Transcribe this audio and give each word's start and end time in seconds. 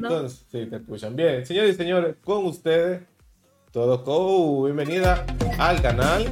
Entonces, 0.00 0.46
sí, 0.48 0.64
te 0.66 0.76
escuchan. 0.76 1.16
Bien, 1.16 1.44
señores 1.44 1.74
y 1.74 1.76
señores, 1.76 2.14
con 2.22 2.44
ustedes, 2.46 3.02
todo 3.72 4.04
co, 4.04 4.62
bienvenida 4.62 5.26
al 5.58 5.82
canal. 5.82 6.24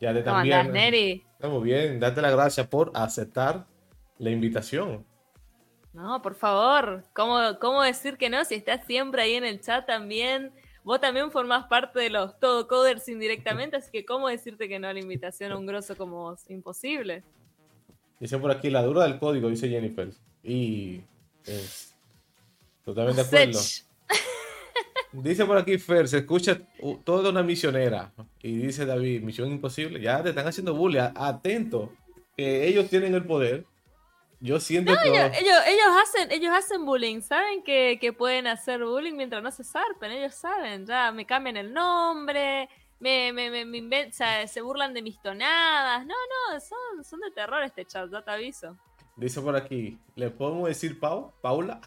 Ya 0.00 0.12
de 0.12 0.22
también. 0.22 0.58
¿Cómo 0.60 0.72
Neri? 0.72 1.24
Estamos 1.32 1.64
bien, 1.64 1.98
date 1.98 2.22
la 2.22 2.30
gracias 2.30 2.68
por 2.68 2.92
aceptar 2.94 3.66
la 4.18 4.30
invitación. 4.30 5.04
No, 5.92 6.22
por 6.22 6.36
favor, 6.36 7.02
¿cómo, 7.12 7.40
cómo 7.60 7.82
decir 7.82 8.16
que 8.16 8.30
no? 8.30 8.44
Si 8.44 8.54
estás 8.54 8.86
siempre 8.86 9.22
ahí 9.22 9.34
en 9.34 9.44
el 9.44 9.60
chat 9.60 9.84
también. 9.84 10.52
Vos 10.84 11.00
también 11.00 11.32
formás 11.32 11.66
parte 11.66 11.98
de 11.98 12.10
los 12.10 12.38
todo 12.38 12.68
coders 12.68 13.08
indirectamente, 13.08 13.78
así 13.78 13.90
que 13.90 14.04
¿cómo 14.04 14.28
decirte 14.28 14.68
que 14.68 14.78
no 14.78 14.86
a 14.86 14.92
la 14.92 15.00
invitación 15.00 15.50
a 15.50 15.58
un 15.58 15.66
grosso 15.66 15.96
como 15.96 16.22
vos? 16.22 16.48
Imposible. 16.48 17.24
Dice 18.20 18.38
por 18.38 18.52
aquí 18.52 18.70
la 18.70 18.84
dura 18.84 19.02
del 19.02 19.18
código, 19.18 19.48
dice 19.48 19.68
Jennifer. 19.68 20.12
Y 20.44 21.00
es 21.46 21.93
totalmente 22.84 23.22
de 23.22 23.26
acuerdo. 23.26 23.60
Dice 25.12 25.44
por 25.44 25.56
aquí 25.56 25.78
Fer, 25.78 26.08
se 26.08 26.18
escucha 26.18 26.60
toda 27.04 27.30
una 27.30 27.42
misionera. 27.42 28.12
Y 28.42 28.56
dice 28.56 28.84
David, 28.84 29.22
misión 29.22 29.50
imposible. 29.50 30.00
Ya 30.00 30.22
te 30.22 30.30
están 30.30 30.46
haciendo 30.46 30.74
bullying. 30.74 31.10
Atento, 31.14 31.92
que 32.36 32.66
ellos 32.66 32.88
tienen 32.90 33.14
el 33.14 33.24
poder 33.24 33.64
yo 34.44 34.60
siento 34.60 34.92
que. 35.02 35.08
Ellos, 35.08 35.30
ellos, 35.38 35.86
hacen, 36.02 36.30
ellos 36.30 36.52
hacen 36.54 36.84
bullying, 36.84 37.22
saben 37.22 37.62
que, 37.62 38.14
pueden 38.16 38.46
hacer 38.46 38.84
bullying 38.84 39.14
mientras 39.14 39.42
no 39.42 39.50
se 39.50 39.64
zarpen, 39.64 40.12
ellos 40.12 40.34
saben, 40.34 40.84
ya 40.84 41.10
me 41.12 41.24
cambian 41.24 41.56
el 41.56 41.72
nombre, 41.72 42.68
me, 43.00 43.32
me, 43.32 43.64
me, 43.64 44.12
se 44.12 44.60
burlan 44.60 44.92
de 44.92 45.00
mis 45.00 45.18
tonadas. 45.22 46.04
No, 46.04 46.14
no, 46.14 46.60
son, 46.60 47.02
son 47.04 47.20
de 47.20 47.30
terror 47.30 47.62
este 47.62 47.86
chat, 47.86 48.10
ya 48.10 48.20
te 48.20 48.30
aviso. 48.32 48.76
Dice 49.16 49.40
por 49.40 49.56
aquí, 49.56 49.98
¿le 50.14 50.28
podemos 50.28 50.68
decir 50.68 51.00
Pau? 51.00 51.32
¿Paula? 51.40 51.80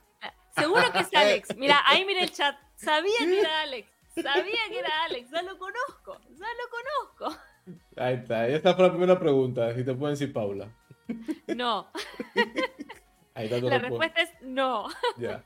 Seguro 0.57 0.91
que 0.91 0.99
es 0.99 1.13
Alex. 1.13 1.55
Mira, 1.55 1.81
ahí 1.85 2.05
mira 2.05 2.21
el 2.21 2.31
chat. 2.31 2.57
Sabía 2.75 3.17
que 3.19 3.39
era 3.39 3.61
Alex. 3.61 3.89
Sabía 4.15 4.69
que 4.69 4.79
era 4.79 5.03
Alex. 5.05 5.29
Ya 5.31 5.41
lo 5.43 5.57
conozco. 5.57 6.19
Ya 6.29 6.47
lo 6.47 7.25
conozco. 7.25 7.41
Ahí 7.97 8.15
está. 8.15 8.47
Esta 8.47 8.73
fue 8.73 8.85
la 8.85 8.91
primera 8.91 9.19
pregunta. 9.19 9.73
Si 9.75 9.83
te 9.83 9.93
pueden 9.93 10.13
decir 10.13 10.33
Paula. 10.33 10.69
No. 11.47 11.91
La 13.35 13.77
respuesta 13.77 14.21
es 14.21 14.31
no. 14.41 14.87
Ya. 15.17 15.43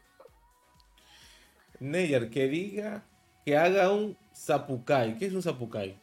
Neyer, 1.80 2.30
que 2.30 2.48
diga 2.48 3.04
que 3.46 3.58
haga 3.58 3.92
un 3.92 4.18
zapucay. 4.36 5.18
¿Qué 5.18 5.26
es 5.26 5.34
un 5.34 5.42
zapucay? 5.42 6.00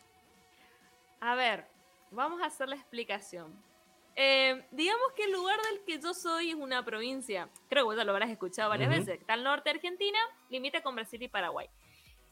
A 1.20 1.34
ver, 1.34 1.66
vamos 2.10 2.42
a 2.42 2.46
hacer 2.46 2.68
la 2.68 2.76
explicación. 2.76 3.52
Eh, 4.20 4.66
digamos 4.72 5.12
que 5.14 5.22
el 5.22 5.30
lugar 5.30 5.60
del 5.70 5.84
que 5.84 6.00
yo 6.00 6.12
soy 6.12 6.50
es 6.50 6.56
una 6.56 6.84
provincia, 6.84 7.48
creo 7.68 7.88
que 7.88 7.96
ya 7.96 8.02
lo 8.02 8.10
habrás 8.10 8.30
escuchado 8.30 8.68
varias 8.68 8.90
veces, 8.90 9.20
está 9.20 9.34
al 9.34 9.44
norte 9.44 9.70
de 9.70 9.76
Argentina, 9.76 10.18
limita 10.50 10.80
con 10.82 10.96
Brasil 10.96 11.22
y 11.22 11.28
Paraguay. 11.28 11.68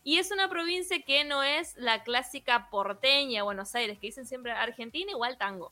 Y 0.03 0.19
es 0.19 0.33
una 0.33 0.49
provincia 0.49 1.01
que 1.03 1.23
no 1.23 1.45
es 1.45 1.77
la 1.77 2.03
clásica 2.03 2.71
porteña, 2.71 3.45
Buenos 3.45 3.73
Aires, 3.77 4.01
que 4.01 4.09
dicen 4.09 4.27
siempre 4.27 4.51
Argentina 4.51 5.13
igual 5.13 5.39
tango. 5.39 5.71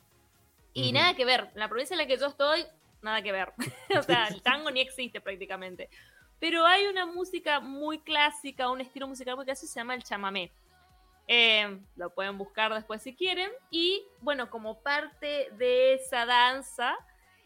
Y 0.73 0.93
nada 0.93 1.15
que 1.15 1.25
ver, 1.25 1.51
la 1.57 1.69
provincia 1.69 1.95
en 1.95 1.99
la 1.99 2.07
que 2.07 2.17
yo 2.17 2.27
estoy, 2.29 2.65
nada 3.03 3.21
que 3.21 3.33
ver. 3.33 3.53
o 3.99 4.03
sea, 4.05 4.29
el 4.29 4.41
tango 4.45 4.71
ni 4.71 4.83
existe 4.83 5.21
prácticamente. 5.21 5.91
Pero 6.39 6.65
hay 6.65 6.87
una 6.87 7.07
música 7.07 7.59
muy 7.59 7.99
clásica, 7.99 8.71
un 8.71 8.81
estilo 8.81 9.09
musical 9.09 9.35
muy 9.35 9.47
clásico, 9.47 9.67
se 9.67 9.81
llama 9.81 9.97
el 9.97 10.05
chamamé. 10.05 10.53
Eh, 11.27 11.81
lo 11.97 12.11
pueden 12.11 12.37
buscar 12.39 12.75
después 12.75 13.03
si 13.03 13.15
quieren. 13.15 13.51
Y 13.71 14.05
bueno, 14.21 14.51
como 14.51 14.81
parte 14.81 15.49
de 15.53 15.95
esa 15.95 16.27
danza 16.27 16.97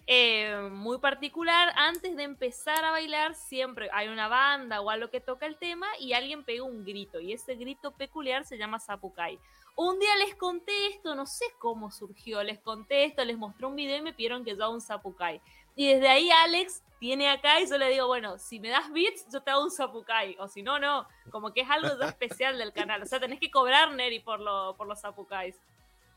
eh, 0.07 0.71
muy 0.73 0.99
particular, 0.99 1.73
antes 1.77 2.17
de 2.17 2.23
empezar 2.23 2.85
a 2.85 2.91
bailar, 2.91 3.35
siempre 3.35 3.91
hay 3.93 4.09
una 4.09 4.27
banda 4.27 4.81
o 4.81 4.91
algo 4.91 5.11
que 5.11 5.21
toca 5.21 5.47
el 5.47 5.59
tema 5.59 5.87
y 6.01 6.15
alguien 6.15 6.45
pega 6.45 6.63
un 6.63 6.85
grito. 6.85 7.21
Y 7.21 7.33
ese 7.33 7.55
grito 7.57 7.93
peculiar 7.93 8.45
se 8.45 8.57
llama 8.57 8.81
Zapucay. 8.81 9.39
Un 9.77 10.01
día 10.01 10.17
les 10.17 10.35
conté 10.35 10.89
esto, 10.89 11.15
no 11.15 11.25
sé 11.25 11.45
cómo 11.61 11.93
surgió, 11.93 12.43
les 12.43 12.59
conté 12.59 13.05
esto, 13.05 13.25
les 13.25 13.39
mostré 13.39 13.65
un 13.65 13.77
video 13.77 13.97
y 13.97 14.03
me 14.03 14.13
pidieron 14.13 14.45
que 14.45 14.57
yo 14.57 14.65
haga 14.65 14.71
un 14.71 14.81
zapucay. 14.81 15.41
Y 15.77 15.87
desde 15.93 16.09
ahí 16.09 16.29
Alex 16.33 16.83
tiene 16.99 17.29
acá 17.29 17.61
y 17.61 17.69
yo 17.69 17.79
le 17.79 17.91
digo, 17.91 18.07
bueno, 18.07 18.39
si 18.39 18.61
me 18.61 18.69
das 18.69 18.93
bits, 18.93 19.27
yo 19.33 19.41
te 19.41 19.51
hago 19.51 19.65
un 19.65 19.71
zapucay. 19.71 20.37
O 20.39 20.49
si 20.49 20.63
no, 20.63 20.79
no. 20.79 21.07
Como 21.31 21.53
que 21.53 21.63
es 21.63 21.71
algo 21.71 22.03
especial 22.03 22.59
del 22.59 22.73
canal. 22.73 23.03
O 23.03 23.07
sea, 23.07 23.21
tenés 23.21 23.41
que 23.41 23.51
cobrar, 23.51 23.93
Neri, 23.93 24.21
por, 24.21 24.41
lo, 24.41 24.75
por 24.77 24.87
los 24.87 25.01
zapucays. 25.01 25.57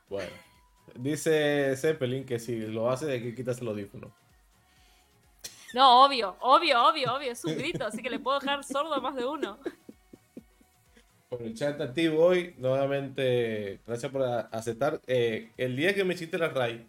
Bueno. 0.10 0.32
Dice 0.96 1.76
Zeppelin 1.78 2.26
que 2.26 2.40
si 2.40 2.58
lo 2.60 2.90
hace, 2.90 3.06
de 3.06 3.22
que 3.22 3.34
quitas 3.34 3.62
el 3.62 3.68
audífono. 3.68 4.12
No, 5.74 6.04
obvio, 6.04 6.36
obvio, 6.42 6.84
obvio, 6.86 7.16
obvio. 7.16 7.32
Es 7.32 7.46
un 7.46 7.58
grito, 7.58 7.86
así 7.86 8.02
que 8.02 8.10
le 8.10 8.20
puedo 8.20 8.40
dejar 8.40 8.64
sordo 8.64 8.94
a 8.94 9.00
más 9.00 9.16
de 9.16 9.26
uno 9.26 9.58
por 11.32 11.42
el 11.44 11.54
chat 11.54 11.80
activo 11.80 12.26
hoy. 12.26 12.54
Nuevamente, 12.58 13.80
gracias 13.88 14.12
por 14.12 14.22
aceptar. 14.52 15.00
Eh, 15.08 15.50
el 15.56 15.78
día 15.78 15.96
que 15.96 16.04
me 16.04 16.14
hiciste 16.14 16.38
la 16.38 16.50
RAI, 16.50 16.86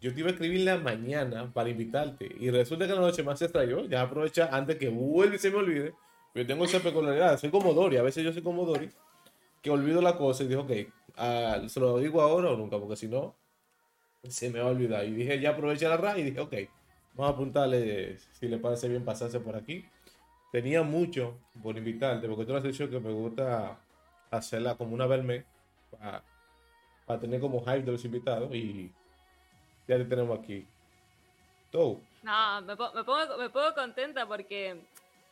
yo 0.00 0.14
te 0.14 0.20
iba 0.20 0.28
a 0.28 0.32
escribir 0.32 0.60
la 0.60 0.78
mañana 0.78 1.52
para 1.52 1.70
invitarte. 1.70 2.28
Y 2.38 2.50
resulta 2.50 2.86
que 2.86 2.94
la 2.94 3.00
noche 3.00 3.22
más 3.22 3.38
se 3.38 3.46
extrañó. 3.46 3.84
Ya 3.86 4.02
aprovecha 4.02 4.48
antes 4.52 4.76
que 4.76 4.88
vuelva 4.88 5.36
y 5.36 5.38
se 5.38 5.50
me 5.50 5.56
olvide. 5.56 5.94
Yo 6.34 6.46
tengo 6.46 6.64
esa 6.64 6.80
peculiaridad. 6.80 7.38
Soy 7.38 7.50
como 7.50 7.72
Dori. 7.74 7.96
A 7.96 8.02
veces 8.02 8.24
yo 8.24 8.32
soy 8.32 8.42
como 8.42 8.64
Dori. 8.64 8.90
Que 9.62 9.70
olvido 9.70 10.00
la 10.00 10.16
cosa 10.16 10.44
y 10.44 10.48
digo, 10.48 10.62
ok, 10.62 10.70
ah, 11.16 11.62
se 11.66 11.80
lo 11.80 11.98
digo 11.98 12.22
ahora 12.22 12.50
o 12.50 12.56
nunca, 12.56 12.78
porque 12.78 12.94
si 12.96 13.08
no, 13.08 13.34
se 14.28 14.50
me 14.50 14.60
va 14.60 14.66
a 14.68 14.70
olvidar. 14.70 15.04
Y 15.04 15.12
dije, 15.12 15.40
ya 15.40 15.50
aprovecha 15.50 15.88
la 15.88 15.96
RAI 15.96 16.20
y 16.20 16.24
dije, 16.24 16.40
ok, 16.40 16.54
vamos 17.14 17.32
a 17.32 17.34
apuntarle 17.34 18.18
si 18.32 18.46
le 18.46 18.58
parece 18.58 18.88
bien 18.88 19.04
pasarse 19.04 19.40
por 19.40 19.56
aquí 19.56 19.84
tenía 20.50 20.82
mucho 20.82 21.38
por 21.62 21.76
invitarte, 21.76 22.28
porque 22.28 22.44
tú 22.44 22.56
has 22.56 22.62
dicho 22.62 22.88
que 22.88 23.00
me 23.00 23.12
gusta 23.12 23.78
hacerla 24.30 24.76
como 24.76 24.94
una 24.94 25.06
vez 25.06 25.44
para, 25.90 27.20
tener 27.20 27.40
como 27.40 27.60
hype 27.60 27.82
de 27.82 27.92
los 27.92 28.04
invitados 28.04 28.54
y 28.54 28.92
ya 29.88 29.96
te 29.96 30.04
tenemos 30.04 30.38
aquí. 30.38 30.66
Todo. 31.72 32.00
No, 32.22 32.62
me, 32.62 32.76
pongo, 32.76 33.36
me 33.38 33.50
pongo 33.50 33.74
contenta 33.74 34.26
porque 34.26 34.80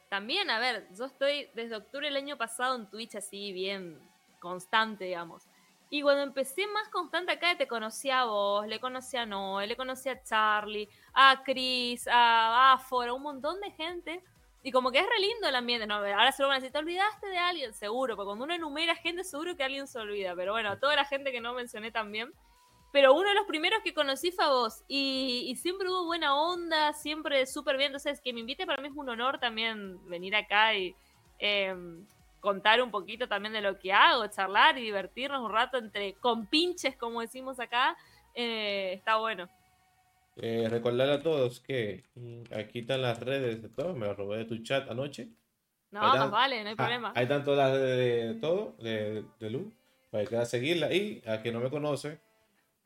también, 0.08 0.50
a 0.50 0.58
ver, 0.58 0.88
yo 0.96 1.04
estoy 1.04 1.48
desde 1.54 1.76
octubre 1.76 2.06
del 2.06 2.16
año 2.16 2.36
pasado 2.36 2.74
en 2.74 2.86
Twitch 2.86 3.14
así 3.16 3.52
bien 3.52 3.98
constante, 4.40 5.04
digamos. 5.04 5.44
Y 5.88 6.02
cuando 6.02 6.22
empecé 6.22 6.66
más 6.66 6.88
constante 6.88 7.32
acá, 7.32 7.56
te 7.56 7.68
conocí 7.68 8.10
a 8.10 8.24
vos, 8.24 8.66
le 8.66 8.80
conocí 8.80 9.16
a 9.16 9.24
Noé, 9.24 9.66
le 9.66 9.76
conocí 9.76 10.08
a 10.08 10.20
Charlie, 10.22 10.88
a 11.14 11.42
Chris, 11.44 12.08
a 12.08 12.72
Afora, 12.72 13.12
un 13.12 13.22
montón 13.22 13.60
de 13.60 13.70
gente 13.70 14.22
y 14.66 14.72
como 14.72 14.90
que 14.90 14.98
es 14.98 15.06
re 15.06 15.20
lindo 15.20 15.46
el 15.46 15.54
ambiente, 15.54 15.86
¿no? 15.86 15.94
Ahora 15.94 16.32
se 16.32 16.42
lo 16.42 16.48
van 16.48 16.56
a 16.56 16.60
decir, 16.60 16.72
te 16.72 16.78
olvidaste 16.78 17.28
de 17.28 17.38
alguien, 17.38 17.72
seguro, 17.72 18.16
porque 18.16 18.26
cuando 18.26 18.44
uno 18.46 18.54
enumera 18.54 18.96
gente, 18.96 19.22
seguro 19.22 19.56
que 19.56 19.62
alguien 19.62 19.86
se 19.86 19.96
olvida. 20.00 20.34
Pero 20.34 20.50
bueno, 20.50 20.76
toda 20.80 20.96
la 20.96 21.04
gente 21.04 21.30
que 21.30 21.40
no 21.40 21.54
mencioné 21.54 21.92
también. 21.92 22.32
Pero 22.92 23.14
uno 23.14 23.28
de 23.28 23.34
los 23.34 23.46
primeros 23.46 23.80
que 23.82 23.92
conocí 23.92 24.30
fue 24.30 24.44
a 24.44 24.48
vos. 24.48 24.84
Y, 24.88 25.54
siempre 25.60 25.88
hubo 25.88 26.06
buena 26.06 26.34
onda, 26.34 26.92
siempre 26.92 27.46
súper 27.46 27.76
bien. 27.76 27.88
Entonces, 27.88 28.20
que 28.20 28.32
me 28.32 28.40
invite 28.40 28.66
para 28.66 28.80
mí 28.80 28.88
es 28.88 28.94
un 28.94 29.08
honor 29.08 29.38
también 29.38 29.98
venir 30.08 30.34
acá 30.34 30.74
y 30.74 30.94
em, 31.38 32.06
contar 32.40 32.80
un 32.80 32.90
poquito 32.90 33.28
también 33.28 33.52
de 33.52 33.60
lo 33.60 33.78
que 33.78 33.92
hago, 33.92 34.26
charlar 34.28 34.78
y 34.78 34.82
divertirnos 34.82 35.42
un 35.42 35.52
rato 35.52 35.78
entre 35.78 36.14
compinches, 36.14 36.96
como 36.96 37.20
decimos 37.20 37.60
acá. 37.60 37.96
Eh, 38.34 38.94
está 38.94 39.16
bueno. 39.16 39.48
Eh, 40.36 40.68
recordar 40.68 41.08
a 41.08 41.22
todos 41.22 41.60
que 41.60 42.04
mm, 42.14 42.42
aquí 42.54 42.80
están 42.80 43.02
las 43.02 43.20
redes 43.20 43.62
de 43.62 43.68
todo. 43.68 43.94
Me 43.94 44.06
lo 44.06 44.14
robé 44.14 44.38
de 44.38 44.44
tu 44.44 44.58
chat 44.62 44.88
anoche. 44.90 45.28
No, 45.90 46.14
no 46.14 46.30
vale, 46.30 46.62
no 46.62 46.68
hay 46.68 46.74
ah, 46.74 46.76
problema. 46.76 47.12
ahí 47.14 47.22
están 47.22 47.44
todas 47.44 47.70
las 47.70 47.80
redes 47.80 48.34
de, 48.34 48.40
todo, 48.40 48.74
de, 48.78 49.24
de 49.40 49.50
Luz. 49.50 49.72
Para 50.10 50.24
que 50.24 50.44
seguirla. 50.44 50.92
Y 50.92 51.22
a 51.26 51.40
quien 51.40 51.54
no 51.54 51.60
me 51.60 51.70
conoce, 51.70 52.20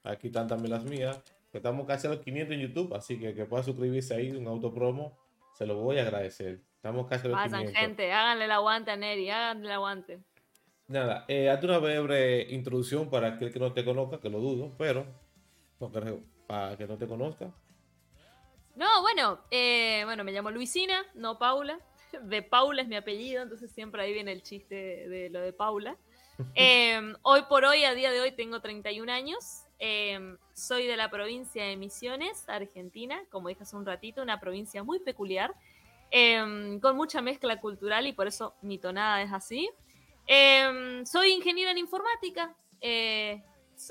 aquí 0.03 0.29
están 0.29 0.49
también 0.49 0.73
las 0.73 0.85
mías. 0.85 1.23
Que 1.51 1.59
estamos 1.59 1.87
casi 1.87 2.07
a 2.07 2.11
los 2.11 2.21
500 2.21 2.55
en 2.55 2.61
YouTube. 2.61 2.95
Así 2.95 3.19
que 3.19 3.35
que 3.35 3.45
pueda 3.45 3.63
suscribirse 3.63 4.15
ahí, 4.15 4.31
un 4.31 4.47
autopromo. 4.47 5.19
Se 5.55 5.67
lo 5.67 5.77
voy 5.77 5.99
a 5.99 6.03
agradecer. 6.03 6.61
Estamos 6.77 7.07
casi 7.07 7.27
a 7.27 7.31
los 7.31 7.39
Pasan, 7.39 7.61
500. 7.67 7.81
gente, 7.81 8.13
háganle 8.13 8.45
el 8.47 8.53
aguante 8.53 8.91
a 8.91 8.97
Neri, 8.97 9.29
háganle 9.31 9.67
el 9.67 9.73
aguante. 9.73 10.21
Nada, 10.87 11.25
eh, 11.29 11.51
hazte 11.51 11.67
una 11.67 11.79
breve 11.79 12.47
introducción 12.51 13.11
para 13.11 13.29
aquel 13.29 13.53
que 13.53 13.61
no 13.61 13.73
te 13.73 13.85
conozca, 13.85 14.19
que 14.19 14.29
lo 14.29 14.41
dudo, 14.41 14.75
pero 14.77 15.07
para 16.49 16.77
que 16.77 16.87
no 16.87 16.99
te 16.99 17.07
conozca. 17.07 17.53
No, 18.75 19.03
bueno, 19.03 19.41
eh, 19.51 20.03
bueno, 20.05 20.25
me 20.25 20.33
llamo 20.33 20.51
Luisina, 20.51 21.05
no 21.15 21.39
Paula. 21.39 21.79
De 22.23 22.43
Paula 22.43 22.83
es 22.83 22.89
mi 22.89 22.97
apellido, 22.97 23.43
entonces 23.43 23.71
siempre 23.71 24.03
ahí 24.03 24.13
viene 24.13 24.33
el 24.33 24.43
chiste 24.43 25.09
de, 25.09 25.31
lo 25.31 25.41
de 25.41 25.53
Paula. 25.53 25.97
Em, 26.55 27.15
hoy 27.23 27.43
por 27.49 27.65
hoy, 27.65 27.85
a 27.85 27.95
día 27.95 28.11
de 28.11 28.21
hoy, 28.21 28.33
tengo 28.33 28.61
31 28.61 29.13
años. 29.13 29.67
Em, 29.83 30.37
soy 30.53 30.87
de 30.87 30.95
la 30.95 31.11
provincia 31.11 31.65
de 31.65 31.75
Misiones, 31.75 32.47
Argentina, 32.51 33.23
como 33.31 33.49
dije 33.49 33.63
hace 33.63 33.77
un 33.77 33.87
ratito, 33.87 34.21
una 34.23 34.39
provincia 34.39 34.85
muy 34.85 34.99
peculiar, 35.01 35.55
em, 36.11 36.79
con 36.81 36.97
mucha 36.97 37.23
mezcla 37.23 37.59
cultural 37.61 38.07
y 38.07 38.13
por 38.13 38.27
eso 38.27 38.55
mi 38.61 38.79
tonada 38.79 39.23
es 39.23 39.33
así. 39.33 39.71
soy 41.05 41.33
ingeniera 41.33 41.73
en 41.73 41.79
informática, 41.79 42.55
eh, 42.81 43.43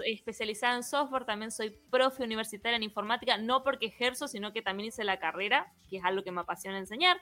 especializada 0.05 0.75
en 0.75 0.83
software, 0.83 1.25
también 1.25 1.51
soy 1.51 1.71
profe 1.89 2.23
universitaria 2.23 2.77
en 2.77 2.83
informática, 2.83 3.37
no 3.37 3.63
porque 3.63 3.87
ejerzo, 3.87 4.27
sino 4.27 4.53
que 4.53 4.61
también 4.61 4.87
hice 4.87 5.03
la 5.03 5.19
carrera, 5.19 5.73
que 5.89 5.97
es 5.97 6.05
algo 6.05 6.23
que 6.23 6.31
me 6.31 6.41
apasiona 6.41 6.77
enseñar. 6.77 7.19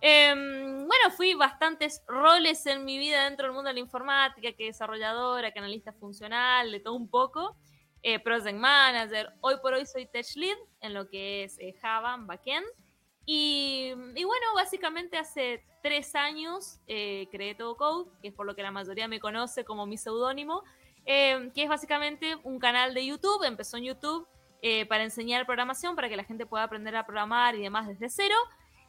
Em, 0.00 0.86
bueno, 0.86 1.10
fui 1.16 1.34
bastantes 1.34 2.02
roles 2.06 2.64
en 2.66 2.84
mi 2.84 2.96
vida 2.98 3.24
dentro 3.24 3.46
del 3.46 3.54
mundo 3.54 3.68
de 3.68 3.74
la 3.74 3.80
informática, 3.80 4.52
que 4.52 4.64
desarrolladora, 4.64 5.50
que 5.52 5.58
analista 5.58 5.92
funcional, 5.92 6.70
de 6.70 6.80
todo 6.80 6.94
un 6.94 7.08
poco. 7.08 7.56
Eh, 8.08 8.20
Project 8.20 8.56
Manager. 8.56 9.32
Hoy 9.40 9.56
por 9.60 9.74
hoy 9.74 9.84
soy 9.84 10.06
Tech 10.06 10.26
Lead 10.36 10.56
en 10.80 10.94
lo 10.94 11.08
que 11.08 11.42
es 11.42 11.58
eh, 11.58 11.74
Java, 11.82 12.16
Backend. 12.16 12.64
Y, 13.24 13.92
y, 14.14 14.22
bueno, 14.22 14.46
básicamente 14.54 15.18
hace 15.18 15.64
tres 15.82 16.14
años 16.14 16.78
eh, 16.86 17.26
creé 17.32 17.56
Todo 17.56 17.76
Code, 17.76 18.08
que 18.22 18.28
es 18.28 18.32
por 18.32 18.46
lo 18.46 18.54
que 18.54 18.62
la 18.62 18.70
mayoría 18.70 19.08
me 19.08 19.18
conoce 19.18 19.64
como 19.64 19.86
mi 19.86 19.98
seudónimo, 19.98 20.62
em, 21.04 21.50
que 21.50 21.64
es 21.64 21.68
básicamente 21.68 22.36
un 22.44 22.60
canal 22.60 22.94
de 22.94 23.04
YouTube. 23.04 23.42
Empezó 23.42 23.76
en 23.76 23.86
YouTube 23.86 24.28
eh, 24.62 24.86
para 24.86 25.02
enseñar 25.02 25.44
programación, 25.44 25.96
para 25.96 26.08
que 26.08 26.16
la 26.16 26.22
gente 26.22 26.46
pueda 26.46 26.62
aprender 26.62 26.94
a 26.94 27.04
programar 27.06 27.56
y 27.56 27.62
demás 27.62 27.88
desde 27.88 28.08
cero. 28.08 28.36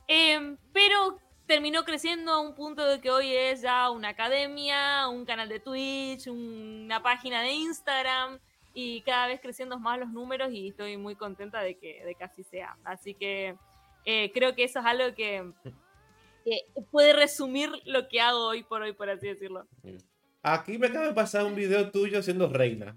Em, 0.08 0.60
pero 0.72 1.18
terminó 1.48 1.86
creciendo 1.86 2.34
a 2.34 2.40
un 2.40 2.54
punto 2.54 2.86
de 2.86 3.02
que 3.02 3.10
hoy 3.10 3.34
es 3.34 3.64
ya 3.64 3.90
una 3.90 4.10
academia, 4.10 5.08
un 5.08 5.26
canal 5.26 5.50
de 5.50 5.60
Twitch, 5.60 6.28
una 6.28 7.02
página 7.02 7.42
de 7.42 7.54
Instagram 7.54 8.40
y 8.80 9.02
cada 9.02 9.26
vez 9.26 9.42
creciendo 9.42 9.80
más 9.80 9.98
los 9.98 10.10
números 10.10 10.52
y 10.52 10.68
estoy 10.68 10.98
muy 10.98 11.16
contenta 11.16 11.62
de 11.62 11.80
que, 11.80 12.06
de 12.06 12.14
que 12.14 12.24
así 12.24 12.44
sea. 12.44 12.78
Así 12.84 13.16
que 13.16 13.58
eh, 14.06 14.32
creo 14.32 14.54
que 14.54 14.66
eso 14.66 14.78
es 14.78 14.86
algo 14.86 15.16
que, 15.16 15.52
que, 16.46 16.62
puede 16.92 17.14
resumir 17.14 17.72
lo 17.86 18.08
que 18.08 18.22
hago 18.22 18.46
hoy 18.46 18.62
por 18.62 18.84
hoy, 18.84 18.94
por 18.94 19.10
así 19.10 19.30
decirlo. 19.30 19.68
Aquí 20.44 20.78
me 20.78 20.88
acaba 20.88 21.08
de 21.08 21.14
pasar 21.14 21.44
un 21.46 21.56
video 21.56 21.90
tuyo 21.90 22.22
siendo 22.22 22.50
reina. 22.50 22.96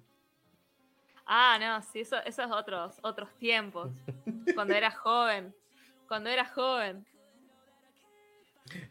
Ah, 1.24 1.56
no, 1.58 1.80
sí, 1.90 2.00
eso, 2.00 2.16
esos 2.26 2.50
otros, 2.50 2.98
otros 3.02 3.34
tiempos. 3.38 3.90
cuando 4.54 4.74
era 4.74 4.90
joven 4.90 5.54
cuando 6.10 6.28
era 6.28 6.44
joven. 6.44 7.06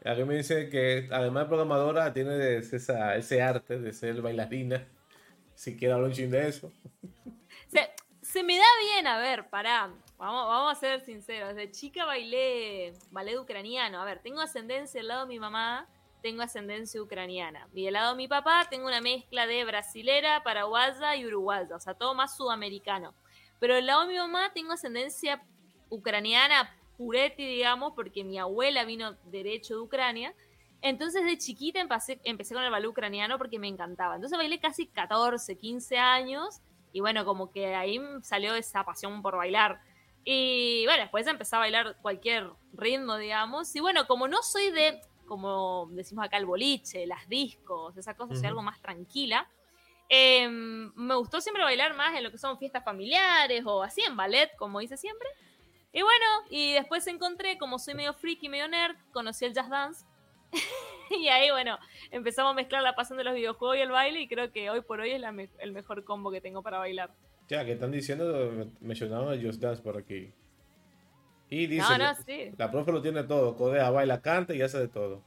Aquí 0.05 0.23
me 0.23 0.37
dice 0.37 0.69
que 0.69 1.07
además 1.11 1.43
de 1.43 1.49
programadora 1.49 2.13
tiene 2.13 2.57
esa, 2.57 3.17
ese 3.17 3.41
arte 3.41 3.77
de 3.77 3.91
ser 3.91 4.21
bailarina. 4.21 4.87
Si 5.59 5.75
quiere 5.75 5.93
hablar 5.93 6.07
un 6.07 6.15
ching 6.15 6.29
de 6.29 6.47
eso. 6.47 6.71
Se, 8.21 8.43
me 8.43 8.57
da 8.57 8.63
bien, 8.81 9.07
a 9.07 9.19
ver, 9.19 9.49
pará. 9.49 9.93
Vamos, 10.17 10.71
a 10.71 10.79
ser 10.79 11.01
sinceros. 11.01 11.53
De 11.53 11.69
chica 11.69 12.05
bailé 12.05 12.93
ballet 13.11 13.37
ucraniano. 13.37 14.01
A 14.01 14.05
ver, 14.05 14.21
tengo 14.21 14.39
ascendencia 14.39 15.01
al 15.01 15.09
lado 15.09 15.21
de 15.23 15.27
mi 15.27 15.37
mamá, 15.37 15.89
tengo 16.21 16.43
ascendencia 16.43 17.01
ucraniana. 17.01 17.67
Y 17.73 17.83
del 17.83 17.95
lado 17.95 18.11
de 18.11 18.15
mi 18.15 18.29
papá 18.29 18.67
tengo 18.69 18.87
una 18.87 19.01
mezcla 19.01 19.47
de 19.47 19.65
brasilera, 19.65 20.43
paraguaya 20.43 21.17
y 21.17 21.25
uruguaya. 21.25 21.75
O 21.75 21.79
sea, 21.81 21.93
todo 21.93 22.15
más 22.15 22.37
sudamericano. 22.37 23.13
Pero 23.59 23.75
del 23.75 23.87
lado 23.87 24.03
de 24.03 24.13
mi 24.13 24.17
mamá 24.17 24.53
tengo 24.53 24.71
ascendencia 24.71 25.43
ucraniana 25.89 26.73
Puretti, 26.95 27.45
digamos, 27.45 27.91
porque 27.97 28.23
mi 28.23 28.39
abuela 28.39 28.85
vino 28.85 29.17
derecho 29.25 29.73
de 29.73 29.81
Ucrania. 29.81 30.33
Entonces 30.81 31.25
de 31.25 31.37
chiquita 31.37 31.79
empecé, 31.79 32.19
empecé 32.23 32.53
con 32.53 32.63
el 32.63 32.71
ballet 32.71 32.87
ucraniano 32.87 33.37
porque 33.37 33.59
me 33.59 33.67
encantaba. 33.67 34.15
Entonces 34.15 34.37
bailé 34.37 34.59
casi 34.59 34.87
14, 34.87 35.57
15 35.57 35.97
años 35.97 36.61
y 36.93 37.01
bueno, 37.01 37.25
como 37.25 37.51
que 37.51 37.75
ahí 37.75 37.99
salió 38.21 38.55
esa 38.55 38.83
pasión 38.83 39.21
por 39.21 39.35
bailar. 39.35 39.81
Y 40.23 40.85
bueno, 40.85 41.01
después 41.01 41.27
empecé 41.27 41.55
a 41.55 41.59
bailar 41.59 41.97
cualquier 42.01 42.51
ritmo, 42.73 43.17
digamos. 43.17 43.75
Y 43.75 43.79
bueno, 43.79 44.07
como 44.07 44.27
no 44.27 44.41
soy 44.41 44.71
de, 44.71 45.01
como 45.27 45.87
decimos 45.91 46.25
acá, 46.25 46.37
el 46.37 46.45
boliche, 46.45 47.05
las 47.07 47.27
discos, 47.27 47.95
esas 47.97 48.15
cosas, 48.15 48.39
soy 48.39 48.47
algo 48.47 48.61
más 48.61 48.81
tranquila. 48.81 49.47
Em, 50.07 50.91
me 50.95 51.15
gustó 51.15 51.39
siempre 51.39 51.63
bailar 51.63 51.95
más 51.95 52.15
en 52.15 52.23
lo 52.23 52.31
que 52.31 52.39
son 52.39 52.57
fiestas 52.57 52.83
familiares 52.83 53.63
o 53.65 53.83
así 53.83 54.01
en 54.01 54.17
ballet, 54.17 54.49
como 54.57 54.81
hice 54.81 54.97
siempre. 54.97 55.29
Y 55.93 56.01
bueno, 56.01 56.25
y 56.49 56.73
después 56.73 57.05
encontré, 57.07 57.57
como 57.57 57.79
soy 57.79 57.93
medio 57.93 58.13
freaky, 58.13 58.49
medio 58.49 58.67
nerd, 58.67 58.95
conocí 59.11 59.45
el 59.45 59.53
jazz 59.53 59.69
dance. 59.69 60.05
y 61.09 61.27
ahí, 61.27 61.49
bueno, 61.51 61.77
empezamos 62.11 62.51
a 62.51 62.55
mezclar 62.55 62.81
la 62.81 62.95
pasión 62.95 63.17
de 63.17 63.23
los 63.23 63.33
videojuegos 63.33 63.77
y 63.77 63.81
el 63.81 63.91
baile 63.91 64.21
y 64.21 64.27
creo 64.27 64.51
que 64.51 64.69
hoy 64.69 64.81
por 64.81 64.99
hoy 64.99 65.11
es 65.11 65.21
el 65.59 65.71
mejor 65.71 66.03
combo 66.03 66.31
que 66.31 66.41
tengo 66.41 66.61
para 66.61 66.77
bailar. 66.77 67.11
Ya, 67.47 67.65
que 67.65 67.73
están 67.73 67.91
diciendo, 67.91 68.67
mencionaban 68.79 69.33
el 69.33 69.45
Just 69.45 69.61
Dance 69.61 69.81
por 69.81 69.97
aquí. 69.97 70.31
Y 71.49 71.65
dice, 71.65 71.97
no, 71.97 71.97
no, 71.97 72.15
sí. 72.15 72.51
la 72.57 72.69
profe 72.69 72.91
lo 72.91 73.01
tiene 73.01 73.23
todo, 73.23 73.57
codea, 73.57 73.89
baila, 73.89 74.21
canta 74.21 74.53
y 74.53 74.61
hace 74.61 74.77
de 74.77 74.87
todo. 74.87 75.23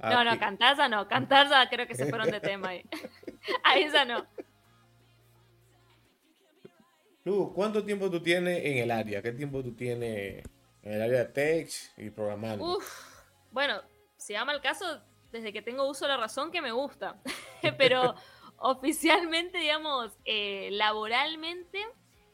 No, 0.00 0.24
no, 0.24 0.38
cantar 0.38 0.76
ya 0.76 0.88
no, 0.88 1.08
cantar 1.08 1.48
ya 1.48 1.68
creo 1.70 1.86
que 1.86 1.94
se 1.94 2.06
fueron 2.06 2.30
de 2.30 2.40
tema 2.40 2.68
ahí. 2.68 2.84
ahí 3.64 3.90
ya 3.92 4.04
no. 4.04 4.26
¿cuánto 7.54 7.84
tiempo 7.84 8.10
tú 8.10 8.22
tienes 8.22 8.64
en 8.64 8.78
el 8.78 8.90
área? 8.90 9.20
¿Qué 9.20 9.32
tiempo 9.32 9.62
tú 9.62 9.72
tienes 9.74 10.44
en 10.82 10.92
el 10.92 11.02
área 11.02 11.18
de 11.18 11.24
tech 11.26 11.68
y 11.98 12.08
programando? 12.08 12.64
Uf, 12.64 12.86
bueno, 13.50 13.82
si 14.28 14.34
llama 14.34 14.52
el 14.52 14.60
caso, 14.60 15.00
desde 15.32 15.54
que 15.54 15.62
tengo 15.62 15.88
uso 15.88 16.04
de 16.04 16.10
la 16.10 16.18
razón 16.18 16.52
que 16.52 16.60
me 16.60 16.70
gusta. 16.70 17.16
Pero 17.78 18.14
oficialmente, 18.58 19.56
digamos, 19.56 20.12
eh, 20.26 20.68
laboralmente, 20.72 21.82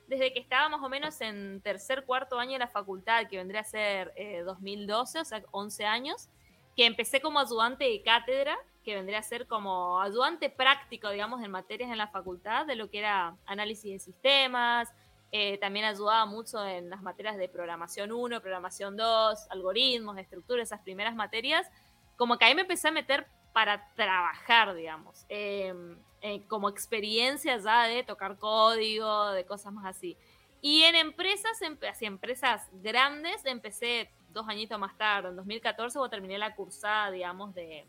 desde 0.09 0.33
que 0.33 0.41
estaba 0.41 0.69
más 0.69 0.83
o 0.83 0.89
menos 0.89 1.21
en 1.21 1.61
tercer, 1.61 2.05
cuarto 2.05 2.41
año 2.41 2.55
de 2.55 2.59
la 2.59 2.67
facultad, 2.67 3.29
que 3.29 3.37
vendría 3.37 3.61
a 3.61 3.65
ser 3.65 4.13
2012, 4.45 5.19
eh, 5.19 5.21
o 5.21 5.25
sea, 5.25 5.45
11 5.53 5.85
años, 5.85 6.29
que 6.77 6.85
empecé 6.85 7.21
como 7.21 7.39
ayudante 7.39 7.85
de 7.85 8.03
cátedra 8.03 8.59
que 8.83 8.97
vendría 8.97 9.21
a 9.21 9.23
ser 9.23 9.47
como 9.47 10.01
ayudante 10.01 10.51
práctico, 10.51 11.09
digamos, 11.11 11.43
en 11.43 11.51
materias 11.53 11.91
en 11.91 11.97
la 11.97 12.09
facultad 12.09 12.67
de 12.67 12.75
lo 12.75 12.91
que 12.91 12.99
era 12.99 13.37
análisis 13.47 13.93
de 13.93 13.99
sistemas. 14.01 14.93
Eh, 15.37 15.59
también 15.59 15.85
ayudaba 15.85 16.27
mucho 16.27 16.65
en 16.65 16.91
las 16.91 17.03
materias 17.03 17.37
de 17.37 17.49
programación 17.49 18.13
1, 18.13 18.41
programación 18.41 18.97
2, 18.97 19.51
algoritmos, 19.51 20.17
estructuras, 20.17 20.69
esas 20.69 20.81
primeras 20.83 21.17
materias. 21.17 21.67
Como 22.17 22.39
que 22.39 22.45
ahí 22.45 22.55
me 22.55 22.63
empecé 22.63 22.89
a 22.89 22.93
meter 22.93 23.27
para 23.53 23.89
trabajar, 23.95 24.75
digamos, 24.75 25.25
em, 25.29 25.97
eh, 26.21 26.43
como 26.49 26.69
experiencia 26.69 27.57
ya 27.59 27.85
de 27.85 28.03
tocar 28.03 28.37
código, 28.39 29.31
de 29.31 29.47
cosas 29.47 29.73
más 29.73 29.87
así. 29.87 30.17
Y 30.61 30.83
en 30.83 30.97
empresas, 30.97 31.59
así 31.89 32.05
empresas 32.05 32.69
grandes, 32.73 33.45
empecé 33.45 34.11
dos 34.31 34.49
añitos 34.49 34.79
más 34.79 34.97
tarde, 34.97 35.29
en 35.29 35.37
2014, 35.37 35.99
cuando 35.99 36.11
terminé 36.11 36.39
la 36.39 36.57
cursada, 36.57 37.11
digamos, 37.11 37.55
de, 37.55 37.87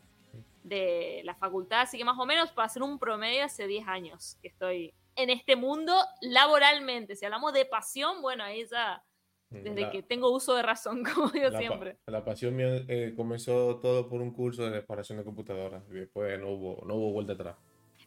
de 0.62 1.22
la 1.24 1.34
facultad, 1.34 1.80
así 1.82 1.98
que 1.98 2.04
más 2.04 2.18
o 2.18 2.26
menos 2.26 2.52
para 2.52 2.66
hacer 2.66 2.82
un 2.82 2.98
promedio 2.98 3.44
hace 3.44 3.66
10 3.66 3.88
años 3.88 4.36
que 4.42 4.48
estoy 4.48 4.94
en 5.16 5.30
este 5.30 5.56
mundo 5.56 5.96
laboralmente. 6.20 7.16
Si 7.16 7.24
hablamos 7.24 7.52
de 7.52 7.64
pasión, 7.64 8.20
bueno, 8.20 8.44
ahí 8.44 8.64
ya 8.70 9.02
mm, 9.50 9.62
desde 9.62 9.90
que 9.90 10.02
tengo 10.02 10.30
uso 10.30 10.54
de 10.54 10.62
razón, 10.62 11.02
como 11.14 11.28
digo 11.30 11.50
siempre. 11.50 11.98
la 12.06 12.24
pasión 12.24 12.56
mía 12.56 12.84
eh, 12.88 13.14
comenzó 13.16 13.76
todo 13.76 14.08
por 14.08 14.20
un 14.20 14.32
curso 14.32 14.64
de 14.64 14.70
reparación 14.70 15.18
de 15.18 15.24
computadoras 15.24 15.82
y 15.90 15.94
después 15.94 16.38
no 16.40 16.50
hubo, 16.50 16.84
no 16.86 16.94
hubo 16.94 17.12
vuelta 17.12 17.34
atrás. 17.34 17.56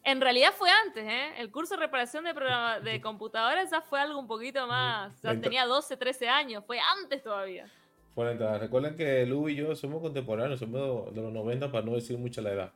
En 0.03 0.21
realidad 0.21 0.53
fue 0.55 0.69
antes, 0.85 1.05
¿eh? 1.05 1.33
El 1.37 1.51
curso 1.51 1.75
de 1.75 1.81
reparación 1.81 2.23
de, 2.23 2.33
de 2.89 3.01
computadoras 3.01 3.69
ya 3.69 3.81
fue 3.81 3.99
algo 3.99 4.19
un 4.19 4.27
poquito 4.27 4.65
más. 4.67 5.21
Ya 5.21 5.39
tenía 5.39 5.65
12, 5.65 5.97
13 5.97 6.29
años, 6.29 6.63
fue 6.65 6.79
antes 6.79 7.21
todavía. 7.21 7.69
Recuerden 8.15 8.95
que 8.95 9.25
Lu 9.25 9.47
y 9.47 9.55
yo 9.55 9.75
somos 9.75 10.01
contemporáneos, 10.01 10.59
somos 10.59 11.13
de 11.13 11.21
los 11.21 11.31
90 11.31 11.71
para 11.71 11.85
no 11.85 11.95
decir 11.95 12.17
mucho 12.17 12.41
la 12.41 12.51
edad. 12.51 12.73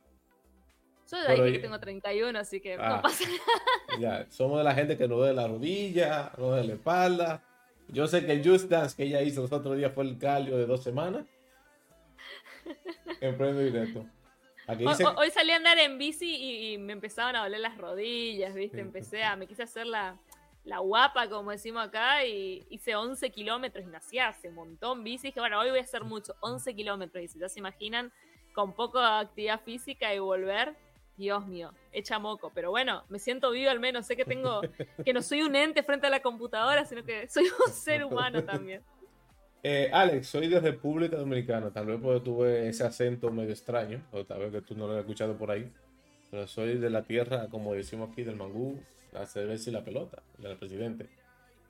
Yo 1.10 1.20
de 1.20 1.28
ahí 1.28 1.52
que 1.52 1.58
tengo 1.58 1.78
31, 1.78 2.38
así 2.38 2.60
que 2.60 2.78
no 2.78 2.84
ah, 2.84 3.02
pasa 3.02 3.24
nada. 3.24 3.40
Ya, 4.00 4.26
somos 4.30 4.58
de 4.58 4.64
la 4.64 4.74
gente 4.74 4.96
que 4.96 5.06
no 5.06 5.18
ve 5.18 5.32
la 5.34 5.46
rodilla, 5.46 6.32
no 6.38 6.50
ve 6.50 6.64
la 6.64 6.72
espalda. 6.72 7.42
Yo 7.88 8.06
sé 8.06 8.24
que 8.24 8.32
el 8.32 8.48
Just 8.48 8.68
Dance 8.68 8.96
que 8.96 9.04
ella 9.04 9.22
hizo 9.22 9.42
los 9.42 9.52
otros 9.52 9.76
días 9.76 9.92
fue 9.92 10.04
el 10.04 10.18
calio 10.18 10.56
de 10.56 10.66
dos 10.66 10.82
semanas. 10.82 11.26
En 13.20 13.36
premio 13.36 13.62
directo. 13.62 14.06
hoy, 15.16 15.30
salí 15.30 15.50
a 15.50 15.56
andar 15.56 15.78
en 15.78 15.98
bici 15.98 16.34
y, 16.34 16.72
y, 16.72 16.78
me 16.78 16.94
empezaban 16.94 17.36
a 17.36 17.42
doler 17.42 17.60
las 17.60 17.76
rodillas, 17.76 18.54
¿viste? 18.54 18.80
Empecé 18.80 19.22
a, 19.22 19.36
me 19.36 19.46
quise 19.46 19.62
hacer 19.62 19.86
la, 19.86 20.18
la 20.64 20.78
guapa, 20.78 21.28
como 21.28 21.50
decimos 21.50 21.86
acá, 21.86 22.24
y 22.24 22.66
hice 22.70 22.96
11 22.96 23.30
kilómetros 23.30 23.84
y 23.84 23.88
nací 23.88 24.18
hace 24.18 24.48
un 24.48 24.54
montón 24.54 25.04
bici. 25.04 25.28
Y 25.28 25.30
dije, 25.30 25.40
bueno, 25.40 25.60
hoy 25.60 25.70
voy 25.70 25.80
a 25.80 25.82
hacer 25.82 26.04
mucho, 26.04 26.34
11 26.40 26.74
kilómetros. 26.74 27.22
Y 27.22 27.28
si 27.28 27.38
ya 27.38 27.48
se 27.48 27.60
imaginan, 27.60 28.12
con 28.54 28.72
poca 28.72 29.18
actividad 29.18 29.60
física 29.60 30.14
y 30.14 30.18
volver, 30.18 30.74
Dios 31.16 31.46
mío, 31.46 31.72
echa 31.92 32.18
moco. 32.18 32.50
Pero 32.54 32.70
bueno, 32.70 33.04
me 33.08 33.18
siento 33.18 33.50
vivo 33.50 33.70
al 33.70 33.80
menos. 33.80 34.06
Sé 34.06 34.16
que 34.16 34.24
tengo, 34.24 34.60
que 35.04 35.12
no 35.12 35.22
soy 35.22 35.42
un 35.42 35.54
ente 35.54 35.82
frente 35.82 36.06
a 36.06 36.10
la 36.10 36.20
computadora, 36.20 36.84
sino 36.84 37.04
que 37.04 37.28
soy 37.28 37.44
un 37.44 37.72
ser 37.72 38.04
humano 38.04 38.42
también. 38.44 38.82
Eh, 39.62 39.90
Alex, 39.92 40.26
soy 40.26 40.48
de 40.48 40.60
República 40.60 41.16
Dominicana. 41.16 41.72
Tal 41.72 41.86
vez 41.86 41.98
porque 42.00 42.20
tuve 42.20 42.68
ese 42.68 42.84
acento 42.84 43.30
medio 43.30 43.50
extraño, 43.50 44.02
o 44.12 44.24
tal 44.24 44.40
vez 44.40 44.52
que 44.52 44.60
tú 44.62 44.76
no 44.76 44.86
lo 44.86 44.94
has 44.94 45.00
escuchado 45.00 45.36
por 45.38 45.50
ahí. 45.50 45.72
Pero 46.30 46.46
soy 46.46 46.78
de 46.78 46.90
la 46.90 47.02
tierra, 47.02 47.48
como 47.48 47.74
decimos 47.74 48.10
aquí, 48.10 48.24
del 48.24 48.36
mangú, 48.36 48.80
la 49.12 49.24
cerveza 49.24 49.70
y 49.70 49.72
la 49.72 49.84
pelota, 49.84 50.22
del 50.38 50.56
presidente. 50.58 51.08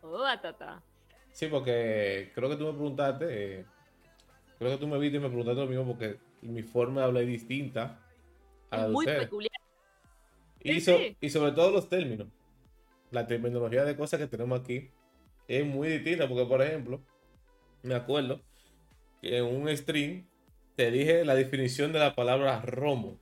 Oh, 0.01 0.25
tata. 0.41 0.83
Sí, 1.31 1.49
porque 1.49 2.33
creo 2.35 2.49
que 2.49 2.57
tú 2.57 2.65
me 2.65 2.73
preguntaste, 2.73 3.61
eh, 3.61 3.65
creo 4.59 4.73
que 4.73 4.79
tú 4.79 4.87
me 4.87 4.99
viste 4.99 5.19
y 5.19 5.21
me 5.21 5.29
preguntaste 5.29 5.61
lo 5.61 5.67
mismo 5.67 5.87
porque 5.87 6.19
mi 6.43 6.63
forma 6.63 7.01
de 7.01 7.07
hablar 7.07 7.23
es 7.25 7.29
distinta 7.29 8.04
muy 8.88 9.07
peculiar. 9.07 9.52
Y, 10.61 10.78
y 11.21 11.31
sobre 11.31 11.52
todo 11.52 11.71
los 11.71 11.88
términos. 11.88 12.28
La 13.11 13.26
terminología 13.26 13.85
de 13.85 13.97
cosas 13.97 14.19
que 14.19 14.26
tenemos 14.26 14.61
aquí 14.61 14.90
es 15.47 15.64
muy 15.64 15.88
distinta 15.88 16.26
porque, 16.28 16.47
por 16.47 16.62
ejemplo, 16.62 17.00
me 17.83 17.95
acuerdo 17.95 18.40
que 19.21 19.38
en 19.38 19.45
un 19.45 19.75
stream 19.76 20.26
te 20.75 20.90
dije 20.90 21.25
la 21.25 21.35
definición 21.35 21.93
de 21.93 21.99
la 22.00 22.14
palabra 22.14 22.61
romo. 22.62 23.19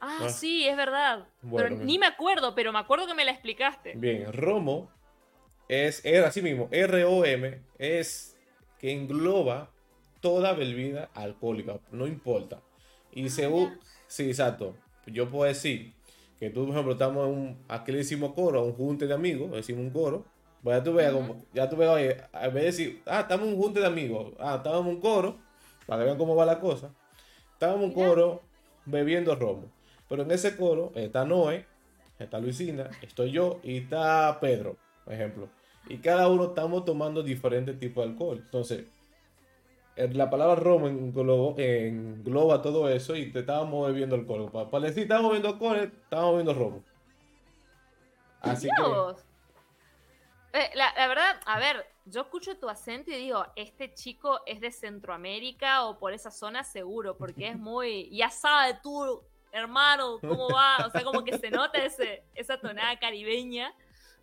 Ah, 0.00 0.18
Ah. 0.22 0.28
sí, 0.28 0.66
es 0.66 0.76
verdad. 0.76 1.28
Bueno, 1.42 1.68
pero 1.70 1.84
ni 1.84 1.98
me 1.98 2.06
acuerdo, 2.06 2.54
pero 2.54 2.72
me 2.72 2.78
acuerdo 2.78 3.06
que 3.06 3.14
me 3.14 3.24
la 3.24 3.30
explicaste. 3.30 3.92
Bien, 3.96 4.32
romo 4.32 4.90
es, 5.68 6.04
es 6.04 6.24
así 6.24 6.42
mismo, 6.42 6.68
R-O-M, 6.72 7.62
es 7.78 8.36
que 8.78 8.92
engloba 8.92 9.70
toda 10.20 10.52
bebida 10.54 11.10
alcohólica, 11.14 11.78
no 11.90 12.06
importa. 12.06 12.60
Y 13.12 13.28
se 13.30 13.46
u- 13.48 13.68
mira. 13.68 13.78
Sí, 14.14 14.28
exacto. 14.28 14.74
Yo 15.06 15.28
puedo 15.28 15.44
decir 15.44 15.92
que 16.38 16.50
tú, 16.50 16.62
por 16.64 16.70
ejemplo, 16.70 16.92
estamos 16.92 17.26
en 17.28 17.34
un, 17.34 17.64
aquí 17.68 17.92
le 17.92 17.98
decimos 17.98 18.32
coro, 18.32 18.64
un 18.64 18.74
junte 18.74 19.06
de 19.06 19.14
amigos, 19.14 19.50
decimos 19.50 19.82
un 19.82 19.90
coro. 19.90 20.24
Pues 20.62 20.78
ya 20.78 20.82
tú 20.84 20.94
veas, 20.94 21.12
Ujú. 21.12 21.20
como, 21.26 21.44
ya 21.52 21.68
tú 21.68 21.76
veas, 21.76 21.92
oye, 21.92 22.16
en 22.32 22.54
vez 22.54 22.62
de 22.62 22.64
decir, 22.64 23.02
ah, 23.06 23.20
estamos 23.20 23.46
en 23.48 23.54
un 23.54 23.60
junte 23.60 23.80
de 23.80 23.86
amigos, 23.86 24.32
ah, 24.38 24.54
estamos 24.56 24.80
en 24.82 24.86
un 24.94 25.00
coro, 25.00 25.36
para 25.86 26.00
que 26.00 26.04
vean 26.06 26.16
cómo 26.18 26.34
va 26.36 26.46
la 26.46 26.58
cosa. 26.60 26.90
Estamos 27.52 27.76
en 27.78 27.82
un 27.84 27.92
coro 27.92 28.42
bebiendo 28.86 29.34
romo. 29.34 29.70
Pero 30.08 30.22
en 30.22 30.30
ese 30.30 30.56
coro 30.56 30.92
está 30.94 31.24
Noé, 31.24 31.66
está 32.18 32.38
Luisina, 32.38 32.88
estoy 33.02 33.32
yo 33.32 33.60
y 33.62 33.78
está 33.78 34.38
Pedro, 34.40 34.76
por 35.04 35.12
ejemplo. 35.12 35.48
Y 35.88 35.98
cada 35.98 36.28
uno 36.28 36.44
estamos 36.44 36.84
tomando 36.84 37.22
diferentes 37.22 37.78
tipos 37.78 38.04
de 38.04 38.12
alcohol. 38.12 38.40
Entonces, 38.42 38.84
la 39.96 40.28
palabra 40.28 40.56
romo 40.56 40.88
engloba, 40.88 41.54
engloba 41.62 42.62
todo 42.62 42.88
eso 42.88 43.14
y 43.14 43.30
te 43.30 43.40
estábamos 43.40 43.86
bebiendo 43.86 44.16
alcohol. 44.16 44.50
Para, 44.50 44.70
para 44.70 44.86
decir 44.86 45.04
estábamos 45.04 45.30
bebiendo 45.30 45.50
alcohol, 45.50 45.76
estábamos 45.76 46.32
bebiendo 46.32 46.54
romo. 46.54 46.84
Así 48.40 48.68
que. 48.68 48.82
Eh, 50.56 50.70
la, 50.74 50.92
la 50.96 51.08
verdad, 51.08 51.40
a 51.46 51.58
ver, 51.58 51.84
yo 52.04 52.20
escucho 52.20 52.56
tu 52.56 52.68
acento 52.68 53.10
y 53.10 53.16
digo, 53.16 53.44
este 53.56 53.92
chico 53.92 54.40
es 54.46 54.60
de 54.60 54.70
Centroamérica 54.70 55.84
o 55.84 55.98
por 55.98 56.12
esa 56.12 56.30
zona 56.30 56.62
seguro, 56.62 57.16
porque 57.16 57.48
es 57.48 57.58
muy, 57.58 58.08
ya 58.10 58.30
sabe 58.30 58.78
tú, 58.80 59.20
hermano, 59.50 60.18
cómo 60.20 60.48
va, 60.50 60.86
o 60.86 60.90
sea, 60.90 61.02
como 61.02 61.24
que 61.24 61.38
se 61.38 61.50
nota 61.50 61.78
ese, 61.78 62.22
esa 62.36 62.60
tonada 62.60 62.96
caribeña, 63.00 63.74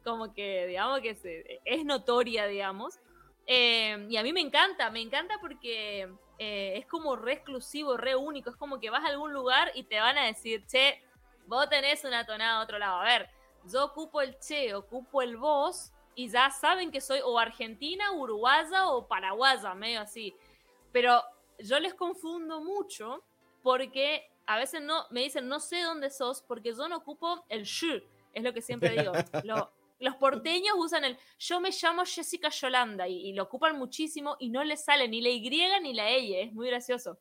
como 0.05 0.33
que, 0.33 0.67
digamos, 0.67 1.01
que 1.01 1.15
se, 1.15 1.59
es 1.65 1.83
notoria, 1.83 2.45
digamos. 2.47 2.99
Eh, 3.47 4.07
y 4.09 4.17
a 4.17 4.23
mí 4.23 4.31
me 4.33 4.41
encanta, 4.41 4.89
me 4.91 5.01
encanta 5.01 5.37
porque 5.41 6.09
eh, 6.37 6.73
es 6.77 6.85
como 6.85 7.15
re 7.15 7.33
exclusivo, 7.33 7.97
re 7.97 8.15
único, 8.15 8.49
es 8.49 8.55
como 8.55 8.79
que 8.79 8.89
vas 8.89 9.03
a 9.03 9.07
algún 9.07 9.33
lugar 9.33 9.71
y 9.75 9.83
te 9.83 9.99
van 9.99 10.17
a 10.17 10.25
decir, 10.25 10.65
che, 10.67 11.01
vos 11.47 11.67
tenés 11.69 12.03
una 12.05 12.25
tonada 12.25 12.59
a 12.59 12.63
otro 12.63 12.77
lado. 12.79 13.01
A 13.01 13.03
ver, 13.03 13.29
yo 13.65 13.85
ocupo 13.85 14.21
el 14.21 14.37
che, 14.39 14.73
ocupo 14.73 15.21
el 15.21 15.37
vos, 15.37 15.91
y 16.15 16.29
ya 16.29 16.49
saben 16.49 16.91
que 16.91 17.01
soy 17.01 17.19
o 17.23 17.39
argentina, 17.39 18.11
uruguaya 18.11 18.89
o 18.89 19.07
paraguaya, 19.07 19.73
medio 19.73 20.01
así. 20.01 20.35
Pero 20.91 21.23
yo 21.59 21.79
les 21.79 21.93
confundo 21.93 22.61
mucho 22.61 23.23
porque 23.63 24.29
a 24.45 24.57
veces 24.57 24.81
no 24.81 25.05
me 25.11 25.21
dicen 25.21 25.47
no 25.47 25.59
sé 25.59 25.81
dónde 25.81 26.09
sos 26.09 26.41
porque 26.41 26.73
yo 26.73 26.87
no 26.87 26.97
ocupo 26.97 27.45
el 27.47 27.63
sh, 27.63 28.03
es 28.33 28.43
lo 28.43 28.53
que 28.53 28.61
siempre 28.61 28.91
digo. 28.91 29.13
Lo- 29.43 29.71
los 30.01 30.15
porteños 30.15 30.73
usan 30.77 31.05
el 31.05 31.17
yo 31.39 31.59
me 31.61 31.69
llamo 31.71 32.03
Jessica 32.05 32.49
Yolanda 32.49 33.07
y, 33.07 33.33
lo 33.33 33.43
ocupan 33.43 33.77
muchísimo 33.77 34.35
y 34.39 34.49
no 34.49 34.63
les 34.63 34.83
sale 34.83 35.07
ni 35.07 35.21
la 35.21 35.29
Y 35.29 35.49
ni 35.81 35.93
la 35.93 36.09
L, 36.09 36.41
es 36.41 36.53
muy 36.53 36.67
gracioso. 36.67 37.19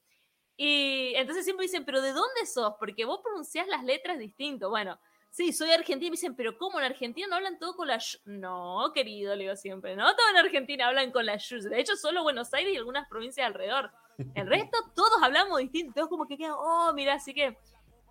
Y 0.56 1.14
entonces 1.14 1.44
siempre 1.44 1.64
dicen, 1.64 1.84
pero 1.84 2.02
¿de 2.02 2.12
dónde 2.12 2.44
sos? 2.44 2.75
Porque 2.78 3.04
vos 3.04 3.20
pronunciás 3.22 3.66
las 3.68 3.84
letras 3.84 4.18
distinto. 4.18 4.68
Bueno, 4.68 4.99
sí, 5.30 5.52
soy 5.52 5.70
argentina. 5.70 6.08
Y 6.08 6.10
me 6.10 6.14
dicen, 6.14 6.34
pero 6.34 6.58
¿cómo 6.58 6.78
en 6.78 6.87
Argentina 6.87 7.26
no 7.28 7.37
hablan 7.37 7.58
todo 7.58 7.76
con 7.76 7.88
la 7.88 7.99
sh? 7.99 8.18
No, 8.25 8.90
querido, 8.94 9.34
le 9.37 9.44
digo 9.44 9.56
siempre, 9.56 9.96
no 9.96 10.04
todo 10.14 10.28
en 10.30 10.37
Argentina 10.37 10.88
hablan 10.88 11.12
con 11.12 11.25
la 11.25 11.38
sh. 11.38 11.62
De 11.62 11.80
hecho, 11.80 11.96
solo 11.96 12.22
Buenos 12.22 12.52
Aires 12.52 12.75
y 12.75 12.76
algunas 12.76 13.08
provincias 13.08 13.46
alrededor. 13.46 13.90
El 14.34 14.46
resto, 14.46 14.76
todos 14.94 15.22
hablamos 15.22 15.58
distinto. 15.58 15.94
Todos 15.94 16.08
como 16.08 16.26
que 16.26 16.37
quedan, 16.37 16.52
oh, 16.56 16.92
mira, 16.94 17.14
así 17.14 17.32
que 17.32 17.56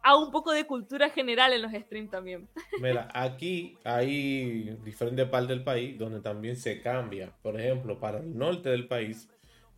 hago 0.04 0.26
un 0.26 0.32
poco 0.32 0.52
de 0.52 0.66
cultura 0.66 1.10
general 1.10 1.54
en 1.54 1.62
los 1.62 1.72
streams 1.72 2.10
también. 2.12 2.48
mira, 2.82 3.08
aquí 3.14 3.78
hay 3.84 4.78
diferentes 4.84 5.28
partes 5.28 5.50
del 5.50 5.64
país 5.64 5.98
donde 5.98 6.22
también 6.22 6.56
se 6.56 6.82
cambia. 6.82 7.32
Por 7.42 7.60
ejemplo, 7.60 8.00
para 8.00 8.20
el 8.20 8.38
norte 8.38 8.70
del 8.70 8.88
país, 8.88 9.30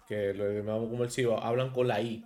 que 0.07 0.33
lo 0.33 0.51
llamamos 0.51 0.89
como 0.89 1.03
el 1.03 1.11
Cibo, 1.11 1.39
hablan 1.41 1.71
con 1.71 1.87
la 1.87 2.01
I. 2.01 2.23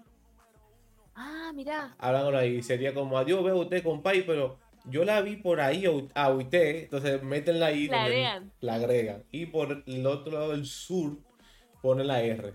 Ah, 1.15 1.51
mira. 1.55 1.95
hablan 1.97 2.25
con 2.25 2.35
ahí, 2.35 2.61
sería 2.61 2.93
como 2.93 3.17
adiós, 3.17 3.43
veo 3.43 3.55
a 3.55 3.61
usted, 3.61 3.83
compay, 3.83 4.23
pero 4.25 4.59
yo 4.85 5.05
la 5.05 5.21
vi 5.21 5.37
por 5.37 5.61
ahí 5.61 5.85
a 6.13 6.29
usted, 6.29 6.83
entonces 6.83 7.23
meten 7.23 7.59
la 7.59 7.71
I, 7.71 7.87
La 7.87 8.03
agregan. 8.03 8.51
la 8.59 8.73
agregan. 8.75 9.23
Y 9.31 9.45
por 9.45 9.83
el 9.85 10.05
otro 10.05 10.33
lado 10.33 10.51
del 10.51 10.65
sur 10.65 11.17
ponen 11.81 12.07
la 12.07 12.21
R. 12.21 12.53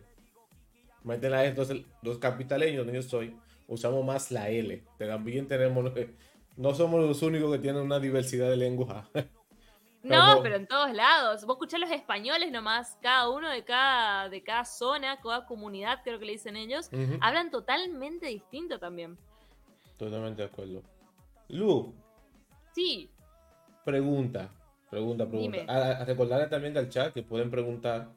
Meten 1.05 1.31
la 1.31 1.41
R, 1.43 1.49
entonces 1.49 1.79
los 2.03 2.19
capitaleños, 2.19 2.85
donde 2.85 3.01
yo 3.01 3.03
soy, 3.03 3.35
usamos 3.71 4.05
más 4.05 4.31
la 4.31 4.51
L. 4.51 4.85
También 4.99 5.49
tenemos, 5.49 5.91
no 6.57 6.75
somos 6.75 7.01
los 7.01 7.23
únicos 7.23 7.51
que 7.53 7.59
tienen 7.59 7.83
una 7.83 7.99
diversidad 7.99 8.51
de 8.51 8.57
lenguas. 8.57 9.07
No, 10.03 10.41
pero 10.43 10.57
en 10.57 10.67
todos 10.67 10.95
lados. 10.95 11.45
Vos 11.45 11.57
escuchás 11.57 11.79
los 11.79 11.91
españoles 11.91 12.51
nomás, 12.51 12.97
cada 13.03 13.29
uno 13.29 13.51
de 13.51 13.65
cada, 13.65 14.31
de 14.31 14.43
cada 14.43 14.65
zona, 14.65 15.21
cada 15.21 15.45
comunidad, 15.45 16.01
creo 16.03 16.19
que 16.19 16.25
le 16.25 16.33
dicen 16.33 16.57
ellos, 16.57 16.89
hablan 17.21 17.51
totalmente 17.51 18.29
distinto 18.29 18.79
también. 18.79 19.19
Totalmente 19.99 20.41
de 20.41 20.49
acuerdo. 20.49 20.83
Lu, 21.49 21.95
Sí, 22.75 23.11
Pregunta, 23.85 24.51
pregunta, 24.91 25.29
pregunta. 25.29 25.65
A 25.69 26.05
recordarle 26.05 26.47
también 26.47 26.77
al 26.77 26.89
chat 26.89 27.13
que 27.13 27.23
pueden 27.23 27.51
preguntar 27.51 28.09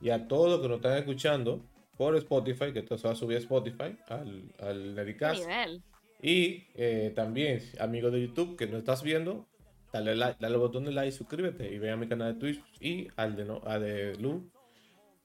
y 0.00 0.10
a 0.10 0.26
todos 0.26 0.50
los 0.50 0.60
que 0.60 0.68
nos 0.68 0.76
están 0.76 0.98
escuchando 0.98 1.62
por 1.96 2.16
Spotify, 2.16 2.72
que 2.72 2.80
esto 2.80 2.98
se 2.98 3.06
va 3.06 3.12
a 3.12 3.16
subir 3.16 3.36
a 3.36 3.40
Spotify, 3.40 3.96
al, 4.08 4.52
al. 4.58 5.82
Y 6.22 6.68
eh, 6.74 7.12
también, 7.14 7.60
amigos 7.80 8.12
de 8.12 8.22
YouTube 8.22 8.56
que 8.56 8.66
nos 8.66 8.78
estás 8.78 9.02
viendo, 9.02 9.46
dale, 9.92 10.14
like, 10.14 10.36
dale 10.40 10.54
al 10.54 10.60
botón 10.60 10.84
de 10.84 10.92
like, 10.92 11.12
suscríbete 11.12 11.68
y 11.72 11.78
ve 11.78 11.90
a 11.90 11.96
mi 11.96 12.08
canal 12.08 12.34
de 12.34 12.40
Twitch 12.40 12.62
y 12.80 13.08
al 13.16 13.34
de, 13.36 13.44
no, 13.44 13.60
al 13.64 13.82
de 13.82 14.16
Lu. 14.16 14.50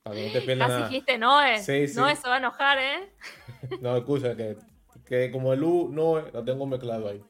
Para 0.01 0.15
que 0.15 0.27
no 0.27 0.33
te 0.33 0.41
pierdas 0.41 0.69
nada. 0.69 0.87
dijiste 0.87 1.17
Noé. 1.17 1.59
Sí, 1.59 1.87
sí. 1.87 1.97
Noé 1.97 2.15
se 2.15 2.27
va 2.27 2.35
a 2.35 2.37
enojar, 2.39 2.77
¿eh? 2.79 3.09
No, 3.81 3.95
excusa, 3.95 4.35
que, 4.35 4.57
que 5.05 5.31
como 5.31 5.53
el 5.53 5.63
U 5.63 5.89
no 5.91 6.19
lo 6.19 6.43
tengo 6.43 6.65
mezclado 6.65 7.09
ahí. 7.09 7.21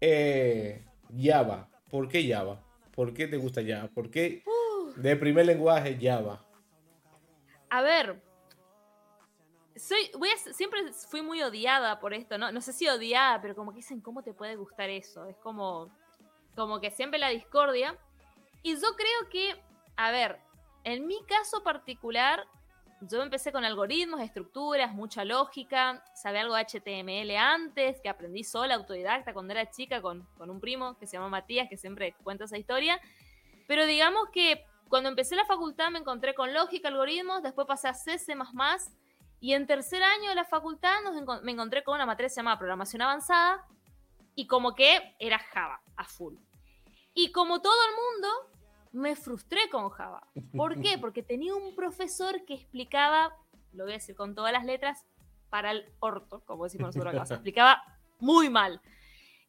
Eh, 0.00 0.84
Java. 1.16 1.68
¿Por 1.88 2.08
qué 2.08 2.26
Java? 2.28 2.60
¿Por 2.94 3.14
qué 3.14 3.28
te 3.28 3.36
gusta 3.36 3.62
Java? 3.64 3.88
¿Por 3.88 4.10
qué 4.10 4.42
de 4.96 5.16
primer 5.16 5.46
lenguaje 5.46 5.98
Java? 6.00 6.44
A 7.70 7.82
ver. 7.82 8.31
Soy, 9.82 10.12
voy 10.16 10.28
a, 10.28 10.36
siempre 10.36 10.92
fui 11.08 11.22
muy 11.22 11.42
odiada 11.42 11.98
por 11.98 12.14
esto, 12.14 12.38
¿no? 12.38 12.52
No 12.52 12.60
sé 12.60 12.72
si 12.72 12.88
odiada, 12.88 13.42
pero 13.42 13.56
como 13.56 13.72
que 13.72 13.78
dicen, 13.78 14.00
¿cómo 14.00 14.22
te 14.22 14.32
puede 14.32 14.54
gustar 14.54 14.88
eso? 14.90 15.26
Es 15.26 15.36
como, 15.38 15.90
como 16.54 16.80
que 16.80 16.92
siempre 16.92 17.18
la 17.18 17.30
discordia. 17.30 17.98
Y 18.62 18.74
yo 18.74 18.94
creo 18.94 19.28
que, 19.28 19.60
a 19.96 20.12
ver, 20.12 20.38
en 20.84 21.08
mi 21.08 21.20
caso 21.24 21.64
particular, 21.64 22.46
yo 23.00 23.22
empecé 23.22 23.50
con 23.50 23.64
algoritmos, 23.64 24.20
estructuras, 24.20 24.94
mucha 24.94 25.24
lógica, 25.24 26.04
sabía 26.14 26.42
algo 26.42 26.54
de 26.54 26.64
HTML 26.64 27.36
antes, 27.36 28.00
que 28.00 28.08
aprendí 28.08 28.44
sola, 28.44 28.76
autodidacta, 28.76 29.34
cuando 29.34 29.52
era 29.52 29.68
chica, 29.68 30.00
con, 30.00 30.22
con 30.38 30.48
un 30.48 30.60
primo 30.60 30.96
que 30.96 31.08
se 31.08 31.16
llama 31.16 31.28
Matías, 31.28 31.68
que 31.68 31.76
siempre 31.76 32.14
cuenta 32.22 32.44
esa 32.44 32.56
historia. 32.56 33.00
Pero 33.66 33.84
digamos 33.86 34.28
que 34.32 34.64
cuando 34.88 35.08
empecé 35.08 35.34
la 35.34 35.44
facultad 35.44 35.90
me 35.90 35.98
encontré 35.98 36.36
con 36.36 36.54
lógica, 36.54 36.86
algoritmos, 36.86 37.42
después 37.42 37.66
pasé 37.66 37.88
a 37.88 37.94
C, 37.94 38.16
C++, 38.20 38.36
y 39.42 39.54
en 39.54 39.66
tercer 39.66 40.00
año 40.04 40.28
de 40.28 40.36
la 40.36 40.44
facultad 40.44 41.02
nos 41.02 41.42
me 41.42 41.50
encontré 41.50 41.82
con 41.82 41.96
una 41.96 42.06
materia 42.06 42.28
que 42.28 42.34
se 42.34 42.36
llama 42.36 42.56
programación 42.56 43.02
avanzada, 43.02 43.66
y 44.36 44.46
como 44.46 44.76
que 44.76 45.16
era 45.18 45.40
Java, 45.40 45.82
a 45.96 46.04
full. 46.04 46.36
Y 47.12 47.32
como 47.32 47.60
todo 47.60 47.74
el 47.88 47.96
mundo, 47.96 48.28
me 48.92 49.16
frustré 49.16 49.68
con 49.68 49.90
Java. 49.90 50.28
¿Por 50.56 50.80
qué? 50.80 50.96
Porque 51.00 51.24
tenía 51.24 51.56
un 51.56 51.74
profesor 51.74 52.44
que 52.44 52.54
explicaba, 52.54 53.36
lo 53.72 53.82
voy 53.82 53.94
a 53.94 53.96
decir 53.96 54.14
con 54.14 54.36
todas 54.36 54.52
las 54.52 54.64
letras, 54.64 55.04
para 55.50 55.72
el 55.72 55.92
orto, 55.98 56.44
como 56.46 56.62
decimos 56.62 56.94
nosotros 56.94 57.12
acá, 57.12 57.26
se 57.26 57.34
explicaba 57.34 57.82
muy 58.20 58.48
mal. 58.48 58.80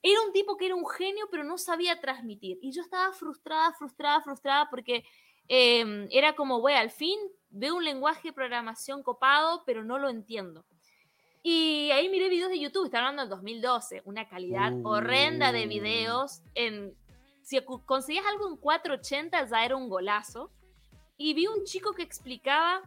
Era 0.02 0.22
un 0.22 0.34
tipo 0.34 0.58
que 0.58 0.66
era 0.66 0.76
un 0.76 0.90
genio, 0.90 1.28
pero 1.30 1.44
no 1.44 1.60
sabía 1.60 2.02
transmitir. 2.02 2.58
Y 2.64 2.72
yo 2.72 2.82
estaba 2.82 3.14
frustrada, 3.14 3.72
frustrada, 3.74 4.22
frustrada, 4.22 4.70
porque 4.72 5.06
eh, 5.48 6.08
era 6.10 6.34
como, 6.34 6.62
güey, 6.62 6.76
al 6.78 6.90
fin 6.90 7.20
veo 7.54 7.76
un 7.76 7.86
lenguaje 7.86 8.30
de 8.30 8.34
programación 8.34 9.04
copado, 9.04 9.64
pero 9.66 9.84
no 9.84 9.98
lo 9.98 10.10
entiendo. 10.10 10.66
Y 11.44 11.92
ahí 11.92 12.10
miré 12.10 12.30
videos 12.30 12.50
de 12.50 12.60
YouTube, 12.60 12.86
está 12.86 13.00
hablando 13.00 13.22
del 13.22 13.30
2012, 13.30 14.02
una 14.06 14.28
calidad 14.28 14.74
Uh. 14.74 14.88
horrenda 14.88 15.52
de 15.52 15.68
videos. 15.68 16.42
En, 16.56 16.96
si 17.44 17.60
conseguías 17.86 18.26
algo 18.26 18.50
en 18.50 18.58
480 18.58 19.46
ya 19.46 19.66
era 19.66 19.76
un 19.76 19.88
golazo. 19.88 20.52
Y 21.16 21.34
vi 21.34 21.48
un 21.48 21.64
chico 21.64 21.94
que 21.94 22.02
explicaba 22.02 22.82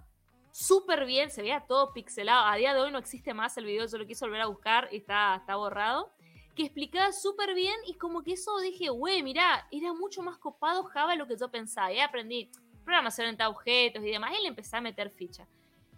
súper 0.51 1.05
bien, 1.07 1.31
se 1.31 1.43
veía 1.43 1.65
todo 1.67 1.93
pixelado. 1.93 2.47
A 2.47 2.57
día 2.57 2.75
de 2.75 2.81
hoy 2.81 2.91
no 2.91 2.99
existe 2.99 3.35
más 3.35 3.57
el 3.57 3.67
video, 3.67 3.87
yo 3.87 3.99
lo 3.99 4.07
quise 4.07 4.25
volver 4.25 4.41
a 4.41 4.47
buscar 4.47 4.89
y 4.91 4.97
está, 4.97 5.37
está 5.37 5.57
borrado. 5.57 6.11
Que 6.57 6.65
explicaba 6.65 7.13
súper 7.13 7.55
bien 7.55 7.77
y 7.87 7.95
como 7.95 8.23
que 8.23 8.33
eso 8.33 8.59
dije, 8.61 8.89
güey, 8.89 9.23
mirá, 9.23 9.69
era 9.71 9.93
mucho 9.93 10.23
más 10.23 10.39
copado 10.39 10.85
Java 10.85 11.13
de 11.13 11.19
lo 11.19 11.27
que 11.27 11.37
yo 11.37 11.51
pensaba. 11.51 11.93
Y 11.93 12.01
aprendí 12.01 12.51
programación 12.87 13.29
en 13.29 13.43
objetos 13.43 14.03
y 14.03 14.11
demás 14.11 14.33
y 14.39 14.43
le 14.43 14.49
empecé 14.49 14.77
a 14.77 14.81
meter 14.81 15.11
ficha. 15.11 15.47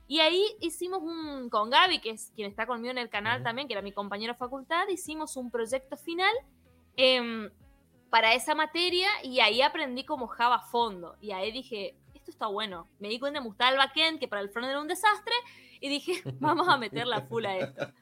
Y 0.08 0.20
ahí 0.20 0.42
hicimos 0.60 1.02
un, 1.02 1.50
con 1.50 1.68
Gaby, 1.68 2.00
que 2.00 2.10
es 2.10 2.32
quien 2.34 2.50
está 2.50 2.66
conmigo 2.66 2.90
en 2.90 2.98
el 2.98 3.10
canal 3.10 3.42
también, 3.42 3.68
que 3.68 3.74
era 3.74 3.82
mi 3.82 3.92
compañero 3.92 4.32
de 4.32 4.38
facultad, 4.38 4.88
hicimos 4.88 5.36
un 5.36 5.50
proyecto 5.50 5.98
final 5.98 6.32
em, 6.96 7.50
para 8.08 8.32
esa 8.32 8.54
materia 8.54 9.06
y 9.22 9.40
ahí 9.40 9.60
aprendí 9.60 10.04
como 10.04 10.26
Java 10.26 10.56
a 10.56 10.60
fondo. 10.60 11.14
Y 11.20 11.32
ahí 11.32 11.52
dije, 11.52 11.94
esto 12.14 12.30
está 12.30 12.46
bueno. 12.46 12.88
Me 12.98 13.08
di 13.08 13.20
cuenta 13.20 13.40
me 13.40 13.46
gustaba 13.46 13.70
el 13.70 13.76
backend, 13.76 14.18
que 14.18 14.28
para 14.28 14.40
el 14.40 14.48
front 14.48 14.68
era 14.68 14.80
un 14.80 14.88
desastre, 14.88 15.34
y 15.78 15.90
dije, 15.90 16.22
vamos 16.40 16.66
a 16.68 16.78
meterla 16.78 17.20
full 17.22 17.44
a 17.44 17.56
esto. 17.58 17.92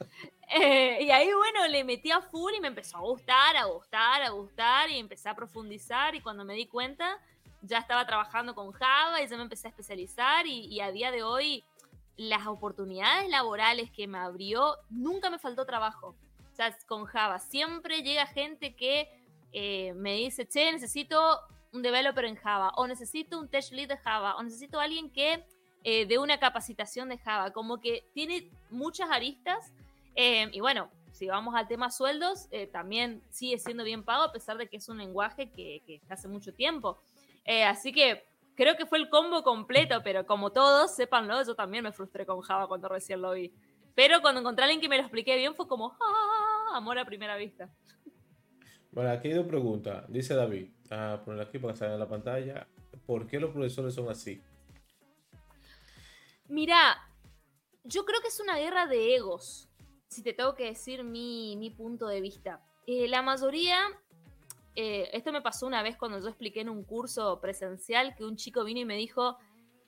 Eh, 0.49 0.99
y 1.03 1.11
ahí, 1.11 1.29
bueno, 1.33 1.67
le 1.67 1.83
metí 1.83 2.13
a 2.13 2.21
full 2.21 2.55
y 2.57 2.61
me 2.61 2.69
empezó 2.69 2.99
a 2.99 3.01
gustar, 3.01 3.57
a 3.57 3.65
gustar, 3.65 4.23
a 4.23 4.31
gustar, 4.31 4.91
y 4.91 4.99
empecé 4.99 5.29
a 5.29 5.35
profundizar, 5.35 6.15
y 6.15 6.21
cuando 6.21 6.45
me 6.45 6.55
di 6.55 6.67
cuenta, 6.67 7.19
ya 7.63 7.79
estaba 7.79 8.07
trabajando 8.07 8.55
con 8.55 8.73
Java 8.73 9.23
y 9.23 9.29
ya 9.29 9.37
me 9.37 9.43
empecé 9.43 9.69
a 9.69 9.71
especializar, 9.71 10.47
y, 10.47 10.67
y 10.67 10.81
a 10.81 10.91
día 10.91 11.11
de 11.11 11.23
hoy, 11.23 11.65
las 12.17 12.47
oportunidades 12.47 13.29
laborales 13.29 13.91
que 13.91 14.07
me 14.07 14.19
abrió, 14.19 14.77
nunca 14.91 15.31
me 15.31 15.39
faltó 15.39 15.67
trabajo. 15.67 16.15
O 16.53 16.57
sea, 16.57 16.77
con 16.87 17.05
Java, 17.05 17.39
siempre 17.39 18.03
llega 18.03 18.27
gente 18.27 18.75
que 18.75 19.11
eh, 19.53 19.93
me 19.95 20.15
dice, 20.15 20.49
che, 20.49 20.73
necesito 20.73 21.41
un 21.73 21.83
developer 21.83 22.25
en 22.25 22.37
Java, 22.37 22.73
o 22.77 22.87
necesito 22.87 23.39
un 23.39 23.49
tech 23.49 23.71
lead 23.71 23.89
de 23.89 23.99
Java, 23.99 24.37
o 24.37 24.43
necesito 24.43 24.81
alguien 24.81 25.11
que 25.11 25.45
eh, 25.85 26.07
de 26.07 26.19
una 26.19 26.39
capacitación 26.39 27.11
de 27.11 27.19
Java, 27.19 27.53
como 27.53 27.81
que 27.81 28.05
tiene 28.15 28.51
muchas 28.71 29.11
aristas. 29.11 29.73
Eh, 30.15 30.49
y 30.53 30.61
bueno, 30.61 30.91
si 31.13 31.29
vamos 31.29 31.55
al 31.55 31.69
tema 31.69 31.91
sueldos, 31.91 32.49
eh, 32.51 32.67
también 32.67 33.23
sigue 33.31 33.59
siendo 33.59 33.85
bien 33.85 34.03
pago, 34.03 34.25
a 34.25 34.33
pesar 34.33 34.57
de 34.57 34.69
que 34.69 34.79
es 34.79 34.89
un 34.89 34.99
lenguaje 34.99 35.51
que, 35.51 35.83
que 35.87 36.01
hace 36.09 36.27
mucho 36.29 36.53
tiempo. 36.53 36.99
Así 37.47 37.93
que 37.93 38.27
creo 38.55 38.77
que 38.77 38.87
fue 38.87 38.99
el 38.99 39.09
combo 39.09 39.43
completo, 39.43 40.01
pero 40.03 40.27
como 40.27 40.51
todos, 40.51 40.95
sépanlo, 40.95 41.43
yo 41.45 41.55
también 41.55 41.85
me 41.85 41.93
frustré 41.93 42.27
con 42.27 42.41
Java 42.41 42.67
cuando 42.67 42.89
recién 42.89 43.23
lo 43.23 43.33
vi. 43.33 43.53
Pero 43.95 44.21
cuando 44.21 44.41
encontré 44.41 44.65
a 44.65 44.67
alguien 44.67 44.81
que 44.81 44.89
me 44.89 44.97
lo 44.97 45.03
expliqué 45.03 45.37
bien, 45.37 45.55
fue 45.55 45.67
como, 45.67 45.97
¡ah! 46.01 46.77
Amor 46.77 46.99
a 46.99 47.05
primera 47.05 47.37
vista. 47.37 47.71
Bueno, 48.91 49.11
aquí 49.11 49.29
hay 49.29 49.35
dos 49.35 49.47
preguntas. 49.47 50.05
Dice 50.09 50.35
David, 50.35 50.71
a 50.91 51.23
poner 51.25 51.47
aquí 51.47 51.59
para 51.59 51.73
que 51.73 51.79
salga 51.79 51.95
en 51.95 52.01
la 52.01 52.09
pantalla. 52.09 52.67
¿Por 53.07 53.27
qué 53.27 53.39
los 53.39 53.51
profesores 53.51 53.95
son 53.95 54.09
así? 54.09 54.43
Mira, 56.49 56.97
yo 57.85 58.05
creo 58.05 58.21
que 58.21 58.29
es 58.29 58.41
una 58.41 58.57
guerra 58.57 58.87
de 58.87 59.17
egos, 59.17 59.69
si 60.09 60.23
te 60.23 60.33
tengo 60.33 60.55
que 60.55 60.65
decir 60.65 61.05
mi, 61.05 61.75
punto 61.77 62.07
de 62.07 62.21
vista. 62.21 62.63
Eh, 62.87 63.09
la 63.09 63.23
mayoría, 63.23 63.79
eh, 64.77 65.09
esto 65.15 65.33
me 65.33 65.41
pasó 65.41 65.67
una 65.67 65.83
vez 65.83 65.97
cuando 65.97 66.21
yo 66.21 66.29
expliqué 66.29 66.61
en 66.61 66.69
un 66.69 66.85
curso 66.85 67.41
presencial 67.41 68.15
que 68.15 68.25
un 68.25 68.37
chico 68.37 68.63
vino 68.63 68.81
y 68.81 68.85
me 68.85 68.97
dijo, 68.97 69.39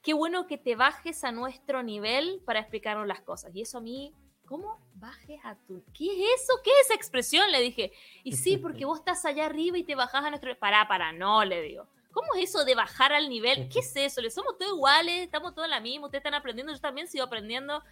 qué 0.02 0.14
bueno 0.14 0.46
que 0.46 0.56
te 0.56 0.76
bajes 0.76 1.24
a 1.24 1.32
nuestro 1.32 1.82
nivel 1.82 2.40
para 2.46 2.60
explicarnos 2.60 3.06
las 3.06 3.20
cosas. 3.20 3.54
Y 3.54 3.60
eso 3.60 3.78
a 3.78 3.80
mí, 3.82 4.14
¿cómo 4.46 4.80
bajes 4.94 5.38
a 5.44 5.56
tu... 5.66 5.84
¿Qué 5.92 6.06
es 6.06 6.42
eso? 6.42 6.54
¿Qué 6.64 6.70
es 6.70 6.86
esa 6.86 6.94
expresión? 6.94 7.52
Le 7.52 7.60
dije. 7.60 7.92
Y 8.24 8.32
sí, 8.32 8.56
porque 8.62 8.86
vos 8.86 9.00
estás 9.00 9.24
allá 9.26 9.44
arriba 9.44 9.76
y 9.76 9.84
te 9.84 9.94
bajás 9.94 10.24
a 10.24 10.30
nuestro... 10.30 10.58
Pará, 10.58 10.88
para, 10.88 11.12
no, 11.12 11.44
le 11.44 11.60
digo. 11.60 11.86
¿Cómo 12.10 12.28
es 12.36 12.48
eso 12.48 12.64
de 12.64 12.74
bajar 12.74 13.12
al 13.12 13.28
nivel? 13.28 13.68
¿Qué 13.68 13.80
es 13.80 13.94
eso? 13.94 14.22
¿Le 14.22 14.30
somos 14.30 14.56
todos 14.56 14.72
iguales? 14.72 15.20
¿Estamos 15.20 15.54
todos 15.54 15.66
en 15.66 15.72
la 15.72 15.80
misma? 15.80 16.06
¿Ustedes 16.06 16.20
están 16.20 16.34
aprendiendo? 16.34 16.72
Yo 16.72 16.80
también 16.80 17.06
sigo 17.06 17.24
aprendiendo. 17.24 17.82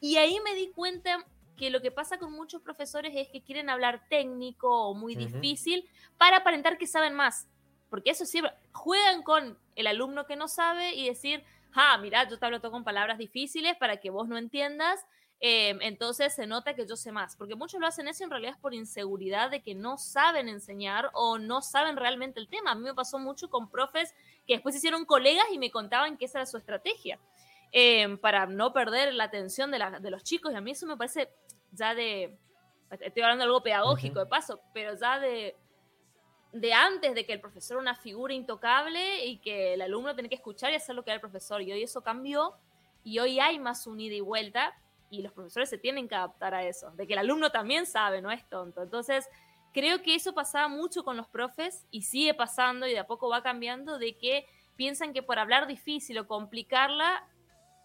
Y 0.00 0.16
ahí 0.16 0.38
me 0.44 0.54
di 0.54 0.70
cuenta 0.70 1.26
que 1.56 1.70
lo 1.70 1.80
que 1.80 1.90
pasa 1.90 2.18
con 2.18 2.32
muchos 2.32 2.62
profesores 2.62 3.12
es 3.14 3.28
que 3.28 3.42
quieren 3.42 3.70
hablar 3.70 4.06
técnico 4.08 4.88
o 4.88 4.94
muy 4.94 5.14
difícil 5.14 5.88
para 6.18 6.38
aparentar 6.38 6.78
que 6.78 6.86
saben 6.86 7.14
más. 7.14 7.48
Porque 7.90 8.10
eso 8.10 8.26
siempre, 8.26 8.52
juegan 8.72 9.22
con 9.22 9.58
el 9.76 9.86
alumno 9.86 10.26
que 10.26 10.36
no 10.36 10.48
sabe 10.48 10.94
y 10.94 11.06
decir, 11.06 11.44
ah, 11.72 11.98
mira, 11.98 12.28
yo 12.28 12.38
te 12.38 12.44
hablo 12.46 12.60
todo 12.60 12.72
con 12.72 12.84
palabras 12.84 13.18
difíciles 13.18 13.76
para 13.76 13.98
que 13.98 14.10
vos 14.10 14.28
no 14.28 14.36
entiendas 14.36 15.04
Em, 15.46 15.78
entonces 15.82 16.34
se 16.34 16.46
nota 16.46 16.74
que 16.74 16.86
yo 16.86 16.96
sé 16.96 17.12
más, 17.12 17.36
porque 17.36 17.54
muchos 17.54 17.78
lo 17.78 17.86
hacen 17.86 18.08
eso 18.08 18.24
en 18.24 18.30
realidad 18.30 18.54
es 18.54 18.60
por 18.60 18.72
inseguridad 18.72 19.50
de 19.50 19.60
que 19.60 19.74
no 19.74 19.98
saben 19.98 20.48
enseñar 20.48 21.10
o 21.12 21.36
no 21.36 21.60
saben 21.60 21.96
realmente 21.96 22.40
el 22.40 22.48
tema. 22.48 22.70
A 22.70 22.74
mí 22.74 22.82
me 22.82 22.94
pasó 22.94 23.18
mucho 23.18 23.50
con 23.50 23.70
profes 23.70 24.14
que 24.46 24.54
después 24.54 24.74
hicieron 24.74 25.04
colegas 25.04 25.44
y 25.52 25.58
me 25.58 25.70
contaban 25.70 26.16
que 26.16 26.24
esa 26.24 26.38
era 26.38 26.46
su 26.46 26.56
estrategia 26.56 27.18
em, 27.72 28.16
para 28.16 28.46
no 28.46 28.72
perder 28.72 29.12
la 29.12 29.24
atención 29.24 29.70
de, 29.70 29.84
de, 30.00 30.10
los 30.10 30.24
chicos. 30.24 30.50
Y 30.52 30.56
a 30.56 30.62
mí 30.62 30.70
eso 30.70 30.86
me 30.86 30.96
parece 30.96 31.28
ya 31.74 31.94
de, 31.94 32.38
estoy 32.90 33.22
hablando 33.22 33.44
de 33.44 33.48
algo 33.48 33.62
pedagógico 33.62 34.18
de 34.20 34.26
paso, 34.26 34.60
pero 34.72 34.94
ya 34.94 35.18
de, 35.18 35.56
de 36.52 36.72
antes 36.72 37.14
de 37.14 37.26
que 37.26 37.32
el 37.32 37.40
profesor 37.40 37.76
era 37.76 37.82
una 37.82 37.96
figura 37.96 38.32
intocable 38.32 39.24
y 39.26 39.38
que 39.38 39.74
el 39.74 39.82
alumno 39.82 40.14
tenía 40.14 40.28
que 40.28 40.36
escuchar 40.36 40.72
y 40.72 40.76
hacer 40.76 40.94
lo 40.94 41.02
que 41.02 41.10
era 41.10 41.16
el 41.16 41.20
profesor. 41.20 41.60
Y 41.62 41.72
hoy 41.72 41.82
eso 41.82 42.02
cambió 42.02 42.54
y 43.02 43.18
hoy 43.18 43.40
hay 43.40 43.58
más 43.58 43.86
unida 43.86 44.14
y 44.14 44.20
vuelta 44.20 44.74
y 45.10 45.22
los 45.22 45.32
profesores 45.32 45.68
se 45.68 45.78
tienen 45.78 46.08
que 46.08 46.14
adaptar 46.14 46.54
a 46.54 46.64
eso, 46.64 46.90
de 46.92 47.06
que 47.06 47.12
el 47.12 47.18
alumno 47.20 47.50
también 47.50 47.86
sabe, 47.86 48.20
no 48.20 48.30
es 48.30 48.48
tonto. 48.48 48.82
Entonces, 48.82 49.28
creo 49.72 50.02
que 50.02 50.14
eso 50.14 50.32
pasaba 50.32 50.68
mucho 50.68 51.04
con 51.04 51.16
los 51.16 51.28
profes 51.28 51.86
y 51.90 52.02
sigue 52.02 52.34
pasando 52.34 52.86
y 52.86 52.92
de 52.92 53.00
a 53.00 53.06
poco 53.06 53.28
va 53.28 53.42
cambiando 53.42 53.98
de 53.98 54.16
que 54.16 54.46
piensan 54.76 55.12
que 55.12 55.22
por 55.22 55.38
hablar 55.38 55.66
difícil 55.66 56.18
o 56.18 56.26
complicarla, 56.26 57.28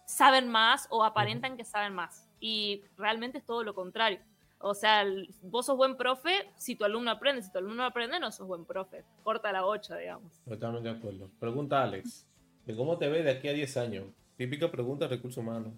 saben 0.06 0.48
más 0.48 0.88
o 0.90 1.04
aparentan 1.04 1.58
que 1.58 1.66
saben 1.66 1.94
más. 1.94 2.29
Y 2.40 2.84
realmente 2.98 3.40
es 3.40 3.46
todo 3.46 3.64
lo 3.64 3.74
contrario. 3.74 4.20
O 4.62 4.74
sea, 4.74 5.06
vos 5.42 5.66
sos 5.66 5.78
buen 5.78 5.96
profe 5.96 6.50
si 6.58 6.76
tu 6.76 6.84
alumno 6.84 7.12
aprende. 7.12 7.42
Si 7.42 7.52
tu 7.52 7.58
alumno 7.58 7.78
no 7.78 7.86
aprende, 7.86 8.20
no 8.20 8.32
sos 8.32 8.48
buen 8.48 8.66
profe. 8.66 9.04
Corta 9.24 9.52
la 9.52 9.66
8, 9.66 9.96
digamos. 9.96 10.42
Totalmente 10.44 10.90
de 10.90 10.96
acuerdo. 10.96 11.30
Pregunta 11.40 11.82
Alex. 11.82 12.28
¿De 12.66 12.76
cómo 12.76 12.98
te 12.98 13.08
ves 13.08 13.24
de 13.24 13.32
aquí 13.32 13.48
a 13.48 13.54
10 13.54 13.78
años? 13.78 14.06
Típica 14.38 14.70
pregunta 14.70 15.06
de 15.06 15.16
recursos 15.16 15.38
humanos. 15.38 15.74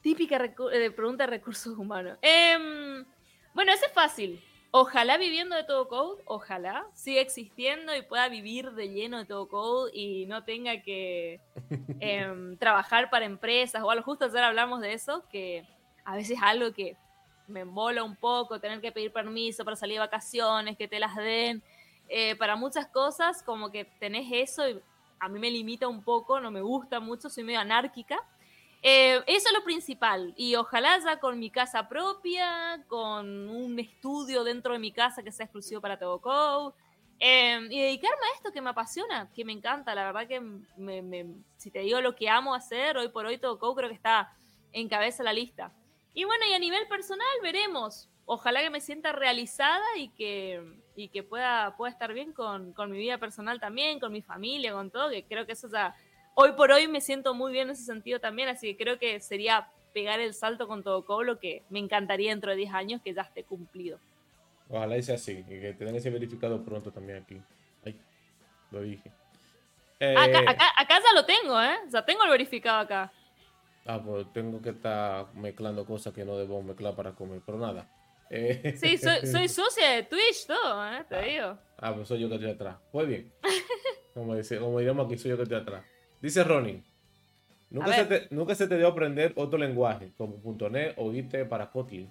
Típica 0.00 0.36
eh, 0.72 0.90
pregunta 0.90 1.24
de 1.24 1.30
recursos 1.30 1.76
humanos. 1.76 2.18
Em, 2.22 3.04
bueno, 3.54 3.72
ese 3.72 3.86
es 3.86 3.92
fácil. 3.92 4.40
Ojalá 4.70 5.16
viviendo 5.16 5.56
de 5.56 5.64
todo 5.64 5.88
code, 5.88 6.22
ojalá 6.26 6.86
siga 6.92 7.22
existiendo 7.22 7.96
y 7.96 8.02
pueda 8.02 8.28
vivir 8.28 8.72
de 8.72 8.90
lleno 8.90 9.18
de 9.18 9.24
todo 9.24 9.48
code 9.48 9.90
y 9.94 10.26
no 10.26 10.44
tenga 10.44 10.82
que 10.82 11.40
em, 12.00 12.56
trabajar 12.58 13.08
para 13.08 13.24
empresas 13.24 13.82
o 13.82 13.90
algo. 13.90 14.04
Justo 14.04 14.26
ayer 14.26 14.44
hablamos 14.44 14.82
de 14.82 14.92
eso, 14.92 15.24
que 15.30 15.64
a 16.06 16.14
veces 16.14 16.38
es 16.38 16.42
algo 16.42 16.72
que 16.72 16.96
me 17.48 17.64
mola 17.64 18.02
un 18.02 18.16
poco, 18.16 18.60
tener 18.60 18.80
que 18.80 18.92
pedir 18.92 19.12
permiso 19.12 19.64
para 19.64 19.76
salir 19.76 19.96
de 19.96 20.00
vacaciones, 20.00 20.76
que 20.76 20.88
te 20.88 20.98
las 20.98 21.14
den. 21.16 21.62
Eh, 22.08 22.36
para 22.36 22.54
muchas 22.54 22.86
cosas, 22.86 23.42
como 23.42 23.70
que 23.70 23.84
tenés 23.98 24.28
eso 24.30 24.68
y 24.68 24.80
a 25.18 25.28
mí 25.28 25.40
me 25.40 25.50
limita 25.50 25.88
un 25.88 26.02
poco, 26.02 26.40
no 26.40 26.50
me 26.50 26.60
gusta 26.60 27.00
mucho, 27.00 27.28
soy 27.28 27.42
medio 27.42 27.58
anárquica. 27.58 28.18
Eh, 28.82 29.20
eso 29.26 29.48
es 29.48 29.52
lo 29.52 29.64
principal. 29.64 30.32
Y 30.36 30.54
ojalá 30.54 30.96
ya 30.98 31.18
con 31.18 31.38
mi 31.40 31.50
casa 31.50 31.88
propia, 31.88 32.84
con 32.86 33.48
un 33.48 33.78
estudio 33.80 34.44
dentro 34.44 34.74
de 34.74 34.78
mi 34.78 34.92
casa 34.92 35.24
que 35.24 35.32
sea 35.32 35.46
exclusivo 35.46 35.80
para 35.80 35.98
todo 35.98 36.20
Code. 36.20 36.74
Em, 37.18 37.72
y 37.72 37.80
dedicarme 37.80 38.26
a 38.26 38.36
esto 38.36 38.52
que 38.52 38.60
me 38.60 38.70
apasiona, 38.70 39.28
que 39.34 39.44
me 39.44 39.52
encanta. 39.52 39.94
La 39.94 40.04
verdad 40.04 40.28
que 40.28 40.40
si 41.56 41.70
te 41.72 41.80
digo 41.80 42.00
lo 42.00 42.14
que 42.14 42.28
amo 42.28 42.54
hacer, 42.54 42.96
hoy 42.96 43.08
por 43.08 43.26
hoy 43.26 43.38
todo 43.38 43.58
Code 43.58 43.76
creo 43.76 43.88
que 43.88 43.96
está 43.96 44.32
en 44.72 44.88
cabeza 44.88 45.24
la 45.24 45.32
lista. 45.32 45.72
Y 46.16 46.24
bueno, 46.24 46.46
y 46.50 46.54
a 46.54 46.58
nivel 46.58 46.88
personal 46.88 47.28
veremos. 47.42 48.08
Ojalá 48.24 48.62
que 48.62 48.70
me 48.70 48.80
sienta 48.80 49.12
realizada 49.12 49.84
y 49.98 50.08
que, 50.08 50.62
y 50.96 51.08
que 51.10 51.22
pueda, 51.22 51.76
pueda 51.76 51.92
estar 51.92 52.14
bien 52.14 52.32
con, 52.32 52.72
con 52.72 52.90
mi 52.90 52.96
vida 52.96 53.18
personal 53.18 53.60
también, 53.60 54.00
con 54.00 54.12
mi 54.12 54.22
familia, 54.22 54.72
con 54.72 54.90
todo, 54.90 55.10
que 55.10 55.24
creo 55.24 55.44
que 55.44 55.52
eso 55.52 55.68
ya 55.70 55.94
hoy 56.32 56.52
por 56.52 56.72
hoy 56.72 56.88
me 56.88 57.02
siento 57.02 57.34
muy 57.34 57.52
bien 57.52 57.68
en 57.68 57.74
ese 57.74 57.84
sentido 57.84 58.18
también, 58.18 58.48
así 58.48 58.68
que 58.72 58.82
creo 58.82 58.98
que 58.98 59.20
sería 59.20 59.68
pegar 59.92 60.18
el 60.20 60.32
salto 60.32 60.66
con 60.66 60.82
todo 60.82 61.04
Coblo, 61.04 61.38
que 61.38 61.62
me 61.68 61.80
encantaría 61.80 62.30
dentro 62.30 62.50
de 62.50 62.56
10 62.56 62.72
años 62.72 63.02
que 63.02 63.12
ya 63.12 63.20
esté 63.20 63.44
cumplido. 63.44 64.00
Ojalá 64.70 65.00
sea 65.02 65.16
así, 65.16 65.44
y 65.46 65.60
que 65.60 65.74
tengan 65.74 65.96
ese 65.96 66.08
verificado 66.08 66.64
pronto 66.64 66.90
también 66.90 67.22
aquí. 67.22 67.40
Ay, 67.84 68.00
lo 68.70 68.80
dije. 68.80 69.12
acá, 70.00 70.40
eh, 70.40 70.72
acá, 70.78 70.98
ya 70.98 71.12
lo 71.14 71.26
tengo, 71.26 71.62
¿eh? 71.62 71.76
Ya 71.90 72.04
tengo 72.06 72.24
el 72.24 72.30
verificado 72.30 72.80
acá. 72.80 73.12
Ah, 73.86 74.02
pues 74.04 74.32
tengo 74.32 74.60
que 74.60 74.70
estar 74.70 75.32
mezclando 75.34 75.86
cosas 75.86 76.12
que 76.12 76.24
no 76.24 76.36
debo 76.36 76.62
mezclar 76.62 76.94
para 76.96 77.12
comer, 77.12 77.40
pero 77.44 77.58
nada. 77.58 77.88
Eh, 78.30 78.74
sí, 78.76 78.98
soy, 78.98 79.26
soy, 79.48 79.84
de 79.84 80.02
Twitch, 80.04 80.46
todo, 80.46 80.86
¿eh? 80.92 81.04
Te 81.08 81.16
ah, 81.16 81.20
digo. 81.20 81.58
Ah, 81.78 81.94
pues 81.94 82.08
soy 82.08 82.20
yo 82.20 82.28
que 82.28 82.34
estoy 82.34 82.50
atrás. 82.50 82.76
Muy 82.92 83.06
bien. 83.06 83.32
Como, 84.14 84.34
dice, 84.34 84.58
como 84.58 84.78
diríamos 84.78 85.06
aquí, 85.06 85.18
soy 85.18 85.30
yo 85.30 85.36
que 85.36 85.44
estoy 85.44 85.58
atrás. 85.58 85.84
Dice 86.20 86.42
Ronnie. 86.42 86.82
¿Nunca 87.70 87.92
se, 87.94 88.04
te, 88.04 88.34
nunca 88.34 88.54
se 88.54 88.68
te 88.68 88.76
dio 88.76 88.86
a 88.86 88.90
aprender 88.90 89.32
otro 89.36 89.58
lenguaje 89.58 90.12
como 90.16 90.40
.NET 90.70 90.94
o 90.96 91.12
IT 91.12 91.48
para 91.48 91.70
Kotlin. 91.70 92.10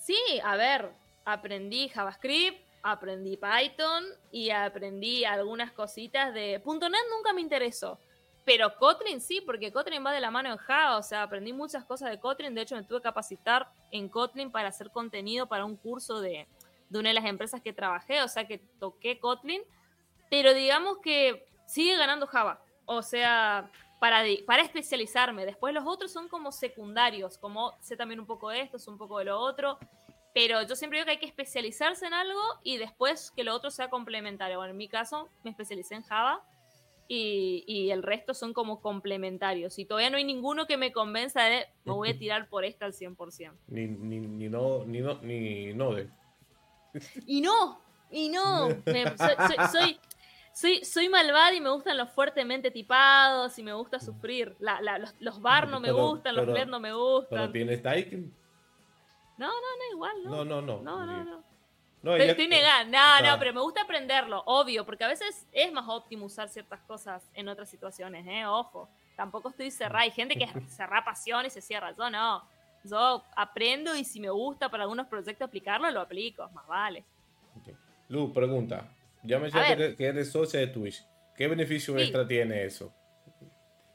Sí, 0.00 0.18
a 0.42 0.56
ver, 0.56 0.90
aprendí 1.24 1.88
JavaScript, 1.88 2.58
aprendí 2.82 3.36
Python 3.36 4.04
y 4.32 4.50
aprendí 4.50 5.24
algunas 5.24 5.72
cositas 5.72 6.32
de... 6.32 6.60
.NET 6.64 7.00
nunca 7.10 7.32
me 7.34 7.42
interesó, 7.42 7.98
pero 8.44 8.76
Kotlin 8.76 9.20
sí, 9.20 9.40
porque 9.40 9.72
Kotlin 9.72 10.04
va 10.04 10.12
de 10.12 10.20
la 10.20 10.30
mano 10.30 10.50
en 10.50 10.56
Java, 10.56 10.96
o 10.96 11.02
sea, 11.02 11.22
aprendí 11.22 11.52
muchas 11.52 11.84
cosas 11.84 12.10
de 12.10 12.18
Kotlin, 12.18 12.54
de 12.54 12.62
hecho 12.62 12.76
me 12.76 12.82
tuve 12.82 12.98
que 12.98 13.04
capacitar 13.04 13.68
en 13.90 14.08
Kotlin 14.08 14.50
para 14.50 14.68
hacer 14.68 14.90
contenido 14.90 15.46
para 15.46 15.64
un 15.64 15.76
curso 15.76 16.20
de, 16.20 16.46
de 16.88 16.98
una 16.98 17.10
de 17.10 17.14
las 17.14 17.24
empresas 17.24 17.60
que 17.60 17.72
trabajé, 17.72 18.22
o 18.22 18.28
sea 18.28 18.46
que 18.46 18.58
toqué 18.78 19.18
Kotlin, 19.18 19.62
pero 20.30 20.54
digamos 20.54 20.98
que 20.98 21.46
sigue 21.66 21.96
ganando 21.96 22.26
Java. 22.26 22.60
O 22.86 23.02
sea, 23.02 23.70
para, 24.00 24.24
para 24.46 24.62
especializarme. 24.62 25.46
Después 25.46 25.72
los 25.72 25.84
otros 25.86 26.10
son 26.12 26.28
como 26.28 26.50
secundarios, 26.50 27.38
como 27.38 27.74
sé 27.80 27.96
también 27.96 28.18
un 28.18 28.26
poco 28.26 28.50
de 28.50 28.62
esto, 28.62 28.78
es 28.78 28.88
un 28.88 28.98
poco 28.98 29.18
de 29.18 29.26
lo 29.26 29.38
otro. 29.38 29.78
Pero 30.34 30.62
yo 30.62 30.74
siempre 30.74 30.98
digo 30.98 31.06
que 31.06 31.12
hay 31.12 31.18
que 31.18 31.26
especializarse 31.26 32.06
en 32.06 32.14
algo 32.14 32.40
y 32.62 32.78
después 32.78 33.30
que 33.30 33.44
lo 33.44 33.54
otro 33.54 33.70
sea 33.70 33.90
complementario. 33.90 34.56
Bueno, 34.58 34.72
en 34.72 34.76
mi 34.76 34.88
caso 34.88 35.28
me 35.44 35.50
especialicé 35.50 35.94
en 35.94 36.02
Java 36.02 36.42
y, 37.12 37.64
y, 37.66 37.90
el 37.90 38.04
resto 38.04 38.34
son 38.34 38.52
como 38.52 38.80
complementarios. 38.80 39.80
Y 39.80 39.84
todavía 39.84 40.10
no 40.10 40.16
hay 40.16 40.22
ninguno 40.22 40.68
que 40.68 40.76
me 40.76 40.92
convenza 40.92 41.42
de 41.42 41.66
me 41.84 41.92
voy 41.92 42.10
a 42.10 42.18
tirar 42.18 42.48
por 42.48 42.64
esta 42.64 42.86
al 42.86 42.92
100%. 42.92 43.52
Ni, 43.66 43.88
ni, 43.88 44.20
ni, 44.20 44.48
no, 44.48 44.84
ni, 44.86 45.00
no, 45.00 45.20
ni 45.20 45.74
Node. 45.74 46.08
Y 47.26 47.40
no, 47.40 47.80
y 48.12 48.28
no. 48.28 48.68
Me, 48.86 49.16
soy, 49.16 49.56
soy, 49.72 50.00
soy, 50.52 50.84
soy, 50.84 51.08
malvada 51.08 51.52
y 51.52 51.60
me 51.60 51.70
gustan 51.70 51.96
los 51.96 52.10
fuertemente 52.10 52.70
tipados 52.70 53.58
y 53.58 53.64
me 53.64 53.72
gusta 53.72 53.98
sufrir. 53.98 54.54
La, 54.60 54.80
la, 54.80 54.98
los, 54.98 55.12
los, 55.18 55.42
bar 55.42 55.66
no 55.66 55.80
me 55.80 55.90
gustan, 55.90 56.36
los 56.36 56.46
LED 56.46 56.68
no 56.68 56.78
me 56.78 56.92
gustan. 56.92 57.38
Pero 57.40 57.50
tienes 57.50 57.82
Tycoon. 57.82 58.32
No, 59.36 59.48
no, 59.48 59.52
no, 59.52 59.94
igual, 59.94 60.22
¿no? 60.22 60.30
No, 60.30 60.44
no, 60.44 60.62
no. 60.62 60.82
No, 60.82 61.06
no, 61.06 61.24
no. 61.24 61.49
No, 62.02 62.16
estoy, 62.16 62.48
negando. 62.48 62.96
No, 62.96 63.20
no, 63.20 63.38
pero 63.38 63.52
me 63.52 63.60
gusta 63.60 63.82
aprenderlo, 63.82 64.42
obvio, 64.46 64.86
porque 64.86 65.04
a 65.04 65.08
veces 65.08 65.46
es 65.52 65.70
más 65.72 65.86
óptimo 65.86 66.26
usar 66.26 66.48
ciertas 66.48 66.80
cosas 66.80 67.22
en 67.34 67.48
otras 67.48 67.68
situaciones, 67.68 68.26
¿eh? 68.26 68.46
Ojo. 68.46 68.88
Tampoco 69.16 69.50
estoy 69.50 69.70
cerrada. 69.70 70.04
Hay 70.04 70.10
gente 70.10 70.34
que 70.34 70.46
cerra 70.68 71.04
pasión 71.04 71.44
y 71.44 71.50
se 71.50 71.60
cierra. 71.60 71.94
Yo 71.94 72.08
no. 72.08 72.42
Yo 72.84 73.22
aprendo 73.36 73.94
y 73.94 74.04
si 74.04 74.18
me 74.18 74.30
gusta 74.30 74.70
para 74.70 74.84
algunos 74.84 75.06
proyectos 75.08 75.46
aplicarlo, 75.46 75.90
lo 75.90 76.00
aplico. 76.00 76.48
Más 76.54 76.66
vale. 76.66 77.04
Okay. 77.60 77.76
Lu, 78.08 78.32
pregunta. 78.32 78.88
Ya 79.22 79.38
me 79.38 79.50
dijiste 79.50 79.96
que 79.96 80.06
eres 80.06 80.32
socia 80.32 80.60
de 80.60 80.68
Twitch. 80.68 81.04
¿Qué 81.36 81.46
beneficio 81.48 81.98
extra 81.98 82.26
tiene 82.26 82.64
eso? 82.64 82.94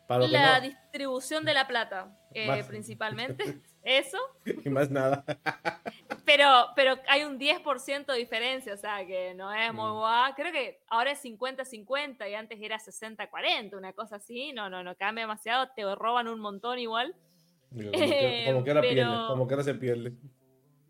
Para 0.07 0.27
la 0.27 0.59
distribución 0.59 1.43
de 1.43 1.53
la 1.55 1.67
plata, 1.67 2.15
eh, 2.31 2.63
principalmente. 2.67 3.61
Eso. 3.85 4.17
Y 4.65 4.69
más 4.69 4.89
nada. 4.89 5.23
pero, 6.25 6.67
pero 6.75 6.95
hay 7.07 7.23
un 7.23 7.39
10% 7.39 8.05
de 8.05 8.17
diferencia, 8.17 8.73
o 8.73 8.77
sea 8.77 9.05
que 9.05 9.33
no 9.35 9.53
es 9.53 9.71
muy 9.73 9.89
mm. 9.89 9.93
guay. 9.93 10.33
Creo 10.33 10.51
que 10.51 10.81
ahora 10.87 11.11
es 11.11 11.23
50-50 11.23 12.29
y 12.29 12.33
antes 12.33 12.59
era 12.61 12.77
60-40, 12.77 13.77
una 13.77 13.93
cosa 13.93 14.17
así. 14.17 14.51
No, 14.51 14.69
no, 14.69 14.83
no 14.83 14.95
cambia 14.95 15.23
demasiado, 15.23 15.69
te 15.75 15.83
roban 15.95 16.27
un 16.27 16.39
montón 16.39 16.79
igual. 16.79 17.15
como, 17.69 17.91
que, 17.91 18.45
como, 18.47 18.63
que, 18.63 18.71
ahora 18.71 18.81
pierde, 18.81 19.27
como 19.27 19.47
que 19.47 19.53
ahora 19.53 19.63
se 19.63 19.75
pierde. 19.75 20.13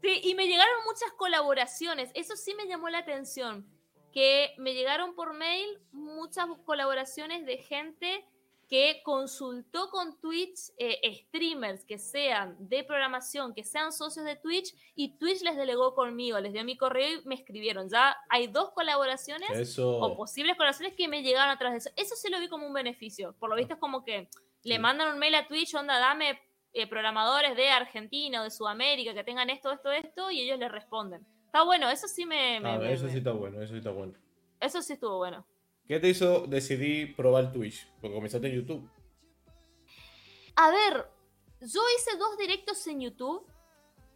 Sí, 0.01 0.21
y 0.23 0.35
me 0.35 0.47
llegaron 0.47 0.83
muchas 0.85 1.11
colaboraciones, 1.17 2.11
eso 2.13 2.35
sí 2.35 2.53
me 2.55 2.67
llamó 2.67 2.89
la 2.89 2.99
atención, 2.99 3.65
que 4.13 4.53
me 4.57 4.73
llegaron 4.73 5.15
por 5.15 5.33
mail 5.33 5.67
muchas 5.91 6.45
colaboraciones 6.63 7.45
de 7.45 7.57
gente 7.57 8.23
que 8.67 9.01
consultó 9.03 9.89
con 9.89 10.19
Twitch 10.19 10.71
eh, 10.77 10.99
streamers 11.27 11.85
que 11.85 11.97
sean 11.97 12.55
de 12.59 12.83
programación, 12.83 13.53
que 13.53 13.63
sean 13.63 13.91
socios 13.91 14.25
de 14.25 14.35
Twitch, 14.35 14.73
y 14.95 15.17
Twitch 15.17 15.41
les 15.41 15.55
delegó 15.55 15.93
conmigo, 15.93 16.39
les 16.39 16.53
dio 16.53 16.63
mi 16.63 16.77
correo 16.77 17.19
y 17.19 17.25
me 17.27 17.35
escribieron. 17.35 17.89
Ya 17.89 18.17
hay 18.29 18.47
dos 18.47 18.71
colaboraciones 18.71 19.77
o 19.79 20.15
posibles 20.15 20.55
colaboraciones 20.55 20.95
que 20.95 21.07
me 21.07 21.21
llegaron 21.21 21.51
atrás 21.51 21.73
de 21.73 21.77
eso. 21.77 21.89
Eso 21.95 22.15
sí 22.15 22.29
lo 22.29 22.39
vi 22.39 22.47
como 22.47 22.65
un 22.65 22.73
beneficio. 22.73 23.35
Por 23.39 23.49
lo 23.49 23.55
visto 23.55 23.75
es 23.75 23.79
como 23.79 24.03
que 24.03 24.29
le 24.63 24.79
mandan 24.79 25.13
un 25.13 25.19
mail 25.19 25.35
a 25.35 25.47
Twitch, 25.47 25.75
onda, 25.75 25.99
dame 25.99 26.39
eh, 26.73 26.87
programadores 26.87 27.55
de 27.55 27.69
Argentina 27.69 28.41
o 28.41 28.43
de 28.43 28.51
Sudamérica 28.51 29.13
que 29.13 29.23
tengan 29.23 29.49
esto, 29.49 29.71
esto, 29.71 29.91
esto, 29.91 30.31
y 30.31 30.41
ellos 30.41 30.59
les 30.59 30.71
responden. 30.71 31.25
Está 31.45 31.63
bueno, 31.63 31.89
eso 31.89 32.07
sí 32.07 32.25
me... 32.25 32.59
me, 32.59 32.91
eso 32.91 33.07
sí 33.07 33.19
está 33.19 33.31
bueno, 33.31 33.61
eso 33.61 33.73
sí 33.73 33.77
está 33.77 33.91
bueno. 33.91 34.13
Eso 34.59 34.81
sí 34.81 34.93
estuvo 34.93 35.17
bueno. 35.17 35.45
¿Qué 35.87 35.99
te 35.99 36.09
hizo 36.09 36.47
decidir 36.47 37.15
probar 37.15 37.51
Twitch? 37.51 37.87
Porque 38.01 38.15
comenzaste 38.15 38.47
en 38.47 38.55
YouTube. 38.55 38.89
A 40.55 40.71
ver, 40.71 41.05
yo 41.61 41.81
hice 41.95 42.17
dos 42.17 42.37
directos 42.39 42.87
en 42.87 43.01
YouTube 43.01 43.45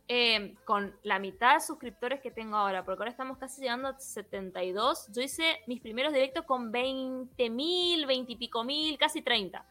eh, 0.08 0.56
con 0.66 0.98
la 1.04 1.20
mitad 1.20 1.56
de 1.56 1.62
suscriptores 1.62 2.22
que 2.22 2.32
tengo 2.32 2.58
ahora, 2.58 2.84
porque 2.84 3.02
ahora 3.02 3.12
estamos 3.12 3.38
casi 3.38 3.62
llegando 3.62 3.90
a 3.90 4.00
72. 4.00 5.10
Yo 5.14 5.22
hice 5.22 5.60
mis 5.68 5.80
primeros 5.80 6.12
directos 6.12 6.46
con 6.46 6.72
20 6.72 7.50
mil, 7.52 8.08
20 8.08 8.32
y 8.32 8.36
pico 8.36 8.64
mil, 8.64 8.98
casi 8.98 9.22
30. 9.22 9.64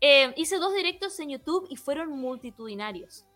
Eh, 0.00 0.32
hice 0.36 0.56
dos 0.56 0.74
directos 0.74 1.20
en 1.20 1.30
YouTube 1.30 1.66
y 1.68 1.76
fueron 1.76 2.08
multitudinarios. 2.10 3.26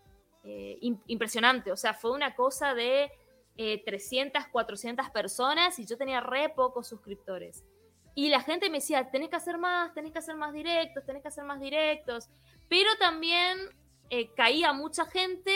Eh, 0.45 0.79
impresionante, 1.07 1.71
o 1.71 1.77
sea, 1.77 1.93
fue 1.93 2.11
una 2.11 2.35
cosa 2.35 2.73
de 2.73 3.11
300, 3.55 4.47
400 4.47 5.09
personas 5.11 5.77
y 5.77 5.85
yo 5.85 5.95
tenía 5.95 6.21
re 6.21 6.49
pocos 6.49 6.87
suscriptores. 6.87 7.63
Y 8.15 8.29
la 8.29 8.41
gente 8.41 8.69
me 8.69 8.77
decía, 8.77 9.09
tenés 9.09 9.29
que 9.29 9.35
hacer 9.35 9.57
más, 9.57 9.93
tenés 9.93 10.11
que 10.11 10.19
hacer 10.19 10.35
más 10.35 10.53
directos, 10.53 11.05
tenés 11.05 11.21
que 11.21 11.29
hacer 11.29 11.43
más 11.43 11.59
directos. 11.59 12.29
Pero 12.69 12.89
también 12.99 13.57
eh, 14.09 14.29
caía 14.35 14.73
mucha 14.73 15.05
gente 15.05 15.51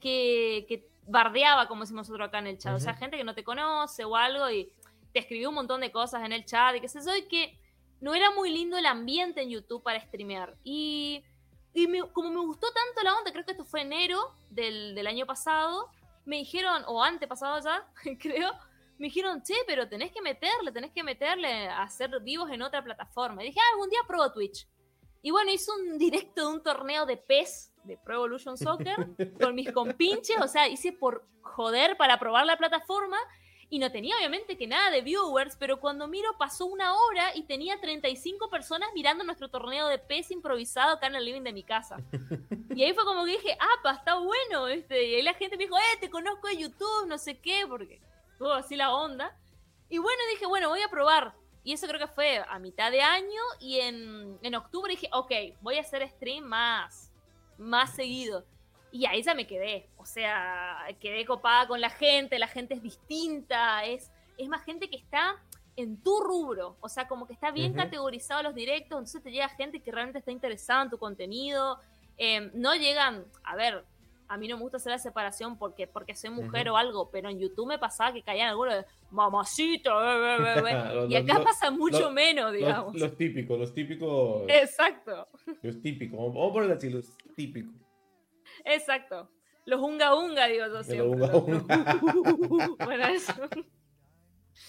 que, 0.00 0.66
que, 0.68 0.88
bardeaba, 1.06 1.66
como 1.66 1.82
decimos 1.82 2.08
nosotros 2.08 2.28
acá 2.28 2.38
en 2.38 2.48
el 2.48 2.58
chat. 2.58 2.74
O 2.74 2.80
sea, 2.80 2.94
gente 2.94 3.16
que 3.16 3.24
no 3.24 3.34
te 3.34 3.44
conoce 3.44 4.04
o 4.04 4.16
algo 4.16 4.50
y 4.50 4.72
te 5.12 5.20
escribió 5.20 5.48
un 5.48 5.56
montón 5.56 5.80
de 5.80 5.90
cosas 5.90 6.24
en 6.24 6.32
el 6.32 6.44
chat 6.44 6.76
y 6.76 6.80
qué 6.80 6.88
sé 6.88 7.00
yo, 7.04 7.16
y 7.16 7.22
que 7.22 7.58
no 8.00 8.14
era 8.14 8.30
muy 8.30 8.50
lindo 8.50 8.78
el 8.78 8.86
ambiente 8.86 9.42
en 9.42 9.50
YouTube 9.50 9.82
para 9.82 10.00
streamear. 10.00 10.56
Y, 10.64 11.24
y 11.74 11.86
como 12.12 12.30
me 12.30 12.40
gustó 12.40 12.68
tanto 12.72 13.02
la 13.02 13.16
onda, 13.16 13.32
creo 13.32 13.44
que 13.44 13.52
esto 13.52 13.64
fue 13.64 13.82
enero 13.82 14.34
del, 14.50 14.94
del 14.94 15.06
año 15.06 15.26
pasado, 15.26 15.88
me 16.24 16.36
dijeron, 16.36 16.82
o 16.86 17.02
antepasado 17.02 17.60
ya, 17.60 17.86
creo, 18.20 18.52
me 19.00 19.06
dijeron, 19.06 19.42
che, 19.42 19.54
pero 19.66 19.88
tenés 19.88 20.12
que 20.12 20.20
meterle, 20.20 20.70
tenés 20.72 20.92
que 20.92 21.02
meterle 21.02 21.68
a 21.68 21.84
hacer 21.84 22.10
vivos 22.20 22.50
en 22.50 22.60
otra 22.60 22.84
plataforma. 22.84 23.42
Y 23.42 23.46
dije, 23.46 23.58
ah, 23.58 23.72
algún 23.72 23.88
día 23.88 24.00
pruebo 24.06 24.30
Twitch. 24.30 24.68
Y 25.22 25.30
bueno, 25.30 25.50
hice 25.50 25.70
un 25.72 25.96
directo 25.98 26.42
de 26.42 26.54
un 26.54 26.62
torneo 26.62 27.06
de 27.06 27.16
PES, 27.16 27.72
de 27.84 27.96
Pro 27.96 28.16
Evolution 28.16 28.58
Soccer, 28.58 29.08
con 29.40 29.54
mis 29.54 29.72
compinches, 29.72 30.36
o 30.38 30.46
sea, 30.46 30.68
hice 30.68 30.92
por 30.92 31.24
joder 31.40 31.96
para 31.96 32.18
probar 32.18 32.44
la 32.44 32.58
plataforma 32.58 33.16
y 33.70 33.78
no 33.78 33.90
tenía 33.90 34.16
obviamente 34.16 34.58
que 34.58 34.66
nada 34.66 34.90
de 34.90 35.00
viewers, 35.00 35.56
pero 35.56 35.80
cuando 35.80 36.06
miro 36.06 36.36
pasó 36.36 36.66
una 36.66 36.92
hora 36.94 37.34
y 37.34 37.44
tenía 37.44 37.80
35 37.80 38.50
personas 38.50 38.90
mirando 38.94 39.24
nuestro 39.24 39.48
torneo 39.48 39.88
de 39.88 39.98
PES 39.98 40.32
improvisado 40.32 40.96
acá 40.96 41.06
en 41.06 41.14
el 41.14 41.24
living 41.24 41.42
de 41.42 41.52
mi 41.54 41.62
casa. 41.62 41.96
Y 42.72 42.84
ahí 42.84 42.94
fue 42.94 43.04
como 43.04 43.24
que 43.24 43.32
dije, 43.32 43.56
ah, 43.58 43.92
está 43.96 44.14
bueno, 44.14 44.68
este. 44.68 45.04
Y 45.04 45.14
ahí 45.16 45.22
la 45.22 45.34
gente 45.34 45.56
me 45.56 45.64
dijo, 45.64 45.76
eh, 45.76 45.98
te 46.00 46.08
conozco 46.08 46.46
de 46.46 46.56
YouTube, 46.56 47.08
no 47.08 47.18
sé 47.18 47.40
qué, 47.40 47.64
porque 47.68 48.00
todo 48.40 48.54
así 48.54 48.74
la 48.74 48.94
onda. 48.94 49.36
Y 49.90 49.98
bueno, 49.98 50.18
dije, 50.30 50.46
bueno, 50.46 50.70
voy 50.70 50.80
a 50.80 50.88
probar. 50.88 51.34
Y 51.62 51.74
eso 51.74 51.86
creo 51.86 52.00
que 52.00 52.06
fue 52.06 52.42
a 52.48 52.58
mitad 52.58 52.90
de 52.90 53.02
año 53.02 53.42
y 53.60 53.80
en, 53.80 54.38
en 54.40 54.54
octubre 54.54 54.90
dije, 54.90 55.10
ok, 55.12 55.30
voy 55.60 55.76
a 55.76 55.82
hacer 55.82 56.08
stream 56.08 56.44
más, 56.44 57.12
más 57.58 57.94
seguido. 57.94 58.46
Y 58.90 59.04
ahí 59.04 59.22
ya 59.22 59.34
me 59.34 59.46
quedé. 59.46 59.90
O 59.98 60.06
sea, 60.06 60.86
quedé 61.00 61.26
copada 61.26 61.68
con 61.68 61.82
la 61.82 61.90
gente, 61.90 62.38
la 62.38 62.48
gente 62.48 62.74
es 62.74 62.82
distinta, 62.82 63.84
es, 63.84 64.10
es 64.38 64.48
más 64.48 64.64
gente 64.64 64.88
que 64.88 64.96
está 64.96 65.36
en 65.76 66.02
tu 66.02 66.20
rubro. 66.20 66.78
O 66.80 66.88
sea, 66.88 67.06
como 67.06 67.26
que 67.26 67.34
está 67.34 67.50
bien 67.50 67.74
categorizado 67.74 68.42
los 68.42 68.54
directos, 68.54 68.92
entonces 68.98 69.22
te 69.22 69.30
llega 69.30 69.50
gente 69.50 69.80
que 69.80 69.92
realmente 69.92 70.20
está 70.20 70.32
interesada 70.32 70.84
en 70.84 70.90
tu 70.90 70.96
contenido. 70.98 71.78
Em, 72.16 72.50
no 72.54 72.74
llegan, 72.74 73.26
a 73.44 73.54
ver, 73.54 73.84
a 74.30 74.38
mí 74.38 74.46
no 74.46 74.56
me 74.56 74.62
gusta 74.62 74.76
hacer 74.76 74.92
la 74.92 74.98
separación 74.98 75.58
porque, 75.58 75.88
porque 75.88 76.14
soy 76.14 76.30
mujer 76.30 76.68
o 76.68 76.76
algo, 76.76 77.10
pero 77.10 77.28
en 77.28 77.40
YouTube 77.40 77.66
me 77.66 77.80
pasaba 77.80 78.12
que 78.12 78.22
caían 78.22 78.50
algunos 78.50 78.74
de 78.74 78.84
mamacito, 79.10 79.90
y 81.08 81.16
acá 81.16 81.42
pasa 81.42 81.72
mucho 81.72 82.12
menos, 82.12 82.52
digamos. 82.52 82.94
Los, 82.94 83.16
típicos, 83.16 83.58
los 83.58 83.74
típicos. 83.74 84.44
Exacto. 84.48 85.26
Los 85.62 85.82
típicos, 85.82 86.16
vamos 86.16 86.48
a 86.48 86.52
ponerlo 86.52 86.76
así, 86.76 86.90
los 86.90 87.12
típicos. 87.34 87.74
Exacto. 88.64 89.28
Los 89.66 89.80
unga 89.80 90.14
unga, 90.14 90.46
digo 90.46 90.66
yo 90.68 90.84
siempre. 90.84 91.18
Los 91.18 91.34
unga 91.34 91.66
unga. 91.66 92.00
bueno, 92.84 93.06
eso. 93.08 93.34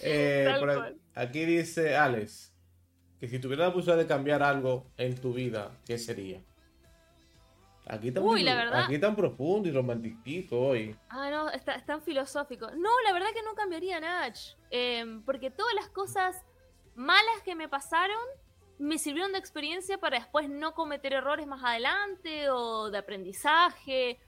Eh, 0.00 0.52
aquí 1.14 1.44
dice 1.44 1.94
Alex 1.94 2.52
que 3.20 3.28
si 3.28 3.38
tuviera 3.38 3.68
la 3.68 3.72
posibilidad 3.72 4.02
de 4.02 4.08
cambiar 4.08 4.42
algo 4.42 4.90
en 4.96 5.14
tu 5.14 5.32
vida, 5.32 5.78
¿qué 5.86 5.98
sería? 5.98 6.42
Aquí 7.86 8.12
tan, 8.12 8.22
Uy, 8.22 8.42
la 8.42 8.54
verdad. 8.54 8.84
Aquí 8.84 8.98
tan 8.98 9.16
profundo 9.16 9.68
y 9.68 9.72
romantiquito 9.72 10.58
hoy. 10.58 10.96
Ah, 11.08 11.30
no, 11.30 11.50
está, 11.50 11.84
tan 11.84 12.00
filosófico. 12.02 12.70
No, 12.70 12.90
la 13.04 13.12
verdad 13.12 13.28
que 13.34 13.42
no 13.42 13.54
cambiaría 13.54 14.00
Nach. 14.00 14.38
Em, 14.70 15.22
porque 15.22 15.50
todas 15.50 15.74
las 15.74 15.88
cosas 15.88 16.44
malas 16.94 17.42
que 17.44 17.54
me 17.54 17.68
pasaron 17.68 18.20
me 18.78 18.98
sirvieron 18.98 19.32
de 19.32 19.38
experiencia 19.38 19.98
para 19.98 20.18
después 20.18 20.48
no 20.48 20.74
cometer 20.74 21.12
errores 21.12 21.46
más 21.46 21.62
adelante 21.62 22.50
o 22.50 22.90
de 22.90 22.98
aprendizaje. 22.98 24.18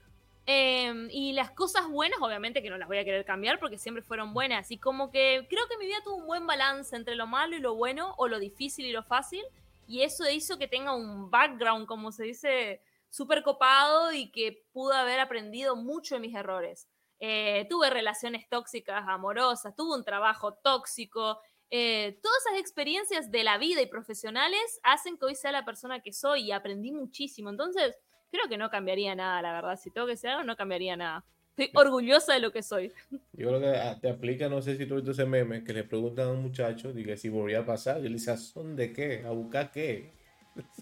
Em, 0.47 1.09
y 1.09 1.33
las 1.33 1.49
cosas 1.51 1.89
buenas, 1.89 2.19
obviamente 2.21 2.61
que 2.61 2.69
no 2.69 2.77
las 2.77 2.87
voy 2.87 2.99
a 2.99 3.03
querer 3.03 3.25
cambiar 3.25 3.57
porque 3.59 3.77
siempre 3.77 4.03
fueron 4.03 4.33
buenas. 4.33 4.69
Y 4.69 4.77
como 4.77 5.11
que 5.11 5.45
creo 5.49 5.67
que 5.67 5.77
mi 5.77 5.85
vida 5.85 5.97
tuvo 6.03 6.17
un 6.17 6.27
buen 6.27 6.45
balance 6.45 6.95
entre 6.95 7.15
lo 7.15 7.25
malo 7.25 7.55
y 7.55 7.59
lo 7.59 7.75
bueno, 7.75 8.13
o 8.17 8.27
lo 8.27 8.37
difícil 8.37 8.85
y 8.85 8.91
lo 8.91 9.03
fácil. 9.03 9.43
Y 9.87 10.01
eso 10.01 10.29
hizo 10.29 10.57
que 10.57 10.67
tenga 10.67 10.95
un 10.95 11.31
background, 11.31 11.87
como 11.87 12.11
se 12.11 12.25
dice, 12.25 12.81
súper 13.15 13.43
copado 13.43 14.11
y 14.11 14.31
que 14.31 14.65
pude 14.73 14.95
haber 14.95 15.19
aprendido 15.19 15.75
mucho 15.75 16.15
de 16.15 16.21
mis 16.21 16.35
errores. 16.35 16.87
Eh, 17.19 17.65
tuve 17.69 17.89
relaciones 17.89 18.49
tóxicas, 18.49 19.05
amorosas, 19.07 19.75
tuve 19.75 19.95
un 19.95 20.03
trabajo 20.03 20.53
tóxico, 20.53 21.39
Eh, 21.71 22.19
todas 22.21 22.45
esas 22.45 22.59
experiencias 22.59 23.31
de 23.31 23.43
la 23.43 23.57
vida 23.57 23.81
y 23.81 23.87
profesionales 23.87 24.79
hacen 24.83 25.17
que 25.17 25.25
hoy 25.25 25.35
sea 25.35 25.51
la 25.51 25.65
persona 25.65 25.99
que 25.99 26.13
soy 26.13 26.43
y 26.43 26.51
aprendí 26.51 26.91
muchísimo. 26.91 27.49
Entonces, 27.49 27.97
creo 28.31 28.47
que 28.47 28.57
no 28.57 28.69
cambiaría 28.69 29.15
nada, 29.15 29.41
la 29.41 29.51
verdad. 29.51 29.75
Si 29.81 29.89
tengo 29.89 30.05
que 30.05 30.15
ser 30.15 30.29
algo, 30.29 30.43
no 30.43 30.55
cambiaría 30.55 30.95
nada. 30.95 31.25
Estoy 31.57 31.71
orgullosa 31.73 32.33
de 32.33 32.39
lo 32.39 32.51
que 32.51 32.61
soy. 32.61 32.93
Yo 33.33 33.47
creo 33.47 33.59
que 33.59 33.99
te 33.99 34.09
aplica, 34.09 34.47
no 34.47 34.61
sé 34.61 34.77
si 34.77 34.85
tú 34.85 34.95
viste 34.95 35.11
ese 35.11 35.25
meme, 35.25 35.63
que 35.63 35.73
le 35.73 35.83
preguntan 35.83 36.27
a 36.27 36.31
un 36.31 36.43
muchacho, 36.43 36.93
diga, 36.93 37.17
si 37.17 37.29
volvía 37.29 37.59
a 37.61 37.65
pasar, 37.65 37.99
y 37.99 38.05
él 38.05 38.13
dice, 38.13 38.31
¿a 38.31 38.37
son 38.37 38.75
de 38.75 38.93
qué? 38.93 39.23
¿A 39.25 39.31
buscar 39.31 39.71
qué? 39.71 40.13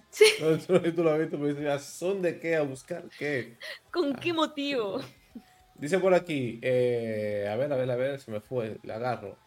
Sí. 0.09 0.25
No, 0.39 0.57
tú 0.93 1.03
lo 1.03 1.11
has 1.11 1.19
visto, 1.19 1.37
pero 1.37 1.47
dice, 1.47 1.69
¿a 1.69 1.79
son 1.79 2.21
de 2.21 2.39
qué? 2.39 2.55
¿A 2.55 2.61
buscar 2.61 3.05
qué? 3.17 3.57
¿Con 3.91 4.13
qué 4.15 4.31
motivo? 4.31 5.01
Dice 5.75 5.99
por 5.99 6.13
aquí, 6.13 6.59
eh, 6.61 7.49
a 7.51 7.55
ver, 7.55 7.73
a 7.73 7.75
ver, 7.75 7.89
a 7.89 7.95
ver, 7.95 8.19
se 8.19 8.29
me 8.29 8.39
fue, 8.39 8.77
la 8.83 8.95
agarro. 8.95 9.37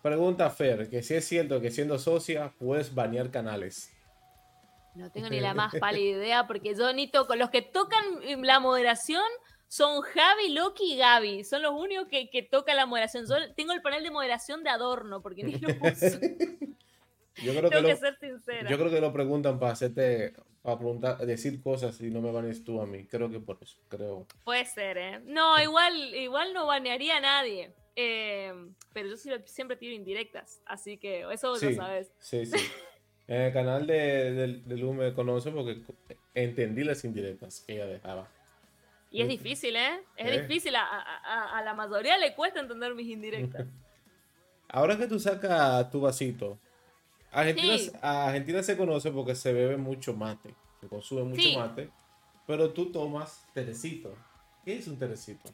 Pregunta 0.00 0.48
Fer, 0.50 0.88
que 0.88 1.02
si 1.02 1.14
es 1.14 1.24
cierto 1.24 1.60
que 1.60 1.70
siendo 1.70 1.98
socia 1.98 2.52
puedes 2.58 2.94
banear 2.94 3.30
canales. 3.30 3.90
No 4.94 5.10
tengo 5.10 5.28
ni 5.28 5.40
la 5.40 5.54
más 5.54 5.74
pálida 5.80 6.18
idea 6.18 6.46
porque 6.46 6.74
yo 6.74 6.92
ni 6.92 7.10
toco. 7.10 7.34
Los 7.34 7.50
que 7.50 7.62
tocan 7.62 8.04
la 8.42 8.60
moderación 8.60 9.24
son 9.66 10.02
Javi, 10.02 10.50
Loki 10.50 10.92
y 10.92 10.96
Gaby. 10.98 11.44
Son 11.44 11.62
los 11.62 11.72
únicos 11.72 12.06
que, 12.08 12.30
que 12.30 12.42
tocan 12.42 12.76
la 12.76 12.86
moderación. 12.86 13.26
Yo 13.26 13.34
tengo 13.56 13.72
el 13.72 13.82
panel 13.82 14.04
de 14.04 14.10
moderación 14.10 14.62
de 14.62 14.70
adorno 14.70 15.20
porque 15.20 15.42
ni 15.42 15.54
lo 15.58 15.68
uso. 15.82 16.18
Yo 17.42 17.52
creo 17.54 17.70
Tengo 17.70 17.88
que, 17.88 17.96
ser 17.96 18.16
sincera. 18.18 18.70
Yo 18.70 18.78
creo 18.78 18.90
que 18.90 19.00
lo 19.00 19.12
preguntan 19.12 19.58
para 19.58 19.72
hacerte, 19.72 20.34
para 20.62 20.78
preguntar, 20.78 21.18
decir 21.18 21.60
cosas 21.60 22.00
y 22.00 22.10
no 22.10 22.20
me 22.20 22.30
banees 22.30 22.62
tú 22.64 22.80
a 22.80 22.86
mí. 22.86 23.06
Creo 23.06 23.30
que 23.30 23.40
por 23.40 23.58
eso, 23.60 23.78
creo. 23.88 24.26
Puede 24.44 24.64
ser, 24.66 24.98
¿eh? 24.98 25.20
No, 25.24 25.60
igual, 25.60 26.14
igual 26.14 26.52
no 26.52 26.66
banearía 26.66 27.16
a 27.16 27.20
nadie. 27.20 27.72
Eh, 27.96 28.52
pero 28.92 29.08
yo 29.08 29.16
siempre 29.46 29.76
tiro 29.76 29.94
indirectas, 29.94 30.60
así 30.66 30.98
que 30.98 31.20
eso 31.32 31.50
vos 31.50 31.62
lo 31.62 31.74
sabes. 31.74 32.12
Sí, 32.18 32.46
sí. 32.46 32.56
En 33.26 33.40
el 33.40 33.52
canal 33.54 33.86
de, 33.86 34.32
de, 34.66 34.76
Lu 34.76 34.92
me 34.92 35.14
conoce 35.14 35.50
porque 35.50 35.80
entendí 36.34 36.84
las 36.84 37.04
indirectas 37.04 37.62
que 37.66 37.72
ella 37.72 37.86
dejaba. 37.86 38.28
Y 39.10 39.22
es 39.22 39.28
difícil, 39.28 39.76
¿eh? 39.76 40.00
Es 40.14 40.30
¿Eh? 40.30 40.42
difícil. 40.42 40.76
A, 40.76 40.82
a, 40.82 41.58
a, 41.58 41.62
la 41.62 41.72
mayoría 41.72 42.18
le 42.18 42.34
cuesta 42.34 42.60
entender 42.60 42.94
mis 42.94 43.08
indirectas. 43.08 43.66
Ahora 44.68 44.98
que 44.98 45.06
tú 45.06 45.18
sacas 45.18 45.90
tu 45.90 46.02
vasito, 46.02 46.58
Argentina, 47.34 47.98
Argentina 48.00 48.62
se 48.62 48.76
conoce 48.76 49.10
porque 49.10 49.34
se 49.34 49.52
bebe 49.52 49.76
mucho 49.76 50.14
mate, 50.14 50.54
se 50.80 50.88
consume 50.88 51.24
mucho 51.24 51.58
mate, 51.58 51.90
pero 52.46 52.72
tú 52.72 52.92
tomas 52.92 53.44
terecito. 53.52 54.14
¿Qué 54.64 54.78
es 54.78 54.88
un 54.88 54.98
terecito? 54.98 55.50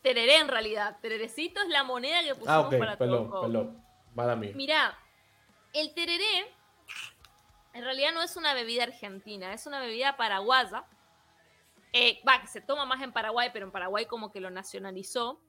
Tereré 0.00 0.36
en 0.36 0.48
realidad. 0.48 0.98
Tererecito 1.00 1.60
es 1.60 1.68
la 1.68 1.82
moneda 1.82 2.22
que 2.22 2.34
pusimos 2.34 2.48
ah, 2.48 2.60
okay. 2.60 2.78
para 2.78 2.96
perdón, 2.96 3.30
perdón. 3.30 3.84
Mala 4.14 4.36
mía. 4.36 4.52
Mira, 4.54 4.96
el 5.72 5.92
tereré 5.92 6.46
en 7.74 7.82
realidad 7.82 8.12
no 8.14 8.22
es 8.22 8.36
una 8.36 8.54
bebida 8.54 8.84
argentina, 8.84 9.52
es 9.52 9.66
una 9.66 9.80
bebida 9.80 10.16
paraguaya. 10.16 10.84
Eh, 11.92 12.20
va, 12.26 12.40
que 12.40 12.46
se 12.46 12.60
toma 12.60 12.86
más 12.86 13.02
en 13.02 13.12
Paraguay, 13.12 13.50
pero 13.52 13.66
en 13.66 13.72
Paraguay 13.72 14.06
como 14.06 14.30
que 14.30 14.40
lo 14.40 14.50
nacionalizó. 14.50 15.40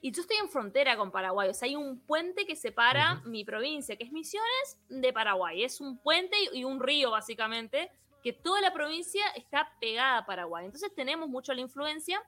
Y 0.00 0.12
yo 0.12 0.22
estoy 0.22 0.36
en 0.36 0.48
frontera 0.48 0.96
con 0.96 1.10
Paraguay, 1.10 1.48
o 1.48 1.54
sea, 1.54 1.66
hay 1.66 1.74
un 1.74 1.98
puente 1.98 2.46
que 2.46 2.54
separa 2.54 3.16
mi 3.24 3.44
provincia, 3.44 3.96
que 3.96 4.04
es 4.04 4.12
Misiones, 4.12 4.78
de 4.88 5.12
Paraguay. 5.12 5.64
Es 5.64 5.80
un 5.80 5.98
puente 5.98 6.36
y 6.52 6.62
un 6.64 6.80
río, 6.80 7.10
básicamente, 7.10 7.90
que 8.22 8.32
toda 8.32 8.60
la 8.60 8.72
provincia 8.72 9.26
está 9.34 9.72
pegada 9.80 10.18
a 10.18 10.26
Paraguay. 10.26 10.66
Entonces 10.66 10.94
tenemos 10.94 11.28
mucho 11.28 11.52
la 11.52 11.60
influencia. 11.60 12.22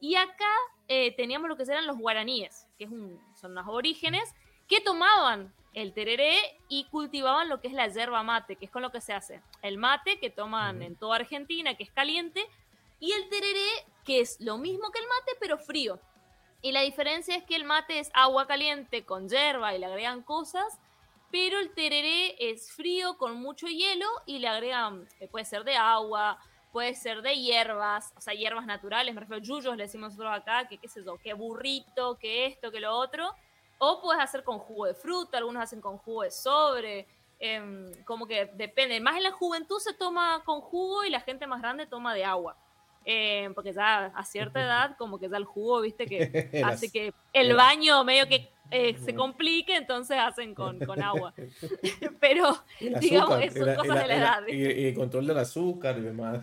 Y 0.00 0.14
acá 0.14 0.54
eh, 0.86 1.12
teníamos 1.16 1.48
lo 1.48 1.56
que 1.56 1.64
eran 1.64 1.86
los 1.86 1.98
guaraníes, 1.98 2.68
que 2.78 2.84
es 2.84 2.90
son 3.34 3.54
los 3.54 3.66
aborígenes, 3.66 4.32
que 4.68 4.80
tomaban 4.80 5.52
el 5.74 5.92
tereré 5.92 6.36
y 6.68 6.84
cultivaban 6.84 7.48
lo 7.48 7.60
que 7.60 7.68
es 7.68 7.74
la 7.74 7.88
yerba 7.88 8.22
mate, 8.22 8.56
que 8.56 8.66
es 8.66 8.70
con 8.70 8.82
lo 8.82 8.90
que 8.90 9.00
se 9.00 9.12
hace. 9.12 9.42
El 9.62 9.78
mate, 9.78 10.18
que 10.18 10.30
toman 10.30 10.82
en 10.82 10.96
toda 10.96 11.16
Argentina, 11.16 11.76
que 11.76 11.84
es 11.84 11.90
caliente, 11.90 12.44
y 13.00 13.12
el 13.12 13.28
tereré, 13.28 13.68
que 14.04 14.20
es 14.20 14.40
lo 14.40 14.58
mismo 14.58 14.90
que 14.90 14.98
el 14.98 15.06
mate, 15.06 15.32
pero 15.40 15.58
frío. 15.58 16.00
Y 16.60 16.72
la 16.72 16.80
diferencia 16.82 17.36
es 17.36 17.44
que 17.44 17.54
el 17.54 17.64
mate 17.64 18.00
es 18.00 18.10
agua 18.14 18.46
caliente 18.46 19.04
con 19.04 19.28
hierba 19.28 19.74
y 19.74 19.78
le 19.78 19.86
agregan 19.86 20.22
cosas, 20.22 20.78
pero 21.30 21.58
el 21.60 21.72
tereré 21.72 22.34
es 22.50 22.72
frío 22.72 23.16
con 23.16 23.36
mucho 23.36 23.66
hielo 23.68 24.06
y 24.26 24.38
le 24.38 24.48
agregan, 24.48 25.06
eh, 25.20 25.28
puede 25.28 25.44
ser 25.44 25.62
de 25.62 25.76
agua, 25.76 26.38
puede 26.72 26.94
ser 26.94 27.22
de 27.22 27.36
hierbas, 27.36 28.12
o 28.16 28.20
sea, 28.20 28.34
hierbas 28.34 28.66
naturales, 28.66 29.14
me 29.14 29.20
refiero 29.20 29.40
a 29.40 29.44
yuyos, 29.44 29.76
le 29.76 29.84
decimos 29.84 30.12
nosotros 30.12 30.36
acá, 30.36 30.66
que 30.68 30.78
qué 30.78 30.88
sé 30.88 31.04
yo, 31.04 31.16
que 31.18 31.32
burrito, 31.32 32.18
que 32.18 32.46
esto, 32.46 32.70
que 32.70 32.80
lo 32.80 32.94
otro. 32.94 33.34
O 33.78 34.02
puedes 34.02 34.20
hacer 34.20 34.42
con 34.42 34.58
jugo 34.58 34.86
de 34.86 34.94
fruta, 34.94 35.38
algunos 35.38 35.62
hacen 35.62 35.80
con 35.80 35.98
jugo 35.98 36.22
de 36.22 36.32
sobre, 36.32 37.06
em, 37.38 37.92
como 38.04 38.26
que 38.26 38.46
depende. 38.54 39.00
Más 39.00 39.16
en 39.16 39.22
la 39.22 39.30
juventud 39.32 39.78
se 39.78 39.94
toma 39.94 40.42
con 40.44 40.60
jugo 40.60 41.04
y 41.04 41.10
la 41.10 41.20
gente 41.20 41.46
más 41.46 41.62
grande 41.62 41.86
toma 41.86 42.12
de 42.14 42.24
agua. 42.24 42.56
Eh, 43.10 43.48
porque 43.54 43.72
ya 43.72 44.12
a 44.14 44.22
cierta 44.22 44.60
edad 44.60 44.94
como 44.98 45.18
que 45.18 45.30
ya 45.30 45.38
el 45.38 45.46
jugo, 45.46 45.80
viste, 45.80 46.04
que 46.04 46.60
hace 46.62 46.92
que 46.92 47.14
el 47.32 47.54
baño 47.56 48.04
medio 48.04 48.28
que 48.28 48.50
eh, 48.70 48.98
se 48.98 49.14
complique, 49.14 49.74
entonces 49.74 50.18
hacen 50.18 50.54
con, 50.54 50.78
con 50.80 51.02
agua. 51.02 51.32
Pero, 52.20 52.62
digamos, 52.78 53.42
son 53.54 53.76
cosas 53.76 54.02
de 54.02 54.08
la 54.08 54.14
edad. 54.14 54.46
Y, 54.46 54.88
el 54.88 54.94
control 54.94 55.26
del 55.26 55.38
azúcar 55.38 55.96
y 55.96 56.02
demás. 56.02 56.40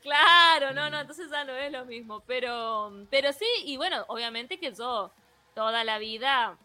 Claro, 0.00 0.74
no, 0.74 0.90
no, 0.90 0.98
entonces 0.98 1.30
ya 1.30 1.44
no 1.44 1.54
es 1.54 1.70
lo 1.70 1.84
mismo. 1.84 2.24
Pero, 2.26 3.06
pero 3.08 3.32
sí, 3.32 3.46
y 3.64 3.76
bueno, 3.76 4.04
obviamente 4.08 4.58
que 4.58 4.72
yo 4.72 5.12
toda 5.54 5.84
la 5.84 6.00
vida 6.00 6.58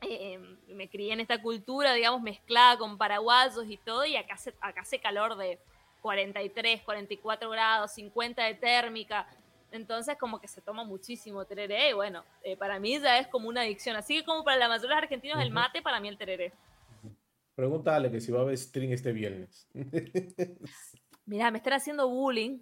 eh, 0.00 0.38
me 0.68 0.88
crié 0.88 1.12
en 1.12 1.20
esta 1.20 1.42
cultura, 1.42 1.92
digamos, 1.92 2.22
mezclada 2.22 2.78
con 2.78 2.96
paraguayos 2.96 3.66
y 3.68 3.76
todo, 3.76 4.06
y 4.06 4.16
acá 4.16 4.36
acá 4.62 4.80
hace 4.80 4.98
calor 4.98 5.36
de 5.36 5.58
43, 6.08 6.80
44 6.84 7.50
grados, 7.50 7.92
50 7.92 8.42
de 8.42 8.54
térmica. 8.54 9.28
Entonces 9.70 10.16
como 10.16 10.40
que 10.40 10.48
se 10.48 10.62
toma 10.62 10.82
muchísimo 10.82 11.44
tereré 11.44 11.90
y 11.90 11.92
bueno, 11.92 12.24
eh, 12.42 12.56
para 12.56 12.78
mí 12.80 12.98
ya 12.98 13.18
es 13.18 13.26
como 13.26 13.46
una 13.46 13.60
adicción. 13.60 13.94
Así 13.94 14.16
que 14.16 14.24
como 14.24 14.42
para 14.42 14.56
la 14.56 14.68
mayoría 14.68 14.88
de 14.88 14.94
los 14.94 15.02
argentinos 15.02 15.42
el 15.42 15.50
mate, 15.50 15.82
para 15.82 16.00
mí 16.00 16.08
el 16.08 16.16
tereré. 16.16 16.54
Pregúntale 17.54 18.10
que 18.10 18.22
si 18.22 18.32
va 18.32 18.38
a 18.38 18.42
haber 18.42 18.56
stream 18.56 18.90
este 18.92 19.12
viernes. 19.12 19.68
Mira, 21.26 21.50
me 21.50 21.58
están 21.58 21.74
haciendo 21.74 22.08
bullying. 22.08 22.60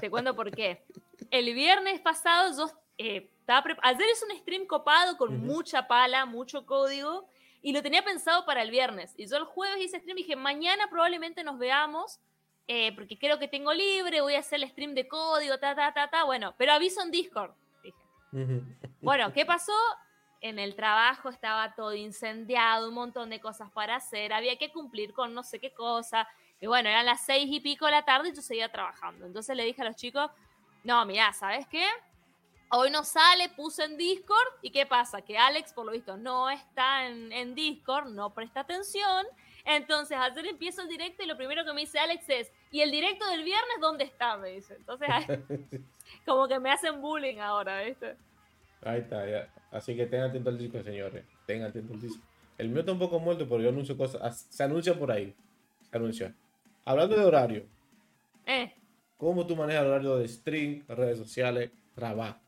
Te, 0.00 0.10
cuento 0.10 0.34
por 0.34 0.50
qué. 0.50 0.84
El 1.30 1.54
viernes 1.54 2.00
pasado 2.00 2.50
yo 2.56 2.72
eh, 2.98 3.30
estaba 3.38 3.62
Ayer 3.82 4.08
es 4.10 4.24
un 4.28 4.36
stream 4.38 4.66
copado 4.66 5.16
con 5.16 5.40
mucha 5.40 5.86
pala, 5.86 6.26
mucho 6.26 6.66
código 6.66 7.28
y 7.62 7.72
lo 7.72 7.80
tenía 7.80 8.02
pensado 8.02 8.44
para 8.44 8.62
el 8.62 8.72
viernes. 8.72 9.14
Y 9.16 9.28
yo 9.28 9.36
el 9.36 9.44
jueves 9.44 9.84
hice 9.84 10.00
stream 10.00 10.18
y 10.18 10.22
dije, 10.22 10.34
mañana 10.34 10.88
probablemente 10.90 11.44
nos 11.44 11.60
veamos 11.60 12.18
eh, 12.72 12.92
porque 12.94 13.18
creo 13.18 13.36
que 13.40 13.48
tengo 13.48 13.74
libre, 13.74 14.20
voy 14.20 14.36
a 14.36 14.38
hacer 14.38 14.62
el 14.62 14.70
stream 14.70 14.94
de 14.94 15.08
código, 15.08 15.58
ta, 15.58 15.74
ta, 15.74 15.92
ta, 15.92 16.08
ta. 16.08 16.22
Bueno, 16.22 16.54
pero 16.56 16.72
aviso 16.72 17.02
en 17.02 17.10
Discord, 17.10 17.50
dije. 17.82 17.98
Bueno, 19.00 19.32
¿qué 19.32 19.44
pasó? 19.44 19.72
En 20.40 20.60
el 20.60 20.76
trabajo 20.76 21.30
estaba 21.30 21.74
todo 21.74 21.96
incendiado, 21.96 22.88
un 22.88 22.94
montón 22.94 23.28
de 23.28 23.40
cosas 23.40 23.72
para 23.72 23.96
hacer, 23.96 24.32
había 24.32 24.56
que 24.56 24.70
cumplir 24.70 25.12
con 25.12 25.34
no 25.34 25.42
sé 25.42 25.58
qué 25.58 25.72
cosa. 25.74 26.28
Y 26.60 26.68
bueno, 26.68 26.88
eran 26.88 27.06
las 27.06 27.26
seis 27.26 27.48
y 27.50 27.58
pico 27.58 27.86
de 27.86 27.90
la 27.90 28.04
tarde 28.04 28.28
y 28.28 28.36
yo 28.36 28.40
seguía 28.40 28.70
trabajando. 28.70 29.26
Entonces 29.26 29.56
le 29.56 29.64
dije 29.64 29.82
a 29.82 29.86
los 29.86 29.96
chicos, 29.96 30.30
no, 30.84 31.04
mira, 31.06 31.32
¿sabes 31.32 31.66
qué? 31.66 31.88
Hoy 32.70 32.92
no 32.92 33.02
sale, 33.02 33.48
puse 33.48 33.82
en 33.82 33.96
Discord. 33.96 34.46
¿Y 34.62 34.70
qué 34.70 34.86
pasa? 34.86 35.22
Que 35.22 35.36
Alex, 35.36 35.72
por 35.72 35.86
lo 35.86 35.90
visto, 35.90 36.16
no 36.16 36.48
está 36.48 37.08
en, 37.08 37.32
en 37.32 37.56
Discord, 37.56 38.10
no 38.10 38.32
presta 38.32 38.60
atención. 38.60 39.26
Entonces, 39.64 40.16
ayer 40.16 40.46
empiezo 40.46 40.82
el 40.82 40.88
directo 40.88 41.24
y 41.24 41.26
lo 41.26 41.36
primero 41.36 41.64
que 41.64 41.72
me 41.72 41.80
dice 41.80 41.98
Alex 41.98 42.28
es, 42.28 42.52
¿y 42.70 42.80
el 42.80 42.90
directo 42.90 43.26
del 43.28 43.44
viernes 43.44 43.76
dónde 43.80 44.04
está? 44.04 44.36
Me 44.36 44.50
dice. 44.50 44.74
Entonces, 44.76 45.08
como 46.26 46.48
que 46.48 46.58
me 46.58 46.70
hacen 46.70 47.00
bullying 47.00 47.38
ahora, 47.38 47.82
¿viste? 47.82 48.16
Ahí 48.82 49.00
está, 49.00 49.28
ya. 49.28 49.48
Así 49.70 49.96
que 49.96 50.06
tengan 50.06 50.30
atento 50.30 50.50
al 50.50 50.58
disco, 50.58 50.82
señores. 50.82 51.24
Tengan 51.46 51.70
atento 51.70 51.94
al 51.94 52.00
disco. 52.00 52.22
El 52.58 52.68
mío 52.68 52.80
está 52.80 52.92
un 52.92 52.98
poco 52.98 53.18
muerto, 53.18 53.48
pero 53.48 53.62
yo 53.62 53.68
anuncio 53.70 53.96
cosas. 53.96 54.46
Se 54.50 54.62
anuncia 54.62 54.98
por 54.98 55.10
ahí. 55.10 55.34
Se 55.90 55.96
anuncia. 55.96 56.34
Hablando 56.84 57.16
de 57.16 57.24
horario. 57.24 57.66
Eh. 58.46 58.74
¿Cómo 59.16 59.46
tú 59.46 59.54
manejas 59.54 59.82
el 59.82 59.88
horario 59.90 60.16
de 60.16 60.28
stream, 60.28 60.84
redes 60.88 61.18
sociales, 61.18 61.70
trabajo? 61.94 62.38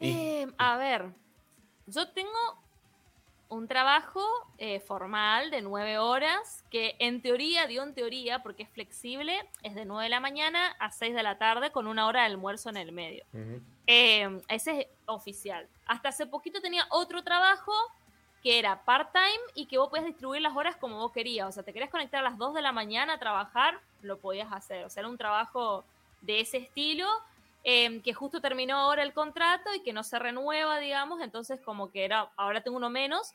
Eh, 0.00 0.46
a 0.58 0.76
ver, 0.76 1.06
yo 1.86 2.10
tengo 2.10 2.63
un 3.48 3.68
trabajo 3.68 4.24
eh, 4.58 4.80
formal 4.80 5.50
de 5.50 5.62
nueve 5.62 5.98
horas, 5.98 6.64
que 6.70 6.96
en 6.98 7.22
teoría, 7.22 7.66
dio 7.66 7.82
en 7.82 7.94
teoría, 7.94 8.42
porque 8.42 8.64
es 8.64 8.70
flexible, 8.70 9.48
es 9.62 9.74
de 9.74 9.84
nueve 9.84 10.04
de 10.04 10.10
la 10.10 10.20
mañana 10.20 10.74
a 10.78 10.90
seis 10.90 11.14
de 11.14 11.22
la 11.22 11.38
tarde 11.38 11.70
con 11.70 11.86
una 11.86 12.06
hora 12.06 12.20
de 12.20 12.26
almuerzo 12.26 12.70
en 12.70 12.76
el 12.76 12.92
medio. 12.92 13.24
Eh, 13.86 14.40
ese 14.48 14.80
es 14.80 14.86
oficial. 15.06 15.68
Hasta 15.86 16.08
hace 16.08 16.26
poquito 16.26 16.60
tenía 16.60 16.86
otro 16.90 17.22
trabajo 17.22 17.72
que 18.42 18.58
era 18.58 18.84
part-time 18.84 19.40
y 19.54 19.66
que 19.66 19.78
vos 19.78 19.88
podías 19.88 20.06
distribuir 20.06 20.42
las 20.42 20.54
horas 20.54 20.76
como 20.76 20.98
vos 20.98 21.12
querías. 21.12 21.48
O 21.48 21.52
sea, 21.52 21.62
te 21.62 21.72
querías 21.72 21.90
conectar 21.90 22.20
a 22.20 22.28
las 22.28 22.36
dos 22.36 22.54
de 22.54 22.60
la 22.60 22.72
mañana 22.72 23.14
a 23.14 23.18
trabajar, 23.18 23.80
lo 24.02 24.18
podías 24.18 24.52
hacer. 24.52 24.84
O 24.84 24.90
sea, 24.90 25.00
era 25.00 25.08
un 25.08 25.16
trabajo 25.16 25.84
de 26.20 26.40
ese 26.40 26.58
estilo. 26.58 27.06
Eh, 27.66 28.02
que 28.02 28.12
justo 28.12 28.42
terminó 28.42 28.76
ahora 28.76 29.02
el 29.02 29.14
contrato 29.14 29.74
y 29.74 29.80
que 29.80 29.94
no 29.94 30.04
se 30.04 30.18
renueva, 30.18 30.78
digamos, 30.78 31.22
entonces 31.22 31.58
como 31.62 31.90
que 31.90 32.04
era, 32.04 32.30
ahora 32.36 32.62
tengo 32.62 32.76
uno 32.76 32.90
menos, 32.90 33.34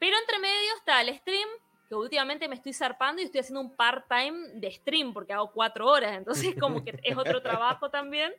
Pero 0.00 0.16
entre 0.18 0.40
medio 0.40 0.74
está 0.76 1.00
el 1.00 1.16
stream, 1.16 1.48
que 1.88 1.94
últimamente 1.94 2.48
me 2.48 2.56
estoy 2.56 2.72
zarpando 2.72 3.22
y 3.22 3.26
estoy 3.26 3.40
haciendo 3.40 3.60
un 3.60 3.76
part-time 3.76 4.48
de 4.54 4.72
stream 4.72 5.12
porque 5.14 5.32
hago 5.32 5.52
cuatro 5.52 5.86
horas, 5.86 6.16
entonces 6.16 6.54
como 6.60 6.84
que 6.84 6.98
es 7.02 7.16
otro 7.16 7.40
trabajo 7.42 7.90
también. 7.90 8.32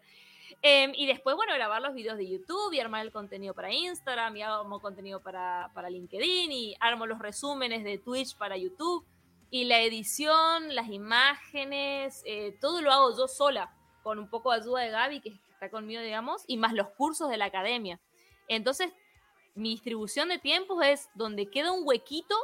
Em, 0.61 0.91
y 0.95 1.05
después, 1.05 1.35
bueno, 1.35 1.53
grabar 1.53 1.81
los 1.81 1.93
videos 1.93 2.17
de 2.17 2.27
YouTube 2.27 2.73
y 2.73 2.79
armar 2.79 3.05
el 3.05 3.11
contenido 3.11 3.53
para 3.53 3.71
Instagram 3.71 4.35
y 4.35 4.41
armo 4.41 4.81
contenido 4.81 5.21
para, 5.21 5.71
para 5.73 5.89
LinkedIn 5.89 6.51
y 6.51 6.75
armo 6.79 7.05
los 7.05 7.19
resúmenes 7.19 7.83
de 7.83 7.97
Twitch 7.97 8.35
para 8.35 8.57
YouTube. 8.57 9.05
Y 9.49 9.65
la 9.65 9.79
edición, 9.81 10.75
las 10.75 10.89
imágenes, 10.89 12.21
eh, 12.25 12.57
todo 12.59 12.81
lo 12.81 12.91
hago 12.91 13.15
yo 13.15 13.27
sola, 13.27 13.74
con 14.05 14.19
un 14.19 14.29
poco 14.29 14.51
de 14.51 14.59
ayuda 14.59 14.81
de 14.81 14.91
Gaby, 14.91 15.19
que 15.19 15.29
está 15.51 15.71
conmigo, 15.71 15.99
digamos, 15.99 16.43
y 16.45 16.57
más 16.57 16.73
los 16.73 16.89
cursos 16.89 17.27
de 17.27 17.37
la 17.37 17.45
academia. 17.45 17.99
Entonces, 18.47 18.93
mi 19.55 19.69
distribución 19.69 20.29
de 20.29 20.37
tiempos 20.37 20.85
es 20.85 21.09
donde 21.15 21.49
queda 21.49 21.71
un 21.71 21.87
huequito 21.87 22.35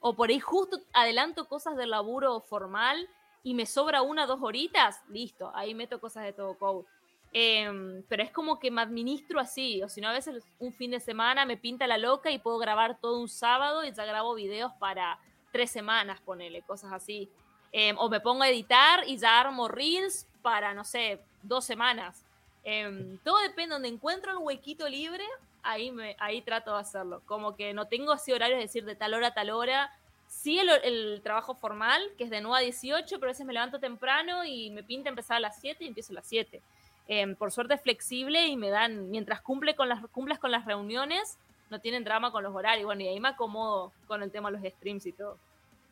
o 0.00 0.16
por 0.16 0.30
ahí 0.30 0.40
justo 0.40 0.80
adelanto 0.92 1.46
cosas 1.46 1.76
del 1.76 1.90
laburo 1.90 2.40
formal 2.40 3.08
y 3.44 3.54
me 3.54 3.64
sobra 3.64 4.02
una 4.02 4.26
dos 4.26 4.40
horitas, 4.42 5.04
listo, 5.08 5.52
ahí 5.54 5.72
meto 5.72 6.00
cosas 6.00 6.24
de 6.24 6.32
todo 6.32 6.58
code. 6.58 6.84
Em, 7.32 8.02
pero 8.08 8.24
es 8.24 8.32
como 8.32 8.58
que 8.58 8.72
me 8.72 8.82
administro 8.82 9.38
así, 9.38 9.84
o 9.84 9.88
si 9.88 10.00
no, 10.00 10.08
a 10.08 10.12
veces 10.12 10.42
un 10.58 10.72
fin 10.72 10.90
de 10.90 10.98
semana 10.98 11.46
me 11.46 11.56
pinta 11.56 11.86
la 11.86 11.96
loca 11.96 12.32
y 12.32 12.40
puedo 12.40 12.58
grabar 12.58 12.98
todo 12.98 13.20
un 13.20 13.28
sábado 13.28 13.84
y 13.84 13.92
ya 13.92 14.04
grabo 14.04 14.34
videos 14.34 14.72
para 14.80 15.20
tres 15.52 15.70
semanas, 15.70 16.20
ponele, 16.22 16.62
cosas 16.62 16.92
así. 16.92 17.30
Em, 17.70 17.96
o 17.98 18.08
me 18.08 18.18
pongo 18.18 18.42
a 18.42 18.48
editar 18.48 19.04
y 19.06 19.16
ya 19.16 19.38
armo 19.38 19.68
reels 19.68 20.26
para, 20.44 20.74
no 20.74 20.84
sé, 20.84 21.20
dos 21.42 21.64
semanas. 21.64 22.22
Em, 22.64 23.16
todo 23.24 23.38
depende, 23.38 23.72
donde 23.72 23.88
encuentro 23.88 24.30
el 24.30 24.36
huequito 24.38 24.86
libre, 24.90 25.24
ahí, 25.62 25.90
me, 25.90 26.16
ahí 26.20 26.42
trato 26.42 26.74
de 26.74 26.80
hacerlo. 26.80 27.22
Como 27.24 27.56
que 27.56 27.72
no 27.72 27.86
tengo 27.86 28.12
así 28.12 28.30
horarios 28.30 28.58
de 28.58 28.64
decir 28.64 28.84
de 28.84 28.94
tal 28.94 29.14
hora 29.14 29.28
a 29.28 29.34
tal 29.34 29.48
hora. 29.48 29.90
Sí 30.28 30.58
el, 30.58 31.22
trabajo 31.22 31.54
formal, 31.54 32.02
que 32.18 32.24
es 32.24 32.30
de 32.30 32.42
9 32.42 32.58
a 32.58 32.60
18, 32.60 33.16
pero 33.18 33.30
a 33.30 33.32
veces 33.32 33.46
me 33.46 33.54
levanto 33.54 33.80
temprano 33.80 34.44
y 34.44 34.70
me 34.70 34.82
pinta 34.82 35.08
empezar 35.08 35.38
a 35.38 35.40
las 35.40 35.58
7 35.60 35.82
y 35.82 35.88
empiezo 35.88 36.12
a 36.12 36.16
las 36.16 36.26
7. 36.26 36.60
Em, 37.08 37.34
por 37.36 37.50
suerte 37.50 37.74
es 37.74 37.80
flexible 37.80 38.46
y 38.46 38.56
me 38.56 38.68
dan, 38.68 39.10
mientras 39.10 39.40
cumple 39.40 39.74
con 39.74 39.88
las, 39.88 40.04
con 40.10 40.50
las 40.50 40.66
reuniones, 40.66 41.38
no 41.70 41.80
tienen 41.80 42.04
drama 42.04 42.30
con 42.30 42.42
los 42.42 42.54
horarios. 42.54 42.84
Bueno, 42.84 43.00
y 43.00 43.08
ahí 43.08 43.18
me 43.18 43.28
acomodo 43.28 43.92
con 44.06 44.22
el 44.22 44.30
tema 44.30 44.50
de 44.50 44.58
los 44.58 44.72
streams 44.74 45.06
y 45.06 45.12
todo. 45.12 45.38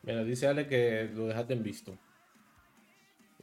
Mira, 0.03 0.23
dice 0.23 0.47
Ale 0.47 0.67
que 0.67 1.09
lo 1.11 1.25
dejaste 1.25 1.53
en 1.53 1.63
visto. 1.63 1.97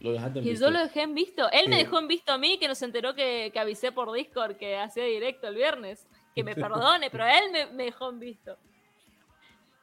Lo 0.00 0.12
dejaste 0.12 0.38
en 0.38 0.44
visto. 0.46 0.66
yo 0.66 0.70
lo 0.70 0.80
dejé 0.80 1.02
en 1.02 1.14
visto. 1.14 1.50
Él 1.52 1.68
me 1.68 1.76
dejó 1.76 1.98
en 1.98 2.08
visto 2.08 2.32
a 2.32 2.38
mí, 2.38 2.58
que 2.58 2.68
nos 2.68 2.80
enteró 2.82 3.14
que, 3.14 3.50
que 3.52 3.58
avisé 3.58 3.92
por 3.92 4.12
Discord 4.12 4.56
que 4.56 4.76
hacía 4.76 5.04
directo 5.04 5.48
el 5.48 5.54
viernes 5.54 6.08
que 6.34 6.44
me 6.44 6.54
perdone, 6.56 7.10
pero 7.10 7.24
él 7.26 7.72
me, 7.74 7.84
dejó 7.84 8.10
en 8.10 8.18
visto. 8.18 8.58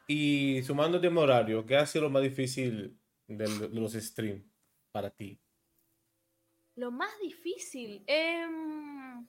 Y 0.08 0.62
sumando 0.63 0.99
tiempo 0.99 1.21
horario, 1.21 1.65
¿qué 1.65 1.75
ha 1.75 1.86
sido 1.86 2.06
lo 2.06 2.10
más 2.10 2.23
difícil 2.23 2.97
de, 3.27 3.69
los 3.71 3.93
streams 3.93 4.43
para 4.91 5.10
ti? 5.10 5.39
Lo 6.75 6.91
más 6.91 7.12
difícil. 7.19 8.03
Em, 8.08 9.27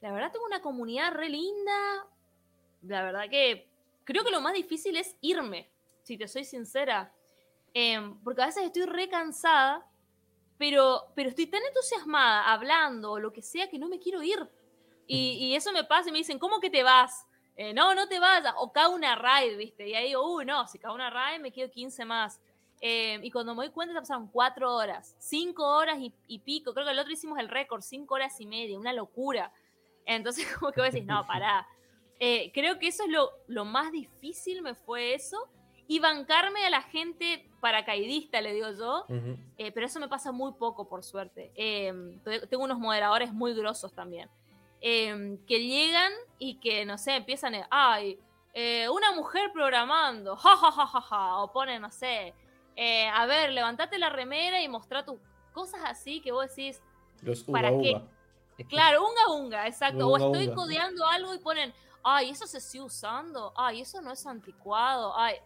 la 0.00 0.12
verdad 0.12 0.32
tengo 0.32 0.46
una 0.46 0.62
comunidad 0.62 1.12
re 1.12 1.28
linda. 1.28 2.06
La 2.82 3.02
verdad 3.02 3.28
que 3.28 3.68
creo 4.04 4.24
que 4.24 4.30
lo 4.30 4.40
más 4.40 4.54
difícil 4.54 4.96
es 4.96 5.16
irme, 5.20 5.70
si 6.02 6.16
te 6.16 6.28
soy 6.28 6.44
sincera. 6.44 7.12
Em, 7.74 8.18
porque 8.22 8.42
a 8.42 8.46
veces 8.46 8.64
estoy 8.64 8.86
re 8.86 9.08
cansada, 9.08 9.86
pero, 10.58 11.02
pero 11.14 11.28
estoy 11.30 11.46
tan 11.46 11.62
entusiasmada 11.64 12.52
hablando 12.52 13.12
o 13.12 13.18
lo 13.18 13.32
que 13.32 13.42
sea 13.42 13.68
que 13.68 13.78
no 13.78 13.88
me 13.88 13.98
quiero 13.98 14.22
ir. 14.22 14.48
Y, 15.08 15.54
eso 15.54 15.70
me 15.72 15.84
pasa 15.84 16.08
y 16.08 16.12
me 16.12 16.18
dicen, 16.18 16.38
¿cómo 16.38 16.58
que 16.58 16.68
te 16.68 16.82
vas? 16.82 17.26
Eh, 17.56 17.72
no, 17.72 17.94
no 17.94 18.08
te 18.08 18.18
vayas. 18.18 18.54
O 18.58 18.72
cae 18.72 18.88
una 18.88 19.14
raid, 19.14 19.56
¿viste? 19.56 19.88
Y 19.88 19.94
ahí 19.94 20.08
digo, 20.08 20.34
uy, 20.34 20.44
no, 20.44 20.66
si 20.66 20.78
cae 20.78 20.92
una 20.92 21.10
raid 21.10 21.40
me 21.40 21.52
quedo 21.52 21.70
15 21.70 22.04
más. 22.04 22.40
Eh, 22.80 23.20
y 23.22 23.30
cuando 23.30 23.54
me 23.54 23.64
doy 23.64 23.72
cuenta, 23.72 23.94
pasaron 23.94 24.28
4 24.28 24.74
horas, 24.74 25.14
5 25.18 25.64
horas 25.64 25.98
y, 26.00 26.38
pico. 26.40 26.74
Creo 26.74 26.84
que 26.84 26.92
el 26.92 26.98
otro 26.98 27.12
hicimos 27.12 27.38
el 27.38 27.48
récord, 27.48 27.82
5 27.82 28.12
horas 28.12 28.40
y 28.40 28.46
media, 28.46 28.78
una 28.78 28.92
locura. 28.92 29.52
Entonces, 30.04 30.46
como 30.58 30.72
que 30.72 30.80
vos 30.80 30.92
decís, 30.92 31.06
no, 31.06 31.24
pará. 31.26 31.66
Eh, 32.18 32.50
creo 32.52 32.78
que 32.78 32.88
eso 32.88 33.04
es 33.04 33.10
lo, 33.10 33.30
lo 33.46 33.64
más 33.64 33.92
difícil, 33.92 34.62
me 34.62 34.74
fue 34.74 35.14
eso 35.14 35.48
y 35.88 36.00
bancarme 36.00 36.66
a 36.66 36.70
la 36.70 36.82
gente 36.82 37.48
paracaidista, 37.60 38.40
le 38.40 38.52
digo 38.52 38.70
yo, 38.72 39.06
pero 39.56 39.86
eso 39.86 40.00
me 40.00 40.08
pasa 40.08 40.32
muy 40.32 40.52
poco, 40.54 40.88
por 40.88 41.04
suerte. 41.04 41.52
tengo 42.48 42.64
unos 42.64 42.78
moderadores 42.78 43.32
muy 43.32 43.54
grosos 43.54 43.92
también. 43.92 44.28
Em, 44.80 45.38
que 45.46 45.66
llegan 45.66 46.12
y 46.38 46.60
que, 46.60 46.84
no 46.84 46.98
sé, 46.98 47.16
empiezan, 47.16 47.54
a, 47.54 47.66
ay, 47.70 48.20
eh, 48.52 48.88
una 48.88 49.12
mujer 49.12 49.50
programando, 49.52 50.36
ja, 50.36 50.56
ja, 50.56 50.70
ja, 50.70 50.86
ja, 50.86 51.00
ja, 51.00 51.36
o 51.38 51.52
ponen, 51.52 51.82
no 51.82 51.90
sé, 51.90 52.34
eh, 52.76 53.08
a 53.08 53.26
ver, 53.26 53.50
levantate 53.50 53.98
la 53.98 54.10
remera 54.10 54.62
y 54.62 54.68
mostra 54.68 55.04
tus 55.04 55.18
cosas 55.52 55.80
así 55.84 56.20
que 56.20 56.30
vos 56.30 56.48
decís, 56.48 56.80
Los 57.22 57.42
¿para 57.44 57.70
qué? 57.70 58.00
Claro, 58.68 59.06
unga 59.06 59.34
unga, 59.34 59.66
exacto. 59.66 60.08
o 60.08 60.16
estoy 60.16 60.54
codeando 60.54 61.06
algo 61.06 61.34
y 61.34 61.38
ponen, 61.38 61.74
ay, 62.02 62.30
eso 62.30 62.46
se 62.46 62.60
sigue 62.60 62.84
usando, 62.84 63.52
ay, 63.56 63.80
eso 63.80 64.00
no 64.00 64.12
es 64.12 64.26
anticuado, 64.26 65.14
ay, 65.18 65.36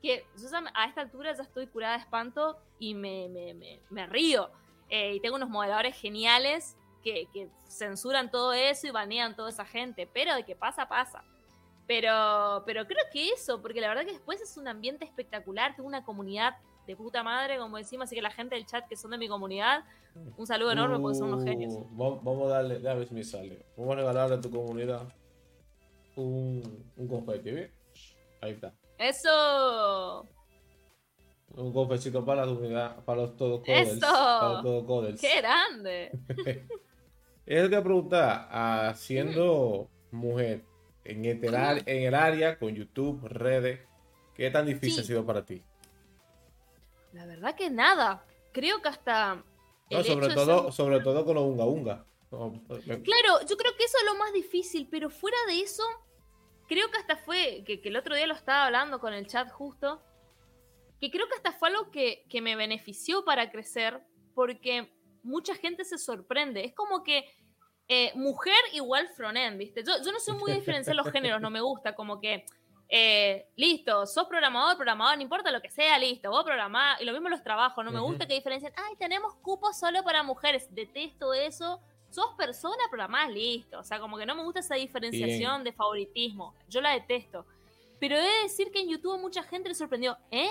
que 0.00 0.24
yo 0.36 0.48
a 0.74 0.84
esta 0.86 1.02
altura 1.02 1.32
ya 1.34 1.42
estoy 1.42 1.66
curada 1.66 1.94
de 1.94 2.00
espanto 2.00 2.58
y 2.78 2.94
me, 2.94 3.28
me, 3.28 3.80
me, 3.90 4.06
río. 4.06 4.50
Eh, 4.88 5.14
y 5.14 5.20
tengo 5.20 5.36
unos 5.36 5.50
modeladores 5.50 5.96
geniales 5.96 6.76
que, 7.02 7.28
censuran 7.68 8.30
todo 8.30 8.52
eso 8.52 8.88
y 8.88 8.90
banean 8.90 9.36
toda 9.36 9.50
esa 9.50 9.64
gente, 9.64 10.08
pero 10.12 10.34
de 10.34 10.44
que 10.44 10.56
pasa, 10.56 10.88
pasa. 10.88 11.22
Pero, 11.86 12.62
pero 12.66 12.86
creo 12.86 13.04
que 13.12 13.30
eso, 13.30 13.60
porque 13.62 13.80
la 13.80 13.88
verdad 13.88 14.04
que 14.04 14.12
después 14.12 14.40
es 14.40 14.56
un 14.56 14.68
ambiente 14.68 15.04
espectacular, 15.04 15.74
tengo 15.74 15.88
una 15.88 16.04
comunidad 16.04 16.56
de 16.86 16.96
puta 16.96 17.22
madre, 17.22 17.58
como 17.58 17.76
decimos, 17.76 18.04
así 18.04 18.16
que 18.16 18.22
la 18.22 18.30
gente 18.30 18.56
del 18.56 18.66
chat 18.66 18.88
que 18.88 18.96
son 18.96 19.12
de 19.12 19.18
mi 19.18 19.28
comunidad, 19.28 19.84
un 20.36 20.46
saludo 20.46 20.72
enorme 20.72 20.98
porque 20.98 21.18
son 21.18 21.28
unos 21.32 21.44
genios. 21.44 21.74
Uh, 21.74 21.86
vamos 21.96 22.50
a 22.50 22.56
darle, 22.56 22.88
a 22.88 22.94
ver 22.94 23.06
si 23.06 23.14
me 23.14 23.22
sale. 23.22 23.64
Vamos 23.76 23.92
a 23.92 23.96
regalarle 23.96 24.36
a 24.36 24.40
tu 24.40 24.50
comunidad 24.50 25.08
un, 26.16 26.84
un 26.96 27.08
confeti, 27.08 27.52
¿ves? 27.52 27.70
Ahí 28.40 28.52
está. 28.52 28.74
¡Eso! 29.00 30.28
Un 31.56 31.72
confetito 31.72 32.22
para 32.22 32.44
la 32.44 32.96
para 33.04 33.22
los 33.22 33.34
todos 33.34 33.60
coders. 33.60 33.92
¡Eso! 33.92 34.00
Para 34.00 34.62
los 34.62 34.86
todos 34.86 35.20
¡Qué 35.20 35.40
grande! 35.40 36.10
Es 37.46 37.68
que 37.68 37.80
preguntar, 37.80 38.46
ah, 38.52 38.92
siendo 38.94 39.88
mujer 40.12 40.62
en 41.02 41.24
el, 41.24 41.44
en 41.86 42.02
el 42.04 42.14
área 42.14 42.56
con 42.58 42.72
YouTube, 42.72 43.26
redes, 43.26 43.80
¿qué 44.34 44.50
tan 44.52 44.66
difícil 44.66 45.00
ha 45.00 45.02
sido 45.02 45.26
para 45.26 45.44
ti? 45.44 45.60
La 47.12 47.26
verdad 47.26 47.56
que 47.56 47.68
nada. 47.68 48.24
Creo 48.52 48.80
que 48.80 48.88
hasta. 48.88 49.42
No, 49.90 50.04
sobre 50.04 50.32
todo, 50.32 50.70
sobre 50.70 51.00
todo 51.00 51.24
con 51.24 51.34
los 51.34 51.44
unga 51.44 51.64
unga. 51.64 52.04
Claro, 52.30 53.44
yo 53.48 53.56
creo 53.56 53.76
que 53.76 53.84
eso 53.84 53.98
es 53.98 54.04
lo 54.04 54.14
más 54.16 54.32
difícil, 54.32 54.86
pero 54.88 55.10
fuera 55.10 55.38
de 55.48 55.60
eso, 55.60 55.82
creo 56.70 56.88
que 56.88 56.98
hasta 56.98 57.16
fue, 57.16 57.64
que, 57.66 57.80
el 57.82 57.96
otro 57.96 58.14
día 58.14 58.28
lo 58.28 58.34
estaba 58.34 58.66
hablando 58.66 59.00
con 59.00 59.12
el 59.12 59.26
chat 59.26 59.50
justo, 59.50 60.00
que 61.00 61.10
creo 61.10 61.26
que 61.26 61.34
hasta 61.34 61.50
fue 61.50 61.68
algo 61.68 61.90
que, 61.90 62.24
que 62.30 62.40
me 62.40 62.54
benefició 62.54 63.24
para 63.24 63.50
crecer, 63.50 64.00
porque 64.36 64.94
mucha 65.24 65.56
gente 65.56 65.84
se 65.84 65.98
sorprende. 65.98 66.64
Es 66.64 66.72
como 66.72 67.02
que 67.02 67.28
eh, 67.88 68.12
mujer 68.14 68.54
igual 68.72 69.08
frontend, 69.16 69.58
¿viste? 69.58 69.82
Yo, 69.82 69.94
yo 70.04 70.12
no 70.12 70.20
soy 70.20 70.36
muy 70.36 70.52
diferenciar 70.52 70.94
los 70.94 71.10
géneros, 71.10 71.40
no 71.40 71.50
me 71.50 71.60
gusta, 71.60 71.96
como 71.96 72.20
que, 72.20 72.46
eh, 72.88 73.48
listo, 73.56 74.06
sos 74.06 74.28
programador, 74.28 74.76
programador, 74.76 75.16
no 75.16 75.22
importa 75.22 75.50
lo 75.50 75.60
que 75.60 75.70
sea, 75.70 75.98
listo, 75.98 76.30
vos 76.30 76.44
programás, 76.44 77.00
y 77.00 77.04
lo 77.04 77.12
mismo 77.12 77.28
los 77.28 77.42
trabajos, 77.42 77.84
no 77.84 77.90
me 77.90 77.98
gusta 77.98 78.28
que 78.28 78.34
diferencien, 78.34 78.72
ay, 78.76 78.94
tenemos 78.96 79.34
cupos 79.42 79.76
solo 79.76 80.04
para 80.04 80.22
mujeres, 80.22 80.72
detesto 80.72 81.34
eso, 81.34 81.82
sos 82.10 82.34
persona, 82.36 82.82
programás, 82.88 83.30
listo, 83.30 83.78
o 83.78 83.84
sea, 83.84 84.00
como 84.00 84.18
que 84.18 84.26
no 84.26 84.34
me 84.34 84.42
gusta 84.42 84.60
esa 84.60 84.74
diferenciación 84.74 85.64
de 85.64 85.72
favoritismo, 85.72 86.54
yo 86.68 86.80
la 86.80 86.92
detesto. 86.92 87.46
Pero 87.98 88.16
he 88.16 88.22
de 88.22 88.42
decir 88.42 88.70
que 88.70 88.80
en 88.80 88.88
YouTube 88.88 89.20
mucha 89.20 89.42
gente 89.42 89.68
le 89.68 89.74
sorprendió, 89.74 90.16
¿eh? 90.30 90.50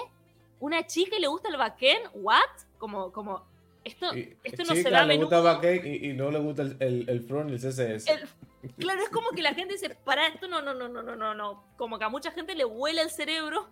¿Una 0.59 0.85
chica 0.85 1.17
y 1.17 1.21
le 1.21 1.27
gusta 1.27 1.49
el 1.49 1.57
backend? 1.57 2.09
¿What? 2.13 2.43
Como, 2.77 3.11
como, 3.11 3.43
esto, 3.83 4.11
esto 4.43 4.63
no 4.63 4.75
se 4.75 4.89
da 4.89 5.05
le 5.05 5.17
gusta 5.17 5.59
y, 5.63 6.09
y, 6.09 6.13
no 6.13 6.29
le 6.31 6.39
gusta 6.39 6.63
el, 6.63 7.05
el, 7.07 7.21
front 7.21 7.49
y 7.49 7.53
el 7.53 7.59
CSS. 7.59 8.05
claro, 8.77 9.01
es 9.01 9.09
como 9.09 9.29
que 9.31 9.41
la 9.41 9.53
gente 9.53 9.73
dice, 9.73 9.95
para 10.03 10.27
esto 10.27 10.47
no, 10.47 10.61
no, 10.61 10.73
no, 10.73 10.87
no, 10.89 11.01
no, 11.01 11.15
no, 11.15 11.33
no. 11.33 11.63
Como 11.77 11.97
que 11.97 12.05
a 12.05 12.09
mucha 12.09 12.31
gente 12.31 12.55
le 12.55 12.65
vuela 12.65 13.01
el 13.01 13.09
cerebro 13.09 13.67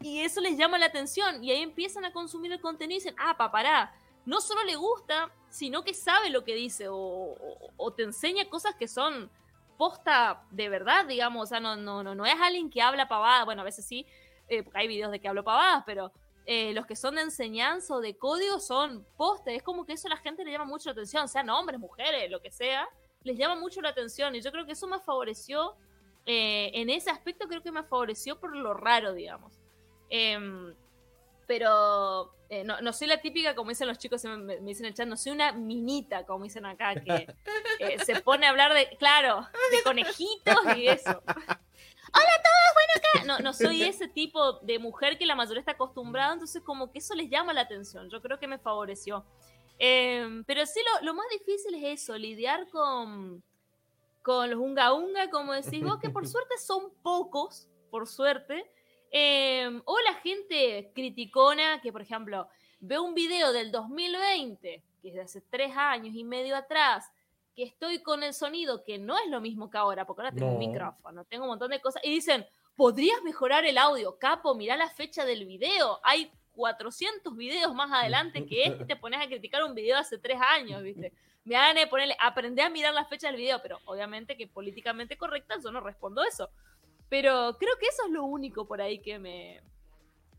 y 0.00 0.20
eso 0.20 0.40
les 0.40 0.58
llama 0.58 0.78
la 0.78 0.86
atención 0.86 1.42
y 1.42 1.50
ahí 1.50 1.62
empiezan 1.62 2.04
a 2.04 2.12
consumir 2.12 2.52
el 2.52 2.60
contenido 2.60 2.96
y 2.96 3.00
dicen, 3.00 3.16
ah, 3.18 3.36
pa, 3.36 3.50
pará. 3.50 3.92
No 4.26 4.40
solo 4.40 4.62
le 4.64 4.76
gusta, 4.76 5.32
sino 5.48 5.82
que 5.82 5.94
sabe 5.94 6.30
lo 6.30 6.44
que 6.44 6.54
dice 6.54 6.86
o, 6.90 7.34
te 7.96 8.02
enseña 8.02 8.48
cosas 8.50 8.74
que 8.74 8.88
son 8.88 9.30
posta 9.78 10.42
de 10.50 10.68
verdad, 10.68 11.06
digamos. 11.06 11.44
O 11.44 11.46
sea, 11.46 11.60
no, 11.60 11.76
no, 11.76 12.02
no, 12.02 12.14
no 12.14 12.26
es 12.26 12.34
alguien 12.40 12.68
que 12.68 12.82
habla 12.82 13.08
pavada. 13.08 13.44
Bueno, 13.44 13.62
a 13.62 13.64
veces 13.64 13.86
sí, 13.86 14.06
eh, 14.48 14.62
porque 14.62 14.80
hay 14.80 14.88
videos 14.88 15.10
de 15.10 15.20
que 15.20 15.28
hablo 15.28 15.44
pavadas, 15.44 15.84
pero 15.86 16.12
eh, 16.44 16.74
los 16.74 16.86
que 16.86 16.96
son 16.96 17.14
de 17.14 17.22
enseñanza 17.22 17.94
o 17.94 18.00
de 18.00 18.18
código 18.18 18.60
son 18.60 19.06
postes. 19.16 19.56
Es 19.56 19.62
como 19.62 19.86
que 19.86 19.94
eso 19.94 20.08
a 20.08 20.10
la 20.10 20.16
gente 20.18 20.44
le 20.44 20.52
llama 20.52 20.66
mucho 20.66 20.90
la 20.90 20.92
atención, 20.92 21.28
sean 21.28 21.48
hombres, 21.48 21.80
mujeres, 21.80 22.30
lo 22.30 22.42
que 22.42 22.50
sea, 22.50 22.88
les 23.22 23.38
llama 23.38 23.56
mucho 23.56 23.80
la 23.80 23.88
atención. 23.90 24.34
Y 24.34 24.42
yo 24.42 24.52
creo 24.52 24.66
que 24.66 24.72
eso 24.72 24.86
me 24.86 24.98
favoreció 24.98 25.76
eh, 26.26 26.72
en 26.74 26.90
ese 26.90 27.08
aspecto 27.08 27.46
creo 27.46 27.62
que 27.62 27.70
me 27.70 27.84
favoreció 27.84 28.38
por 28.38 28.54
lo 28.54 28.74
raro, 28.74 29.12
digamos. 29.12 29.60
Pero 31.46 32.34
eh, 32.48 32.64
no, 32.64 32.92
soy 32.92 33.08
la 33.08 33.20
típica, 33.20 33.54
como 33.54 33.70
dicen 33.70 33.88
los 33.88 33.98
chicos, 33.98 34.24
me, 34.24 34.58
dicen 34.60 34.86
en 34.86 34.90
el 34.90 34.94
chat, 34.94 35.06
no 35.06 35.16
soy 35.16 35.32
una 35.32 35.52
minita, 35.52 36.24
como 36.26 36.44
dicen 36.44 36.66
acá, 36.66 36.94
que 36.94 37.26
eh, 37.80 37.98
se 38.04 38.20
pone 38.20 38.46
a 38.46 38.50
hablar 38.50 38.72
de, 38.74 38.96
claro, 38.98 39.46
de 39.70 39.82
conejitos 39.82 40.76
y 40.76 40.88
eso. 40.88 41.22
Hola 42.14 42.28
a 42.28 42.42
todos, 42.42 42.74
bueno 42.74 42.92
acá. 42.96 43.24
No, 43.26 43.38
no 43.40 43.52
soy 43.52 43.82
ese 43.82 44.08
tipo 44.08 44.54
de 44.60 44.78
mujer 44.78 45.18
que 45.18 45.26
la 45.26 45.34
mayoría 45.34 45.60
está 45.60 45.72
acostumbrada, 45.72 46.32
entonces 46.32 46.62
como 46.62 46.90
que 46.90 46.98
eso 47.00 47.14
les 47.14 47.28
llama 47.28 47.52
la 47.52 47.62
atención. 47.62 48.08
Yo 48.10 48.22
creo 48.22 48.38
que 48.38 48.46
me 48.46 48.58
favoreció. 48.58 49.24
Em, 49.78 50.44
pero 50.44 50.64
sí, 50.66 50.80
lo, 51.02 51.14
más 51.14 51.26
difícil 51.30 51.74
es 51.74 52.02
eso, 52.02 52.16
lidiar 52.16 52.68
con, 52.70 53.42
con 54.22 54.50
los 54.50 54.58
unga 54.58 54.94
unga, 54.94 55.28
como 55.30 55.52
decís 55.52 55.82
vos, 55.82 55.98
que 56.00 56.08
por 56.08 56.26
suerte 56.26 56.56
son 56.58 56.90
pocos, 57.02 57.68
por 57.90 58.06
suerte. 58.06 58.70
Em, 59.10 59.80
o 59.84 59.98
la 60.00 60.14
gente 60.14 60.90
criticona 60.94 61.80
que, 61.80 61.92
por 61.92 62.02
ejemplo, 62.02 62.48
ve 62.80 62.98
un 62.98 63.14
video 63.14 63.52
del 63.52 63.70
2020, 63.70 64.82
que 65.00 65.08
es 65.08 65.14
de 65.14 65.20
hace 65.20 65.40
tres 65.40 65.76
años 65.76 66.14
y 66.14 66.24
medio 66.24 66.56
atrás, 66.56 67.10
que 67.54 67.62
estoy 67.62 68.02
con 68.02 68.22
el 68.22 68.34
sonido 68.34 68.84
que 68.84 68.98
no 68.98 69.16
es 69.18 69.28
lo 69.30 69.40
mismo 69.40 69.70
que 69.70 69.78
ahora, 69.78 70.06
porque 70.06 70.22
ahora 70.22 70.34
tengo 70.34 70.52
un 70.52 70.58
micrófono, 70.58 71.24
tengo 71.24 71.44
un 71.44 71.50
montón 71.50 71.70
de 71.70 71.80
cosas, 71.80 72.02
y 72.04 72.10
dicen, 72.10 72.46
podrías 72.76 73.22
mejorar 73.22 73.64
el 73.64 73.78
audio, 73.78 74.18
capo, 74.18 74.54
mirá 74.54 74.76
la 74.76 74.90
fecha 74.90 75.24
del 75.24 75.46
video, 75.46 75.98
hay 76.02 76.30
400 76.56 77.36
videos 77.36 77.74
más 77.74 77.90
adelante 77.92 78.44
que 78.46 78.64
este, 78.64 78.84
te 78.84 78.96
pones 78.96 79.20
a 79.20 79.26
criticar 79.26 79.64
un 79.64 79.74
video 79.74 79.96
hace 79.98 80.18
tres 80.18 80.38
años, 80.40 80.82
¿viste? 80.82 81.12
Me 81.44 81.54
hagan 81.54 81.88
ponerle, 81.88 82.16
aprendí 82.20 82.60
a 82.60 82.68
mirar 82.68 82.92
la 82.92 83.04
fecha 83.04 83.28
del 83.28 83.36
video, 83.36 83.62
pero 83.62 83.78
obviamente 83.84 84.36
que 84.36 84.48
políticamente 84.48 85.16
correcta, 85.16 85.54
yo 85.62 85.70
no 85.70 85.80
respondo 85.80 86.24
eso. 86.24 86.50
Pero 87.08 87.56
creo 87.58 87.76
que 87.78 87.86
eso 87.86 88.04
es 88.06 88.12
lo 88.12 88.24
único 88.24 88.66
por 88.66 88.80
ahí 88.80 88.98
que 88.98 89.18
me, 89.18 89.60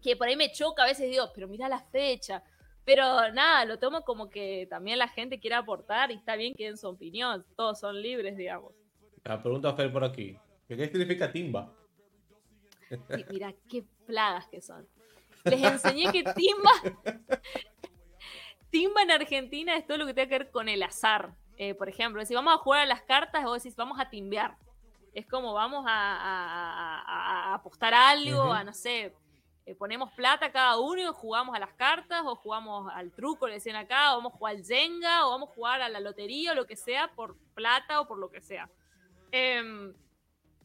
que 0.02 0.16
por 0.16 0.28
ahí 0.28 0.36
me 0.36 0.52
choca, 0.52 0.84
a 0.84 0.88
veces 0.88 1.10
digo, 1.10 1.32
pero 1.34 1.48
mira 1.48 1.70
la 1.70 1.80
fecha, 1.80 2.44
pero 2.88 3.32
nada, 3.34 3.66
lo 3.66 3.80
tomo 3.80 4.04
como 4.04 4.30
que 4.30 4.66
también 4.70 4.98
la 4.98 5.10
gente 5.10 5.40
quiere 5.40 5.56
aportar 5.56 6.10
y 6.12 6.16
está 6.16 6.36
bien 6.38 6.54
que 6.56 6.66
den 6.66 6.78
su 6.78 6.88
opinión. 6.88 7.46
Todos 7.58 7.82
son 7.82 8.02
libres, 8.02 8.38
digamos. 8.38 8.74
La 9.26 9.42
pregunta 9.42 9.74
Fer 9.74 9.92
por 9.92 10.06
aquí. 10.06 10.38
¿Qué 10.68 10.88
significa 10.88 11.30
timba? 11.30 11.74
mira, 13.30 13.54
qué 13.70 13.84
plagas 14.06 14.48
que 14.48 14.62
son. 14.62 14.88
Les 15.44 15.62
enseñé 15.62 16.12
que 16.14 16.24
timba. 16.24 16.72
timba 18.70 19.02
en 19.02 19.12
Argentina 19.12 19.76
es 19.76 19.86
todo 19.86 19.98
lo 19.98 20.06
que 20.06 20.14
tiene 20.14 20.30
que 20.30 20.40
ver 20.40 20.52
con 20.52 20.70
el 20.70 20.82
azar. 20.84 21.34
Eh, 21.58 21.74
por 21.74 21.90
ejemplo, 21.90 22.24
si 22.24 22.36
vamos 22.36 22.54
a 22.54 22.58
jugar 22.58 22.84
a 22.84 22.86
las 22.86 23.02
cartas, 23.02 23.44
vos 23.44 23.62
decís, 23.62 23.76
vamos 23.76 24.00
a 24.00 24.10
timbear. 24.10 24.58
Es 25.18 25.26
como 25.26 25.52
vamos 25.52 25.84
a, 25.88 27.56
apostar 27.56 27.92
algo, 27.92 28.54
a 28.54 28.64
no 28.64 28.72
sé, 28.72 29.16
eh, 29.66 29.74
ponemos 29.74 30.12
plata 30.12 30.52
cada 30.52 30.78
uno 30.78 31.02
y 31.02 31.06
jugamos 31.08 31.56
a 31.56 31.60
las 31.60 31.74
cartas 31.74 32.22
o 32.24 32.36
jugamos 32.36 32.94
al 32.94 33.12
truco, 33.12 33.48
le 33.48 33.56
decían 33.56 33.78
acá, 33.78 34.14
o 34.14 34.18
vamos 34.18 34.36
a 34.36 34.38
jugar 34.38 34.56
al 34.58 34.64
Jenga 34.64 35.26
o 35.26 35.32
vamos 35.32 35.50
a 35.50 35.54
jugar 35.54 35.82
a 35.82 35.90
la 35.90 36.00
lotería 36.00 36.52
o 36.52 36.56
lo 36.56 36.68
que 36.68 36.76
sea 36.76 37.08
por 37.16 37.36
plata 37.56 38.00
o 38.00 38.08
por 38.08 38.20
lo 38.20 38.30
que 38.30 38.42
sea. 38.42 38.70
Em, 39.32 39.92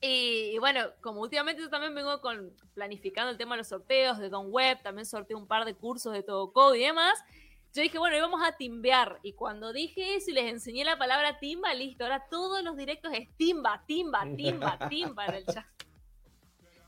y, 0.03 0.59
bueno, 0.59 0.83
como 1.01 1.23
últimamente 1.23 1.63
yo 1.63 1.71
también 1.71 1.95
vengo 1.95 2.21
con 2.21 2.55
planificando 2.75 3.31
el 3.31 3.39
tema 3.39 3.55
de 3.55 3.61
los 3.61 3.69
sorteos 3.69 4.19
de 4.19 4.29
Don 4.29 4.53
Web, 4.53 4.83
también 4.83 5.07
sorteé 5.07 5.35
un 5.35 5.47
par 5.47 5.65
de 5.65 5.75
cursos 5.75 6.13
de 6.13 6.23
todo 6.23 6.53
code 6.53 6.79
y 6.79 6.83
demás. 6.83 7.25
Yo 7.75 7.81
dije, 7.81 7.99
bueno, 7.99 8.17
íbamos 8.17 8.41
a 8.47 8.53
timbear. 8.53 9.19
Y 9.23 9.33
cuando 9.33 9.73
dije 9.73 10.17
eso 10.17 10.31
y 10.31 10.35
les 10.35 10.45
enseñé 10.45 10.85
la 10.85 10.99
palabra 10.99 11.39
timba, 11.39 11.73
listo. 11.73 12.05
Ahora 12.05 12.27
todos 12.31 12.63
los 12.63 12.77
directos 12.77 13.13
es 13.15 13.29
timba, 13.37 13.83
timba, 13.87 14.27
timba, 14.37 14.79
timba 14.91 15.27
en 15.27 15.35
el 15.35 15.47
chat. 15.47 15.65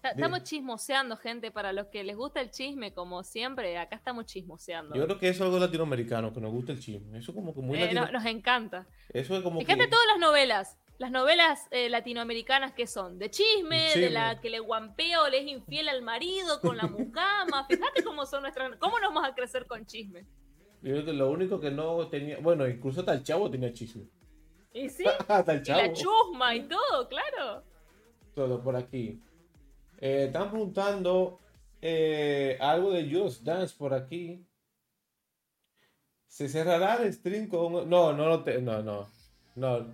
Estamos 0.03 0.43
chismoseando, 0.43 1.16
gente. 1.16 1.51
Para 1.51 1.72
los 1.72 1.87
que 1.87 2.05
les 2.05 2.14
gusta 2.14 2.43
el 2.43 2.51
chisme, 2.51 2.93
como 2.93 3.22
siempre, 3.22 3.78
acá 3.78 3.97
estamos 3.97 4.26
chismoseando. 4.26 4.95
Yo 4.95 5.07
creo 5.07 5.18
que 5.18 5.28
eso 5.28 5.45
es 5.45 5.47
algo 5.47 5.59
latinoamericano, 5.59 6.35
que 6.35 6.41
nos 6.43 6.53
gusta 6.53 6.72
el 6.72 6.80
chisme. 6.80 7.18
Eso 7.18 7.35
como 7.35 7.55
que 7.55 7.62
muy 7.62 7.82
eh, 7.82 7.95
nos 7.95 8.24
encanta. 8.26 8.87
Eso 9.09 9.37
es 9.37 9.43
como 9.43 9.61
Fíjate 9.61 9.87
todas 9.87 10.07
las 10.07 10.18
novelas. 10.18 10.78
Las 10.99 11.11
novelas 11.11 11.66
eh, 11.70 11.89
latinoamericanas 11.89 12.72
que 12.72 12.87
son 12.87 13.18
de 13.18 13.30
chisme, 13.30 13.97
de 13.97 14.11
la 14.11 14.41
que 14.41 14.51
le 14.51 14.61
guampea 14.61 15.22
o 15.22 15.28
le 15.28 15.39
es 15.39 15.47
infiel 15.47 15.89
al 15.89 16.03
marido 16.03 16.61
con 16.61 16.76
la 16.76 16.87
mucama. 16.87 17.64
Fíjate 17.68 18.05
cómo 18.05 18.26
son 18.26 18.43
nuestras. 18.43 18.76
¿Cómo 18.78 19.01
nos 19.01 19.14
vamos 19.14 19.26
a 19.26 19.35
crecer 19.35 19.66
con 19.66 19.87
chisme? 19.87 20.26
Yo 20.85 20.93
creo 20.93 21.05
que 21.07 21.12
lo 21.14 21.30
único 21.30 21.59
que 21.59 21.70
no 21.70 22.09
tenía. 22.09 22.39
Bueno, 22.41 22.68
incluso 22.68 23.01
hasta 23.01 23.14
el 23.14 23.22
chavo 23.22 23.51
tenía 23.51 23.72
chisme. 23.72 24.05
¿Y 24.74 24.91
sí? 24.91 25.03
hasta 25.28 25.55
el 25.55 25.62
chavo. 25.62 25.80
Y 25.80 25.89
la 25.89 25.93
chusma 25.95 26.55
y 26.55 26.68
todo, 26.68 27.09
claro. 27.09 27.62
Todo 28.35 28.62
por 28.62 28.76
aquí. 28.76 29.18
Eh, 29.99 30.24
están 30.26 30.51
preguntando 30.51 31.41
eh, 31.80 32.59
algo 32.61 32.93
de 32.93 33.11
Just 33.11 33.45
Dance 33.45 33.74
por 33.78 33.95
aquí. 33.95 34.47
¿Se 36.26 36.51
cerrará 36.51 36.97
el 36.97 37.14
stream 37.14 37.49
con.? 37.49 37.89
No, 37.89 38.12
no, 38.12 38.28
no, 38.28 38.45
te... 38.45 38.61
no, 38.61 38.82
no. 38.82 39.09
No. 39.55 39.91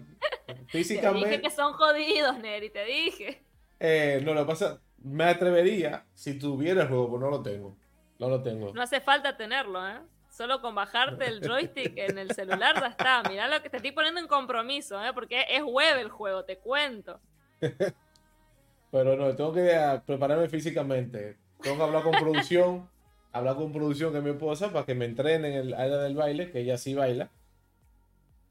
Físicamente. 0.67 1.21
Te 1.29 1.37
dije 1.37 1.43
que 1.43 1.51
son 1.51 1.73
jodidos, 1.75 2.37
Neri, 2.39 2.71
te 2.71 2.85
dije. 2.85 3.45
Eh, 3.79 4.21
no, 4.25 4.35
lo 4.35 4.45
pasa. 4.45 4.81
Me 4.99 5.23
atrevería 5.23 6.05
si 6.15 6.37
tuviera 6.37 6.83
el 6.83 6.89
juego, 6.89 7.07
pero 7.13 7.21
no 7.21 7.31
lo 7.31 7.43
tengo. 7.45 7.77
No 8.19 8.29
lo 8.29 8.43
tengo. 8.43 8.73
No 8.75 8.83
hace 8.83 9.01
falta 9.01 9.37
tenerlo, 9.37 9.87
¿eh? 9.89 10.01
Solo 10.31 10.61
con 10.61 10.75
bajarte 10.75 11.27
el 11.27 11.41
joystick 11.47 11.99
en 11.99 12.17
el 12.17 12.31
celular 12.33 12.79
ya 12.81 12.87
está. 12.87 13.23
Mirá 13.29 13.49
lo 13.49 13.61
que 13.63 13.69
te 13.69 13.77
estoy 13.79 13.93
poniendo 13.93 14.21
en 14.21 14.29
compromiso, 14.29 15.03
¿eh? 15.05 15.13
Porque 15.13 15.45
es 15.51 15.63
web 15.63 15.99
el 15.99 16.09
juego, 16.09 16.45
te 16.45 16.57
cuento. 16.59 17.21
Pero 18.91 19.17
no, 19.17 19.35
tengo 19.35 19.53
que 19.53 19.75
ah, 19.75 20.03
prepararme 20.05 20.49
físicamente. 20.49 21.37
Tengo 21.61 21.77
que 21.77 21.83
hablar 21.83 22.03
con 22.03 22.13
producción, 22.13 22.89
hablar 23.33 23.57
con 23.57 23.73
producción 23.73 24.13
que 24.13 24.19
es 24.19 24.25
mi 24.25 24.31
esposa 24.31 24.73
para 24.73 24.87
que 24.87 24.95
me 24.95 25.05
entrene 25.05 25.49
en 25.49 25.55
el 25.55 25.75
área 25.75 25.99
del 25.99 26.15
baile, 26.15 26.51
que 26.51 26.61
ella 26.61 26.79
sí 26.79 26.95
baila, 26.95 27.29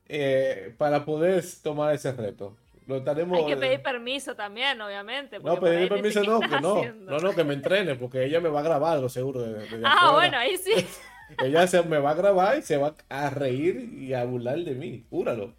eh, 0.07 0.75
para 0.77 1.05
poder 1.05 1.43
tomar 1.63 1.93
ese 1.93 2.11
reto. 2.11 2.55
Lo 2.87 2.97
estaremos, 2.97 3.37
Hay 3.37 3.45
que 3.45 3.55
pedir 3.55 3.83
permiso 3.83 4.35
también, 4.35 4.81
obviamente. 4.81 5.39
No, 5.39 5.59
pedir 5.59 5.87
permiso 5.89 6.23
no, 6.23 6.39
que 6.39 6.47
no, 6.47 6.83
no, 6.93 7.19
no, 7.19 7.35
que 7.35 7.43
me 7.43 7.53
entrene, 7.53 7.95
porque 7.95 8.25
ella 8.25 8.41
me 8.41 8.49
va 8.49 8.61
a 8.61 8.63
grabar, 8.63 8.99
lo 8.99 9.09
seguro. 9.09 9.45
ah, 9.85 10.11
bueno, 10.13 10.37
ahí 10.37 10.57
sí. 10.57 10.73
Ella 11.43 11.67
se 11.67 11.81
me 11.83 11.99
va 11.99 12.11
a 12.11 12.15
grabar 12.15 12.57
y 12.57 12.61
se 12.61 12.77
va 12.77 12.95
a 13.09 13.29
reír 13.29 13.89
y 13.93 14.13
a 14.13 14.23
burlar 14.23 14.59
de 14.59 14.75
mí, 14.75 15.05
júralo. 15.09 15.53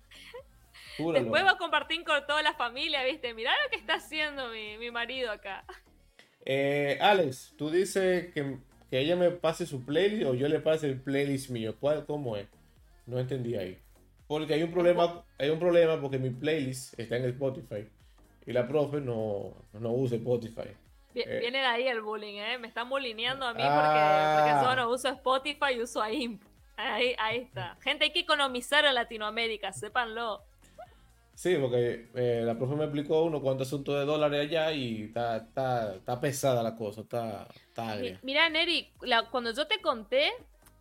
Después 0.98 1.44
va 1.44 1.52
a 1.52 1.58
compartir 1.58 2.04
con 2.04 2.26
toda 2.26 2.42
la 2.42 2.54
familia, 2.54 3.04
¿viste? 3.04 3.32
Mirá 3.34 3.52
lo 3.64 3.70
que 3.70 3.76
está 3.76 3.94
haciendo 3.94 4.48
mi, 4.48 4.90
marido 4.90 5.30
acá. 5.30 5.64
Eh, 6.44 6.98
Alex, 7.00 7.54
tú 7.56 7.70
dices 7.70 8.32
que, 8.34 8.58
ella 8.90 9.16
me 9.16 9.30
pase 9.30 9.66
su 9.66 9.84
playlist 9.84 10.26
o 10.26 10.34
yo 10.34 10.48
le 10.48 10.60
pase 10.60 10.86
el 10.86 11.00
playlist 11.00 11.50
mío. 11.50 11.76
¿Cuál, 11.78 12.04
¿Cómo 12.06 12.36
es? 12.36 12.48
No 13.06 13.18
entendí 13.18 13.54
ahí. 13.54 13.78
Porque 14.26 14.54
hay 14.54 14.62
un 14.62 14.72
problema, 14.72 15.24
hay 15.38 15.50
un 15.50 15.58
problema 15.58 16.00
porque 16.00 16.18
mi 16.18 16.30
playlist 16.30 16.98
está 16.98 17.16
en 17.16 17.24
Spotify 17.26 17.88
y 18.46 18.52
la 18.52 18.66
profe 18.66 19.00
no, 19.00 19.54
no 19.72 19.92
usa 19.92 20.16
Spotify. 20.16 20.70
Eh, 21.14 21.38
viene 21.40 21.58
de 21.58 21.66
ahí 21.66 21.88
el 21.88 22.02
bullying, 22.02 22.34
¿eh? 22.34 22.58
Me 22.58 22.68
están 22.68 22.88
bulineando 22.88 23.46
a 23.46 23.52
mí 23.52 23.62
porque, 23.62 23.70
ah. 23.72 24.62
porque, 24.64 24.76
no 24.76 24.90
uso 24.90 25.08
Spotify 25.08 25.74
y 25.76 25.82
uso 25.82 26.02
AIMP. 26.02 26.42
Ahí, 26.76 27.14
ahí 27.18 27.38
está. 27.38 27.76
Gente, 27.80 28.04
hay 28.04 28.12
que 28.12 28.20
economizar 28.20 28.84
en 28.84 28.94
Latinoamérica, 28.94 29.72
sépanlo. 29.72 30.42
Sí, 31.34 31.56
porque 31.58 32.10
eh, 32.14 32.42
la 32.44 32.56
profe 32.56 32.74
me 32.74 32.84
explicó 32.84 33.22
uno 33.22 33.40
cuánto 33.40 33.62
asunto 33.62 33.98
de 33.98 34.04
dólares 34.04 34.40
allá 34.40 34.72
y 34.72 35.04
está, 35.04 35.38
está, 35.38 35.94
está 35.94 36.20
pesada 36.20 36.62
la 36.62 36.76
cosa, 36.76 37.00
está, 37.00 37.48
está 37.66 37.96
Mira, 38.22 38.48
Neri, 38.50 38.92
cuando 39.30 39.50
yo 39.52 39.66
te 39.66 39.80
conté, 39.80 40.32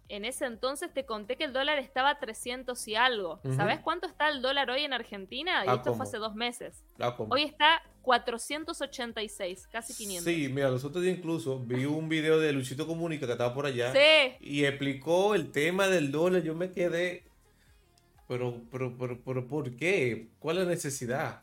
en 0.09 0.25
ese 0.25 0.45
entonces 0.45 0.93
te 0.93 1.05
conté 1.05 1.37
que 1.37 1.45
el 1.45 1.53
dólar 1.53 1.79
estaba 1.79 2.09
a 2.09 2.19
300 2.19 2.87
y 2.87 2.95
algo. 2.95 3.39
¿Sabes 3.55 3.79
cuánto 3.79 4.07
está 4.07 4.29
el 4.29 4.41
dólar 4.41 4.69
hoy 4.69 4.83
en 4.83 4.93
Argentina? 4.93 5.63
Y 5.65 5.69
ah, 5.69 5.75
esto 5.75 5.93
fue 5.93 6.05
hace 6.05 6.17
dos 6.17 6.35
meses. 6.35 6.83
Ah, 6.99 7.15
hoy 7.17 7.43
está 7.43 7.81
486, 8.01 9.67
casi 9.71 9.93
500. 9.93 10.25
Sí, 10.25 10.49
mira, 10.49 10.69
los 10.69 10.83
otros 10.83 11.03
días 11.03 11.17
incluso 11.17 11.59
vi 11.59 11.85
un 11.85 12.09
video 12.09 12.39
de 12.39 12.51
Luchito 12.51 12.85
Comunica 12.85 13.25
que 13.25 13.31
estaba 13.31 13.53
por 13.53 13.65
allá. 13.65 13.93
Sí. 13.93 14.35
Y 14.41 14.65
explicó 14.65 15.35
el 15.35 15.51
tema 15.51 15.87
del 15.87 16.11
dólar. 16.11 16.41
Yo 16.41 16.55
me 16.55 16.71
quedé 16.71 17.29
pero, 18.29 18.61
pero, 18.71 18.95
pero, 19.25 19.47
¿por 19.47 19.75
qué? 19.75 20.29
¿Cuál 20.37 20.59
es 20.59 20.63
la 20.65 20.69
necesidad? 20.69 21.41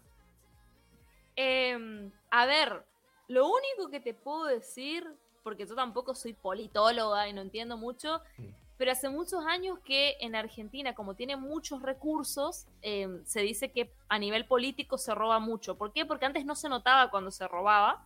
Em, 1.35 2.13
a 2.31 2.47
ver, 2.47 2.87
lo 3.27 3.49
único 3.49 3.91
que 3.91 3.99
te 3.99 4.15
puedo 4.15 4.45
decir, 4.45 5.05
porque 5.47 5.65
yo 5.65 5.77
tampoco 5.77 6.13
soy 6.13 6.33
politóloga 6.33 7.29
y 7.29 7.33
no 7.33 7.41
entiendo 7.41 7.77
mucho, 7.77 8.21
mm. 8.37 8.47
pero 8.77 8.91
hace 8.91 9.09
muchos 9.09 9.47
años 9.47 9.79
que 9.79 10.17
en 10.19 10.35
Argentina, 10.35 10.93
como 10.93 11.15
tiene 11.15 11.37
muchos 11.37 11.83
recursos, 11.83 12.67
em, 12.83 13.25
se 13.25 13.43
dice 13.43 13.71
que 13.71 13.93
a 14.09 14.19
nivel 14.19 14.47
político 14.47 14.99
se 14.99 15.15
roba 15.15 15.39
mucho. 15.39 15.77
¿Por 15.77 15.93
qué? 15.93 16.05
Porque 16.05 16.27
antes 16.27 16.45
no 16.45 16.57
se 16.57 16.69
notaba 16.69 17.13
cuando 17.13 17.31
se 17.31 17.47
robaba. 17.47 18.05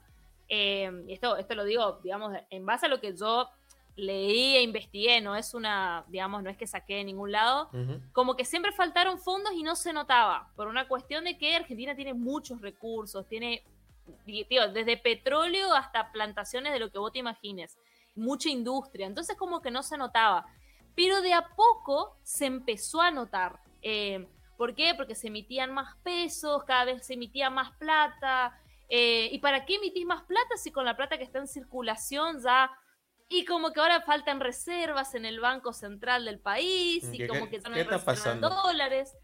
Y 0.50 1.14
esto, 1.14 1.38
esto 1.38 1.54
lo 1.54 1.64
digo, 1.64 1.98
digamos, 2.02 2.36
en 2.50 2.66
base 2.66 2.84
a 2.84 2.88
lo 2.90 3.00
que 3.00 3.16
yo 3.16 3.48
leí 3.96 4.56
e 4.56 4.62
investigué, 4.62 5.22
no 5.22 5.34
es 5.34 5.54
una, 5.54 6.04
digamos, 6.08 6.42
no 6.42 6.50
es 6.50 6.58
que 6.58 6.66
saqué 6.66 6.96
de 6.96 7.04
ningún 7.04 7.32
lado, 7.32 7.70
como 8.12 8.36
que 8.36 8.44
siempre 8.44 8.72
faltaron 8.72 9.18
fondos 9.18 9.54
y 9.54 9.62
no 9.62 9.76
se 9.76 9.94
notaba, 9.94 10.50
por 10.56 10.66
una 10.66 10.86
cuestión 10.88 11.24
de 11.24 11.38
que 11.38 11.56
Argentina 11.56 11.94
tiene 11.94 12.12
muchos 12.12 12.60
recursos, 12.60 13.26
tiene 13.28 13.62
tío, 14.24 14.72
desde 14.72 14.96
petróleo 14.96 15.74
hasta 15.74 16.12
plantaciones 16.12 16.72
de 16.72 16.78
lo 16.78 16.90
que 16.90 16.98
vos 16.98 17.12
te 17.12 17.18
imagines, 17.18 17.78
mucha 18.14 18.48
industria, 18.48 19.06
entonces 19.06 19.36
como 19.36 19.60
que 19.60 19.70
no 19.70 19.82
se 19.82 19.96
notaba, 19.96 20.46
pero 20.94 21.22
de 21.22 21.32
a 21.32 21.48
poco 21.48 22.16
se 22.22 22.46
empezó 22.46 23.00
a 23.00 23.10
notar. 23.10 23.60
Eh, 23.82 24.26
¿Por 24.56 24.74
qué? 24.74 24.92
Porque 24.94 25.14
se 25.14 25.28
emitían 25.28 25.72
más 25.72 25.96
pesos, 26.02 26.64
cada 26.64 26.84
vez 26.84 27.06
se 27.06 27.14
emitía 27.14 27.48
más 27.48 27.70
plata. 27.78 28.60
Eh, 28.90 29.30
¿Y 29.32 29.38
para 29.38 29.64
qué 29.64 29.76
emitís 29.76 30.04
más 30.04 30.22
plata 30.24 30.58
si 30.58 30.70
con 30.70 30.84
la 30.84 30.96
plata 30.98 31.16
que 31.16 31.24
está 31.24 31.38
en 31.38 31.48
circulación 31.48 32.42
ya... 32.42 32.70
Y 33.32 33.44
como 33.44 33.72
que 33.72 33.80
ahora 33.80 34.02
faltan 34.02 34.40
reservas 34.40 35.14
en 35.14 35.24
el 35.24 35.38
Banco 35.38 35.72
Central 35.72 36.24
del 36.24 36.40
país 36.40 37.08
y 37.12 37.26
como 37.28 37.48
que 37.48 37.60
ya 37.60 37.68
no 37.68 37.76
hay 37.76 37.84
dólares. 38.40 39.16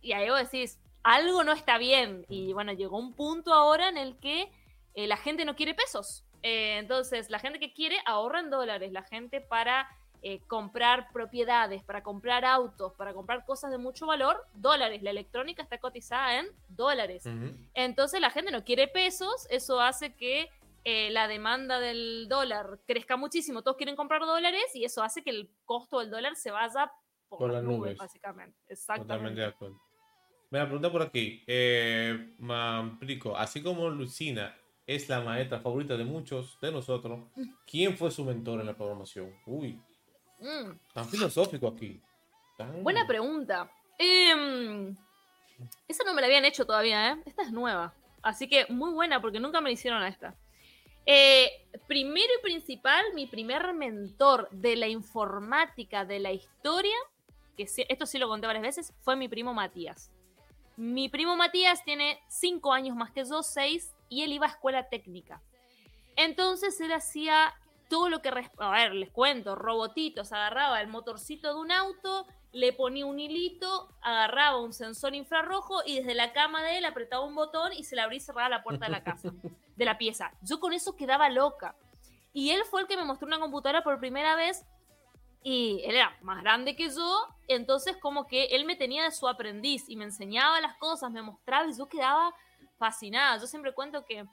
Y 0.00 0.12
ahí 0.12 0.30
vos 0.30 0.38
decís, 0.38 0.80
algo 1.02 1.44
no 1.44 1.52
está 1.52 1.78
bien. 1.78 2.24
Y 2.28 2.52
bueno, 2.52 2.72
llegó 2.72 2.98
un 2.98 3.14
punto 3.14 3.52
ahora 3.52 3.88
en 3.88 3.98
el 3.98 4.16
que 4.18 4.50
eh, 4.94 5.06
la 5.06 5.16
gente 5.16 5.44
no 5.44 5.56
quiere 5.56 5.74
pesos. 5.74 6.24
Eh, 6.42 6.78
entonces, 6.78 7.30
la 7.30 7.38
gente 7.38 7.58
que 7.58 7.72
quiere 7.72 7.96
ahorra 8.06 8.40
en 8.40 8.50
dólares. 8.50 8.92
La 8.92 9.02
gente 9.02 9.40
para 9.40 9.88
eh, 10.22 10.40
comprar 10.46 11.12
propiedades, 11.12 11.82
para 11.82 12.02
comprar 12.02 12.44
autos, 12.44 12.92
para 12.94 13.12
comprar 13.14 13.44
cosas 13.44 13.70
de 13.70 13.78
mucho 13.78 14.06
valor, 14.06 14.44
dólares. 14.54 15.02
La 15.02 15.10
electrónica 15.10 15.62
está 15.62 15.78
cotizada 15.78 16.40
en 16.40 16.46
dólares. 16.68 17.24
Entonces, 17.74 18.20
la 18.20 18.30
gente 18.30 18.52
no 18.52 18.64
quiere 18.64 18.88
pesos. 18.88 19.46
Eso 19.50 19.80
hace 19.80 20.14
que 20.14 20.48
la 20.84 21.28
demanda 21.28 21.78
del 21.78 22.26
dólar 22.28 22.80
crezca 22.86 23.16
muchísimo. 23.16 23.62
Todos 23.62 23.76
quieren 23.76 23.96
comprar 23.96 24.22
dólares 24.22 24.74
y 24.74 24.84
eso 24.84 25.02
hace 25.02 25.22
que 25.22 25.30
el 25.30 25.50
costo 25.64 26.00
del 26.00 26.10
dólar 26.10 26.34
se 26.34 26.50
vaya 26.50 26.92
por, 27.28 27.50
las 27.50 27.62
nubes, 27.62 27.96
básicamente. 27.96 28.58
Exactamente. 28.68 29.08
Totalmente 29.08 29.40
de 29.40 29.46
acuerdo. 29.46 29.80
Me 30.52 30.58
la 30.58 30.66
pregunta 30.66 30.92
por 30.92 31.00
aquí. 31.00 31.42
Eh, 31.46 32.36
así 33.36 33.62
como 33.62 33.88
Lucina 33.88 34.54
es 34.86 35.08
la 35.08 35.22
maestra 35.22 35.60
favorita 35.60 35.96
de 35.96 36.04
muchos 36.04 36.60
de 36.60 36.70
nosotros, 36.70 37.20
¿quién 37.66 37.96
fue 37.96 38.10
su 38.10 38.22
mentor 38.22 38.60
en 38.60 38.66
la 38.66 38.76
programación? 38.76 39.34
Uy, 39.46 39.80
mm. 40.40 40.92
tan 40.92 41.08
filosófico 41.08 41.68
aquí. 41.68 41.98
Buena 42.82 43.06
pregunta. 43.06 43.72
Em, 43.98 44.94
esa 45.88 46.04
no 46.04 46.12
me 46.12 46.20
la 46.20 46.26
habían 46.26 46.44
hecho 46.44 46.66
todavía, 46.66 47.12
¿eh? 47.12 47.22
Esta 47.24 47.44
es 47.44 47.50
nueva. 47.50 47.94
Así 48.22 48.46
que 48.46 48.66
muy 48.68 48.92
buena 48.92 49.22
porque 49.22 49.40
nunca 49.40 49.62
me 49.62 49.72
hicieron 49.72 50.02
a 50.02 50.08
esta. 50.08 50.36
Eh, 51.06 51.66
primero 51.86 52.30
y 52.38 52.42
principal, 52.42 53.02
mi 53.14 53.26
primer 53.26 53.72
mentor 53.72 54.50
de 54.50 54.76
la 54.76 54.88
informática, 54.88 56.04
de 56.04 56.20
la 56.20 56.30
historia, 56.30 56.94
que 57.56 57.62
esto 57.88 58.04
sí 58.04 58.18
lo 58.18 58.28
conté 58.28 58.46
varias 58.46 58.64
veces, 58.64 58.92
fue 59.00 59.16
mi 59.16 59.28
primo 59.28 59.54
Matías. 59.54 60.12
Mi 60.82 61.08
primo 61.08 61.36
Matías 61.36 61.84
tiene 61.84 62.20
cinco 62.26 62.72
años 62.72 62.96
más 62.96 63.12
que 63.12 63.24
yo, 63.24 63.44
seis, 63.44 63.94
y 64.08 64.24
él 64.24 64.32
iba 64.32 64.46
a 64.46 64.50
escuela 64.50 64.88
técnica. 64.88 65.40
Entonces 66.16 66.80
él 66.80 66.92
hacía 66.92 67.54
todo 67.88 68.08
lo 68.08 68.20
que... 68.20 68.30
A 68.58 68.70
ver, 68.72 68.92
les 68.92 69.12
cuento, 69.12 69.54
robotitos, 69.54 70.32
agarraba 70.32 70.80
el 70.80 70.88
motorcito 70.88 71.54
de 71.54 71.60
un 71.60 71.70
auto, 71.70 72.26
le 72.50 72.72
ponía 72.72 73.06
un 73.06 73.20
hilito, 73.20 73.94
agarraba 74.00 74.60
un 74.60 74.72
sensor 74.72 75.14
infrarrojo 75.14 75.82
y 75.86 75.98
desde 75.98 76.16
la 76.16 76.32
cama 76.32 76.64
de 76.64 76.78
él 76.78 76.84
apretaba 76.84 77.24
un 77.24 77.36
botón 77.36 77.72
y 77.72 77.84
se 77.84 77.94
le 77.94 78.02
abría 78.02 78.16
y 78.16 78.20
cerraba 78.20 78.48
la 78.48 78.64
puerta 78.64 78.86
de 78.86 78.90
la 78.90 79.04
casa, 79.04 79.32
de 79.76 79.84
la 79.84 79.98
pieza. 79.98 80.32
Yo 80.42 80.58
con 80.58 80.72
eso 80.72 80.96
quedaba 80.96 81.28
loca. 81.28 81.76
Y 82.32 82.50
él 82.50 82.62
fue 82.68 82.80
el 82.80 82.88
que 82.88 82.96
me 82.96 83.04
mostró 83.04 83.28
una 83.28 83.38
computadora 83.38 83.84
por 83.84 84.00
primera 84.00 84.34
vez 84.34 84.66
y 85.42 85.80
él 85.84 85.96
era 85.96 86.16
más 86.22 86.42
grande 86.42 86.76
que 86.76 86.88
yo, 86.88 87.26
entonces 87.48 87.96
como 87.96 88.26
que 88.26 88.44
él 88.46 88.64
me 88.64 88.76
tenía 88.76 89.04
de 89.04 89.10
su 89.10 89.26
aprendiz 89.26 89.84
y 89.88 89.96
me 89.96 90.04
enseñaba 90.04 90.60
las 90.60 90.76
cosas, 90.76 91.10
me 91.10 91.22
mostraba 91.22 91.68
y 91.68 91.76
yo 91.76 91.86
quedaba 91.86 92.34
fascinada. 92.78 93.38
Yo 93.38 93.46
siempre 93.46 93.72
cuento 93.72 94.04
que 94.04 94.24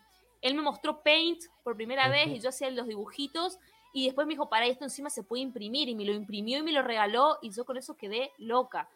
él 0.41 0.55
me 0.55 0.61
mostró 0.61 1.01
Paint 1.01 1.43
por 1.63 1.75
primera 1.75 2.07
vez 2.09 2.27
y 2.27 2.39
yo 2.39 2.49
hacía 2.49 2.69
los 2.69 2.87
dibujitos 2.87 3.57
y 3.93 4.05
después 4.05 4.27
me 4.27 4.33
dijo, 4.33 4.49
para 4.49 4.67
esto 4.67 4.83
encima 4.83 5.09
se 5.09 5.23
puede 5.23 5.41
imprimir 5.41 5.89
y 5.89 5.95
me 5.95 6.05
lo 6.05 6.13
imprimió 6.13 6.59
y 6.59 6.63
me 6.63 6.71
lo 6.71 6.81
regaló 6.81 7.39
y 7.41 7.51
yo 7.51 7.65
con 7.65 7.77
eso 7.77 7.97
quedé 7.97 8.31
loca. 8.37 8.87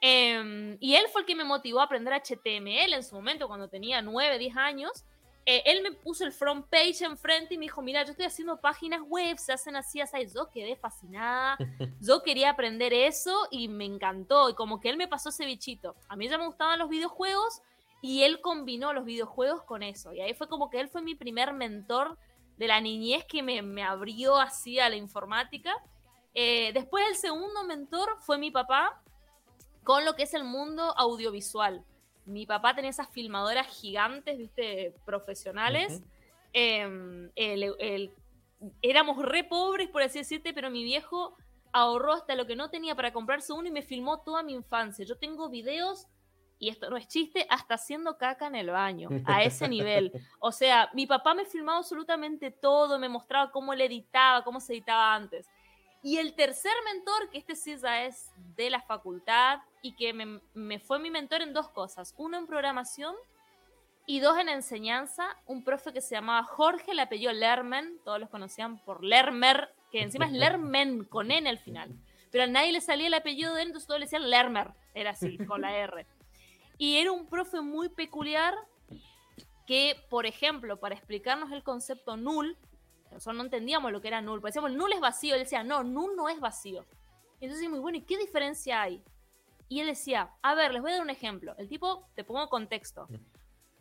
Em, 0.00 0.76
y 0.80 0.94
él 0.94 1.06
fue 1.10 1.22
el 1.22 1.26
que 1.26 1.34
me 1.34 1.44
motivó 1.44 1.80
a 1.80 1.84
aprender 1.84 2.12
HTML 2.14 2.94
en 2.94 3.02
su 3.02 3.14
momento 3.14 3.48
cuando 3.48 3.68
tenía 3.68 4.02
9, 4.02 4.38
10 4.38 4.56
años 4.56 5.04
eh, 5.48 5.62
él 5.64 5.80
me 5.80 5.92
puso 5.92 6.24
el 6.24 6.32
front 6.32 6.66
page 6.68 7.04
enfrente 7.04 7.54
y 7.54 7.58
me 7.58 7.66
dijo, 7.66 7.80
mira, 7.80 8.02
yo 8.02 8.10
estoy 8.10 8.26
haciendo 8.26 8.60
páginas 8.60 9.00
web, 9.06 9.38
se 9.38 9.52
hacen 9.52 9.76
así, 9.76 10.00
así. 10.00 10.26
Yo 10.34 10.50
quedé 10.50 10.74
fascinada, 10.74 11.56
yo 12.00 12.20
quería 12.24 12.50
aprender 12.50 12.92
eso 12.92 13.46
y 13.52 13.68
me 13.68 13.84
encantó. 13.84 14.50
Y 14.50 14.54
como 14.54 14.80
que 14.80 14.90
él 14.90 14.96
me 14.96 15.06
pasó 15.06 15.28
ese 15.28 15.46
bichito. 15.46 15.94
A 16.08 16.16
mí 16.16 16.28
ya 16.28 16.36
me 16.36 16.46
gustaban 16.46 16.80
los 16.80 16.88
videojuegos 16.88 17.62
y 18.02 18.24
él 18.24 18.40
combinó 18.40 18.92
los 18.92 19.04
videojuegos 19.04 19.62
con 19.62 19.84
eso. 19.84 20.12
Y 20.12 20.20
ahí 20.20 20.34
fue 20.34 20.48
como 20.48 20.68
que 20.68 20.80
él 20.80 20.88
fue 20.88 21.00
mi 21.00 21.14
primer 21.14 21.52
mentor 21.52 22.18
de 22.56 22.66
la 22.66 22.80
niñez 22.80 23.24
que 23.24 23.44
me, 23.44 23.84
abrió 23.84 24.36
así 24.38 24.80
a 24.80 24.88
la 24.88 24.96
informática. 24.96 25.72
Eh, 26.34 26.72
después 26.74 27.06
el 27.08 27.14
segundo 27.14 27.62
mentor 27.62 28.16
fue 28.20 28.36
mi 28.36 28.50
papá 28.50 29.00
con 29.84 30.04
lo 30.04 30.16
que 30.16 30.24
es 30.24 30.34
el 30.34 30.42
mundo 30.42 30.92
audiovisual 30.98 31.84
mi 32.26 32.44
papá 32.44 32.74
tenía 32.74 32.90
esas 32.90 33.08
filmadoras 33.08 33.66
gigantes, 33.68 34.36
viste, 34.36 34.94
profesionales. 35.04 36.02
Em, 36.52 37.30
éramos 38.82 39.22
re 39.22 39.44
pobres, 39.44 39.88
por 39.88 40.02
así 40.02 40.18
decirte, 40.18 40.52
pero 40.52 40.70
mi 40.70 40.84
viejo 40.84 41.36
ahorró 41.72 42.14
hasta 42.14 42.34
lo 42.34 42.46
que 42.46 42.56
no 42.56 42.70
tenía 42.70 42.94
para 42.94 43.12
comprarse 43.12 43.52
uno 43.52 43.68
y 43.68 43.70
me 43.70 43.82
filmó 43.82 44.22
toda 44.22 44.42
mi 44.42 44.54
infancia. 44.54 45.04
Yo 45.04 45.18
tengo 45.18 45.48
videos, 45.48 46.06
y 46.58 46.70
esto 46.70 46.88
no 46.88 46.96
es 46.96 47.06
chiste, 47.06 47.46
hasta 47.50 47.74
haciendo 47.74 48.16
caca 48.16 48.46
en 48.46 48.54
el 48.54 48.70
baño, 48.70 49.08
a 49.26 49.42
ese 49.42 49.68
nivel. 49.68 50.12
O 50.40 50.52
sea, 50.52 50.90
mi 50.94 51.06
papá 51.06 51.34
me 51.34 51.44
filmaba 51.44 51.78
absolutamente 51.78 52.50
todo, 52.50 52.98
me 52.98 53.08
mostraba 53.08 53.50
cómo 53.50 53.74
le 53.74 53.84
editaba, 53.84 54.42
cómo 54.42 54.58
se 54.60 54.72
editaba 54.72 55.14
antes. 55.14 55.46
Y 56.06 56.18
el 56.18 56.34
tercer 56.34 56.72
mentor, 56.84 57.30
que 57.30 57.38
este 57.38 57.56
sí 57.56 57.76
ya 57.76 58.04
es 58.04 58.30
de 58.54 58.70
la 58.70 58.80
facultad 58.80 59.58
y 59.82 59.96
que 59.96 60.12
me, 60.14 60.78
fue 60.78 61.00
mi 61.00 61.10
mentor 61.10 61.42
en 61.42 61.52
dos 61.52 61.68
cosas. 61.68 62.14
Uno 62.16 62.38
en 62.38 62.46
programación 62.46 63.16
y 64.06 64.20
dos 64.20 64.38
en 64.38 64.48
enseñanza. 64.48 65.36
Un 65.46 65.64
profe 65.64 65.92
que 65.92 66.00
se 66.00 66.14
llamaba 66.14 66.44
Jorge, 66.44 66.94
le 66.94 67.02
apellido 67.02 67.32
Lermen, 67.32 67.98
todos 68.04 68.20
los 68.20 68.30
conocían 68.30 68.78
por 68.84 69.02
Lermer, 69.02 69.74
que 69.90 70.00
encima 70.00 70.26
es 70.26 70.32
Lermen 70.44 71.02
con 71.02 71.32
N 71.32 71.48
al 71.50 71.58
final. 71.58 71.90
Pero 72.30 72.44
a 72.44 72.46
nadie 72.46 72.70
le 72.70 72.80
salía 72.80 73.08
el 73.08 73.14
apellido 73.14 73.52
de 73.56 73.62
él, 73.62 73.66
entonces 73.70 73.88
todos 73.88 73.98
le 73.98 74.06
decían 74.06 74.30
Lermer, 74.30 74.74
era 74.94 75.10
así, 75.10 75.38
con 75.38 75.62
la 75.62 75.76
R. 75.76 76.06
Y 76.78 76.98
era 76.98 77.10
un 77.10 77.26
profe 77.26 77.62
muy 77.62 77.88
peculiar 77.88 78.54
que, 79.66 80.00
por 80.08 80.24
ejemplo, 80.24 80.78
para 80.78 80.94
explicarnos 80.94 81.50
el 81.50 81.64
concepto 81.64 82.16
null, 82.16 82.56
nosotros 83.10 83.36
no 83.36 83.44
entendíamos 83.44 83.92
lo 83.92 84.00
que 84.00 84.08
era 84.08 84.20
null. 84.20 84.40
Decíamos, 84.40 84.72
null 84.72 84.92
es 84.92 85.00
vacío. 85.00 85.34
Él 85.34 85.42
decía, 85.42 85.64
no, 85.64 85.82
null 85.82 86.16
no 86.16 86.28
es 86.28 86.40
vacío. 86.40 86.84
Entonces 87.40 87.68
muy 87.68 87.78
bueno, 87.78 87.98
¿y 87.98 88.02
qué 88.02 88.16
diferencia 88.16 88.82
hay? 88.82 89.02
Y 89.68 89.80
él 89.80 89.88
decía, 89.88 90.30
a 90.42 90.54
ver, 90.54 90.72
les 90.72 90.80
voy 90.80 90.90
a 90.92 90.94
dar 90.94 91.02
un 91.02 91.10
ejemplo. 91.10 91.54
El 91.58 91.68
tipo, 91.68 92.08
te 92.14 92.24
pongo 92.24 92.48
contexto. 92.48 93.08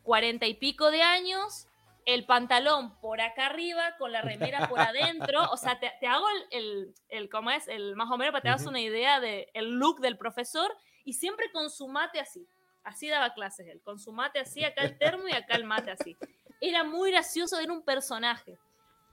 Cuarenta 0.03 0.45
y 0.45 0.55
pico 0.55 0.91
de 0.91 1.01
años, 1.01 1.67
el 2.05 2.25
pantalón 2.25 2.99
por 2.99 3.21
acá 3.21 3.47
arriba, 3.47 3.95
con 3.97 4.11
la 4.11 4.21
remera 4.21 4.67
por 4.67 4.79
adentro. 4.79 5.51
O 5.51 5.57
sea, 5.57 5.79
te, 5.79 6.07
hago 6.07 6.25
el, 6.51 6.93
el, 7.09 7.29
¿cómo 7.29 7.51
es? 7.51 7.67
El 7.67 7.95
más 7.95 8.09
o 8.09 8.17
menos 8.17 8.31
para 8.31 8.41
que 8.41 8.43
te 8.43 8.49
hagas 8.49 8.65
una 8.65 8.81
idea 8.81 9.19
del 9.19 9.47
el 9.53 9.71
look 9.71 9.99
del 9.99 10.17
profesor. 10.17 10.75
Y 11.03 11.13
siempre 11.13 11.51
con 11.51 11.69
su 11.69 11.87
mate 11.87 12.19
así. 12.19 12.47
Así 12.83 13.09
daba 13.09 13.33
clases 13.33 13.67
él, 13.67 13.81
con 13.81 13.97
su 13.97 14.11
mate 14.11 14.39
así, 14.39 14.63
acá 14.63 14.83
el 14.83 14.95
termo 14.99 15.27
y 15.27 15.31
acá 15.33 15.55
el 15.55 15.63
mate 15.63 15.89
así. 15.89 16.15
Era 16.61 16.83
muy 16.83 17.09
gracioso, 17.09 17.59
era 17.59 17.73
un 17.73 17.81
personaje. 17.81 18.59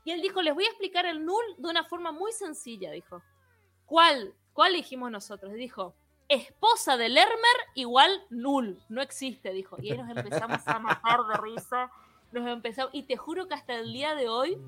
Y 0.05 0.11
él 0.11 0.20
dijo, 0.20 0.42
les 0.42 0.55
voy 0.55 0.64
a 0.64 0.68
explicar 0.68 1.07
el 1.07 1.24
null 1.24 1.44
de 1.59 1.68
una 1.68 1.84
forma 1.84 2.12
muy 2.12 2.32
sencilla, 2.32 2.90
dijo. 2.90 3.22
¿Cuál? 3.86 4.34
¿Cuál 4.53 4.74
dijimos 4.74 5.11
nosotros? 5.11 5.53
Dijo, 5.55 5.94
esposa 6.28 6.96
de 6.96 7.09
Lermer 7.09 7.36
igual 7.74 8.11
null, 8.30 8.82
no 8.88 9.03
existe, 9.03 9.53
dijo. 9.53 9.76
Y 9.80 9.92
ahí 9.92 9.98
nos 9.98 10.16
empezamos 10.16 10.66
a 10.66 10.78
matar 10.78 11.20
de 11.26 11.36
risa. 11.40 11.90
Nos 12.32 12.48
empezamos, 12.48 12.94
y 12.94 13.03
te 13.03 13.16
juro 13.16 13.46
que 13.46 13.55
hasta 13.55 13.74
el 13.74 13.92
día 13.92 14.14
de 14.14 14.28
hoy 14.28 14.59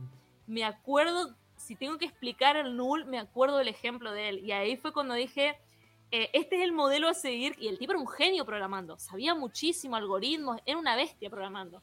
me 0.46 0.64
acuerdo, 0.64 1.34
si 1.56 1.74
tengo 1.76 1.96
que 1.98 2.04
explicar 2.04 2.56
el 2.56 2.76
null, 2.76 3.06
me 3.06 3.18
acuerdo 3.18 3.56
del 3.56 3.68
ejemplo 3.68 4.12
de 4.12 4.28
él. 4.28 4.38
Y 4.40 4.52
ahí 4.52 4.76
fue 4.76 4.92
cuando 4.92 5.14
dije, 5.14 5.58
eh, 6.10 6.30
este 6.32 6.56
es 6.56 6.62
el 6.62 6.72
modelo 6.72 7.08
a 7.08 7.14
seguir. 7.14 7.56
Y 7.58 7.68
el 7.68 7.78
tipo 7.78 7.92
era 7.92 8.00
un 8.00 8.08
genio 8.08 8.44
programando, 8.44 8.98
sabía 8.98 9.34
muchísimo 9.34 9.96
algoritmos, 9.96 10.60
era 10.66 10.78
una 10.78 10.96
bestia 10.96 11.30
programando. 11.30 11.82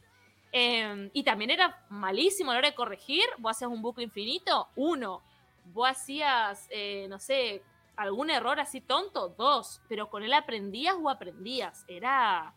Em, 0.52 1.10
y 1.14 1.24
también 1.24 1.50
era 1.50 1.86
malísimo 1.90 2.52
a 2.52 2.56
la 2.56 2.60
hora 2.60 2.70
de 2.70 2.76
corregir. 2.76 3.24
Vos 3.38 3.52
hacías 3.52 3.72
un 3.72 3.82
bucle 3.82 4.04
infinito, 4.04 4.68
uno. 4.76 5.22
Vos 5.66 5.90
hacías, 5.90 6.68
eh, 6.70 7.08
no 7.10 7.20
sé, 7.20 7.64
algún 7.96 8.30
error 8.30 8.60
así 8.60 8.82
tonto, 8.82 9.30
dos. 9.30 9.82
Pero 9.88 10.10
con 10.10 10.24
él 10.24 10.34
aprendías 10.34 10.96
o 11.02 11.10
aprendías. 11.10 11.86
Era, 11.88 12.54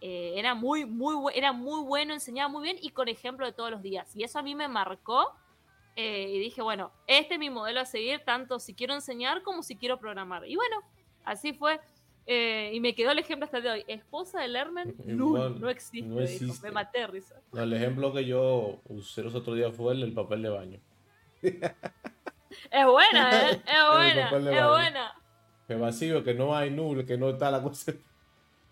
eh, 0.00 0.34
era, 0.36 0.54
muy, 0.54 0.84
muy, 0.84 1.32
era 1.34 1.52
muy 1.52 1.82
bueno, 1.82 2.14
enseñaba 2.14 2.48
muy 2.48 2.62
bien 2.62 2.78
y 2.80 2.90
con 2.90 3.08
ejemplo 3.08 3.46
de 3.46 3.52
todos 3.52 3.70
los 3.70 3.82
días. 3.82 4.14
Y 4.16 4.24
eso 4.24 4.38
a 4.38 4.42
mí 4.42 4.54
me 4.54 4.68
marcó. 4.68 5.32
Eh, 5.94 6.28
y 6.30 6.38
dije, 6.38 6.60
bueno, 6.60 6.92
este 7.06 7.34
es 7.34 7.40
mi 7.40 7.48
modelo 7.48 7.80
a 7.80 7.86
seguir, 7.86 8.22
tanto 8.22 8.58
si 8.58 8.74
quiero 8.74 8.92
enseñar 8.92 9.42
como 9.42 9.62
si 9.62 9.76
quiero 9.76 9.98
programar. 9.98 10.46
Y 10.46 10.56
bueno, 10.56 10.82
así 11.24 11.54
fue. 11.54 11.80
Eh, 12.26 12.72
y 12.74 12.80
me 12.80 12.94
quedó 12.94 13.12
el 13.12 13.20
ejemplo 13.20 13.44
hasta 13.44 13.58
el 13.58 13.62
de 13.62 13.70
hoy. 13.70 13.84
Esposa 13.86 14.40
de 14.40 14.48
Lerman, 14.48 14.94
no 15.04 15.68
existe. 15.70 16.08
no 16.08 16.20
dijo. 16.20 16.44
existe. 16.44 16.66
Me 16.66 16.72
maté 16.72 17.06
risa. 17.06 17.40
No, 17.52 17.62
el 17.62 17.72
ejemplo 17.72 18.12
que 18.12 18.24
yo 18.24 18.80
usé 18.88 19.22
los 19.22 19.34
otros 19.34 19.56
días 19.56 19.74
fue 19.74 19.94
el 19.94 20.00
del 20.00 20.12
papel 20.12 20.42
de 20.42 20.48
baño. 20.48 20.80
Es 21.42 22.86
buena, 22.86 23.50
¿eh? 23.50 23.62
Es 23.66 23.92
buena, 23.92 24.26
es 24.26 24.32
baño. 24.32 24.70
buena. 24.70 25.14
Que 25.68 25.74
vacío, 25.74 26.24
que 26.24 26.34
no 26.34 26.56
hay 26.56 26.70
null, 26.70 27.04
que 27.04 27.16
no 27.16 27.30
está 27.30 27.50
la 27.50 27.62
cosa. 27.62 27.92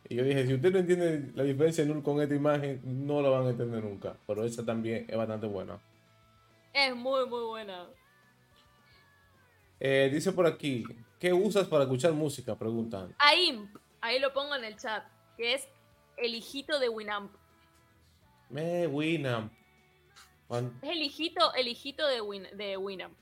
Y 0.07 0.17
yo 0.17 0.23
dije, 0.25 0.47
si 0.47 0.53
usted 0.53 0.71
no 0.71 0.81
entiende 0.81 1.33
la 1.35 1.45
diferencia 1.45 1.83
de 1.83 1.91
null 1.91 2.03
con 2.03 2.21
esta 2.21 2.35
imagen, 2.35 2.79
no 2.85 3.23
lo 3.23 3.31
van 3.31 3.47
a 3.47 3.51
entender 3.51 3.83
nunca. 3.83 4.15
Pero 4.27 4.45
esa 4.45 4.63
también 4.63 5.07
es 5.09 5.17
bastante 5.17 5.47
buena. 5.47 5.79
Es 6.75 6.95
muy, 6.95 7.25
muy 7.27 7.43
buena. 7.43 7.87
Eh, 9.81 10.11
dice 10.13 10.33
por 10.33 10.47
aquí, 10.47 10.85
¿qué 11.19 11.33
usas 11.33 11.67
para 11.69 11.85
escuchar 11.85 12.13
música? 12.13 12.57
Preguntan. 12.57 13.15
AIMP, 13.19 13.77
ahí 14.01 14.19
lo 14.19 14.33
pongo 14.33 14.55
en 14.55 14.65
el 14.65 14.77
chat, 14.77 15.05
que 15.37 15.55
es 15.55 15.69
el 16.17 16.35
hijito 16.35 16.79
de 16.79 16.89
Winamp. 16.89 17.33
Me, 18.51 18.87
Winamp. 18.87 19.53
Juan- 20.49 20.79
Es 20.83 20.91
el 20.91 21.03
hijito, 21.03 21.55
el 21.55 21.69
hijito 21.69 22.07
de, 22.07 22.21
Win, 22.21 22.47
de 22.55 22.77
Winamp. 22.77 23.15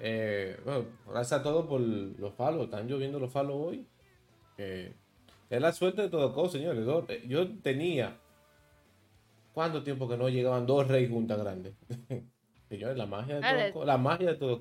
Eh, 0.00 0.60
bueno, 0.64 0.86
gracias 1.06 1.40
a 1.40 1.42
todos 1.42 1.66
por 1.66 1.80
los 1.80 2.34
follow. 2.34 2.64
Están 2.64 2.86
lloviendo 2.88 3.18
los 3.18 3.32
follow 3.32 3.68
hoy. 3.68 3.86
Eh, 4.56 4.94
es 5.50 5.60
la 5.60 5.72
suerte 5.72 6.02
de 6.02 6.08
todo 6.08 6.48
señores. 6.48 6.86
Eh, 7.08 7.24
Yo 7.26 7.48
tenía. 7.60 8.18
¿Cuánto 9.52 9.82
tiempo 9.82 10.08
que 10.08 10.16
no 10.16 10.28
llegaban 10.28 10.66
dos 10.66 10.86
reyes 10.86 11.10
juntas 11.10 11.38
grandes? 11.38 11.74
señores, 12.68 12.96
la 12.96 13.06
magia 13.06 13.36
de 13.40 13.46
Ah, 13.46 13.72
todo. 13.72 13.84
La 13.84 13.98
magia 13.98 14.28
de 14.28 14.36
todo 14.36 14.60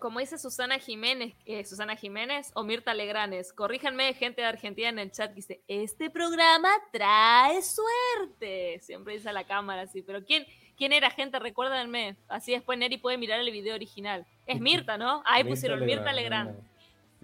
como 0.00 0.20
dice 0.20 0.38
Susana 0.38 0.78
Jiménez, 0.78 1.34
eh, 1.44 1.64
Susana 1.64 1.96
Jiménez 1.96 2.50
o 2.54 2.64
Mirta 2.64 2.94
Legranes, 2.94 3.52
corríjanme 3.52 4.12
gente 4.14 4.40
de 4.40 4.46
Argentina 4.48 4.88
en 4.88 4.98
el 4.98 5.10
chat 5.12 5.30
que 5.30 5.36
dice, 5.36 5.60
este 5.68 6.10
programa 6.10 6.68
trae 6.92 7.60
suerte. 7.62 8.80
Siempre 8.80 9.14
dice 9.14 9.28
a 9.28 9.32
la 9.32 9.44
cámara 9.44 9.82
así, 9.82 10.02
pero 10.02 10.24
¿quién, 10.24 10.46
quién 10.76 10.92
era 10.92 11.10
gente? 11.10 11.38
Recuérdenme. 11.38 12.16
Así 12.28 12.52
después 12.52 12.78
Neri 12.78 12.98
puede 12.98 13.18
mirar 13.18 13.40
el 13.40 13.50
video 13.50 13.74
original. 13.74 14.26
Es 14.46 14.60
Mirta, 14.60 14.96
¿no? 14.98 15.22
Ahí 15.26 15.44
pusieron 15.44 15.84
Mirta 15.84 16.12
Legrand. 16.12 16.50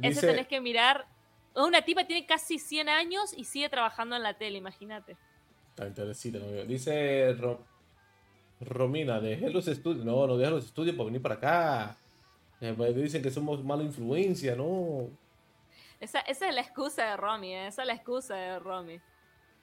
Ese 0.03 0.09
Dice, 0.09 0.27
tenés 0.27 0.47
que 0.47 0.61
mirar. 0.61 1.07
Una 1.55 1.83
tipa 1.83 2.05
tiene 2.05 2.27
casi 2.27 2.59
100 2.59 2.89
años 2.89 3.35
y 3.37 3.45
sigue 3.45 3.69
trabajando 3.69 4.17
en 4.17 4.23
la 4.23 4.35
tele, 4.35 4.59
imagínate. 4.59 5.17
Está 5.71 5.87
interesante, 5.87 6.39
no, 6.39 6.47
Dice 6.65 7.33
Ro- 7.35 7.65
Romina, 8.61 9.21
dejé 9.21 9.51
los 9.51 9.67
estudios. 9.69 10.05
No, 10.05 10.27
no 10.27 10.37
dejé 10.37 10.51
los 10.51 10.65
estudios 10.67 10.95
para 10.95 11.07
venir 11.07 11.23
para 11.23 11.35
acá. 11.37 11.97
Eh, 12.61 12.75
pues 12.77 12.95
dicen 12.95 13.23
que 13.23 13.31
somos 13.31 13.65
mala 13.65 13.83
influencia, 13.83 14.55
no. 14.55 15.09
Esa, 15.99 16.21
esa 16.21 16.49
es 16.49 16.55
la 16.55 16.61
excusa 16.61 17.05
de 17.11 17.17
Romy, 17.17 17.55
¿eh? 17.55 17.67
esa 17.67 17.83
es 17.83 17.87
la 17.87 17.95
excusa 17.95 18.35
de 18.35 18.59
Romy. 18.59 19.01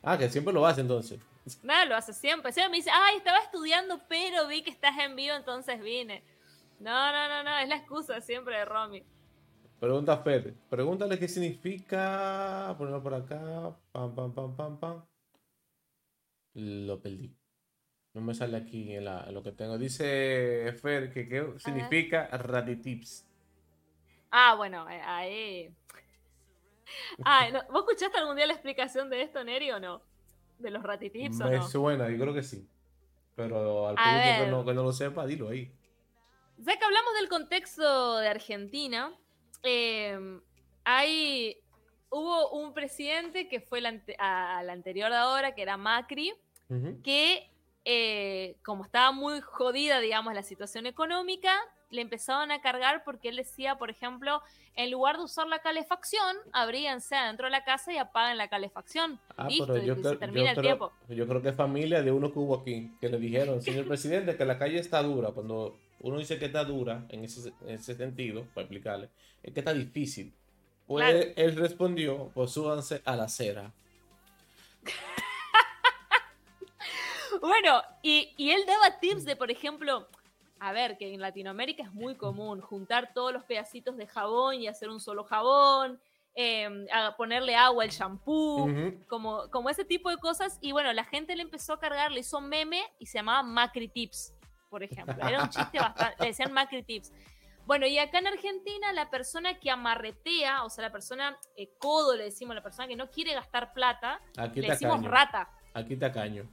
Ah, 0.03 0.17
que 0.17 0.29
siempre 0.29 0.53
lo 0.53 0.65
hace 0.65 0.81
entonces. 0.81 1.19
Nada, 1.63 1.85
lo 1.85 1.95
hace 1.95 2.13
siempre. 2.13 2.51
Siempre 2.51 2.71
me 2.71 2.77
dice, 2.77 2.91
ay, 2.91 3.17
estaba 3.17 3.39
estudiando, 3.39 3.99
pero 4.07 4.47
vi 4.47 4.63
que 4.63 4.71
estás 4.71 4.97
en 4.99 5.15
vivo, 5.15 5.35
entonces 5.35 5.81
vine. 5.81 6.23
No, 6.79 7.11
no, 7.11 7.27
no, 7.27 7.43
no, 7.43 7.57
es 7.57 7.67
la 7.67 7.75
excusa 7.75 8.21
siempre 8.21 8.57
de 8.57 8.65
Romy. 8.65 9.03
Pregunta 9.79 10.17
Fede. 10.17 10.55
Pregúntale 10.69 11.19
qué 11.19 11.27
significa. 11.27 12.73
Ponerlo 12.77 13.01
por 13.01 13.13
acá. 13.13 13.75
Pam, 13.91 14.15
pam, 14.15 14.33
pam, 14.33 14.55
pam, 14.55 14.79
pam. 14.79 15.05
Lo 16.53 16.99
perdí. 16.99 17.36
No 18.17 18.23
me 18.23 18.33
sale 18.33 18.57
aquí 18.57 18.95
en, 18.95 19.05
la- 19.05 19.25
en 19.27 19.33
lo 19.35 19.43
que 19.43 19.51
tengo. 19.51 19.77
Dice 19.77 20.73
Fer 20.81 21.13
que 21.13 21.29
qué 21.29 21.53
significa 21.59 22.25
ratitips. 22.31 23.27
Ah, 24.31 24.55
bueno, 24.55 24.89
eh, 24.89 24.99
ahí. 25.05 25.69
Ah, 27.23 27.47
no, 27.53 27.61
¿vos 27.71 27.81
escuchaste 27.87 28.17
algún 28.17 28.35
día 28.35 28.47
la 28.47 28.53
explicación 28.53 29.11
de 29.11 29.21
esto, 29.21 29.43
Neri, 29.43 29.69
o 29.69 29.79
no? 29.79 30.01
¿De 30.57 30.71
los 30.71 30.81
ratitips 30.81 31.39
o 31.41 31.45
Me 31.45 31.57
no? 31.57 31.67
suena, 31.67 32.09
yo 32.09 32.17
creo 32.17 32.33
que 32.33 32.41
sí. 32.41 32.67
Pero 33.35 33.87
al 33.87 33.95
público 33.95 34.43
que 34.45 34.47
no, 34.49 34.65
que 34.65 34.73
no 34.73 34.81
lo 34.83 34.91
sepa, 34.93 35.27
dilo 35.27 35.49
ahí. 35.49 35.71
Ya 36.57 36.75
que 36.75 36.85
hablamos 36.85 37.13
del 37.19 37.29
contexto 37.29 38.17
de 38.17 38.29
Argentina, 38.29 39.13
eh, 39.61 40.39
hay, 40.83 41.55
hubo 42.09 42.49
un 42.49 42.73
presidente 42.73 43.47
que 43.47 43.61
fue 43.61 43.77
el 43.77 43.85
ante- 43.85 44.15
a- 44.17 44.57
al 44.57 44.71
anterior 44.71 45.11
de 45.11 45.17
ahora, 45.17 45.53
que 45.53 45.61
era 45.61 45.77
Macri, 45.77 46.33
que 47.03 47.51
eh, 47.89 48.57
como 48.65 48.83
estaba 48.83 49.13
muy 49.13 49.39
jodida, 49.39 50.01
digamos, 50.01 50.33
la 50.33 50.43
situación 50.43 50.85
económica, 50.87 51.57
le 51.89 52.01
empezaban 52.01 52.51
a 52.51 52.59
cargar 52.59 53.05
porque 53.05 53.29
él 53.29 53.37
decía, 53.37 53.77
por 53.77 53.89
ejemplo, 53.89 54.41
en 54.75 54.91
lugar 54.91 55.15
de 55.15 55.23
usar 55.23 55.47
la 55.47 55.59
calefacción, 55.59 56.35
abríganse 56.51 57.15
adentro 57.15 57.45
de 57.45 57.51
la 57.51 57.63
casa 57.63 57.93
y 57.93 57.97
apaguen 57.97 58.37
la 58.37 58.49
calefacción. 58.49 59.21
Ah, 59.37 59.47
Listo, 59.47 59.67
pero 59.67 59.85
yo, 59.85 59.93
y 59.93 59.95
se 59.95 60.01
creo, 60.01 60.17
termina 60.19 60.43
yo, 60.43 60.49
el 60.49 60.55
creo, 60.57 60.63
tiempo. 60.77 60.91
yo 61.07 61.27
creo 61.29 61.41
que 61.41 61.47
es 61.49 61.55
familia 61.55 62.01
de 62.03 62.11
uno 62.11 62.33
que 62.33 62.39
hubo 62.39 62.55
aquí, 62.55 62.91
que 62.99 63.07
le 63.07 63.17
dijeron, 63.19 63.61
señor 63.61 63.87
presidente, 63.87 64.35
que 64.35 64.43
la 64.43 64.59
calle 64.59 64.79
está 64.79 65.01
dura. 65.01 65.31
Cuando 65.31 65.77
uno 66.01 66.19
dice 66.19 66.37
que 66.37 66.47
está 66.47 66.65
dura, 66.65 67.05
en 67.07 67.23
ese, 67.23 67.53
en 67.61 67.75
ese 67.75 67.95
sentido, 67.95 68.43
para 68.53 68.63
explicarle, 68.65 69.09
es 69.41 69.53
que 69.53 69.61
está 69.61 69.73
difícil. 69.73 70.33
Pues 70.87 71.05
Claro. 71.05 71.19
él, 71.19 71.33
él 71.37 71.55
respondió, 71.55 72.31
pues 72.33 72.51
súbanse 72.51 73.01
a 73.05 73.15
la 73.15 73.23
acera. 73.23 73.71
Bueno, 77.41 77.81
y, 78.01 78.33
y 78.37 78.51
él 78.51 78.63
daba 78.65 78.99
tips 78.99 79.25
de, 79.25 79.35
por 79.35 79.51
ejemplo, 79.51 80.07
a 80.59 80.71
ver, 80.71 80.97
que 80.97 81.13
en 81.13 81.21
Latinoamérica 81.21 81.83
es 81.83 81.93
muy 81.93 82.15
común 82.15 82.61
juntar 82.61 83.13
todos 83.13 83.33
los 83.33 83.43
pedacitos 83.43 83.97
de 83.97 84.07
jabón 84.07 84.55
y 84.55 84.67
hacer 84.67 84.89
un 84.89 84.99
solo 84.99 85.23
jabón, 85.23 85.99
eh, 86.35 86.87
a 86.93 87.15
ponerle 87.15 87.55
agua 87.55 87.83
al 87.83 87.89
shampoo, 87.89 88.69
como, 89.07 89.49
como 89.49 89.69
ese 89.69 89.85
tipo 89.85 90.09
de 90.09 90.17
cosas. 90.17 90.59
Y 90.61 90.71
bueno, 90.71 90.93
la 90.93 91.03
gente 91.03 91.35
le 91.35 91.43
empezó 91.43 91.73
a 91.73 91.79
cargar, 91.79 92.11
le 92.11 92.19
hizo 92.19 92.41
meme 92.41 92.83
y 92.99 93.07
se 93.07 93.17
llamaba 93.17 93.43
Macri 93.43 93.87
Tips, 93.87 94.33
por 94.69 94.83
ejemplo. 94.83 95.15
Era 95.27 95.43
un 95.43 95.49
chiste 95.49 95.79
bastante, 95.79 96.15
le 96.19 96.27
decían 96.27 96.53
Macri 96.53 96.83
Tips. 96.83 97.11
Bueno, 97.65 97.85
y 97.85 97.99
acá 97.99 98.19
en 98.19 98.27
Argentina 98.27 98.93
la 98.93 99.09
persona 99.09 99.59
que 99.59 99.69
amarretea, 99.69 100.63
o 100.63 100.69
sea, 100.69 100.83
la 100.83 100.91
persona 100.91 101.37
eh, 101.55 101.69
codo, 101.79 102.15
le 102.15 102.25
decimos, 102.25 102.55
la 102.55 102.63
persona 102.63 102.87
que 102.87 102.95
no 102.95 103.09
quiere 103.09 103.33
gastar 103.33 103.73
plata, 103.73 104.21
Aquí 104.37 104.61
le 104.61 104.69
decimos 104.69 104.97
caño. 104.97 105.09
rata. 105.09 105.49
Aquí 105.73 105.93
está 105.93 106.11
caño. 106.11 106.47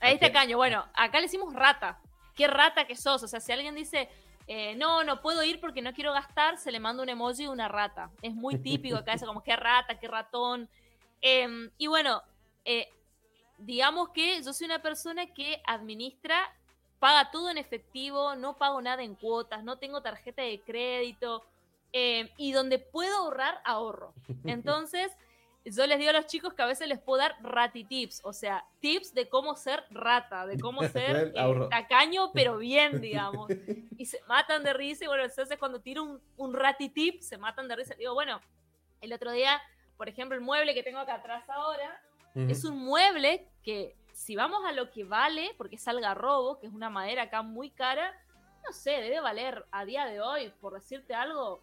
Ahí 0.00 0.14
está 0.14 0.32
caño. 0.32 0.56
Bueno, 0.56 0.84
acá 0.94 1.18
le 1.18 1.24
decimos 1.24 1.54
rata. 1.54 1.98
¿Qué 2.34 2.46
rata 2.46 2.86
que 2.86 2.96
sos? 2.96 3.22
O 3.22 3.28
sea, 3.28 3.40
si 3.40 3.52
alguien 3.52 3.74
dice, 3.74 4.08
eh, 4.46 4.74
no, 4.76 5.04
no 5.04 5.22
puedo 5.22 5.42
ir 5.42 5.60
porque 5.60 5.80
no 5.80 5.92
quiero 5.92 6.12
gastar, 6.12 6.58
se 6.58 6.70
le 6.70 6.80
manda 6.80 7.02
un 7.02 7.08
emoji 7.08 7.44
de 7.44 7.48
una 7.48 7.68
rata. 7.68 8.10
Es 8.22 8.34
muy 8.34 8.58
típico 8.58 8.96
acá, 8.96 9.14
eso 9.14 9.26
como 9.26 9.42
qué 9.42 9.56
rata, 9.56 9.98
qué 9.98 10.08
ratón. 10.08 10.68
Em, 11.22 11.70
y 11.78 11.86
bueno, 11.86 12.22
eh, 12.64 12.88
digamos 13.58 14.10
que 14.10 14.42
yo 14.42 14.52
soy 14.52 14.66
una 14.66 14.82
persona 14.82 15.26
que 15.26 15.62
administra, 15.66 16.52
paga 16.98 17.30
todo 17.30 17.50
en 17.50 17.58
efectivo, 17.58 18.34
no 18.36 18.58
pago 18.58 18.82
nada 18.82 19.02
en 19.02 19.14
cuotas, 19.14 19.64
no 19.64 19.78
tengo 19.78 20.02
tarjeta 20.02 20.42
de 20.42 20.60
crédito. 20.60 21.44
em, 21.96 22.28
y 22.36 22.50
donde 22.50 22.80
puedo 22.80 23.16
ahorrar, 23.18 23.60
ahorro. 23.64 24.14
Entonces, 24.44 25.12
yo 25.64 25.86
les 25.86 25.98
digo 25.98 26.10
a 26.10 26.14
los 26.14 26.26
chicos 26.26 26.52
que 26.52 26.62
a 26.62 26.66
veces 26.66 26.88
les 26.88 27.00
puedo 27.00 27.20
dar 27.20 27.36
ratitips, 27.42 28.20
o 28.24 28.32
sea, 28.32 28.66
tips 28.80 29.14
de 29.14 29.28
cómo 29.28 29.56
ser 29.56 29.84
rata, 29.90 30.46
de 30.46 30.58
cómo 30.58 30.82
ser 30.88 31.32
eh, 31.34 31.68
tacaño, 31.70 32.32
pero 32.32 32.58
bien, 32.58 33.00
digamos. 33.00 33.50
Y 33.96 34.06
se 34.06 34.20
matan 34.28 34.62
de 34.62 34.74
risa, 34.74 35.04
y 35.04 35.08
bueno, 35.08 35.24
entonces 35.24 35.58
cuando 35.58 35.80
tiro 35.80 36.02
un, 36.02 36.20
un 36.36 36.54
ratitip, 36.54 37.20
se 37.20 37.38
matan 37.38 37.68
de 37.68 37.76
risa. 37.76 37.94
Digo, 37.94 38.14
bueno, 38.14 38.40
el 39.00 39.12
otro 39.12 39.32
día, 39.32 39.60
por 39.96 40.08
ejemplo, 40.08 40.36
el 40.36 40.42
mueble 40.42 40.74
que 40.74 40.82
tengo 40.82 40.98
acá 40.98 41.14
atrás 41.14 41.48
ahora, 41.48 42.00
es 42.34 42.64
un 42.64 42.78
mueble 42.78 43.46
que, 43.62 43.94
si 44.12 44.34
vamos 44.34 44.64
a 44.66 44.72
lo 44.72 44.90
que 44.90 45.04
vale, 45.04 45.54
porque 45.56 45.76
es 45.76 45.86
algarrobo, 45.86 46.58
que 46.58 46.66
es 46.66 46.72
una 46.72 46.90
madera 46.90 47.22
acá 47.22 47.42
muy 47.42 47.70
cara, 47.70 48.12
no 48.66 48.72
sé, 48.72 48.90
debe 48.90 49.20
valer 49.20 49.64
a 49.70 49.84
día 49.84 50.04
de 50.06 50.20
hoy, 50.20 50.52
por 50.60 50.74
decirte 50.74 51.14
algo, 51.14 51.60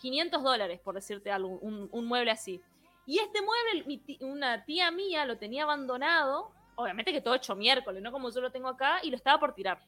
500 0.00 0.42
dólares, 0.42 0.80
por 0.80 0.96
decirte 0.96 1.30
algo, 1.30 1.50
un, 1.50 1.88
un 1.92 2.06
mueble 2.06 2.32
así. 2.32 2.60
Y 3.08 3.18
este 3.20 3.40
mueble, 3.40 3.84
mi 3.86 3.96
ti- 3.96 4.18
una 4.20 4.66
tía 4.66 4.90
mía 4.90 5.24
lo 5.24 5.38
tenía 5.38 5.62
abandonado, 5.62 6.52
obviamente 6.74 7.10
que 7.10 7.22
todo 7.22 7.34
hecho 7.34 7.56
miércoles, 7.56 8.02
no 8.02 8.12
como 8.12 8.30
yo 8.30 8.42
lo 8.42 8.52
tengo 8.52 8.68
acá, 8.68 8.98
y 9.02 9.08
lo 9.08 9.16
estaba 9.16 9.40
por 9.40 9.54
tirar. 9.54 9.78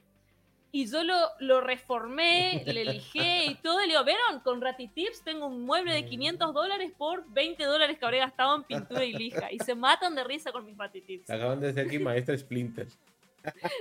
Y 0.73 0.91
yo 0.91 1.05
lo, 1.05 1.15
lo 1.41 1.61
reformé, 1.61 2.63
le 2.65 2.85
lijé 2.85 3.45
y 3.45 3.57
todo, 3.57 3.81
y 3.83 3.89
le 3.89 3.93
digo, 3.93 4.05
¿vieron? 4.05 4.41
Con 4.41 4.63
Ratitips 4.63 5.23
tengo 5.23 5.49
un 5.49 5.67
mueble 5.67 5.93
de 5.93 6.07
500 6.07 6.55
dólares 6.55 6.93
por 6.97 7.29
20 7.31 7.63
dólares 7.65 7.99
que 7.99 8.05
habré 8.07 8.21
gastado 8.21 8.57
en 8.57 8.63
pintura 8.63 9.05
y 9.05 9.13
lija. 9.13 9.53
Y 9.53 9.59
se 9.59 9.75
matan 9.75 10.15
de 10.15 10.25
risa 10.25 10.51
con 10.51 10.65
mis 10.65 10.79
Ratitips. 10.79 11.29
Acaban 11.29 11.61
de 11.61 11.73
decir 11.73 11.87
aquí 11.87 11.99
maestra 11.99 12.39
Splinter. 12.39 12.87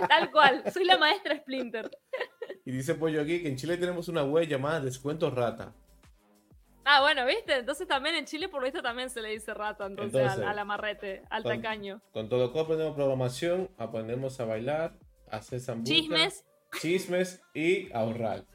Tal 0.09 0.31
cual, 0.31 0.63
soy 0.73 0.83
la 0.83 0.97
maestra 0.97 1.37
Splinter. 1.37 1.89
Y 2.65 2.71
dice 2.71 2.95
Pollo 2.95 3.21
aquí 3.21 3.41
que 3.41 3.47
en 3.49 3.55
Chile 3.55 3.77
tenemos 3.77 4.09
una 4.09 4.23
web 4.23 4.47
llamada 4.47 4.81
Descuento 4.81 5.29
Rata. 5.31 5.73
Ah, 6.85 7.01
bueno, 7.01 7.25
¿viste? 7.25 7.57
Entonces 7.57 7.87
también 7.87 8.15
en 8.15 8.25
Chile, 8.25 8.49
por 8.49 8.61
lo 8.61 8.65
visto, 8.65 8.81
también 8.81 9.09
se 9.09 9.21
le 9.21 9.29
dice 9.29 9.53
rata, 9.53 9.85
entonces, 9.85 10.19
Entonces, 10.21 10.41
al, 10.43 10.49
al 10.49 10.59
amarrete, 10.59 11.23
al 11.29 11.43
con- 11.43 11.55
tacaño. 11.55 12.01
Con 12.11 12.29
todo 12.29 12.51
co 12.51 12.61
aprendemos 12.61 12.95
programación, 12.95 13.69
aprendemos 13.77 14.39
a 14.39 14.45
bailar, 14.45 14.97
a 15.29 15.37
hacer 15.37 15.59
sambuca, 15.59 15.93
Chismes, 15.93 16.45
chismes 16.79 17.41
y 17.53 17.91
a 17.93 17.99
ahorrar. 17.99 18.45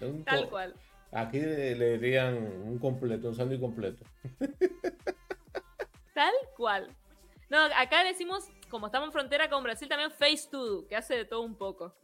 Un 0.00 0.24
tal 0.24 0.48
cual. 0.48 0.74
Aquí 1.12 1.40
le, 1.40 1.74
le 1.74 1.98
dirían 1.98 2.36
un 2.36 2.78
completo, 2.78 3.28
un 3.28 3.34
sándwich 3.34 3.60
completo. 3.60 4.04
Tal 6.14 6.34
cual. 6.56 6.88
No, 7.48 7.58
acá 7.76 8.04
decimos, 8.04 8.48
como 8.68 8.86
estamos 8.86 9.08
en 9.08 9.12
frontera 9.12 9.48
con 9.50 9.62
Brasil, 9.64 9.88
también 9.88 10.10
face 10.12 10.48
to 10.50 10.64
do, 10.64 10.86
que 10.86 10.96
hace 10.96 11.14
de 11.16 11.24
todo 11.24 11.40
un 11.42 11.56
poco. 11.56 11.96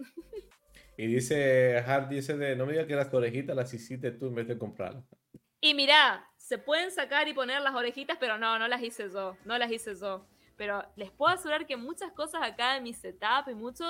Y 0.97 1.07
dice, 1.07 1.79
Hart 1.79 2.09
dice 2.09 2.37
de, 2.37 2.57
no 2.57 2.66
me 2.66 2.72
digas 2.72 2.87
que 2.87 2.97
las 2.97 3.12
orejitas 3.12 3.55
las 3.55 3.72
hiciste 3.74 4.11
tú 4.12 4.27
en 4.29 4.35
vez 4.35 4.49
de 4.49 4.59
comprarlas. 4.59 5.05
Y 5.67 5.75
mirá, 5.75 6.25
se 6.37 6.59
pueden 6.59 6.93
sacar 6.93 7.27
y 7.27 7.35
poner 7.35 7.61
las 7.61 7.75
orejitas, 7.75 8.17
pero 8.21 8.39
no, 8.39 8.57
no 8.57 8.69
las 8.69 8.81
hice 8.81 9.11
yo, 9.11 9.37
no 9.45 9.59
las 9.59 9.69
hice 9.73 9.97
yo. 9.97 10.25
Pero 10.57 10.85
les 10.95 11.11
puedo 11.11 11.35
asegurar 11.35 11.67
que 11.67 11.77
muchas 11.77 12.12
cosas 12.12 12.41
acá 12.45 12.75
de 12.75 12.81
mi 12.81 12.95
setup 12.95 13.49
y 13.51 13.55
mucho, 13.57 13.85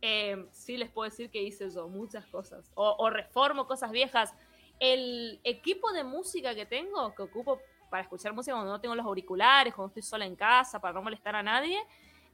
eh, 0.00 0.46
sí 0.52 0.76
les 0.76 0.88
puedo 0.88 1.10
decir 1.10 1.28
que 1.28 1.42
hice 1.42 1.68
yo, 1.68 1.88
muchas 1.88 2.24
cosas. 2.26 2.70
O, 2.76 2.94
o 3.00 3.10
reformo 3.10 3.66
cosas 3.66 3.90
viejas. 3.90 4.32
El 4.78 5.40
equipo 5.42 5.90
de 5.90 6.04
música 6.04 6.54
que 6.54 6.64
tengo, 6.64 7.12
que 7.12 7.22
ocupo 7.22 7.60
para 7.90 8.04
escuchar 8.04 8.32
música 8.32 8.54
cuando 8.54 8.70
no 8.70 8.80
tengo 8.80 8.94
los 8.94 9.04
auriculares, 9.04 9.74
cuando 9.74 9.88
estoy 9.88 10.04
sola 10.04 10.26
en 10.26 10.36
casa, 10.36 10.80
para 10.80 10.94
no 10.94 11.02
molestar 11.02 11.34
a 11.34 11.42
nadie, 11.42 11.76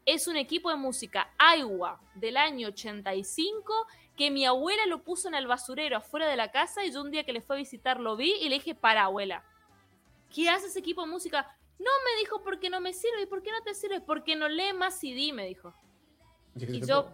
es 0.04 0.28
un 0.28 0.36
equipo 0.36 0.68
de 0.68 0.76
música 0.76 1.32
Aiwa 1.38 1.98
del 2.14 2.36
año 2.36 2.68
85 2.68 3.86
que 4.16 4.30
mi 4.30 4.44
abuela 4.44 4.86
lo 4.86 5.02
puso 5.02 5.28
en 5.28 5.34
el 5.34 5.46
basurero 5.46 5.96
afuera 5.96 6.28
de 6.28 6.36
la 6.36 6.50
casa 6.50 6.84
y 6.84 6.92
yo 6.92 7.00
un 7.00 7.10
día 7.10 7.24
que 7.24 7.32
le 7.32 7.40
fue 7.40 7.56
a 7.56 7.58
visitar 7.58 7.98
lo 7.98 8.16
vi 8.16 8.32
y 8.40 8.48
le 8.48 8.56
dije, 8.56 8.74
para 8.74 9.04
abuela, 9.04 9.44
¿qué 10.34 10.48
hace 10.48 10.66
ese 10.66 10.80
equipo 10.80 11.02
de 11.02 11.08
música? 11.08 11.56
No, 11.78 11.90
me 12.04 12.20
dijo, 12.20 12.42
porque 12.42 12.70
no 12.70 12.80
me 12.80 12.92
sirve. 12.92 13.22
¿Y 13.22 13.26
por 13.26 13.42
qué 13.42 13.50
no 13.50 13.62
te 13.62 13.74
sirve? 13.74 14.00
Porque 14.00 14.36
no 14.36 14.48
lee 14.48 14.72
más 14.72 15.00
CD, 15.00 15.32
me 15.32 15.46
dijo. 15.46 15.74
Y 16.54 16.86
yo, 16.86 17.08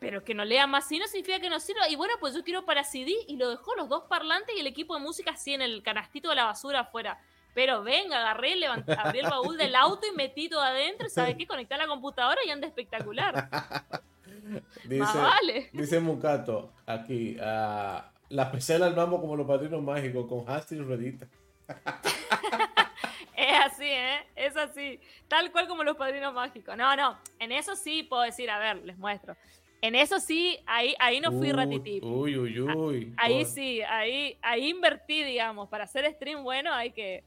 pero 0.00 0.24
que 0.24 0.34
no 0.34 0.44
lea 0.44 0.66
más 0.66 0.88
CD 0.88 1.00
no 1.00 1.06
significa 1.06 1.40
que 1.40 1.48
no 1.48 1.60
sirva. 1.60 1.88
Y 1.88 1.96
bueno, 1.96 2.14
pues 2.20 2.34
yo 2.34 2.42
quiero 2.42 2.64
para 2.64 2.84
CD 2.84 3.14
y 3.26 3.36
lo 3.36 3.48
dejó 3.48 3.74
los 3.76 3.88
dos 3.88 4.04
parlantes 4.04 4.54
y 4.56 4.60
el 4.60 4.66
equipo 4.66 4.94
de 4.94 5.00
música 5.00 5.30
así 5.32 5.54
en 5.54 5.62
el 5.62 5.82
canastito 5.82 6.28
de 6.28 6.36
la 6.36 6.44
basura 6.44 6.80
afuera. 6.80 7.20
Pero 7.58 7.82
venga, 7.82 8.20
agarré, 8.20 8.54
levanté, 8.54 8.92
abrí 8.92 9.18
el 9.18 9.28
baúl 9.28 9.56
del 9.56 9.74
auto 9.74 10.06
y 10.06 10.14
metí 10.14 10.48
todo 10.48 10.60
adentro. 10.60 11.08
¿Sabes 11.08 11.34
qué? 11.36 11.44
Conecté 11.44 11.74
a 11.74 11.78
la 11.78 11.88
computadora 11.88 12.38
y 12.46 12.50
anda 12.50 12.68
espectacular. 12.68 13.50
dice, 14.84 15.18
vale. 15.18 15.68
dice 15.72 15.98
Mucato 15.98 16.72
aquí, 16.86 17.36
uh, 17.36 18.00
la 18.28 18.52
pesela 18.52 18.86
al 18.86 18.94
mambo 18.94 19.20
como 19.20 19.34
los 19.34 19.44
padrinos 19.44 19.82
mágicos 19.82 20.28
con 20.28 20.48
Hasti 20.48 20.76
y 20.76 20.78
Ruedita. 20.78 21.26
es 23.36 23.60
así, 23.66 23.86
¿eh? 23.86 24.20
Es 24.36 24.56
así. 24.56 25.00
Tal 25.26 25.50
cual 25.50 25.66
como 25.66 25.82
los 25.82 25.96
padrinos 25.96 26.32
mágicos. 26.32 26.76
No, 26.76 26.94
no. 26.94 27.18
En 27.40 27.50
eso 27.50 27.74
sí 27.74 28.04
puedo 28.04 28.22
decir, 28.22 28.48
a 28.50 28.60
ver, 28.60 28.84
les 28.84 28.96
muestro. 28.98 29.36
En 29.80 29.96
eso 29.96 30.20
sí, 30.20 30.60
ahí, 30.64 30.94
ahí 31.00 31.18
no 31.18 31.32
fui 31.32 31.50
ratitip. 31.50 32.04
Uy, 32.04 32.38
uy, 32.38 32.60
uy. 32.60 33.14
Ahí 33.16 33.44
sí, 33.44 33.82
ahí, 33.82 34.38
ahí 34.42 34.68
invertí, 34.68 35.24
digamos. 35.24 35.68
Para 35.68 35.84
hacer 35.84 36.08
stream 36.14 36.44
bueno 36.44 36.72
hay 36.72 36.92
que, 36.92 37.24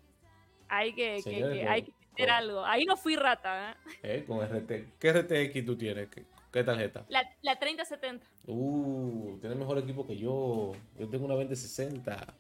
hay 0.72 0.94
que, 0.94 1.22
que, 1.24 1.68
hay 1.68 1.84
que 1.84 1.94
meter 2.12 2.30
algo. 2.30 2.66
Ahí 2.66 2.86
no 2.86 2.96
fui 2.96 3.16
rata, 3.16 3.72
¿eh? 3.72 3.76
¿eh? 4.04 4.26
Con 4.26 4.40
RT. 4.40 4.98
¿Qué 4.98 5.14
RTX 5.14 5.66
tú 5.66 5.78
tienes? 5.78 6.08
¿Qué, 6.52 6.64
tarjeta? 6.64 7.06
La, 7.10 7.24
la 7.42 7.60
3070. 7.60 8.26
Uh, 8.48 9.38
tienes 9.42 9.58
mejor 9.58 9.78
equipo 9.78 10.08
que 10.08 10.18
yo. 10.18 10.72
Yo 10.98 11.10
tengo 11.10 11.26
una 11.26 11.36
2060. 11.36 12.36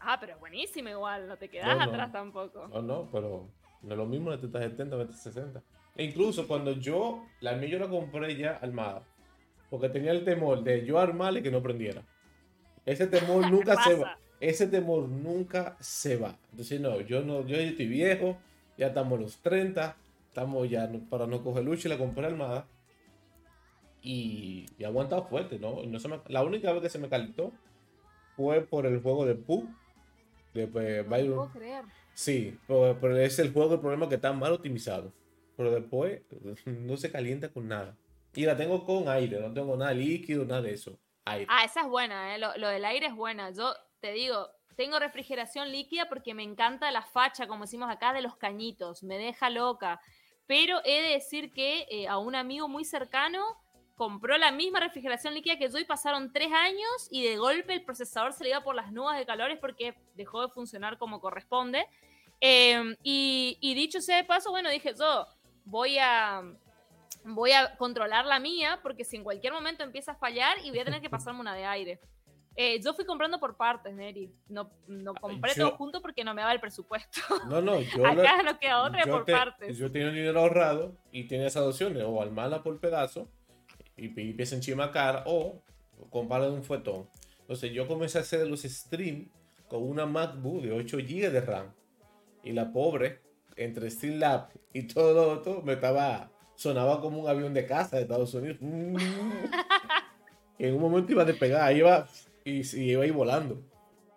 Ah, 0.00 0.16
pero 0.20 0.34
es 0.34 0.40
buenísimo 0.40 0.88
igual, 0.88 1.28
no 1.28 1.36
te 1.36 1.48
quedas 1.48 1.80
atrás 1.80 2.10
tampoco. 2.12 2.66
No, 2.68 2.82
no, 2.82 3.08
pero 3.12 3.48
no 3.82 3.92
es 3.92 3.98
lo 3.98 4.06
mismo 4.06 4.30
la 4.30 4.38
3070, 4.38 4.96
2060. 4.96 5.62
E 5.96 6.04
incluso 6.04 6.48
cuando 6.48 6.72
yo, 6.72 7.24
la 7.40 7.54
mía 7.54 7.68
yo 7.68 7.78
la 7.78 7.88
compré 7.88 8.36
ya 8.36 8.56
armada. 8.56 9.02
Porque 9.70 9.88
tenía 9.88 10.12
el 10.12 10.24
temor 10.24 10.62
de 10.64 10.84
yo 10.84 10.98
armarle 10.98 11.42
que 11.42 11.50
no 11.50 11.62
prendiera. 11.62 12.02
Ese 12.84 13.06
temor 13.06 13.50
nunca 13.50 13.82
se 13.82 13.94
va. 13.94 14.18
Ese 14.40 14.66
temor 14.68 15.08
nunca 15.08 15.76
se 15.80 16.16
va. 16.16 16.36
Entonces, 16.50 16.80
no, 16.80 17.00
yo 17.00 17.22
no, 17.22 17.44
yo 17.46 17.56
estoy 17.56 17.86
viejo, 17.86 18.38
ya 18.76 18.88
estamos 18.88 19.18
los 19.18 19.38
30, 19.38 19.96
estamos 20.28 20.70
ya 20.70 20.88
para 21.10 21.26
no 21.26 21.42
coger 21.42 21.64
lucha 21.64 21.88
y 21.88 21.90
la 21.90 21.98
compré 21.98 22.26
armada. 22.26 22.66
Y, 24.00 24.66
y 24.78 24.84
aguantado 24.84 25.24
fuerte, 25.24 25.58
¿no? 25.58 25.82
no 25.82 25.98
se 25.98 26.08
me, 26.08 26.20
la 26.28 26.44
única 26.44 26.72
vez 26.72 26.82
que 26.82 26.88
se 26.88 27.00
me 27.00 27.08
calentó 27.08 27.52
fue 28.36 28.60
por 28.60 28.86
el 28.86 29.02
juego 29.02 29.26
de 29.26 29.34
Pooh. 29.34 29.68
De, 30.54 30.68
pues, 30.68 31.04
no 31.04 31.10
puedo 31.10 31.50
creer. 31.50 31.84
Sí, 32.14 32.56
pero, 32.66 32.96
pero, 33.00 33.16
es 33.16 33.38
el 33.40 33.52
juego 33.52 33.74
el 33.74 33.80
problema 33.80 34.08
que 34.08 34.14
está 34.14 34.32
mal 34.32 34.52
optimizado. 34.52 35.12
Pero 35.56 35.72
después 35.72 36.22
no 36.64 36.96
se 36.96 37.10
calienta 37.10 37.48
con 37.48 37.66
nada. 37.66 37.96
Y 38.34 38.44
la 38.44 38.56
tengo 38.56 38.84
con 38.84 39.08
aire, 39.08 39.40
no 39.40 39.52
tengo 39.52 39.76
nada 39.76 39.92
líquido, 39.92 40.44
nada 40.44 40.62
de 40.62 40.74
eso. 40.74 40.96
Aire. 41.24 41.46
Ah, 41.48 41.64
esa 41.64 41.80
es 41.80 41.88
buena, 41.88 42.34
¿eh? 42.34 42.38
lo, 42.38 42.56
lo, 42.56 42.68
del 42.68 42.84
aire 42.84 43.06
es 43.06 43.14
buena. 43.14 43.50
Yo 43.50 43.74
te 44.00 44.12
digo, 44.12 44.50
tengo 44.76 44.98
refrigeración 44.98 45.72
líquida 45.72 46.08
porque 46.08 46.34
me 46.34 46.42
encanta 46.42 46.90
la 46.90 47.02
facha, 47.02 47.46
como 47.46 47.64
decimos 47.64 47.90
acá, 47.90 48.12
de 48.12 48.22
los 48.22 48.36
cañitos. 48.36 49.02
Me 49.02 49.18
deja 49.18 49.50
loca. 49.50 50.00
Pero 50.46 50.80
he 50.84 51.02
de 51.02 51.08
decir 51.10 51.52
que 51.52 51.86
eh, 51.90 52.08
a 52.08 52.18
un 52.18 52.34
amigo 52.34 52.68
muy 52.68 52.84
cercano 52.84 53.44
compró 53.96 54.38
la 54.38 54.52
misma 54.52 54.78
refrigeración 54.78 55.34
líquida 55.34 55.58
que 55.58 55.68
yo 55.68 55.78
y 55.78 55.84
pasaron 55.84 56.32
tres 56.32 56.52
años 56.52 57.08
y 57.10 57.24
de 57.24 57.36
golpe 57.36 57.74
el 57.74 57.84
procesador 57.84 58.32
se 58.32 58.44
le 58.44 58.50
iba 58.50 58.62
por 58.62 58.76
las 58.76 58.92
nubes 58.92 59.18
de 59.18 59.26
calores 59.26 59.58
porque 59.60 59.96
dejó 60.14 60.42
de 60.42 60.52
funcionar 60.52 60.96
como 60.96 61.20
corresponde. 61.20 61.84
Eh, 62.40 62.96
y, 63.02 63.58
y, 63.60 63.74
dicho 63.74 64.00
sea 64.00 64.16
de 64.16 64.24
paso, 64.24 64.50
bueno, 64.50 64.70
dije 64.70 64.94
yo 64.96 65.26
voy 65.64 65.98
a 65.98 66.42
voy 67.24 67.50
a 67.50 67.76
controlar 67.76 68.24
la 68.24 68.38
mía 68.38 68.78
porque 68.82 69.04
si 69.04 69.16
en 69.16 69.24
cualquier 69.24 69.52
momento 69.52 69.82
empieza 69.82 70.12
a 70.12 70.14
fallar 70.14 70.58
y 70.64 70.70
voy 70.70 70.78
a 70.78 70.84
tener 70.84 71.00
que 71.00 71.10
pasarme 71.10 71.40
una 71.40 71.54
de 71.54 71.64
aire. 71.64 72.00
Eh, 72.60 72.80
yo 72.82 72.92
fui 72.92 73.04
comprando 73.04 73.38
por 73.38 73.56
partes, 73.56 73.94
Neri. 73.94 74.34
No, 74.48 74.68
no 74.88 75.14
compré 75.14 75.54
todo 75.54 75.76
junto 75.76 76.02
porque 76.02 76.24
no 76.24 76.34
me 76.34 76.40
daba 76.40 76.52
el 76.52 76.58
presupuesto. 76.58 77.20
No, 77.48 77.62
no, 77.62 77.80
yo. 77.96 78.04
Acá 78.04 78.42
no 78.42 78.58
queda 78.58 78.82
otra 78.82 79.04
por 79.04 79.24
partes. 79.24 79.78
Yo 79.78 79.92
tenía 79.92 80.10
dinero 80.10 80.40
ahorrado 80.40 80.96
y 81.12 81.28
tenía 81.28 81.46
esas 81.46 81.62
opciones: 81.62 82.02
o 82.04 82.20
armarla 82.20 82.64
por 82.64 82.80
pedazo 82.80 83.30
y, 83.96 84.06
y 84.20 84.30
empieza 84.30 84.56
encima 84.56 84.90
cara 84.90 85.22
o 85.26 85.62
comprarla 86.10 86.48
de 86.48 86.54
un 86.54 86.64
fuetón. 86.64 87.08
Entonces 87.42 87.70
yo 87.70 87.86
comencé 87.86 88.18
a 88.18 88.22
hacer 88.22 88.44
los 88.48 88.62
streams 88.62 89.28
con 89.68 89.84
una 89.84 90.04
MacBook 90.04 90.62
de 90.62 90.72
8 90.72 90.96
GB 90.96 91.30
de 91.30 91.40
RAM. 91.40 91.72
Y 92.42 92.50
la 92.50 92.72
pobre, 92.72 93.22
entre 93.54 93.88
Streamlab 93.88 94.48
y 94.72 94.82
todo 94.88 95.14
lo 95.14 95.32
otro, 95.32 95.62
me 95.62 95.74
estaba 95.74 96.28
sonaba 96.56 97.00
como 97.00 97.20
un 97.20 97.28
avión 97.28 97.54
de 97.54 97.64
casa 97.64 97.94
de 97.94 98.02
Estados 98.02 98.34
Unidos. 98.34 98.58
en 100.58 100.74
un 100.74 100.80
momento 100.80 101.12
iba 101.12 101.22
a 101.22 101.26
despegar, 101.26 101.76
iba 101.76 102.08
y, 102.48 102.62
y 102.80 102.90
iba 102.92 103.04
ahí 103.04 103.10
volando. 103.10 103.62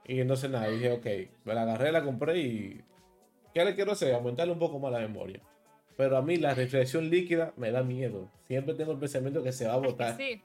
Y 0.05 0.23
no 0.23 0.35
sé 0.35 0.49
nada, 0.49 0.67
dije, 0.67 0.91
ok, 0.91 1.05
me 1.45 1.53
la 1.53 1.63
agarré, 1.63 1.91
la 1.91 2.03
compré 2.03 2.37
y. 2.39 2.81
¿Qué 3.53 3.63
le 3.65 3.75
quiero 3.75 3.91
hacer? 3.91 4.13
Aumentarle 4.13 4.53
un 4.53 4.59
poco 4.59 4.79
más 4.79 4.91
la 4.91 4.99
memoria. 4.99 5.41
Pero 5.97 6.17
a 6.17 6.21
mí 6.21 6.37
la 6.37 6.53
reflexión 6.53 7.09
líquida 7.09 7.53
me 7.57 7.71
da 7.71 7.83
miedo. 7.83 8.29
Siempre 8.47 8.73
tengo 8.75 8.93
el 8.93 8.97
pensamiento 8.97 9.43
que 9.43 9.51
se 9.51 9.67
va 9.67 9.73
a 9.73 9.77
botar. 9.77 10.17
Sí. 10.17 10.41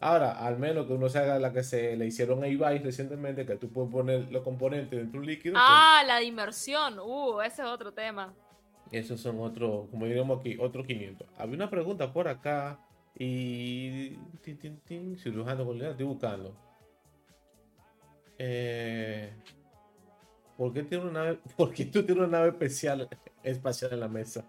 Ahora, 0.00 0.32
al 0.32 0.58
menos 0.58 0.86
que 0.86 0.92
uno 0.92 1.08
se 1.08 1.18
haga 1.18 1.38
la 1.38 1.52
que 1.52 1.62
se 1.62 1.96
le 1.96 2.06
hicieron 2.06 2.42
a 2.44 2.48
Ibai 2.48 2.78
recientemente, 2.78 3.46
que 3.46 3.56
tú 3.56 3.70
puedes 3.70 3.90
poner 3.90 4.30
los 4.30 4.42
componentes 4.42 4.90
dentro 4.90 5.12
de 5.12 5.18
un 5.18 5.26
líquido. 5.26 5.54
Ah, 5.56 6.02
la 6.06 6.16
de 6.16 6.24
inmersión. 6.24 6.98
Uh, 6.98 7.40
ese 7.40 7.62
es 7.62 7.68
otro 7.68 7.92
tema. 7.92 8.34
Esos 8.90 9.20
son 9.20 9.40
otros, 9.40 9.88
como 9.90 10.06
diríamos 10.06 10.40
aquí, 10.40 10.56
otros 10.60 10.86
500. 10.86 11.26
Había 11.36 11.56
una 11.56 11.70
pregunta 11.70 12.12
por 12.12 12.28
acá 12.28 12.78
y... 13.18 14.10
Tin, 14.42 14.58
tin, 14.58 14.80
tin, 14.80 15.18
cirujano 15.18 15.72
estoy 15.72 16.06
buscando. 16.06 16.54
Eh, 18.38 19.32
¿por, 20.56 20.72
qué 20.72 20.82
tiene 20.82 21.04
una 21.04 21.24
nave, 21.24 21.40
¿Por 21.56 21.72
qué 21.72 21.84
tú 21.86 22.04
tienes 22.04 22.24
una 22.24 22.38
nave 22.38 22.48
especial 22.50 23.08
espacial 23.42 23.92
en 23.92 24.00
la 24.00 24.08
mesa? 24.08 24.44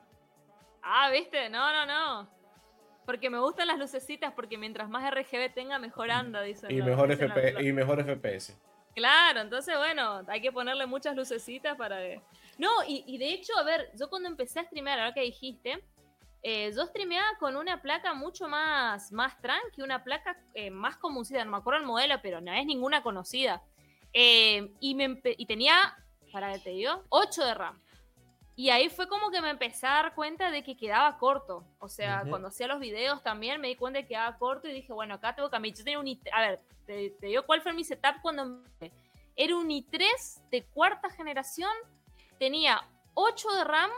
Ah, 0.81 1.09
¿viste? 1.11 1.49
No, 1.49 1.71
no, 1.71 1.85
no. 1.85 2.29
Porque 3.05 3.29
me 3.29 3.39
gustan 3.39 3.67
las 3.67 3.79
lucecitas, 3.79 4.33
porque 4.33 4.57
mientras 4.57 4.89
más 4.89 5.09
RGB 5.09 5.53
tenga, 5.53 5.79
mejor 5.79 6.11
anda, 6.11 6.41
dicen. 6.41 6.71
Y, 6.71 6.81
mejor, 6.81 7.11
FP, 7.11 7.63
y 7.63 7.71
mejor 7.71 8.03
FPS. 8.03 8.53
Claro, 8.97 9.41
entonces 9.41 9.77
bueno, 9.77 10.23
hay 10.27 10.41
que 10.41 10.51
ponerle 10.51 10.87
muchas 10.87 11.15
lucecitas 11.15 11.77
para... 11.77 11.99
No, 12.57 12.69
y, 12.87 13.17
de 13.19 13.29
hecho, 13.29 13.55
a 13.55 13.63
ver, 13.63 13.91
yo 13.93 14.09
cuando 14.09 14.27
empecé 14.27 14.59
a 14.59 14.63
streamear, 14.63 14.97
ahora 14.97 15.13
que 15.13 15.21
dijiste, 15.21 15.83
eh, 16.41 16.71
yo 16.75 16.83
streameaba 16.87 17.37
con 17.39 17.55
una 17.55 17.79
placa 17.79 18.15
mucho 18.15 18.47
más, 18.47 19.11
más 19.11 19.39
tranqui, 19.39 19.83
una 19.83 20.03
placa 20.03 20.41
eh, 20.55 20.71
más 20.71 20.97
conocida, 20.97 21.45
no 21.45 21.51
me 21.51 21.57
acuerdo 21.57 21.81
el 21.81 21.85
modelo, 21.85 22.15
pero 22.23 22.41
no 22.41 22.51
es 22.51 22.65
ninguna 22.65 23.03
conocida. 23.03 23.61
Eh, 24.19 24.71
y, 24.79 24.95
me 24.95 25.21
y 25.37 25.45
tenía, 25.45 25.95
para 26.31 26.51
que 26.53 26.59
te 26.59 26.69
digo, 26.71 27.03
8 27.09 27.45
de 27.45 27.53
RAM. 27.53 27.79
Y 28.55 28.71
ahí 28.71 28.89
fue 28.89 29.07
como 29.07 29.29
que 29.29 29.39
me 29.41 29.51
empecé 29.51 29.85
a 29.85 29.91
dar 29.91 30.15
cuenta 30.15 30.49
de 30.49 30.63
que 30.63 30.75
quedaba 30.75 31.19
corto. 31.19 31.63
O 31.77 31.87
sea, 31.87 32.23
cuando 32.27 32.47
hacía 32.47 32.65
los 32.65 32.79
videos 32.79 33.21
también 33.21 33.61
me 33.61 33.67
di 33.67 33.75
cuenta 33.75 33.99
de 33.99 34.05
que 34.05 34.15
quedaba 34.15 34.35
corto 34.39 34.67
y 34.67 34.73
dije, 34.73 34.91
bueno, 34.91 35.13
acá 35.13 35.35
tengo 35.35 35.49
que 35.49 35.51
cambiar. 35.51 35.75
Yo 35.75 35.83
tenía 35.83 35.99
un 35.99 36.07
i 36.07 36.19
A 36.33 36.41
ver, 36.41 36.59
te, 36.87 37.11
te, 37.11 37.27
digo 37.27 37.43
cuál 37.45 37.61
fue 37.61 37.73
mi 37.73 37.83
setup 37.83 38.19
cuando... 38.23 38.63
Era 39.35 39.55
un 39.55 39.69
i3 39.69 40.49
de 40.49 40.65
cuarta 40.65 41.11
generación 41.11 41.69
tenía 42.39 42.81
8 43.13 43.51
de 43.51 43.63
RAM 43.65 43.91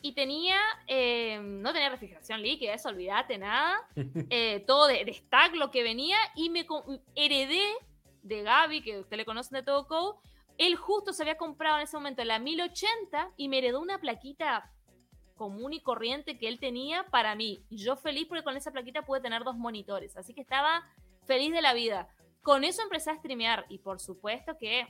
y 0.00 0.12
tenía, 0.12 0.60
eh, 0.86 1.40
no 1.42 1.72
tenía 1.72 1.88
refrigeración 1.88 2.40
líquida, 2.40 2.74
eso 2.74 2.88
olvídate 2.88 3.36
nada, 3.36 3.80
eh, 4.30 4.60
todo 4.64 4.86
de, 4.86 5.04
de, 5.04 5.12
stack 5.12 5.56
lo 5.56 5.72
que 5.72 5.82
venía 5.82 6.18
y 6.36 6.50
me 6.50 6.64
heredé 7.16 7.66
de 8.26 8.42
Gaby, 8.42 8.82
que 8.82 9.00
usted 9.00 9.16
le 9.16 9.24
conoce 9.24 9.54
de 9.54 9.62
todo 9.62 10.20
él 10.58 10.76
justo 10.76 11.12
se 11.12 11.22
había 11.22 11.36
comprado 11.36 11.76
en 11.76 11.82
ese 11.82 11.96
momento 11.96 12.24
la 12.24 12.38
1080 12.38 13.32
y 13.36 13.48
me 13.48 13.58
heredó 13.58 13.80
una 13.80 13.98
plaquita 13.98 14.70
común 15.36 15.74
y 15.74 15.80
corriente 15.80 16.38
que 16.38 16.48
él 16.48 16.58
tenía 16.58 17.04
para 17.10 17.34
mí. 17.34 17.62
Y 17.68 17.76
yo 17.76 17.96
feliz 17.96 18.26
porque 18.26 18.42
con 18.42 18.56
esa 18.56 18.70
plaquita 18.70 19.02
pude 19.02 19.20
tener 19.20 19.44
dos 19.44 19.56
monitores. 19.56 20.16
Así 20.16 20.32
que 20.32 20.40
estaba 20.40 20.82
feliz 21.26 21.52
de 21.52 21.60
la 21.60 21.74
vida. 21.74 22.08
Con 22.42 22.64
eso 22.64 22.82
empecé 22.82 23.10
a 23.10 23.16
streamear 23.16 23.66
y 23.68 23.78
por 23.78 24.00
supuesto 24.00 24.56
que 24.56 24.86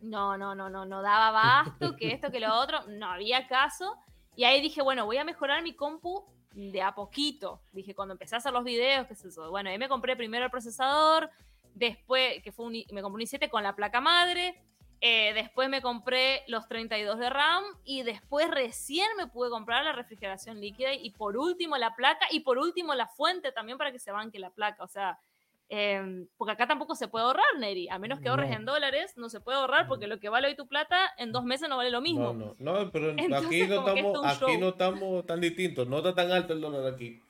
no, 0.00 0.38
no, 0.38 0.54
no, 0.54 0.70
no, 0.70 0.86
no 0.86 1.02
daba 1.02 1.30
basto, 1.32 1.96
que 1.96 2.12
esto, 2.12 2.30
que 2.30 2.40
lo 2.40 2.54
otro, 2.54 2.86
no 2.88 3.10
había 3.10 3.46
caso. 3.46 3.96
Y 4.36 4.44
ahí 4.44 4.62
dije, 4.62 4.80
bueno, 4.80 5.04
voy 5.04 5.18
a 5.18 5.24
mejorar 5.24 5.62
mi 5.62 5.74
compu 5.74 6.24
de 6.52 6.80
a 6.80 6.94
poquito. 6.94 7.60
Dije, 7.72 7.94
cuando 7.94 8.12
empecé 8.12 8.36
a 8.36 8.38
hacer 8.38 8.52
los 8.52 8.64
videos, 8.64 9.06
qué 9.06 9.14
eso. 9.14 9.50
Bueno, 9.50 9.68
ahí 9.68 9.78
me 9.78 9.88
compré 9.88 10.16
primero 10.16 10.44
el 10.44 10.50
procesador, 10.50 11.30
después, 11.78 12.42
que 12.42 12.52
fue 12.52 12.66
un, 12.66 12.72
me 12.72 13.02
compré 13.02 13.22
un 13.22 13.28
i7 13.28 13.48
con 13.48 13.62
la 13.62 13.74
placa 13.74 14.00
madre, 14.00 14.60
eh, 15.00 15.32
después 15.32 15.68
me 15.68 15.80
compré 15.80 16.42
los 16.48 16.66
32 16.66 17.20
de 17.20 17.30
RAM 17.30 17.62
y 17.84 18.02
después 18.02 18.50
recién 18.50 19.06
me 19.16 19.28
pude 19.28 19.48
comprar 19.48 19.84
la 19.84 19.92
refrigeración 19.92 20.60
líquida 20.60 20.92
y 20.92 21.10
por 21.10 21.36
último 21.36 21.76
la 21.76 21.94
placa 21.94 22.26
y 22.32 22.40
por 22.40 22.58
último 22.58 22.94
la 22.94 23.06
fuente 23.06 23.52
también 23.52 23.78
para 23.78 23.92
que 23.92 24.00
se 24.00 24.10
banque 24.10 24.40
la 24.40 24.50
placa. 24.50 24.82
O 24.82 24.88
sea, 24.88 25.20
em, 25.68 26.26
porque 26.36 26.52
acá 26.52 26.66
tampoco 26.66 26.96
se 26.96 27.06
puede 27.06 27.26
ahorrar, 27.26 27.46
Neri. 27.60 27.88
A 27.90 28.00
menos 28.00 28.18
que 28.18 28.28
ahorres 28.28 28.50
en 28.50 28.64
dólares, 28.64 29.16
no 29.16 29.28
se 29.28 29.40
puede 29.40 29.58
ahorrar 29.58 29.86
porque 29.86 30.08
lo 30.08 30.18
que 30.18 30.30
vale 30.30 30.48
hoy 30.48 30.56
tu 30.56 30.66
plata 30.66 31.12
en 31.16 31.30
dos 31.30 31.44
meses 31.44 31.68
no 31.68 31.76
vale 31.76 31.92
lo 31.92 32.00
mismo. 32.00 32.32
No, 32.32 32.56
no, 32.58 32.82
no 32.82 32.90
pero 32.90 33.10
aquí, 33.36 33.68
no 33.68 33.88
estamos, 33.88 34.26
aquí 34.26 34.58
no 34.58 34.68
estamos 34.70 35.26
tan 35.26 35.40
distintos. 35.40 35.86
No 35.86 35.98
está 35.98 36.12
tan 36.12 36.32
alto 36.32 36.54
el 36.54 36.60
dólar 36.60 36.92
aquí. 36.92 37.22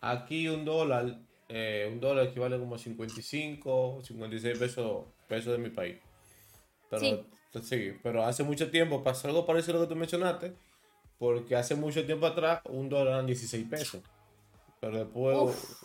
Aquí 0.00 0.48
un 0.48 0.64
dólar, 0.64 1.18
eh, 1.54 1.86
un 1.92 2.00
dólar 2.00 2.28
equivale 2.28 2.58
como 2.58 2.76
a 2.76 2.78
55, 2.78 4.00
56 4.02 4.58
pesos, 4.58 5.04
pesos 5.28 5.52
de 5.52 5.58
mi 5.58 5.68
país. 5.68 5.98
Pero, 6.88 7.26
sí. 7.62 7.92
pero 8.02 8.24
hace 8.24 8.42
mucho 8.42 8.70
tiempo 8.70 9.04
pasó 9.04 9.28
algo 9.28 9.44
parecido 9.44 9.76
a 9.76 9.80
lo 9.80 9.86
que 9.86 9.92
tú 9.92 9.98
mencionaste, 9.98 10.54
porque 11.18 11.54
hace 11.54 11.74
mucho 11.74 12.06
tiempo 12.06 12.24
atrás 12.24 12.62
un 12.70 12.88
dólar 12.88 13.08
eran 13.08 13.26
16 13.26 13.68
pesos. 13.68 14.00
Pero 14.80 15.04
después 15.04 15.84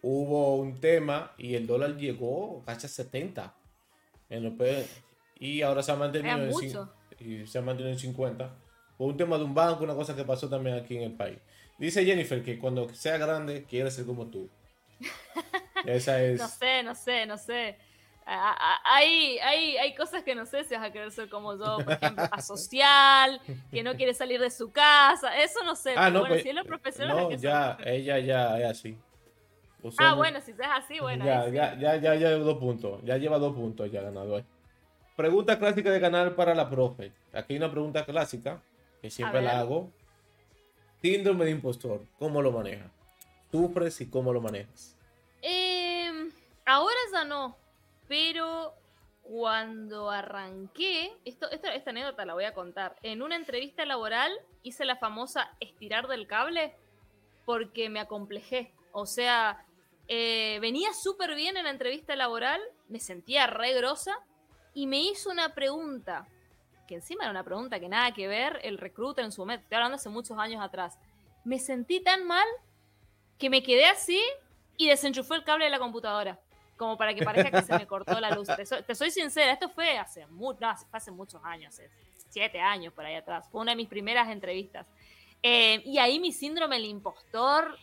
hubo 0.00 0.56
un 0.56 0.80
tema 0.80 1.32
y 1.36 1.56
el 1.56 1.66
dólar 1.66 1.98
llegó 1.98 2.62
casi 2.64 2.86
a 2.86 2.88
70 2.88 3.54
en 4.30 4.56
y 5.38 5.60
ahora 5.60 5.82
se 5.82 5.92
ha 5.92 5.96
mantenido 5.96 6.38
en, 6.38 6.80
y 7.18 7.46
se 7.46 7.58
ha 7.58 7.62
mantenido 7.62 7.92
en 7.92 7.98
50. 7.98 8.56
Fue 8.96 9.06
un 9.06 9.18
tema 9.18 9.36
de 9.36 9.44
un 9.44 9.52
banco, 9.52 9.84
una 9.84 9.94
cosa 9.94 10.16
que 10.16 10.24
pasó 10.24 10.48
también 10.48 10.76
aquí 10.76 10.96
en 10.96 11.02
el 11.02 11.12
país. 11.12 11.36
Dice 11.78 12.02
Jennifer 12.02 12.42
que 12.42 12.58
cuando 12.58 12.88
sea 12.94 13.18
grande 13.18 13.64
quiere 13.64 13.90
ser 13.90 14.06
como 14.06 14.28
tú. 14.28 14.48
Esa 15.84 16.22
es. 16.22 16.40
No 16.40 16.48
sé, 16.48 16.82
no 16.82 16.94
sé, 16.94 17.26
no 17.26 17.38
sé. 17.38 17.76
Hay, 18.24 19.38
hay, 19.40 19.76
hay 19.78 19.94
cosas 19.94 20.22
que 20.22 20.34
no 20.34 20.46
sé 20.46 20.62
si 20.64 20.74
vas 20.74 20.84
a 20.84 20.92
querer 20.92 21.10
ser 21.10 21.28
como 21.28 21.56
yo, 21.56 21.78
por 21.84 21.92
ejemplo, 21.92 22.24
asocial, 22.30 23.40
que 23.70 23.82
no 23.82 23.94
quiere 23.96 24.14
salir 24.14 24.40
de 24.40 24.50
su 24.50 24.70
casa, 24.70 25.36
eso 25.42 25.64
no 25.64 25.74
sé. 25.74 25.94
Ah, 25.96 26.08
no, 26.08 26.20
bueno, 26.20 26.34
pues, 26.34 26.42
si 26.42 26.50
es 26.50 26.54
lo 26.54 26.64
profesional. 26.64 27.16
No, 27.16 27.30
ya, 27.32 27.76
ella 27.84 28.18
ya 28.20 28.60
es 28.60 28.66
así. 28.66 28.96
ah, 29.98 30.14
bueno, 30.14 30.40
si 30.40 30.52
es 30.52 30.58
así, 30.60 31.00
bueno. 31.00 31.24
Ya, 31.24 31.48
ya, 31.48 31.74
ya, 31.74 31.96
ya, 31.96 32.14
ya 32.14 32.28
lleva 32.28 32.44
dos 32.44 32.58
puntos, 32.58 33.00
ya 33.04 33.16
lleva 33.16 33.38
dos 33.38 33.54
puntos 33.54 33.90
ya 33.90 34.02
ganado. 34.02 34.42
Pregunta 35.16 35.58
clásica 35.58 35.90
de 35.90 36.00
canal 36.00 36.34
para 36.34 36.54
la 36.54 36.70
profe. 36.70 37.12
Aquí 37.32 37.54
hay 37.54 37.58
una 37.58 37.70
pregunta 37.70 38.04
clásica 38.04 38.62
que 39.00 39.10
siempre 39.10 39.42
la 39.42 39.58
hago. 39.58 39.90
Síndrome 41.02 41.44
de 41.46 41.50
impostor, 41.50 42.04
¿cómo 42.18 42.40
lo 42.40 42.52
manejas? 42.52 42.88
¿Sufres 43.52 44.00
y 44.00 44.10
cómo 44.10 44.32
lo 44.32 44.40
manejas? 44.40 44.96
Eh, 45.42 46.10
ahora 46.64 46.96
ya 47.12 47.24
no 47.24 47.62
pero 48.12 48.74
cuando 49.22 50.10
arranqué, 50.10 51.16
esto, 51.24 51.50
esta, 51.50 51.70
anécdota 51.88 52.26
la 52.26 52.34
voy 52.34 52.44
a 52.44 52.52
contar, 52.52 52.94
en 53.02 53.22
una 53.22 53.36
entrevista 53.36 53.86
laboral 53.86 54.30
hice 54.62 54.84
la 54.84 54.96
famosa 54.96 55.50
estirar 55.60 56.08
del 56.08 56.26
cable 56.26 56.74
porque 57.46 57.88
me 57.88 58.00
acomplejé. 58.00 58.70
O 58.92 59.06
sea, 59.06 59.64
eh, 60.08 60.58
venía 60.60 60.92
súper 60.92 61.34
bien 61.34 61.56
en 61.56 61.64
la 61.64 61.70
entrevista 61.70 62.14
laboral, 62.16 62.60
me 62.90 63.00
sentía 63.00 63.46
re 63.46 63.72
grosa 63.72 64.12
y 64.74 64.86
me 64.86 65.00
hizo 65.00 65.30
una 65.30 65.54
pregunta, 65.54 66.28
que 66.86 66.96
encima 66.96 67.24
era 67.24 67.30
una 67.30 67.44
pregunta 67.44 67.80
que 67.80 67.88
nada 67.88 68.12
que 68.12 68.28
ver, 68.28 68.60
el 68.62 68.76
recruiter 68.76 69.24
en 69.24 69.32
su 69.32 69.40
momento, 69.40 69.62
estoy 69.62 69.76
hablando 69.76 69.96
hace 69.96 70.10
muchos 70.10 70.36
años 70.36 70.62
atrás. 70.62 70.98
Me 71.44 71.58
sentí 71.58 72.00
tan 72.00 72.26
mal 72.26 72.46
que 73.38 73.50
me 73.50 73.62
quedé 73.62 73.86
así 73.86 74.20
y 74.76 74.88
desenchufé 74.88 75.34
el 75.34 75.44
cable 75.44 75.64
de 75.66 75.70
la 75.70 75.78
computadora 75.78 76.38
como 76.82 76.96
para 76.96 77.14
que 77.14 77.24
parezca 77.24 77.50
que 77.50 77.62
se 77.62 77.78
me 77.78 77.86
cortó 77.86 78.18
la 78.18 78.30
luz. 78.32 78.48
Te 78.86 78.94
soy, 78.94 79.10
sincera, 79.12 79.52
esto 79.52 79.68
fue 79.68 79.98
hace, 79.98 80.26
hace 80.90 81.10
muchos 81.12 81.40
años, 81.44 81.80
siete 82.28 82.60
años 82.60 82.92
por 82.92 83.04
ahí 83.04 83.14
atrás. 83.14 83.48
Fue 83.52 83.60
una 83.60 83.70
de 83.70 83.76
mis 83.76 83.88
primeras 83.88 84.28
entrevistas. 84.28 84.84
Eh, 85.42 85.80
y 85.84 85.98
ahí 85.98 86.18
mi 86.18 86.32
síndrome 86.32 86.76
del 86.76 86.86
impostor 86.86 87.76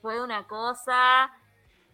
fue 0.00 0.22
una 0.22 0.46
cosa 0.46 1.32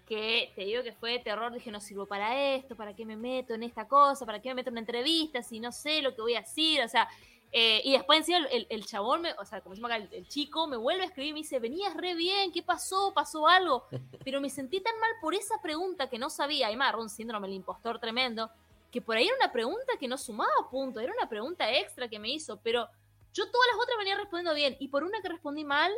que 0.06 0.52
te 0.54 0.64
digo 0.64 0.82
que 0.82 0.92
fue 0.92 1.12
de 1.12 1.18
terror. 1.20 1.52
Dije, 1.52 1.70
no 1.70 1.80
sirvo 1.80 2.04
para 2.04 2.54
esto, 2.54 2.76
¿para 2.76 2.94
qué 2.94 3.06
me 3.06 3.16
meto 3.16 3.54
en 3.54 3.62
esta 3.62 3.88
cosa? 3.88 4.26
¿Para 4.26 4.42
qué 4.42 4.50
me 4.50 4.56
meto 4.56 4.68
en 4.68 4.74
una 4.74 4.80
entrevista 4.80 5.42
si 5.42 5.58
no 5.58 5.72
sé 5.72 6.02
lo 6.02 6.14
que 6.14 6.20
voy 6.20 6.34
a 6.34 6.40
decir? 6.40 6.82
O 6.82 6.88
sea, 6.88 7.08
eh, 7.54 7.82
y 7.84 7.92
después 7.92 8.18
encima 8.18 8.46
el, 8.50 8.66
el, 8.70 8.86
chabón, 8.86 9.26
o 9.38 9.44
sea, 9.44 9.60
como 9.60 9.74
decimos 9.74 9.90
acá, 9.90 10.08
el, 10.10 10.26
chico 10.26 10.66
me 10.66 10.78
vuelve 10.78 11.02
a 11.02 11.06
escribir 11.06 11.30
y 11.30 11.32
me 11.34 11.38
dice, 11.40 11.58
venías 11.58 11.94
re 11.94 12.14
bien, 12.14 12.50
¿qué 12.50 12.62
pasó? 12.62 13.12
¿Pasó 13.14 13.46
algo? 13.46 13.84
Pero 14.24 14.40
me 14.40 14.48
sentí 14.48 14.80
tan 14.80 14.98
mal 14.98 15.10
por 15.20 15.34
esa 15.34 15.60
pregunta 15.60 16.08
que 16.08 16.18
no 16.18 16.30
sabía, 16.30 16.72
y 16.72 16.76
más, 16.76 16.94
un 16.94 17.10
síndrome 17.10 17.48
del 17.48 17.56
impostor 17.56 17.98
tremendo, 17.98 18.50
que 18.90 19.02
por 19.02 19.18
ahí 19.18 19.26
era 19.26 19.36
una 19.36 19.52
pregunta 19.52 19.98
que 20.00 20.08
no 20.08 20.16
sumaba 20.16 20.50
puntos, 20.70 21.02
era 21.02 21.12
una 21.12 21.28
pregunta 21.28 21.70
extra 21.70 22.08
que 22.08 22.18
me 22.18 22.30
hizo, 22.30 22.58
pero 22.62 22.88
yo 23.34 23.50
todas 23.50 23.66
las 23.70 23.82
otras 23.82 23.98
venía 23.98 24.16
respondiendo 24.16 24.54
bien, 24.54 24.74
y 24.80 24.88
por 24.88 25.04
una 25.04 25.20
que 25.20 25.28
respondí 25.28 25.64
mal, 25.64 25.92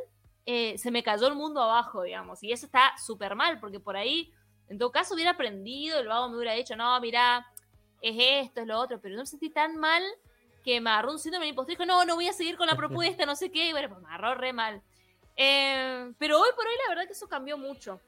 eh, 0.47 0.77
se 0.77 0.91
me 0.91 1.05
cayó 1.05 1.29
el 1.29 1.37
mundo 1.37 1.63
abajo, 1.63 2.03
digamos, 2.03 2.43
y 2.43 2.51
eso 2.51 2.67
está 2.67 2.95
súper 2.99 3.37
mal, 3.37 3.61
porque 3.61 3.79
por 3.79 3.97
ahí, 3.97 4.33
en 4.69 4.77
todo 4.77 4.91
caso, 4.91 5.15
hubiera 5.15 5.31
aprendido, 5.31 6.01
el 6.01 6.09
vago 6.09 6.29
me 6.31 6.37
hubiera 6.37 6.55
dicho, 6.55 6.75
no, 6.75 7.01
mira, 7.01 7.47
es 8.01 8.17
esto, 8.47 8.61
es 8.61 8.67
lo 8.67 8.81
otro, 8.81 9.01
pero 9.01 9.15
no 9.15 9.23
me 9.23 9.27
sentí 9.27 9.51
tan 9.51 9.77
mal 9.77 10.03
que 10.65 10.81
me 10.81 10.91
agarró 10.91 11.13
un 11.13 11.19
síndrome 11.19 11.45
de 11.45 11.51
impostor 11.51 11.73
y 11.73 11.77
dijo, 11.77 11.87
no, 11.87 12.05
no 12.07 12.15
voy 12.15 12.27
a 12.27 12.33
seguir 12.33 12.57
con 12.57 12.67
la 12.67 12.75
propuesta, 12.75 13.27
no 13.27 13.37
sé 13.37 13.51
qué, 13.51 13.69
y 13.69 13.73
bueno, 13.73 13.91
pues 13.91 14.01
me 14.01 14.09
agarró 14.09 14.35
re 14.35 14.53
mal. 14.53 14.83
Eh, 15.37 16.13
pero 16.19 16.41
hoy 16.41 16.49
por 16.57 16.67
hoy 16.67 16.73
la 16.83 16.89
verdad 16.89 17.07
que 17.07 17.13
eso 17.13 17.29
cambió 17.29 17.59
mucho. 17.59 18.01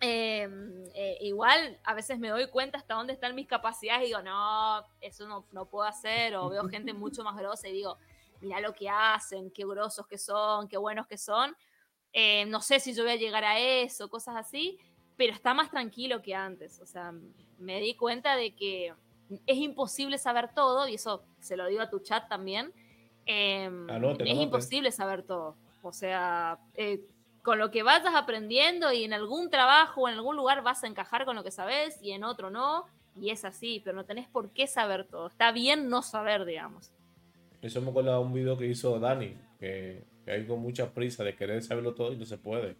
Eh, 0.00 0.48
eh, 0.94 1.18
igual 1.20 1.78
a 1.84 1.92
veces 1.92 2.18
me 2.18 2.30
doy 2.30 2.48
cuenta 2.48 2.78
hasta 2.78 2.94
dónde 2.94 3.12
están 3.12 3.34
mis 3.34 3.46
capacidades 3.46 4.04
y 4.04 4.06
digo, 4.06 4.22
no, 4.22 4.82
eso 5.02 5.28
no, 5.28 5.44
no 5.52 5.66
puedo 5.66 5.86
hacer, 5.86 6.34
o 6.36 6.48
veo 6.48 6.66
gente 6.68 6.94
mucho 6.94 7.22
más 7.22 7.36
grosa 7.36 7.68
y 7.68 7.72
digo, 7.72 7.98
mira 8.40 8.60
lo 8.60 8.72
que 8.72 8.88
hacen, 8.88 9.50
qué 9.50 9.66
grosos 9.66 10.06
que 10.06 10.16
son, 10.16 10.68
qué 10.68 10.78
buenos 10.78 11.06
que 11.06 11.18
son. 11.18 11.54
no 12.46 12.62
sé 12.62 12.80
si 12.80 12.94
yo 12.94 13.02
voy 13.02 13.12
a 13.12 13.16
llegar 13.16 13.44
a 13.44 13.58
eso, 13.58 14.08
cosas 14.08 14.36
así, 14.36 14.78
pero 15.18 15.34
está 15.34 15.52
más 15.52 15.70
tranquilo 15.70 16.22
que 16.22 16.34
antes. 16.34 16.80
O 16.80 16.86
sea, 16.86 17.12
me 17.58 17.78
di 17.78 17.94
cuenta 17.94 18.36
de 18.36 18.54
que 18.54 18.94
es 19.46 19.56
imposible 19.56 20.18
saber 20.18 20.52
todo, 20.54 20.88
y 20.88 20.94
eso 20.94 21.22
se 21.40 21.56
lo 21.56 21.66
digo 21.66 21.82
a 21.82 21.90
tu 21.90 22.00
chat 22.00 22.28
también. 22.28 22.72
Em, 23.26 23.88
es 24.20 24.38
imposible 24.38 24.90
saber 24.92 25.22
todo. 25.22 25.56
O 25.82 25.92
sea, 25.92 26.58
eh, 26.74 27.00
con 27.42 27.58
lo 27.58 27.70
que 27.70 27.82
vayas 27.82 28.14
aprendiendo 28.14 28.92
y 28.92 29.04
en 29.04 29.12
algún 29.12 29.50
trabajo 29.50 30.02
o 30.02 30.08
en 30.08 30.14
algún 30.14 30.36
lugar 30.36 30.62
vas 30.62 30.84
a 30.84 30.86
encajar 30.86 31.24
con 31.24 31.36
lo 31.36 31.44
que 31.44 31.50
sabes 31.50 31.98
y 32.02 32.12
en 32.12 32.24
otro 32.24 32.50
no, 32.50 32.84
y 33.20 33.30
es 33.30 33.44
así, 33.44 33.80
pero 33.84 33.96
no 33.96 34.04
tenés 34.04 34.28
por 34.28 34.50
qué 34.50 34.66
saber 34.66 35.04
todo. 35.04 35.28
Está 35.28 35.52
bien 35.52 35.88
no 35.88 36.02
saber, 36.02 36.44
digamos. 36.44 36.92
Eso 37.62 37.80
me 37.80 37.90
acuerdo 37.90 38.12
de 38.12 38.18
un 38.18 38.32
video 38.32 38.56
que 38.56 38.66
hizo 38.66 38.98
Dani, 38.98 39.36
que, 39.58 40.04
hay 40.26 40.46
con 40.46 40.60
mucha 40.60 40.92
prisa 40.92 41.24
de 41.24 41.34
querer 41.34 41.62
saberlo 41.62 41.94
todo 41.94 42.12
y 42.12 42.16
no 42.16 42.24
se 42.24 42.38
puede. 42.38 42.76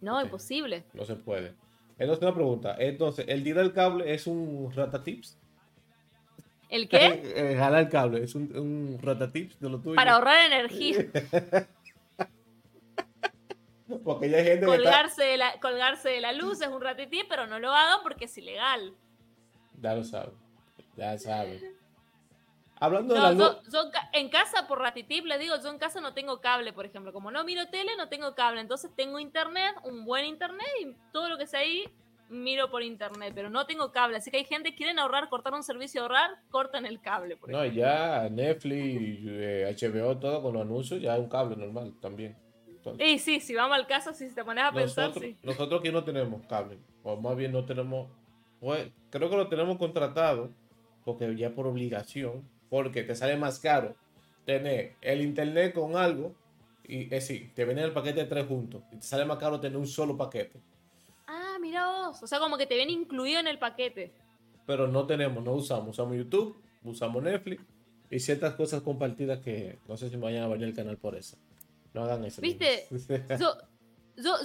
No, 0.00 0.20
imposible. 0.22 0.84
No 0.92 1.04
se 1.04 1.16
puede. 1.16 1.54
Entonces, 1.98 2.22
una 2.22 2.34
pregunta. 2.34 2.76
Entonces, 2.78 3.24
¿el 3.28 3.42
día 3.42 3.54
del 3.54 3.72
cable 3.72 4.12
es 4.12 4.26
un 4.26 4.70
ratatips? 4.74 5.38
¿El 6.68 6.88
qué? 6.90 7.22
Eh, 7.36 7.56
jalar 7.56 7.82
el 7.82 7.88
cable, 7.88 8.24
es 8.24 8.34
un, 8.34 8.54
un 8.56 8.98
ratatips 9.00 9.58
de 9.60 9.68
lo 9.70 9.78
tuyo. 9.78 9.96
Para 9.96 10.14
ahorrar 10.14 10.46
energía. 10.46 11.06
porque 14.04 14.30
ya 14.30 14.38
hay 14.38 14.44
gente 14.44 14.66
colgarse, 14.66 15.22
de 15.22 15.36
la, 15.36 15.60
colgarse 15.60 16.08
de 16.08 16.20
la 16.20 16.32
luz 16.32 16.60
es 16.60 16.68
un 16.68 16.80
ratitip, 16.80 17.26
pero 17.28 17.46
no 17.46 17.58
lo 17.58 17.72
hagan 17.72 18.00
porque 18.02 18.24
es 18.26 18.38
ilegal. 18.38 18.94
Ya 19.80 19.94
lo 19.94 20.04
saben, 20.04 20.34
ya 20.96 21.18
saben. 21.18 21.76
Hablando 22.78 23.14
de 23.14 23.20
la 23.20 23.32
luz. 23.32 23.58
Yo, 23.72 23.90
en 24.12 24.28
casa, 24.28 24.66
por 24.66 24.80
ratitip, 24.80 25.24
le 25.24 25.38
digo, 25.38 25.56
yo 25.62 25.70
en 25.70 25.78
casa 25.78 26.00
no 26.00 26.12
tengo 26.12 26.40
cable, 26.40 26.72
por 26.72 26.84
ejemplo. 26.84 27.12
Como 27.12 27.30
no 27.30 27.42
miro 27.44 27.68
tele, 27.68 27.92
no 27.96 28.08
tengo 28.08 28.34
cable. 28.34 28.60
Entonces 28.60 28.90
tengo 28.94 29.18
internet, 29.18 29.74
un 29.84 30.04
buen 30.04 30.26
internet 30.26 30.68
y 30.82 30.94
todo 31.10 31.28
lo 31.30 31.38
que 31.38 31.46
sea 31.46 31.60
ahí 31.60 31.90
miro 32.28 32.70
por 32.70 32.82
internet, 32.82 33.32
pero 33.34 33.50
no 33.50 33.66
tengo 33.66 33.92
cable. 33.92 34.16
Así 34.16 34.30
que 34.30 34.38
hay 34.38 34.44
gente 34.44 34.70
que 34.70 34.76
quieren 34.76 34.98
ahorrar, 34.98 35.28
cortar 35.28 35.54
un 35.54 35.62
servicio, 35.62 36.02
ahorrar, 36.02 36.30
cortan 36.50 36.86
el 36.86 37.00
cable. 37.00 37.38
no, 37.46 37.64
ya 37.66 38.28
Netflix, 38.30 39.22
HBO, 39.22 40.12
eh, 40.12 40.18
todo 40.20 40.42
con 40.42 40.54
los 40.54 40.62
anuncios, 40.62 41.00
ya 41.00 41.14
es 41.14 41.20
un 41.20 41.28
cable 41.28 41.56
normal 41.56 41.94
también. 42.00 42.36
y 42.98 43.18
sí, 43.18 43.40
si 43.40 43.54
vamos 43.54 43.76
al 43.76 43.86
caso, 43.86 44.12
si 44.12 44.32
te 44.34 44.44
pones 44.44 44.64
a 44.64 44.72
pensar, 44.72 45.08
nosotros, 45.08 45.34
Nosotros 45.42 45.80
aquí 45.80 45.90
no 45.90 46.04
tenemos 46.04 46.46
cable, 46.46 46.78
o 47.02 47.16
más 47.16 47.36
bien 47.36 47.52
no 47.52 47.64
tenemos 47.64 48.08
Pues 48.60 48.88
creo 49.10 49.28
que 49.30 49.36
lo 49.36 49.48
tenemos 49.48 49.76
contratado, 49.76 50.50
porque 51.04 51.36
ya 51.36 51.50
por 51.50 51.66
obligación, 51.66 52.48
porque 52.68 53.02
te 53.02 53.14
sale 53.14 53.36
más 53.36 53.60
caro 53.60 53.94
tener 54.44 54.94
el 55.00 55.22
internet 55.22 55.74
con 55.74 55.96
algo, 55.96 56.34
y 56.84 57.04
es 57.04 57.10
decir, 57.10 57.52
te 57.54 57.64
viene 57.64 57.82
el 57.82 57.92
paquete 57.92 58.20
de 58.20 58.26
tres 58.26 58.46
juntos, 58.46 58.82
y 58.92 58.96
te 58.96 59.02
sale 59.02 59.24
más 59.24 59.38
caro 59.38 59.60
tener 59.60 59.76
un 59.76 59.86
solo 59.86 60.16
paquete. 60.16 60.60
Mira 61.76 61.88
vos, 61.88 62.22
o 62.22 62.26
sea, 62.26 62.38
como 62.38 62.56
que 62.56 62.66
te 62.66 62.74
viene 62.74 62.92
incluido 62.92 63.38
en 63.38 63.48
el 63.48 63.58
paquete. 63.58 64.10
Pero 64.64 64.88
no 64.88 65.06
tenemos, 65.06 65.44
no 65.44 65.52
usamos, 65.52 65.90
usamos 65.90 66.16
YouTube, 66.16 66.56
usamos 66.84 67.22
Netflix 67.22 67.62
y 68.10 68.18
ciertas 68.18 68.54
cosas 68.54 68.80
compartidas 68.80 69.40
que 69.40 69.78
no 69.86 69.98
sé 69.98 70.08
si 70.08 70.16
me 70.16 70.24
vayan 70.24 70.44
a 70.44 70.48
venir 70.48 70.68
el 70.68 70.74
canal 70.74 70.96
por 70.96 71.16
eso. 71.16 71.36
No 71.92 72.04
hagan 72.04 72.24
eso. 72.24 72.40
Viste, 72.40 72.86
yo, 73.38 73.52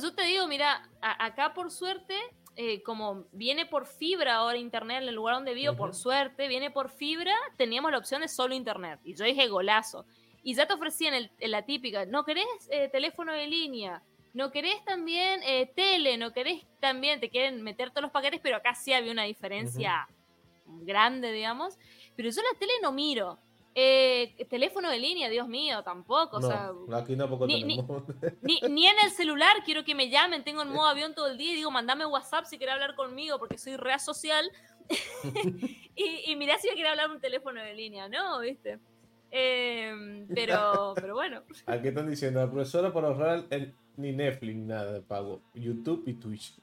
yo, 0.02 0.14
te 0.14 0.24
digo, 0.24 0.46
mira, 0.48 0.90
acá 1.00 1.54
por 1.54 1.72
suerte 1.72 2.16
eh, 2.58 2.84
como 2.84 3.28
viene 3.32 3.66
por 3.66 3.86
fibra 3.86 4.36
ahora 4.36 4.58
internet 4.58 5.04
en 5.04 5.08
el 5.08 5.16
lugar 5.16 5.36
donde 5.36 5.54
vivo, 5.54 5.78
por 5.78 5.96
suerte, 5.96 6.50
viene 6.50 6.70
por 6.70 6.90
fibra, 6.90 7.34
teníamos 7.56 7.92
la 7.92 7.98
opción 7.98 8.22
de 8.22 8.28
solo 8.28 8.54
internet. 8.54 9.00
Y 9.06 9.16
yo 9.16 9.24
dije 9.24 9.48
golazo. 9.48 10.06
Y 10.44 10.56
ya 10.56 10.68
te 10.68 10.74
ofrecían 10.74 11.14
el, 11.14 11.32
la 11.40 11.64
típica, 11.64 12.06
¿no 12.06 12.26
querés 12.26 12.46
eh, 12.70 12.90
teléfono 12.90 13.32
de 13.32 13.48
línea? 13.48 14.04
¿No 14.34 14.52
querés 14.52 14.84
también 14.86 15.42
eh, 15.44 15.72
tele? 15.76 16.18
¿No 16.18 16.32
querés 16.32 16.66
también? 16.80 17.20
Te 17.20 17.30
quieren 17.30 17.62
meter 17.62 17.90
todos 17.90 18.04
los 18.04 18.12
paquetes, 18.12 18.40
pero 18.42 18.58
acá 18.58 18.74
sí 18.76 18.94
había 18.94 19.12
una 19.12 19.24
diferencia 19.24 20.08
grande, 20.66 21.32
digamos. 21.32 21.78
Pero 22.16 22.30
yo 22.30 22.42
la 22.42 22.58
tele 22.58 22.74
no 22.82 22.92
miro. 22.92 23.40
Eh, 23.74 24.36
teléfono 24.50 24.90
de 24.90 25.00
línea, 25.00 25.30
Dios 25.30 25.48
mío, 25.48 25.82
tampoco. 25.84 26.38
o 26.38 26.42
sea, 26.42 26.72
aquí 26.94 27.16
tampoco 27.16 27.48
ni. 27.48 27.64
Ni, 28.42 28.60
ni, 28.70 28.88
en 28.88 28.96
el 29.04 29.12
celular 29.12 29.64
quiero 29.64 29.86
que 29.86 29.96
me 29.96 30.10
llamen, 30.10 30.44
tengo 30.44 30.62
en 30.62 30.70
modo 30.70 30.88
avión 30.88 31.16
todo 31.16 31.28
el 31.28 31.38
día 31.38 31.54
y 31.54 31.56
digo, 31.56 31.72
mandame 31.72 32.06
WhatsApp 32.06 32.46
si 32.46 32.58
quieres 32.58 32.74
hablar 32.74 32.96
conmigo 32.96 33.40
porque 33.40 33.58
soy 33.58 33.78
real 33.78 34.00
social. 34.00 34.52
y, 35.96 36.32
y 36.32 36.36
mirá 36.36 36.58
si 36.58 36.68
yo 36.68 36.74
quiero 36.74 36.90
hablar 36.90 37.10
un 37.10 37.22
teléfono 37.22 37.62
de 37.62 37.74
línea, 37.74 38.10
¿no? 38.10 38.40
¿Viste? 38.40 38.80
Em, 39.32 40.28
pero, 40.36 40.94
pero 40.96 41.16
bueno. 41.16 41.42
Aquí 41.66 41.88
están 41.88 42.10
diciendo, 42.10 42.40
la 42.40 42.52
profesora 42.52 42.94
para 42.94 43.08
ahorrar 43.08 43.46
el, 43.50 43.74
ni 43.98 44.12
Netflix, 44.12 44.58
nada 44.58 44.92
de 44.94 45.02
pago. 45.02 45.42
YouTube 45.54 46.04
y 46.06 46.14
Twitch. 46.14 46.54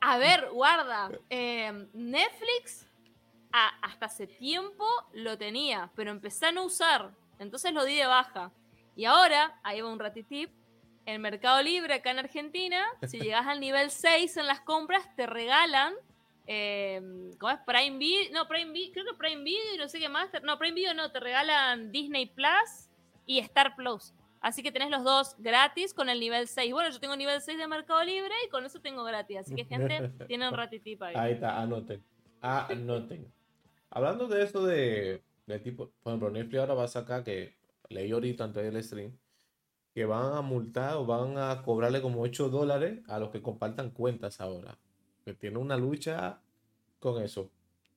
A 0.00 0.18
ver, 0.18 0.48
guarda. 0.52 1.10
Em, 1.28 1.88
Netflix 1.92 2.86
hasta 3.50 4.06
hace 4.06 4.26
tiempo 4.26 4.84
lo 5.14 5.38
tenía, 5.38 5.90
pero 5.96 6.10
empecé 6.10 6.46
a 6.46 6.52
no 6.52 6.64
usar. 6.64 7.10
Entonces 7.38 7.72
lo 7.72 7.84
di 7.84 7.96
de 7.96 8.06
baja. 8.06 8.52
Y 8.94 9.04
ahora, 9.04 9.58
ahí 9.62 9.80
va 9.80 9.92
un 9.92 9.98
ratitip, 9.98 10.50
en 11.06 11.22
Mercado 11.22 11.62
Libre 11.62 11.94
acá 11.94 12.10
en 12.10 12.18
Argentina, 12.18 12.84
si 13.06 13.18
llegas 13.20 13.46
al 13.46 13.60
nivel 13.60 13.90
6 13.90 14.36
en 14.36 14.46
las 14.46 14.60
compras, 14.60 15.08
te 15.16 15.26
regalan, 15.26 15.94
eh, 16.48 17.00
¿cómo 17.38 17.52
es? 17.52 17.58
Prime 17.66 17.98
Video, 17.98 18.32
no, 18.32 18.48
Prime 18.48 18.72
Video, 18.72 18.92
creo 18.92 19.04
que 19.04 19.14
Prime 19.18 19.44
Video 19.44 19.74
y 19.74 19.78
no 19.78 19.86
sé 19.86 19.98
qué 19.98 20.08
más, 20.08 20.30
no, 20.42 20.58
Prime 20.58 20.74
Video 20.74 20.94
no, 20.94 21.12
te 21.12 21.20
regalan 21.20 21.92
Disney 21.92 22.26
Plus 22.26 22.88
y 23.26 23.38
Star 23.40 23.76
Plus. 23.76 24.14
Así 24.40 24.62
que 24.62 24.72
tenés 24.72 24.90
los 24.90 25.04
dos 25.04 25.36
gratis 25.38 25.92
con 25.92 26.08
el 26.08 26.20
nivel 26.20 26.48
6. 26.48 26.72
Bueno, 26.72 26.90
yo 26.90 26.98
tengo 27.00 27.16
nivel 27.16 27.40
6 27.42 27.58
de 27.58 27.66
Mercado 27.66 28.02
Libre 28.02 28.32
y 28.46 28.48
con 28.48 28.64
eso 28.64 28.80
tengo 28.80 29.04
gratis. 29.04 29.38
Así 29.38 29.54
que, 29.54 29.64
gente, 29.64 30.10
tienen 30.26 30.54
ratitip 30.54 31.02
ahí. 31.02 31.14
Ahí 31.16 31.32
está, 31.34 31.60
anoten. 31.60 32.02
Anoten. 32.40 33.30
Hablando 33.90 34.26
de 34.26 34.44
eso 34.44 34.64
de, 34.64 35.22
tipo, 35.62 35.90
por 36.02 36.12
ejemplo, 36.12 36.30
Netflix 36.30 36.60
ahora 36.60 36.74
va 36.74 36.84
a 36.84 36.88
sacar 36.88 37.24
que 37.24 37.56
leí 37.88 38.10
ahorita 38.10 38.44
antes 38.44 38.62
del 38.62 38.82
stream 38.82 39.18
que 39.92 40.04
van 40.04 40.32
a 40.32 40.40
multar 40.40 40.94
o 40.96 41.04
van 41.04 41.36
a 41.36 41.62
cobrarle 41.62 42.00
como 42.00 42.22
8 42.22 42.48
dólares 42.48 43.00
a 43.08 43.18
los 43.18 43.30
que 43.30 43.42
compartan 43.42 43.90
cuentas 43.90 44.40
ahora. 44.40 44.78
Que 45.28 45.34
tiene 45.34 45.58
una 45.58 45.76
lucha 45.76 46.40
con 47.00 47.22
eso. 47.22 47.50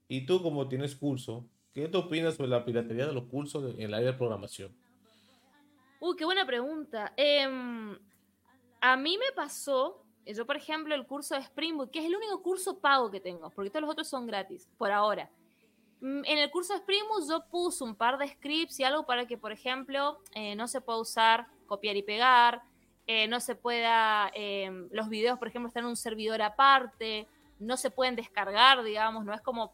Y 0.10 0.26
tú, 0.26 0.44
como 0.44 0.68
tienes 0.68 0.98
curso, 0.98 1.46
¿qué 1.74 1.88
te 1.88 1.96
opinas 1.96 2.36
sobre 2.36 2.50
la 2.50 2.66
piratería 2.66 3.08
de 3.08 3.14
los 3.14 3.24
cursos 3.24 3.74
en 3.74 3.82
el 3.84 3.94
área 3.94 4.12
de 4.12 4.18
programación? 4.18 4.76
Uy, 6.02 6.18
qué 6.18 6.26
buena 6.26 6.46
pregunta. 6.46 7.14
Em, 7.16 7.98
a 8.82 8.98
mí 8.98 9.18
me 9.18 9.32
pasó, 9.34 10.04
yo 10.26 10.46
por 10.46 10.58
ejemplo, 10.58 10.94
el 10.94 11.08
curso 11.08 11.36
de 11.36 11.40
Spring 11.40 11.78
Boot, 11.78 11.92
que 11.92 12.00
es 12.00 12.06
el 12.06 12.18
único 12.18 12.44
curso 12.44 12.80
pago 12.80 13.10
que 13.10 13.22
tengo, 13.22 13.50
porque 13.52 13.70
todos 13.70 13.84
los 13.84 13.92
otros 13.92 14.10
son 14.10 14.28
gratis, 14.28 14.68
por 14.78 14.92
ahora. 14.92 15.30
Mm, 16.02 16.26
en 16.26 16.38
el 16.38 16.52
curso 16.52 16.74
de 16.74 16.80
Springboot 16.80 17.30
yo 17.30 17.46
puse 17.50 17.82
un 17.86 17.96
par 17.96 18.18
de 18.18 18.28
scripts 18.28 18.78
y 18.82 18.84
algo 18.84 19.06
para 19.06 19.26
que, 19.26 19.38
por 19.38 19.54
ejemplo, 19.54 20.20
eh, 20.36 20.54
no 20.58 20.68
se 20.68 20.82
pueda 20.82 21.00
usar 21.00 21.48
copiar 21.66 21.96
y 21.96 22.04
pegar, 22.04 22.62
eh, 23.14 23.28
no 23.28 23.40
se 23.40 23.56
pueda, 23.56 24.32
em, 24.34 24.88
los 24.92 25.10
videos, 25.10 25.40
por 25.40 25.48
ejemplo, 25.48 25.68
están 25.68 25.84
en 25.84 25.90
un 25.90 25.96
servidor 25.96 26.42
aparte, 26.42 27.28
no 27.60 27.78
se 27.78 27.92
pueden 27.92 28.16
descargar, 28.16 28.84
digamos, 28.84 29.26
no 29.26 29.34
es 29.34 29.42
como 29.42 29.74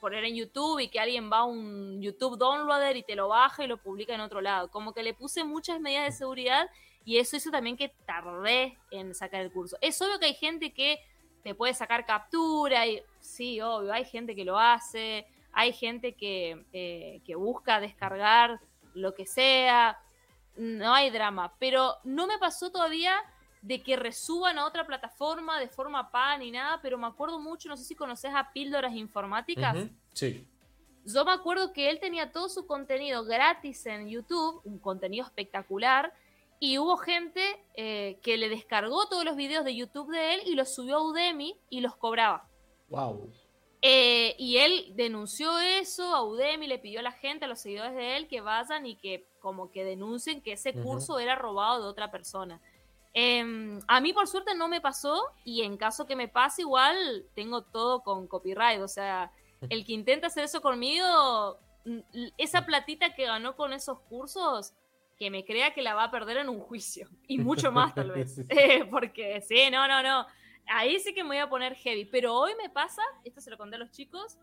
poner 0.00 0.24
en 0.24 0.36
YouTube 0.36 0.80
y 0.80 0.88
que 0.88 1.00
alguien 1.00 1.30
va 1.30 1.38
a 1.38 1.44
un 1.44 2.00
YouTube 2.00 2.38
downloader 2.38 2.96
y 2.96 3.02
te 3.02 3.16
lo 3.16 3.28
baja 3.28 3.64
y 3.64 3.66
lo 3.66 3.78
publica 3.78 4.14
en 4.14 4.20
otro 4.20 4.40
lado. 4.40 4.70
Como 4.70 4.92
que 4.92 5.02
le 5.02 5.14
puse 5.14 5.44
muchas 5.44 5.80
medidas 5.80 6.04
de 6.04 6.12
seguridad 6.12 6.68
y 7.04 7.18
eso 7.18 7.36
hizo 7.36 7.50
también 7.50 7.76
que 7.76 7.88
tardé 8.06 8.78
en 8.90 9.14
sacar 9.14 9.40
el 9.40 9.50
curso. 9.52 9.76
Es 9.80 10.00
obvio 10.02 10.18
que 10.18 10.26
hay 10.26 10.34
gente 10.34 10.72
que 10.72 11.00
te 11.42 11.54
puede 11.54 11.74
sacar 11.74 12.04
captura 12.06 12.86
y 12.86 13.02
sí, 13.20 13.60
obvio, 13.60 13.92
hay 13.92 14.04
gente 14.04 14.34
que 14.34 14.44
lo 14.44 14.58
hace 14.58 15.26
hay 15.56 15.72
gente 15.72 16.14
eh, 16.20 17.20
que, 17.24 17.34
busca 17.34 17.80
descargar 17.80 18.60
lo 18.92 19.14
que 19.14 19.24
sea, 19.24 19.98
no 20.56 20.94
hay 20.94 21.10
drama, 21.10 21.54
pero 21.58 21.94
no 22.04 22.26
me 22.26 22.38
pasó 22.38 22.70
todavía 22.70 23.14
de 23.62 23.82
que 23.82 23.96
resuban 23.96 24.58
a 24.58 24.66
otra 24.66 24.86
plataforma 24.86 25.58
de 25.58 25.68
forma 25.68 26.10
pan 26.10 26.40
ni 26.40 26.50
nada, 26.50 26.80
pero 26.82 26.98
me 26.98 27.06
acuerdo 27.06 27.38
mucho, 27.40 27.68
no 27.68 27.76
sé 27.76 27.84
si 27.84 27.94
conoces 27.94 28.32
a 28.34 28.52
Píldoras 28.52 28.94
Informáticas. 28.94 29.76
Sí. 30.12 30.46
Yo 31.04 31.24
me 31.24 31.32
acuerdo 31.32 31.72
que 31.72 31.90
él 31.90 32.00
tenía 32.00 32.32
todo 32.32 32.48
su 32.48 32.66
contenido 32.66 33.24
gratis 33.24 33.86
en 33.86 34.08
YouTube, 34.08 34.60
un 34.64 34.78
contenido 34.78 35.24
espectacular, 35.24 36.12
y 36.58 36.78
hubo 36.78 36.96
gente 36.96 37.42
eh, 37.74 38.18
que 38.22 38.36
le 38.36 38.48
descargó 38.48 39.08
todos 39.08 39.24
los 39.24 39.36
videos 39.36 39.64
de 39.64 39.76
YouTube 39.76 40.10
de 40.10 40.34
él 40.34 40.40
y 40.46 40.54
los 40.54 40.74
subió 40.74 40.96
a 40.96 41.02
Udemy 41.02 41.58
y 41.68 41.80
los 41.80 41.96
cobraba. 41.96 42.48
Wow. 42.88 43.30
Eh, 43.82 44.34
y 44.38 44.56
él 44.56 44.92
denunció 44.96 45.58
eso 45.58 46.14
a 46.14 46.24
Udemy, 46.24 46.66
le 46.66 46.78
pidió 46.78 47.00
a 47.00 47.02
la 47.02 47.12
gente, 47.12 47.44
a 47.44 47.48
los 47.48 47.60
seguidores 47.60 47.94
de 47.94 48.16
él, 48.16 48.26
que 48.26 48.40
vayan 48.40 48.86
y 48.86 48.96
que 48.96 49.28
como 49.46 49.70
que 49.70 49.84
denuncien 49.84 50.40
que 50.42 50.54
ese 50.54 50.74
curso 50.74 51.20
era 51.20 51.36
robado 51.36 51.84
de 51.84 51.88
otra 51.88 52.10
persona. 52.10 52.60
Em, 53.14 53.78
a 53.86 54.00
mí 54.00 54.12
por 54.12 54.26
suerte 54.26 54.56
no 54.56 54.66
me 54.66 54.80
pasó 54.80 55.22
y 55.44 55.62
en 55.62 55.76
caso 55.76 56.04
que 56.04 56.16
me 56.16 56.26
pase 56.26 56.62
igual 56.62 57.24
tengo 57.36 57.62
todo 57.62 58.02
con 58.02 58.26
copyright. 58.26 58.80
O 58.80 58.88
sea, 58.88 59.30
el 59.70 59.84
que 59.84 59.92
intenta 59.92 60.26
hacer 60.26 60.42
eso 60.42 60.60
conmigo, 60.60 61.60
esa 62.36 62.66
platita 62.66 63.14
que 63.14 63.26
ganó 63.26 63.54
con 63.54 63.72
esos 63.72 64.00
cursos, 64.00 64.74
que 65.16 65.30
me 65.30 65.44
crea 65.44 65.72
que 65.72 65.82
la 65.82 65.94
va 65.94 66.02
a 66.02 66.10
perder 66.10 66.38
en 66.38 66.48
un 66.48 66.58
juicio. 66.58 67.08
Y 67.28 67.38
mucho 67.38 67.70
más 67.70 67.94
tal 67.94 68.10
vez. 68.10 68.38
Eh, 68.48 68.84
porque 68.90 69.40
sí, 69.42 69.70
no, 69.70 69.86
no, 69.86 70.02
no 70.02 70.26
ahí 70.66 70.98
sí 70.98 71.14
que 71.14 71.22
me 71.22 71.28
voy 71.28 71.38
a 71.38 71.48
poner 71.48 71.76
heavy. 71.76 72.04
Pero 72.06 72.34
hoy 72.34 72.50
me 72.60 72.68
pasa, 72.68 73.02
esto 73.22 73.40
se 73.40 73.48
lo 73.48 73.56
conté 73.56 73.76
a 73.76 73.78
los 73.78 73.92
chicos, 73.92 74.38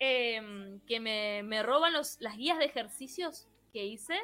em, 0.00 0.80
que 0.80 0.98
me, 0.98 1.62
roban 1.62 1.92
los, 1.92 2.20
las 2.20 2.36
guías 2.36 2.58
de 2.58 2.64
ejercicios 2.64 3.46
que 3.72 3.84
hice. 3.84 4.18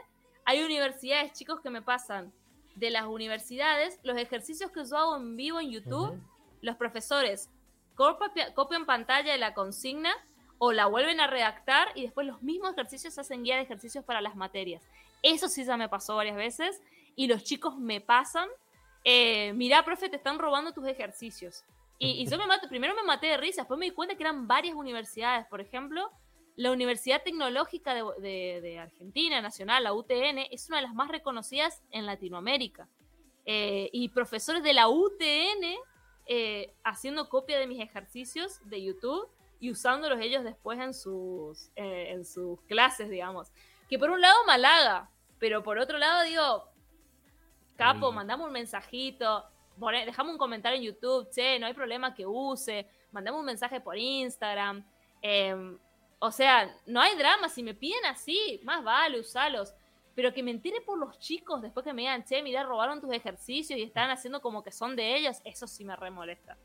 Hay 0.44 0.62
universidades, 0.62 1.32
chicos, 1.32 1.60
que 1.60 1.70
me 1.70 1.82
pasan 1.82 2.32
de 2.76 2.90
las 2.90 3.06
universidades 3.06 3.98
los 4.02 4.16
ejercicios 4.16 4.70
que 4.70 4.84
yo 4.84 4.96
hago 4.96 5.16
en 5.16 5.36
vivo 5.36 5.60
en 5.60 5.70
YouTube. 5.70 6.20
Los 6.60 6.76
profesores 6.76 7.50
copian 7.94 8.86
pantalla 8.86 9.32
de 9.32 9.38
la 9.38 9.54
consigna 9.54 10.12
o 10.58 10.72
la 10.72 10.86
vuelven 10.86 11.20
a 11.20 11.26
redactar 11.26 11.88
y 11.94 12.02
después 12.02 12.26
los 12.26 12.42
mismos 12.42 12.72
ejercicios 12.72 13.18
hacen 13.18 13.42
guía 13.42 13.56
de 13.56 13.62
ejercicios 13.62 14.04
para 14.04 14.20
las 14.20 14.36
materias. 14.36 14.82
Eso 15.22 15.48
sí 15.48 15.64
ya 15.64 15.76
me 15.76 15.88
pasó 15.88 16.16
varias 16.16 16.36
veces 16.36 16.80
y 17.16 17.26
los 17.26 17.42
chicos 17.42 17.76
me 17.76 18.00
pasan 18.00 18.48
eh, 19.04 19.52
mira, 19.54 19.82
profe, 19.84 20.08
te 20.08 20.16
están 20.16 20.38
robando 20.38 20.72
tus 20.72 20.86
ejercicios. 20.86 21.64
Y, 21.98 22.28
yo 22.28 22.38
me 22.38 22.46
mato, 22.46 22.68
primero 22.68 22.94
me 22.94 23.02
maté 23.02 23.26
de 23.28 23.36
risa, 23.38 23.62
después 23.62 23.78
me 23.78 23.86
di 23.86 23.92
cuenta 23.92 24.14
que 24.14 24.22
eran 24.22 24.46
varias 24.46 24.74
universidades. 24.74 25.46
Por 25.46 25.60
ejemplo, 25.60 26.10
la 26.58 26.72
Universidad 26.72 27.22
Tecnológica 27.22 27.94
de, 27.94 28.78
Argentina, 28.80 29.40
Nacional, 29.40 29.84
la 29.84 29.92
UTN, 29.92 30.38
es 30.50 30.68
una 30.68 30.78
de 30.78 30.82
las 30.82 30.94
más 30.94 31.08
reconocidas 31.08 31.84
en 31.92 32.04
Latinoamérica. 32.04 32.88
Eh, 33.44 33.88
y 33.92 34.08
profesores 34.08 34.64
de 34.64 34.72
la 34.72 34.88
UTN 34.88 35.78
eh, 36.26 36.74
haciendo 36.82 37.28
copia 37.28 37.60
de 37.60 37.68
mis 37.68 37.80
ejercicios 37.80 38.58
de 38.68 38.82
YouTube 38.82 39.28
y 39.60 39.70
usándolos 39.70 40.18
ellos 40.20 40.42
después 40.42 40.80
en 40.80 40.94
sus, 40.94 41.70
en 41.76 42.24
sus 42.24 42.60
clases, 42.62 43.08
digamos. 43.08 43.52
Que 43.88 43.96
por 43.96 44.10
un 44.10 44.20
lado 44.20 44.44
malaga, 44.44 45.08
pero 45.38 45.62
por 45.62 45.78
otro 45.78 45.96
lado 45.96 46.24
digo, 46.24 46.64
Capo, 47.76 48.10
mandame 48.10 48.42
un 48.42 48.52
mensajito, 48.52 49.44
dejame 49.76 50.32
un 50.32 50.38
comentario 50.38 50.76
en 50.76 50.84
YouTube, 50.84 51.30
che, 51.30 51.60
no 51.60 51.66
hay 51.66 51.72
problema 51.74 52.16
que 52.16 52.26
use, 52.26 52.88
mandame 53.12 53.38
un 53.38 53.44
mensaje 53.44 53.80
por 53.80 53.96
Instagram. 53.96 54.84
Em, 55.22 55.78
o 56.20 56.30
sea, 56.32 56.74
no 56.86 57.00
hay 57.00 57.16
drama, 57.16 57.48
si 57.48 57.62
me 57.62 57.74
piden 57.74 58.04
así, 58.06 58.60
más 58.64 58.82
vale, 58.84 59.20
usalos. 59.20 59.74
Pero 60.14 60.32
que 60.34 60.42
me 60.42 60.50
entere 60.50 60.80
por 60.80 60.98
los 60.98 61.18
chicos 61.20 61.62
después 61.62 61.84
que 61.84 61.92
me 61.92 62.02
digan, 62.02 62.24
che, 62.24 62.42
mira, 62.42 62.64
robaron 62.64 63.00
tus 63.00 63.12
ejercicios 63.12 63.78
y 63.78 63.82
están 63.84 64.10
haciendo 64.10 64.40
como 64.40 64.64
que 64.64 64.72
son 64.72 64.96
de 64.96 65.16
ellos, 65.16 65.36
eso 65.44 65.66
sí 65.68 65.84
me 65.84 65.94
remolesta. 65.94 66.56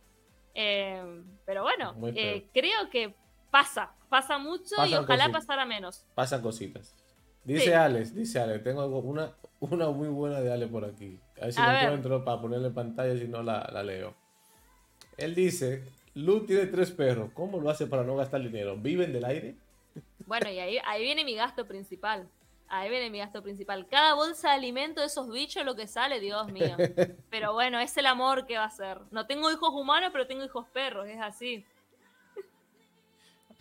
Eh, 0.56 1.22
pero 1.46 1.62
bueno, 1.64 1.96
eh, 2.16 2.48
creo 2.54 2.90
que 2.90 3.14
pasa, 3.52 3.94
pasa 4.10 4.38
mucho 4.40 4.74
y 4.88 4.96
ojalá 4.96 5.26
cositas. 5.26 5.32
pasara 5.32 5.66
menos. 5.66 6.06
Pasan 6.16 6.42
cositas. 6.42 6.96
Dice 7.44 7.66
Sí. 7.66 7.72
Alex, 7.74 8.16
dice 8.16 8.40
Alex, 8.40 8.64
tengo 8.64 8.86
una, 8.88 9.36
una 9.60 9.90
muy 9.90 10.08
buena 10.08 10.40
de 10.42 10.52
Alex 10.52 10.72
por 10.72 10.86
aquí. 10.86 11.20
A 11.40 11.46
ver 11.46 11.54
si 11.54 11.62
A 11.62 11.68
la 11.68 11.74
ver. 11.74 11.84
encuentro 11.84 12.24
para 12.26 12.42
ponerle 12.42 12.70
en 12.70 12.74
pantalla, 12.74 13.16
si 13.20 13.28
no 13.28 13.44
la, 13.44 13.70
la 13.72 13.84
leo. 13.84 14.16
Él 15.18 15.36
dice, 15.36 15.84
Lu 16.16 16.46
tiene 16.46 16.68
tres 16.68 16.92
perros, 16.92 17.32
¿cómo 17.34 17.60
lo 17.60 17.70
hace 17.70 17.88
para 17.88 18.04
no 18.04 18.16
gastar 18.16 18.42
dinero? 18.42 18.78
¿Viven 18.78 19.12
del 19.12 19.26
aire? 19.26 19.56
Bueno, 20.26 20.50
y 20.50 20.60
ahí, 20.60 20.80
ahí 20.86 21.02
viene 21.04 21.26
mi 21.26 21.36
gasto 21.36 21.66
principal. 21.68 22.28
Ahí 22.68 22.90
viene 22.90 23.10
mi 23.10 23.20
gasto 23.20 23.44
principal. 23.44 23.88
Cada 23.88 24.14
bolsa 24.16 24.50
de 24.50 24.56
alimento 24.56 25.02
de 25.02 25.08
esos 25.08 25.30
bichos, 25.30 25.64
lo 25.64 25.76
que 25.76 25.88
sale, 25.88 26.20
Dios 26.20 26.52
mío. 26.52 26.76
Pero 27.30 27.54
bueno, 27.54 27.80
es 27.80 27.96
el 27.98 28.06
amor 28.06 28.46
que 28.48 28.58
va 28.58 28.66
a 28.66 28.70
ser. 28.70 29.00
No 29.12 29.28
tengo 29.28 29.52
hijos 29.52 29.70
humanos, 29.74 30.10
pero 30.12 30.26
tengo 30.28 30.44
hijos 30.44 30.68
perros, 30.70 31.08
es 31.08 31.22
así. 31.22 31.66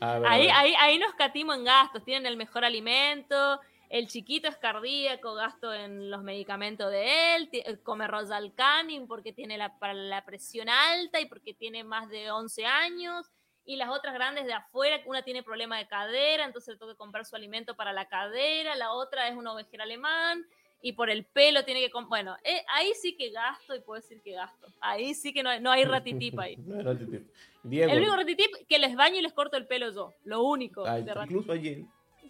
Ver, 0.00 0.26
Ahí, 0.26 0.48
ahí, 0.48 0.74
ahí 0.80 0.98
nos 0.98 1.14
catimo 1.14 1.54
en 1.54 1.64
gastos. 1.64 2.04
Tienen 2.04 2.26
el 2.26 2.36
mejor 2.36 2.64
alimento, 2.64 3.60
el 3.92 4.08
chiquito 4.08 4.48
es 4.48 4.56
cardíaco, 4.56 5.34
gasto 5.34 5.72
en 5.74 6.10
los 6.10 6.22
medicamentos 6.22 6.90
de 6.90 7.36
él, 7.36 7.48
ti- 7.50 7.62
come 7.84 8.06
Royal 8.08 8.52
Canin 8.54 9.06
porque 9.06 9.32
tiene 9.32 9.58
la, 9.58 9.78
para 9.78 9.92
la 9.94 10.24
presión 10.24 10.68
alta 10.68 11.20
y 11.20 11.26
porque 11.26 11.52
tiene 11.52 11.84
más 11.84 12.08
de 12.08 12.30
11 12.30 12.64
años. 12.66 13.30
Y 13.64 13.76
las 13.76 13.90
otras 13.90 14.14
grandes 14.14 14.46
de 14.46 14.54
afuera, 14.54 15.00
una 15.06 15.22
tiene 15.22 15.42
problema 15.42 15.78
de 15.78 15.86
cadera, 15.86 16.44
entonces 16.46 16.74
le 16.74 16.78
que 16.88 16.96
comprar 16.96 17.24
su 17.26 17.36
alimento 17.36 17.76
para 17.76 17.92
la 17.92 18.08
cadera, 18.08 18.74
la 18.76 18.92
otra 18.92 19.28
es 19.28 19.36
un 19.36 19.46
ovejero 19.46 19.82
alemán, 19.84 20.44
y 20.80 20.94
por 20.94 21.10
el 21.10 21.24
pelo 21.24 21.64
tiene 21.64 21.80
que... 21.80 21.90
Bueno, 22.08 22.36
eh, 22.42 22.64
ahí 22.74 22.90
sí 23.00 23.14
que 23.16 23.30
gasto 23.30 23.76
y 23.76 23.80
puedo 23.80 24.00
decir 24.00 24.20
que 24.22 24.32
gasto. 24.32 24.66
Ahí 24.80 25.14
sí 25.14 25.32
que 25.32 25.42
no, 25.44 25.50
hay- 25.50 25.60
no 25.60 25.70
hay 25.70 25.84
ratitip 25.84 26.36
ahí. 26.40 26.56
No 26.66 26.76
hay 26.76 26.82
ratitip. 26.82 27.30
Diego, 27.62 27.92
El 27.92 27.98
único 27.98 28.16
ratitip 28.16 28.50
que 28.68 28.78
les 28.80 28.96
baño 28.96 29.18
y 29.18 29.22
les 29.22 29.32
corto 29.32 29.56
el 29.56 29.66
pelo 29.68 29.92
yo. 29.92 30.12
Lo 30.24 30.42
único. 30.42 30.84
ay, 30.84 31.04
de 31.04 31.14
ratitip. 31.14 31.30
incluso 31.36 31.52
ayer, 31.52 31.82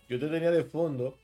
yo 0.09 0.19
te 0.21 0.27
tenía 0.29 0.51
de 0.51 0.65
fondo 0.65 1.17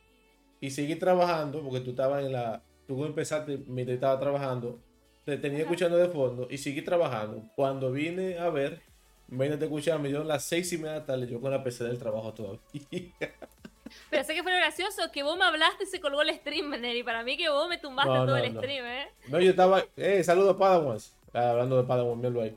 y 0.61 0.71
seguí 0.71 0.97
trabajando 0.97 1.63
porque 1.63 1.81
tú 1.81 1.91
estabas 1.91 2.25
en 2.25 2.33
la... 2.33 2.63
Tú 2.87 3.05
empezaste 3.05 3.59
mientras 3.67 3.97
estaba 3.97 4.19
trabajando, 4.19 4.79
te 5.25 5.37
tenía 5.37 5.59
Ajá. 5.59 5.65
escuchando 5.65 5.97
de 5.99 6.09
fondo 6.09 6.49
y 6.51 6.57
seguí 6.59 6.81
trabajando. 6.83 7.43
Cuando 7.55 7.93
vine 7.93 8.39
a 8.39 8.49
ver, 8.49 8.81
vine 9.27 9.55
a 9.55 9.59
escuchar, 9.59 9.99
me 9.99 10.09
dieron 10.09 10.27
las 10.27 10.45
seis 10.45 10.73
y 10.73 10.79
media 10.79 10.93
de 10.95 11.01
la 11.01 11.07
tarde, 11.07 11.27
yo 11.27 11.41
con 11.41 11.51
la 11.51 11.63
PC 11.63 11.85
del 11.85 11.99
trabajo 11.99 12.33
todavía. 12.33 12.61
Pero 14.11 14.25
sé 14.25 14.35
que 14.35 14.43
fue 14.43 14.55
gracioso 14.55 15.11
que 15.13 15.23
vos 15.23 15.37
me 15.39 15.45
hablaste 15.45 15.85
y 15.85 15.87
se 15.87 16.01
colgó 16.01 16.23
el 16.23 16.35
stream, 16.35 16.71
Neri. 16.81 17.03
Para 17.03 17.23
mí 17.23 17.37
que 17.37 17.49
vos 17.49 17.69
me 17.69 17.79
tumbaste 17.79 18.11
No, 18.13 18.27
todo 18.27 18.37
no, 18.39 18.45
el 18.45 18.55
no. 18.55 18.61
stream, 18.61 18.85
¿eh? 18.87 19.09
No, 19.29 19.41
yo 19.41 19.51
estaba. 19.51 19.83
Eh, 19.97 20.23
saludos 20.25 20.55
a 20.57 20.59
Padawans. 20.59 21.15
Ah, 21.33 21.51
hablando 21.51 21.77
de 21.81 21.85
Padawan, 21.89 22.17
míralo 22.19 22.43
ahí. 22.43 22.57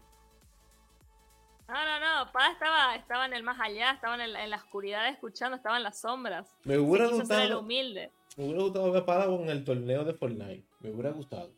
No, 1.72 1.86
no, 1.86 2.00
no. 2.26 2.32
Pada 2.34 2.52
estaba, 2.52 2.96
estaba 2.96 3.26
en 3.26 3.34
el 3.34 3.44
más 3.44 3.60
allá, 3.60 3.92
estaba 3.92 4.22
en, 4.22 4.34
la- 4.34 4.44
en 4.44 4.50
la 4.50 4.58
oscuridad 4.58 5.08
escuchando, 5.08 5.56
estaba 5.56 5.78
en 5.78 5.84
las 5.84 6.00
sombras. 6.02 6.54
Me 6.66 6.78
hubiera 6.78 7.08
Se 7.08 7.12
ser 7.14 7.22
el 7.22 7.28
gustado. 7.28 7.60
humilde. 7.62 8.12
Me 8.38 8.44
hubiera 8.46 8.62
gustado 8.64 8.92
ver 8.92 9.02
a 9.04 9.06
Padawan 9.06 9.42
en 9.44 9.50
el 9.50 9.64
torneo 9.64 10.04
de 10.04 10.14
Fortnite. 10.14 10.64
Me 10.82 10.92
hubiera 10.92 11.12
gustado. 11.12 11.50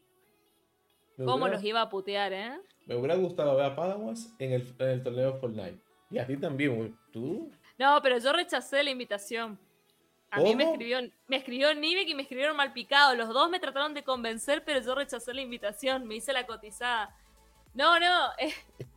Me 1.18 1.26
¿Cómo 1.26 1.38
hubiera, 1.46 1.56
los 1.56 1.64
iba 1.64 1.82
a 1.82 1.90
putear, 1.90 2.34
eh? 2.34 2.60
me 2.86 2.96
hubiera 2.96 3.16
gustado 3.16 3.56
ver 3.56 3.66
a 3.66 3.76
Padawans 3.76 4.34
en 4.40 4.52
el, 4.54 4.76
en 4.80 4.88
el 4.90 5.04
torneo 5.04 5.34
de 5.34 5.40
Fortnite. 5.40 5.80
Y 6.12 6.18
a 6.20 6.28
ti 6.28 6.38
también. 6.38 6.98
¿Tú? 7.12 7.52
No, 7.80 8.00
pero 8.02 8.18
yo 8.20 8.34
rechacé 8.34 8.84
la 8.84 8.90
invitación. 8.92 9.58
A 10.32 10.40
mí 10.40 10.56
me 10.56 10.64
escribió, 10.64 11.00
me 11.28 11.38
escribió 11.38 11.74
Nivek 11.76 12.08
y 12.10 12.16
me 12.16 12.24
escribieron 12.24 12.58
mal 12.58 12.74
picado. 12.74 13.14
Los 13.16 13.30
dos 13.30 13.50
me 13.52 13.60
trataron 13.60 13.94
de 13.94 14.04
convencer, 14.04 14.64
pero 14.66 14.80
yo 14.82 14.96
rechacé 14.96 15.32
la 15.34 15.42
invitación. 15.42 16.08
Me 16.08 16.16
hice 16.16 16.34
la 16.34 16.46
cotizada. 16.48 17.16
No, 17.76 18.00
no, 18.00 18.30
eh, 18.40 18.54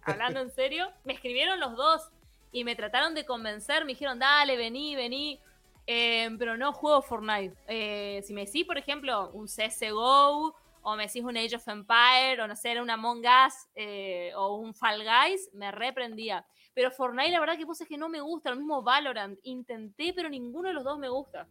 hablando 0.07 0.41
en 0.41 0.51
serio, 0.51 0.91
me 1.05 1.13
escribieron 1.13 1.61
los 1.61 1.77
dos 1.77 2.11
y 2.53 2.65
me 2.65 2.77
trataron 2.77 3.15
de 3.15 3.25
convencer. 3.25 3.85
Me 3.85 3.93
dijeron, 3.93 4.19
dale, 4.19 4.57
vení, 4.57 4.97
vení. 4.97 5.41
Eh, 5.87 6.29
pero 6.39 6.57
no 6.57 6.73
juego 6.73 7.03
Fortnite. 7.03 7.55
Eh, 7.69 8.23
si 8.25 8.33
me 8.33 8.45
decís, 8.47 8.65
por 8.65 8.79
ejemplo, 8.79 9.31
un 9.31 9.47
CSGO, 9.47 10.55
o 10.83 10.97
me 10.97 11.07
decís 11.07 11.23
un 11.23 11.37
Age 11.37 11.57
of 11.57 11.69
Empire, 11.69 12.41
o 12.43 12.47
no 12.47 12.57
sé, 12.57 12.73
era 12.73 12.83
un 12.83 12.91
Among 12.91 13.21
Us, 13.21 13.55
eh, 13.75 14.33
o 14.37 14.57
un 14.57 14.75
Fall 14.75 15.03
Guys, 15.03 15.51
me 15.53 15.71
reprendía. 15.71 16.45
Pero 16.75 16.91
Fortnite, 16.91 17.31
la 17.31 17.41
verdad 17.41 17.57
que 17.57 17.67
puse 17.67 17.87
que 17.87 17.97
no 17.97 18.09
me 18.09 18.21
gusta, 18.21 18.51
lo 18.51 18.57
mismo 18.57 18.83
Valorant. 18.83 19.39
Intenté, 19.45 20.13
pero 20.15 20.29
ninguno 20.29 20.69
de 20.69 20.75
los 20.75 20.85
dos 20.85 20.99
me 20.99 21.09
gusta. 21.09 21.47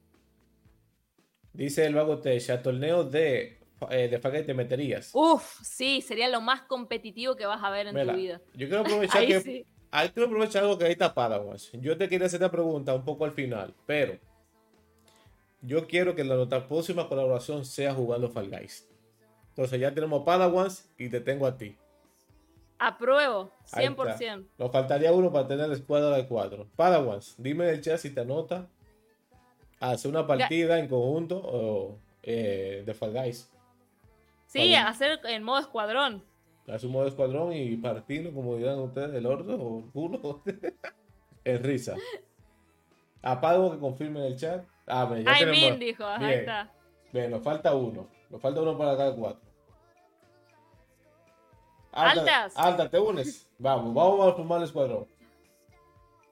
Dice 1.53 1.85
el 1.85 1.95
vago 1.95 2.19
Techa, 2.19 2.61
torneo 2.61 3.03
de, 3.05 3.64
eh, 3.89 4.07
de 4.07 4.19
Fagate 4.19 4.43
te 4.43 4.53
meterías. 4.53 5.11
Uf, 5.13 5.61
sí, 5.61 6.01
sería 6.01 6.29
lo 6.29 6.41
más 6.41 6.61
competitivo 6.63 7.35
que 7.35 7.45
vas 7.45 7.63
a 7.63 7.69
ver 7.69 7.87
en 7.87 7.95
Mira, 7.95 8.13
tu 8.13 8.19
vida. 8.19 8.41
yo 8.53 8.67
quiero 8.67 8.79
aprovechar 8.81 9.21
Ahí 9.21 9.27
que. 9.27 9.41
sí. 9.41 9.65
Ahí 9.91 10.09
quiero 10.09 10.27
aprovechar 10.27 10.63
algo 10.63 10.77
que 10.77 10.85
ahí 10.85 10.91
está. 10.91 11.13
Yo 11.73 11.97
te 11.97 12.09
quería 12.09 12.27
hacer 12.27 12.41
esta 12.41 12.51
pregunta 12.51 12.93
un 12.93 13.05
poco 13.05 13.23
al 13.23 13.31
final, 13.31 13.73
pero 13.85 14.19
yo 15.61 15.87
quiero 15.87 16.15
que 16.15 16.23
la 16.23 16.35
nuestra 16.35 16.67
próxima 16.67 17.07
colaboración 17.07 17.63
sea 17.63 17.93
jugando 17.93 18.29
Fall 18.29 18.49
Guys. 18.49 18.89
Entonces 19.49 19.79
ya 19.79 19.93
tenemos 19.93 20.23
Padawans 20.23 20.89
y 20.97 21.07
te 21.07 21.21
tengo 21.21 21.45
a 21.47 21.57
ti. 21.57 21.77
Apruebo, 22.77 23.51
Ahí 23.71 23.87
100%. 23.87 24.47
Nos 24.57 24.71
faltaría 24.71 25.13
uno 25.13 25.31
para 25.31 25.47
tener 25.47 25.69
la 25.69 25.75
escuadra 25.75 26.17
de 26.17 26.27
cuatro. 26.27 26.67
Padawans, 26.75 27.35
dime 27.37 27.63
en 27.69 27.75
el 27.75 27.81
chat 27.81 27.97
si 27.97 28.13
te 28.13 28.19
anota 28.19 28.67
a 29.79 29.91
hacer 29.91 30.11
una 30.11 30.27
partida 30.27 30.77
en 30.77 30.89
conjunto 30.89 31.37
o 31.41 31.99
eh, 32.21 32.83
de 32.85 32.93
Fall 32.93 33.13
Guys. 33.13 33.49
Sí, 34.55 34.75
hacer 34.75 35.19
en 35.25 35.43
modo 35.43 35.59
escuadrón. 35.59 36.23
Hacer 36.67 36.87
un 36.87 36.93
modo 36.93 37.07
escuadrón 37.07 37.53
y 37.53 37.75
partirlo, 37.77 38.33
como 38.33 38.55
dirán 38.55 38.79
ustedes, 38.79 39.13
el 39.13 39.25
orto 39.25 39.55
o 39.55 39.79
el 39.79 39.91
culo. 39.91 40.41
en 41.43 41.63
risa. 41.63 41.95
A 43.21 43.39
Padawan 43.41 43.71
que 43.73 43.79
confirme 43.79 44.19
en 44.21 44.25
el 44.27 44.37
chat. 44.37 44.65
Ah, 44.87 45.07
mira, 45.09 45.23
ya 45.23 45.31
Ay, 45.31 45.39
tenemos. 45.45 45.61
Min 45.71 45.79
dijo, 45.79 46.05
ahí 46.05 46.25
Bien. 46.25 46.39
está. 46.39 46.71
Bien, 47.11 47.31
nos 47.31 47.43
falta 47.43 47.73
uno. 47.75 48.07
Nos 48.29 48.41
falta 48.41 48.61
uno 48.61 48.77
para 48.77 48.95
cada 48.97 49.15
cuatro. 49.15 49.41
Altas. 51.91 52.53
Alta, 52.57 52.89
te 52.89 52.99
unes. 52.99 53.49
Vamos, 53.57 53.93
vamos 53.93 54.27
a 54.31 54.35
formar 54.35 54.57
el 54.59 54.65
escuadrón. 54.65 55.07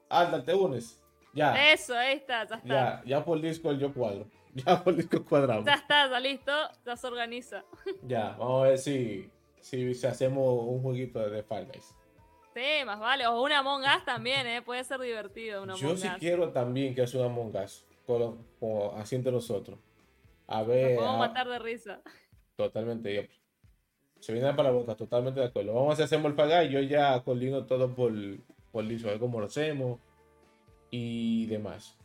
Alta, 0.08 0.44
te 0.44 0.54
unes. 0.54 1.00
Ya, 1.32 1.72
Eso, 1.72 1.94
ahí 1.96 2.16
está, 2.16 2.46
ya 2.46 2.56
está. 2.56 2.68
ya, 2.68 3.02
ya 3.04 3.24
por 3.24 3.40
Discord 3.40 3.78
yo 3.78 3.92
cuadro. 3.92 4.26
Discord 4.96 5.24
cuadramos. 5.24 5.64
Ya 5.64 5.74
está, 5.74 6.08
ya 6.08 6.20
listo, 6.20 6.52
ya 6.86 6.96
se 6.96 7.06
organiza. 7.06 7.64
Ya, 8.06 8.36
vamos 8.38 8.64
a 8.64 8.68
ver 8.68 8.78
si, 8.78 9.30
si, 9.60 9.94
si 9.94 10.06
hacemos 10.06 10.66
un 10.68 10.82
jueguito 10.82 11.18
de, 11.18 11.42
Fall 11.42 11.66
Guys. 11.66 11.94
Sí, 12.54 12.84
más 12.86 13.00
vale. 13.00 13.26
O 13.26 13.42
una 13.42 13.58
Among 13.58 13.82
Us 13.82 14.04
también, 14.04 14.46
¿eh? 14.46 14.62
Puede 14.62 14.84
ser 14.84 15.00
divertido 15.00 15.62
una 15.64 15.74
Yo 15.74 15.88
Among 15.88 15.98
sí 15.98 16.06
Us. 16.08 16.14
quiero 16.18 16.50
también 16.52 16.94
que 16.94 17.02
hace 17.02 17.18
un 17.18 17.24
Among 17.24 17.54
Us, 17.56 17.84
con, 18.06 18.38
con- 18.60 18.96
así 19.00 19.16
entre 19.16 19.32
nosotros. 19.32 19.78
A 20.46 20.58
Nos 20.58 20.68
ver, 20.68 20.94
podemos 20.96 21.16
a- 21.16 21.18
matar 21.18 21.48
de 21.48 21.58
risa. 21.58 22.00
totalmente. 22.56 23.12
yo- 23.14 23.22
Se 24.20 24.32
viene 24.32 24.52
para 24.54 24.70
la 24.70 24.74
boca, 24.76 24.94
totalmente 24.94 25.40
de 25.40 25.46
acuerdo. 25.46 25.74
Vamos 25.74 25.90
a 25.90 25.92
hacer 25.94 26.04
hacemos 26.04 26.30
el 26.30 26.36
yo 26.70 26.80
ya 26.80 27.20
coordino 27.24 27.66
todo 27.66 27.92
por, 27.94 28.12
por 28.70 28.86
Discord, 28.86 29.08
a 29.08 29.12
ver 29.12 29.20
cómo 29.20 29.40
lo 29.40 29.46
hacemos 29.46 29.98
y 30.90 31.46
demás. 31.46 31.98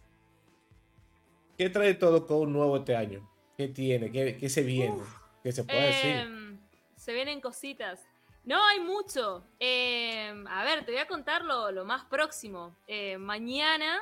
¿Qué 1.59 1.69
trae 1.69 1.93
todo 1.93 2.25
con 2.25 2.53
nuevo 2.53 2.77
este 2.77 2.95
año? 2.95 3.29
¿Qué 3.57 3.67
tiene? 3.67 4.09
¿Qué, 4.13 4.37
qué 4.37 4.47
se 4.47 4.63
viene? 4.63 4.95
¿Qué 5.43 5.51
se 5.51 5.65
puede 5.65 5.87
decir? 5.87 6.15
Em, 6.15 6.57
se 6.95 7.11
vienen 7.11 7.41
cositas. 7.41 8.07
No 8.45 8.65
hay 8.65 8.79
mucho. 8.79 9.43
Em, 9.59 10.47
a 10.47 10.63
ver, 10.63 10.85
te 10.85 10.93
voy 10.93 11.01
a 11.01 11.07
contar 11.09 11.43
lo, 11.43 11.69
lo 11.73 11.83
más 11.83 12.05
próximo. 12.05 12.77
Eh, 12.87 13.17
mañana 13.17 13.99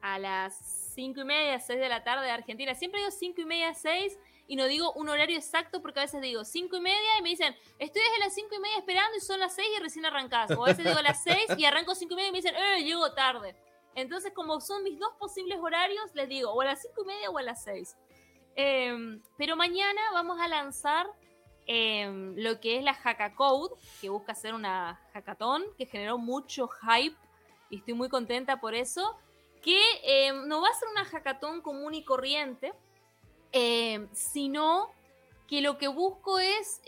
a 0.00 0.18
las 0.18 0.56
5 0.94 1.20
y 1.20 1.24
media, 1.24 1.60
6 1.60 1.78
de 1.78 1.90
la 1.90 2.04
tarde 2.04 2.24
de 2.24 2.30
Argentina. 2.30 2.74
Siempre 2.74 3.00
digo 3.00 3.10
5 3.10 3.38
y 3.38 3.44
media, 3.44 3.74
6 3.74 4.18
y 4.46 4.56
no 4.56 4.64
digo 4.64 4.90
un 4.94 5.10
horario 5.10 5.36
exacto 5.36 5.82
porque 5.82 6.00
a 6.00 6.04
veces 6.04 6.22
digo 6.22 6.42
5 6.42 6.74
y 6.74 6.80
media 6.80 7.18
y 7.18 7.22
me 7.22 7.28
dicen, 7.28 7.54
estoy 7.78 8.00
desde 8.00 8.18
las 8.18 8.34
5 8.34 8.48
y 8.50 8.60
media 8.60 8.78
esperando 8.78 9.14
y 9.14 9.20
son 9.20 9.40
las 9.40 9.54
6 9.54 9.68
y 9.76 9.82
recién 9.82 10.06
arrancás. 10.06 10.52
O 10.52 10.64
a 10.64 10.68
veces 10.68 10.86
digo 10.86 11.02
las 11.02 11.22
6 11.22 11.58
y 11.58 11.66
arranco 11.66 11.94
5 11.94 12.14
y 12.14 12.16
media 12.16 12.28
y 12.30 12.32
me 12.32 12.38
dicen, 12.38 12.54
eh, 12.56 12.82
llego 12.82 13.12
tarde. 13.12 13.54
Entonces, 13.98 14.32
como 14.32 14.60
son 14.60 14.84
mis 14.84 14.98
dos 14.98 15.12
posibles 15.18 15.58
horarios, 15.60 16.14
les 16.14 16.28
digo 16.28 16.52
o 16.52 16.60
a 16.60 16.66
las 16.66 16.82
5 16.82 17.02
y 17.02 17.04
media 17.04 17.30
o 17.30 17.38
a 17.38 17.42
las 17.42 17.64
6. 17.64 17.96
Em, 18.54 19.20
pero 19.36 19.56
mañana 19.56 20.00
vamos 20.12 20.40
a 20.40 20.46
lanzar 20.46 21.06
em, 21.66 22.34
lo 22.36 22.60
que 22.60 22.78
es 22.78 22.84
la 22.84 22.94
Hackacode, 22.94 23.74
que 24.00 24.08
busca 24.08 24.34
ser 24.34 24.54
una 24.54 25.00
hackathon, 25.12 25.64
que 25.76 25.86
generó 25.86 26.16
mucho 26.16 26.68
hype 26.68 27.16
y 27.70 27.78
estoy 27.78 27.94
muy 27.94 28.08
contenta 28.08 28.60
por 28.60 28.74
eso. 28.74 29.18
Que 29.62 29.80
em, 30.04 30.46
no 30.46 30.60
va 30.60 30.68
a 30.68 30.74
ser 30.74 30.88
una 30.88 31.04
hackathon 31.04 31.60
común 31.60 31.94
y 31.94 32.04
corriente, 32.04 32.72
sino 34.12 34.92
que 35.48 35.60
lo 35.60 35.76
que 35.76 35.88
busco 35.88 36.38
es. 36.38 36.80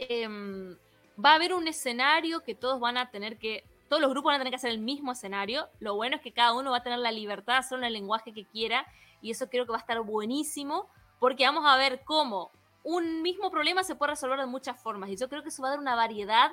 va 1.23 1.33
a 1.33 1.35
haber 1.35 1.55
un 1.55 1.67
escenario 1.67 2.45
que 2.45 2.55
todos 2.55 2.79
van 2.79 2.97
a 2.97 3.11
tener 3.11 3.37
que. 3.37 3.65
Todos 3.91 4.01
los 4.01 4.13
grupos 4.13 4.31
van 4.31 4.37
a 4.37 4.39
tener 4.39 4.53
que 4.53 4.57
hacer 4.57 4.71
el 4.71 4.79
mismo 4.79 5.11
escenario. 5.11 5.69
Lo 5.81 5.97
bueno 5.97 6.15
es 6.15 6.23
que 6.23 6.31
cada 6.31 6.53
uno 6.53 6.71
va 6.71 6.77
a 6.77 6.83
tener 6.85 7.01
la 7.01 7.11
libertad 7.11 7.55
de 7.55 7.59
hacer 7.59 7.83
el 7.83 7.93
lenguaje 7.93 8.33
que 8.33 8.45
quiera. 8.45 8.87
Y 9.21 9.33
eso 9.33 9.51
creo 9.51 9.67
que 9.67 9.73
va 9.73 9.79
a 9.79 9.81
estar 9.81 10.01
buenísimo. 10.03 10.89
Porque 11.19 11.45
vamos 11.45 11.65
a 11.67 11.77
ver 11.77 12.03
cómo 12.05 12.53
un 12.85 13.21
mismo 13.21 13.51
problema 13.51 13.83
se 13.83 13.97
puede 13.97 14.13
resolver 14.13 14.39
de 14.39 14.47
muchas 14.47 14.81
formas. 14.81 15.11
Y 15.11 15.17
yo 15.17 15.29
creo 15.29 15.43
que 15.43 15.49
eso 15.49 15.61
va 15.63 15.69
a 15.69 15.71
dar 15.73 15.81
una 15.81 15.97
variedad 15.97 16.53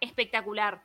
espectacular. 0.00 0.82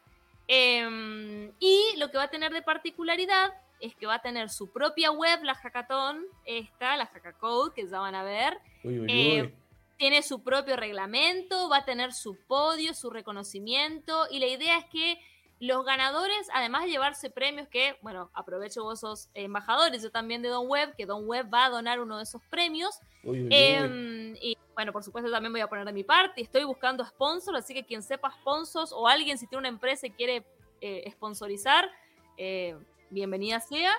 Em, 0.48 1.52
y 1.60 1.95
lo 1.98 2.11
que 2.11 2.18
va 2.18 2.26
a 2.26 2.30
tener 2.30 2.53
de 2.53 2.61
particularidad 2.61 3.56
es 3.80 3.95
que 3.95 4.06
va 4.06 4.15
a 4.15 4.22
tener 4.22 4.52
su 4.52 4.72
propia 4.72 5.10
web, 5.10 5.44
la 5.44 5.56
Hackathon, 5.56 6.28
esta, 6.45 6.95
la 6.95 7.07
Hackacode, 7.07 7.74
que 7.74 7.88
ya 7.88 7.99
van 7.99 8.14
a 8.14 8.22
ver. 8.22 8.60
Eh, 8.84 9.52
tiene 9.98 10.22
su 10.22 10.44
propio 10.44 10.76
reglamento, 10.76 11.69
va 11.69 11.78
a 11.78 11.86
tener 11.86 12.14
su 12.14 12.38
podio, 12.45 12.94
su 12.94 13.10
reconocimiento, 13.10 14.28
y 14.30 14.38
la 14.38 14.45
idea 14.45 14.78
es 14.78 14.86
que 14.86 15.19
los 15.60 15.84
ganadores, 15.86 16.50
además 16.54 16.84
de 16.84 16.92
llevarse 16.92 17.30
premios 17.30 17.68
que, 17.68 17.98
bueno, 18.02 18.30
aprovecho 18.34 18.84
vos 18.84 19.00
sos 19.00 19.30
embajadores, 19.34 20.04
yo 20.04 20.12
también 20.12 20.42
de 20.42 20.50
Don 20.50 20.68
Web, 20.68 20.96
que 20.96 21.06
Don 21.06 21.28
Web 21.28 21.52
va 21.52 21.66
a 21.66 21.70
donar 21.70 22.00
uno 22.00 22.18
de 22.18 22.24
esos 22.24 22.42
premios. 22.50 23.00
Em, 23.24 24.36
y 24.40 24.58
bueno, 24.76 24.94
por 24.94 25.04
supuesto 25.04 25.32
también 25.32 25.52
voy 25.52 25.62
a 25.62 25.68
poner 25.68 25.86
de 25.86 25.94
mi 25.94 26.04
parte. 26.04 26.42
Estoy 26.42 26.64
buscando 26.64 27.04
sponsors, 27.04 27.58
así 27.58 27.74
que 27.74 27.84
quien 27.84 28.04
sepa 28.04 28.32
sponsors 28.32 28.92
o 28.92 29.08
alguien 29.08 29.38
si 29.38 29.48
tiene 29.48 29.60
una 29.60 29.70
empresa 29.70 30.06
y 30.06 30.12
quiere 30.12 30.46
eh, 30.82 31.10
sponsorizar, 31.12 31.90
eh, 32.38 32.78
bienvenida 33.10 33.60
sea. 33.60 33.94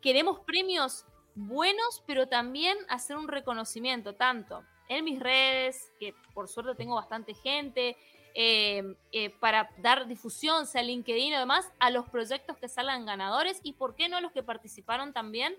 Queremos 0.00 0.40
premios 0.40 1.04
buenos, 1.34 2.02
pero 2.06 2.26
también 2.26 2.78
hacer 2.88 3.16
un 3.16 3.28
reconocimiento, 3.28 4.14
tanto 4.14 4.64
en 4.88 5.04
mis 5.04 5.20
redes, 5.20 5.92
que 5.98 6.14
por 6.34 6.48
suerte 6.48 6.74
tengo 6.74 6.94
bastante 6.94 7.34
gente, 7.34 7.96
eh, 8.34 8.96
eh, 9.12 9.30
para 9.30 9.70
dar 9.78 10.06
difusión, 10.06 10.66
sea 10.66 10.82
LinkedIn 10.82 11.32
y 11.32 11.36
demás, 11.36 11.70
a 11.78 11.90
los 11.90 12.08
proyectos 12.08 12.56
que 12.56 12.68
salgan 12.68 13.06
ganadores 13.06 13.60
y, 13.62 13.74
¿por 13.74 13.94
qué 13.94 14.08
no, 14.08 14.20
los 14.20 14.32
que 14.32 14.42
participaron 14.42 15.12
también? 15.12 15.54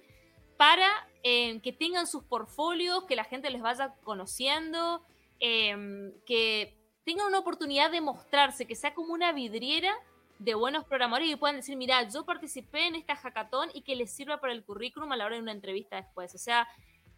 Para 0.58 0.88
eh, 1.24 1.60
que 1.62 1.74
tengan 1.74 2.08
sus 2.08 2.24
portfolios, 2.24 3.06
que 3.06 3.16
la 3.16 3.24
gente 3.24 3.50
les 3.50 3.62
vaya 3.62 3.95
conociendo, 4.04 5.04
que 5.40 6.78
tengan 7.04 7.28
una 7.28 7.40
oportunidad 7.40 7.91
de 7.91 8.00
mostrarse, 8.00 8.66
que 8.66 8.76
sea 8.76 8.94
como 8.94 9.14
una 9.14 9.34
vidriera 9.34 9.94
de 10.40 10.56
buenos 10.56 10.86
programadores 10.86 11.30
y 11.30 11.36
puedan 11.36 11.58
decir, 11.58 11.76
mira, 11.76 12.08
yo 12.10 12.26
participé 12.26 12.88
en 12.88 12.95
esta 12.95 13.16
hackathon 13.16 13.70
y 13.74 13.82
que 13.82 13.95
les 13.95 14.12
sirva 14.12 14.40
para 14.40 14.54
el 14.54 14.64
currículum 14.64 15.12
a 15.12 15.18
la 15.18 15.26
hora 15.26 15.36
de 15.36 15.41
una 15.41 15.52
entrevista 15.52 15.98
después. 15.98 16.34
O 16.34 16.38
sea, 16.38 16.68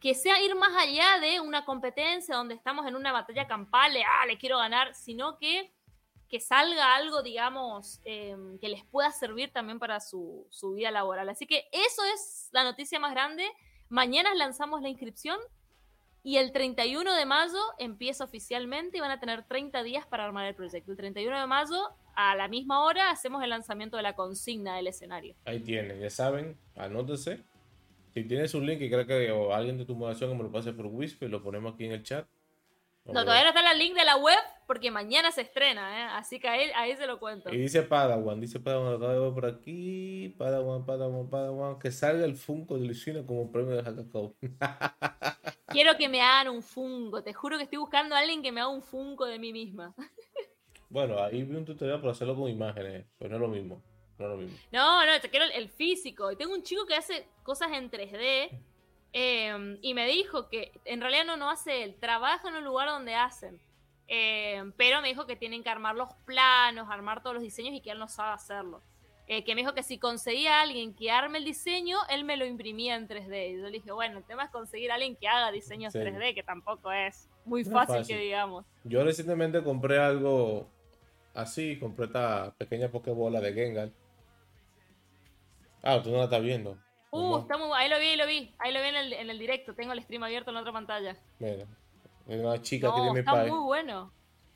que 0.06 0.14
sea 0.14 0.40
ir 0.40 0.54
más 0.54 0.70
allá 0.78 1.20
de 1.20 1.40
una 1.40 1.66
competencia 1.66 2.36
donde 2.36 2.54
estamos 2.54 2.86
en 2.86 2.96
una 2.96 3.12
batalla 3.12 3.48
campal, 3.48 3.92
ah, 4.08 4.28
le 4.28 4.38
quiero 4.38 4.60
ganar, 4.60 4.94
sino 4.94 5.40
que, 5.40 5.74
que 6.30 6.40
salga 6.40 6.96
algo, 6.96 7.24
digamos, 7.24 8.02
em, 8.06 8.60
que 8.60 8.70
les 8.70 8.86
pueda 8.86 9.10
servir 9.10 9.52
también 9.52 9.80
para 9.80 10.00
su, 10.00 10.46
su 10.52 10.74
vida 10.74 10.92
laboral. 10.92 11.28
Así 11.30 11.48
que 11.48 11.68
eso 11.72 12.04
es 12.14 12.50
la 12.52 12.64
noticia 12.64 13.00
más 13.00 13.14
grande. 13.14 13.50
Mañana 13.90 14.32
lanzamos 14.36 14.84
la 14.84 14.90
inscripción 14.90 15.40
y 16.22 16.38
el 16.38 16.52
31 16.52 17.16
de 17.16 17.26
mayo 17.26 17.58
empieza 17.80 18.26
oficialmente 18.26 18.98
y 18.98 19.02
van 19.02 19.10
a 19.10 19.20
tener 19.20 19.48
30 19.48 19.82
días 19.82 20.06
para 20.06 20.24
armar 20.24 20.46
el 20.46 20.54
proyecto. 20.54 20.92
El 20.92 20.98
31 20.98 21.40
de 21.40 21.48
mayo, 21.48 21.82
a 22.16 22.36
la 22.36 22.48
misma 22.48 22.84
hora, 22.84 23.10
hacemos 23.10 23.42
el 23.42 23.50
lanzamiento 23.50 23.98
de 23.98 24.04
la 24.04 24.14
consigna 24.14 24.76
del 24.76 24.86
escenario. 24.86 25.36
Ahí 25.46 25.62
tienen, 25.62 26.00
ya 26.00 26.12
saben, 26.12 26.60
anótense 26.76 27.44
si 28.16 28.24
tienes 28.24 28.54
un 28.54 28.66
link 28.66 28.80
y 28.82 28.90
creo 28.90 29.06
que 29.06 29.30
o 29.30 29.54
alguien 29.54 29.78
de 29.78 29.84
tu 29.84 29.94
moderación 29.94 30.32
que 30.32 30.38
me 30.38 30.44
lo 30.44 30.52
pase 30.52 30.72
por 30.72 30.86
Whisper, 30.86 31.30
lo 31.30 31.44
ponemos 31.44 31.74
aquí 31.74 31.84
en 31.84 31.92
el 31.92 32.02
chat. 32.02 32.26
No, 33.04 33.26
todavía 33.26 33.44
no 33.44 33.50
está 33.50 33.72
el 33.72 33.78
link 33.78 33.94
de 33.94 34.06
la 34.06 34.16
web 34.16 34.40
porque 34.66 34.90
mañana 34.90 35.34
se 35.34 35.42
estrena, 35.42 36.00
¿eh? 36.00 36.08
así 36.14 36.40
que 36.40 36.48
ahí, 36.48 36.72
ahí 36.76 36.96
se 36.96 37.06
lo 37.08 37.20
cuento. 37.20 37.54
Y 37.54 37.58
dice 37.58 37.84
Padawan, 37.84 38.40
dice 38.40 38.62
Padawan, 38.62 38.96
acá 38.96 39.34
por 39.34 39.46
aquí, 39.46 40.34
Padawan, 40.38 40.86
Padawan, 40.86 41.30
Padawan, 41.30 41.78
que 41.78 41.92
salga 41.92 42.24
el 42.24 42.36
Funko 42.36 42.78
de 42.78 42.88
Lucina 42.88 43.24
como 43.26 43.52
premio 43.52 43.76
de 43.76 43.84
Hackacao. 43.84 44.34
Quiero 45.68 45.98
que 45.98 46.08
me 46.08 46.22
hagan 46.22 46.56
un 46.56 46.64
Funko, 46.64 47.22
te 47.22 47.34
juro 47.34 47.58
que 47.58 47.66
estoy 47.66 47.80
buscando 47.80 48.16
a 48.16 48.20
alguien 48.20 48.42
que 48.42 48.54
me 48.54 48.62
haga 48.62 48.70
un 48.70 48.82
Funko 48.82 49.26
de 49.26 49.40
mí 49.40 49.52
misma. 49.52 49.94
bueno, 50.90 51.22
ahí 51.22 51.44
vi 51.44 51.58
un 51.58 51.66
tutorial 51.66 52.00
para 52.00 52.14
hacerlo 52.14 52.36
con 52.36 52.50
imágenes, 52.50 53.06
pero 53.20 53.32
no 53.32 53.36
es 53.36 53.42
lo 53.42 53.50
mismo. 53.50 53.84
No, 54.18 55.06
no, 55.06 55.20
te 55.22 55.30
quiero 55.30 55.46
el, 55.46 55.70
físico. 55.70 56.32
Y 56.32 56.36
tengo 56.36 56.54
un 56.54 56.64
chico 56.64 56.86
que 56.86 56.96
hace 56.96 57.28
cosas 57.44 57.72
en 57.74 57.90
3D. 57.90 58.50
Em, 59.18 59.78
y 59.82 59.94
me 59.94 60.06
dijo 60.08 60.50
que 60.50 60.74
en 60.84 61.00
realidad 61.00 61.26
no, 61.26 61.38
no 61.38 61.50
hace 61.50 61.84
él, 61.84 61.96
trabaja 62.00 62.50
en 62.50 62.56
un 62.56 62.66
lugar 62.66 62.90
donde 62.90 63.16
hacen. 63.16 63.62
Em, 64.08 64.72
pero 64.74 65.02
me 65.02 65.08
dijo 65.08 65.26
que 65.26 65.36
tienen 65.36 65.64
que 65.64 65.70
armar 65.70 65.96
los 65.96 66.14
planos, 66.26 66.90
armar 66.90 67.24
todos 67.24 67.36
los 67.36 67.44
diseños 67.44 67.74
y 67.74 67.82
que 67.82 67.92
él 67.92 68.00
no 68.00 68.08
sabe 68.08 68.34
hacerlo. 68.34 68.82
Eh, 69.28 69.44
que 69.44 69.56
me 69.56 69.62
dijo 69.62 69.74
que 69.74 69.82
si 69.82 69.98
conseguía 69.98 70.60
a 70.60 70.62
alguien 70.62 70.94
que 70.94 71.10
arme 71.10 71.40
el 71.40 71.46
diseño, 71.46 71.98
él 72.10 72.26
me 72.26 72.38
lo 72.38 72.46
imprimía 72.46 72.96
en 72.96 73.08
3D. 73.08 73.54
Y 73.54 73.58
yo 73.58 73.64
le 73.64 73.72
dije, 73.72 73.92
bueno, 73.92 74.20
el 74.20 74.24
tema 74.24 74.44
es 74.44 74.52
conseguir 74.52 74.92
a 74.92 74.96
alguien 74.96 75.16
que 75.16 75.28
haga 75.28 75.52
diseños 75.52 75.96
3D, 75.96 76.36
que 76.36 76.44
tampoco 76.44 76.92
es 76.92 77.28
muy 77.44 77.64
fácil, 77.64 78.06
que 78.06 78.18
digamos. 78.18 78.66
Yo 78.84 79.04
recientemente 79.04 79.64
compré 79.64 79.98
algo 79.98 80.70
así, 81.34 81.80
compré 81.80 82.06
esta 82.06 82.54
pequeña 82.58 82.90
pokebola 82.90 83.42
de 83.42 83.54
Gengar 83.54 83.90
Ah, 85.86 86.02
tú 86.02 86.10
no 86.10 86.18
la 86.18 86.24
estás 86.24 86.42
viendo. 86.42 86.78
Uh, 87.12 87.38
está 87.38 87.58
muy... 87.58 87.70
ahí 87.76 87.88
lo 87.88 88.00
vi, 88.00 88.08
ahí 88.08 88.18
lo 88.18 88.26
vi. 88.26 88.56
Ahí 88.58 88.74
lo 88.74 88.82
vi 88.82 88.88
en 88.88 88.96
el, 88.96 89.14
en 89.14 89.30
el 89.30 89.38
directo. 89.38 89.76
Tengo 89.76 89.94
el 89.94 90.02
stream 90.02 90.24
abierto 90.24 90.50
en 90.50 90.56
la 90.56 90.62
otra 90.62 90.74
pantalla. 90.74 91.16
Mira, 91.40 91.66
es 92.28 92.40
una 92.40 92.62
chica 92.62 92.90
que 92.90 92.94
tiene 92.96 93.14
mi 93.14 93.20
está 93.20 93.46
muy 93.46 93.60
bueno. 93.60 94.12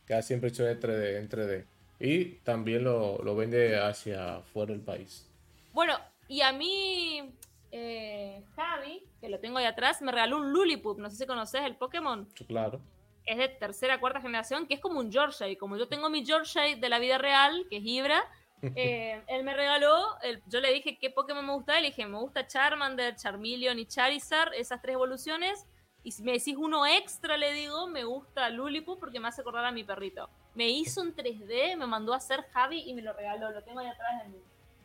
Que 0.08 0.16
ha 0.16 0.22
siempre 0.24 0.50
hecho 0.50 0.68
en 0.68 0.80
3D, 0.80 1.20
en 1.20 1.30
3D. 1.30 1.66
Y 2.00 2.26
también 2.40 2.84
lo, 2.84 3.20
lo 3.24 3.36
vende 3.36 3.80
hacia 3.80 4.42
fuera 4.42 4.74
del 4.74 4.82
país. 4.82 5.30
Bueno, 5.72 6.00
y 6.28 6.42
a 6.42 6.52
mí, 6.52 7.32
eh, 7.72 8.44
Javi, 8.56 9.04
que 9.22 9.30
lo 9.30 9.40
tengo 9.40 9.60
ahí 9.60 9.66
atrás, 9.66 10.02
me 10.02 10.12
regaló 10.12 10.38
un 10.38 10.52
Lulipop. 10.52 10.98
No 10.98 11.10
sé 11.12 11.18
si 11.18 11.26
conoces 11.28 11.62
el 11.62 11.76
Pokémon. 11.76 12.28
Claro. 12.48 12.82
Es 13.26 13.38
de 13.38 13.50
tercera, 13.50 14.00
cuarta 14.00 14.20
generación, 14.20 14.66
que 14.66 14.74
es 14.74 14.80
como 14.80 15.00
un 15.00 15.12
George. 15.12 15.48
Y 15.52 15.56
como 15.58 15.78
yo 15.78 15.88
tengo 15.88 16.10
mi 16.10 16.26
George 16.26 16.78
de 16.78 16.90
la 16.90 16.98
vida 16.98 17.20
real, 17.20 17.68
que 17.70 17.78
es 17.78 17.84
Ibra, 17.86 18.24
eh, 18.61 19.22
él 19.27 19.44
me 19.44 19.53
regaló, 19.53 20.06
yo 20.48 20.60
le 20.60 20.73
dije 20.73 20.98
qué 20.98 21.10
Pokémon 21.10 21.45
me 21.45 21.53
gusta, 21.53 21.80
y 21.80 21.81
le 21.81 21.88
dije, 21.90 22.06
me 22.06 22.18
gusta 22.18 22.48
Charmander, 22.48 23.15
Charmeleon 23.15 23.80
y 23.80 23.86
Charizard, 23.86 24.53
esas 24.53 24.81
tres 24.81 24.94
evoluciones. 24.94 25.65
Y 26.03 26.11
si 26.11 26.23
me 26.23 26.31
decís 26.31 26.56
uno 26.57 26.86
extra, 26.86 27.38
le 27.38 27.52
digo, 27.53 27.88
me 27.88 28.03
gusta 28.03 28.49
Luliput 28.49 28.99
porque 28.99 29.19
me 29.19 29.27
hace 29.27 29.41
acordar 29.41 29.65
a 29.65 29.72
mi 29.72 29.84
perrito. 29.84 30.30
Me 30.56 30.69
hizo 30.69 31.02
un 31.02 31.14
3D, 31.14 31.76
me 31.77 31.86
mandó 31.88 32.14
a 32.14 32.18
hacer 32.18 32.45
Javi 32.53 32.84
y 32.86 32.94
me 32.94 33.02
lo 33.02 33.14
regaló. 33.14 33.52
Lo 33.52 33.61
tengo 33.64 33.80
ahí 33.80 33.88
atrás 33.88 34.23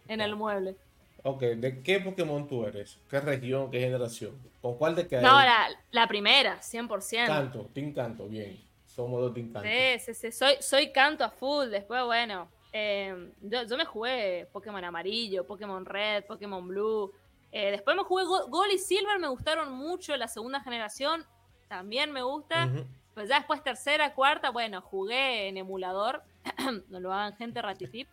en, 0.09 0.21
el 0.21 0.37
mueble. 0.37 0.77
Ok, 1.23 1.41
¿de 1.41 1.83
qué 1.83 2.01
Pokémon 2.01 2.47
tú 2.49 2.67
eres? 2.67 2.99
¿Qué 3.09 3.21
región, 3.21 3.71
qué 3.71 3.81
generación? 3.81 4.37
¿Con 4.61 4.77
cuál 4.77 4.97
de 4.97 5.07
qué? 5.07 5.17
No, 5.17 5.41
la, 5.41 5.69
la 5.93 6.09
primera, 6.09 6.61
100%. 6.61 7.27
Canto, 7.27 7.71
Team 7.73 7.95
Canto, 7.95 8.27
bien. 8.27 8.61
Somos 8.85 9.21
dos 9.21 9.33
Team 9.33 9.53
Canto. 9.53 9.69
Sí, 9.69 9.99
sí, 10.01 10.15
sí. 10.15 10.33
Soy, 10.33 10.57
soy 10.61 10.93
Canto 10.93 11.25
a 11.25 11.31
full. 11.31 11.69
Después, 11.69 12.05
bueno, 12.05 12.49
Em, 12.77 13.31
yo, 13.41 13.77
me 13.77 13.85
jugué 13.85 14.49
Pokémon 14.53 14.83
Amarillo, 14.83 15.47
Pokémon 15.47 15.85
Red, 15.85 16.25
Pokémon 16.25 16.67
Blue. 16.67 17.13
Eh, 17.53 17.71
después 17.71 17.97
me 17.97 18.03
jugué 18.03 18.25
Gold 18.25 18.73
y 18.73 18.79
Silver, 18.79 19.21
me 19.21 19.29
gustaron 19.29 19.73
mucho. 19.73 20.17
La 20.17 20.27
segunda 20.27 20.59
generación 20.59 21.25
también 21.69 22.11
me 22.11 22.23
gusta. 22.23 22.69
Pues 23.15 23.29
ya 23.29 23.37
después 23.37 23.63
tercera, 23.63 24.13
cuarta, 24.13 24.51
bueno, 24.51 24.81
jugué 24.81 25.47
en 25.47 25.57
emulador. 25.57 26.25
no 26.89 26.99
lo 26.99 27.13
hagan 27.13 27.37
gente 27.37 27.63
ratitip. 27.63 28.09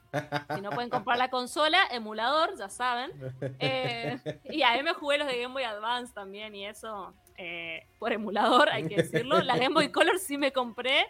Si 0.53 0.61
no 0.61 0.69
pueden 0.69 0.91
comprar 0.91 1.17
la 1.17 1.31
consola, 1.31 1.79
emulador, 1.89 2.55
ya 2.55 2.69
saben. 2.69 3.11
Eh, 3.59 4.19
y 4.43 4.61
ahí 4.61 4.83
me 4.83 4.93
jugué 4.93 5.17
los 5.17 5.27
de 5.27 5.41
Game 5.41 5.53
Boy 5.53 5.63
Advance 5.63 6.13
también 6.13 6.53
y 6.53 6.65
eso 6.65 7.13
eh, 7.37 7.87
por 7.97 8.11
emulador, 8.11 8.69
hay 8.69 8.87
que 8.87 8.97
decirlo. 8.97 9.41
La 9.41 9.57
Game 9.57 9.73
Boy 9.73 9.91
Color 9.91 10.19
sí 10.19 10.37
me 10.37 10.51
compré 10.51 11.07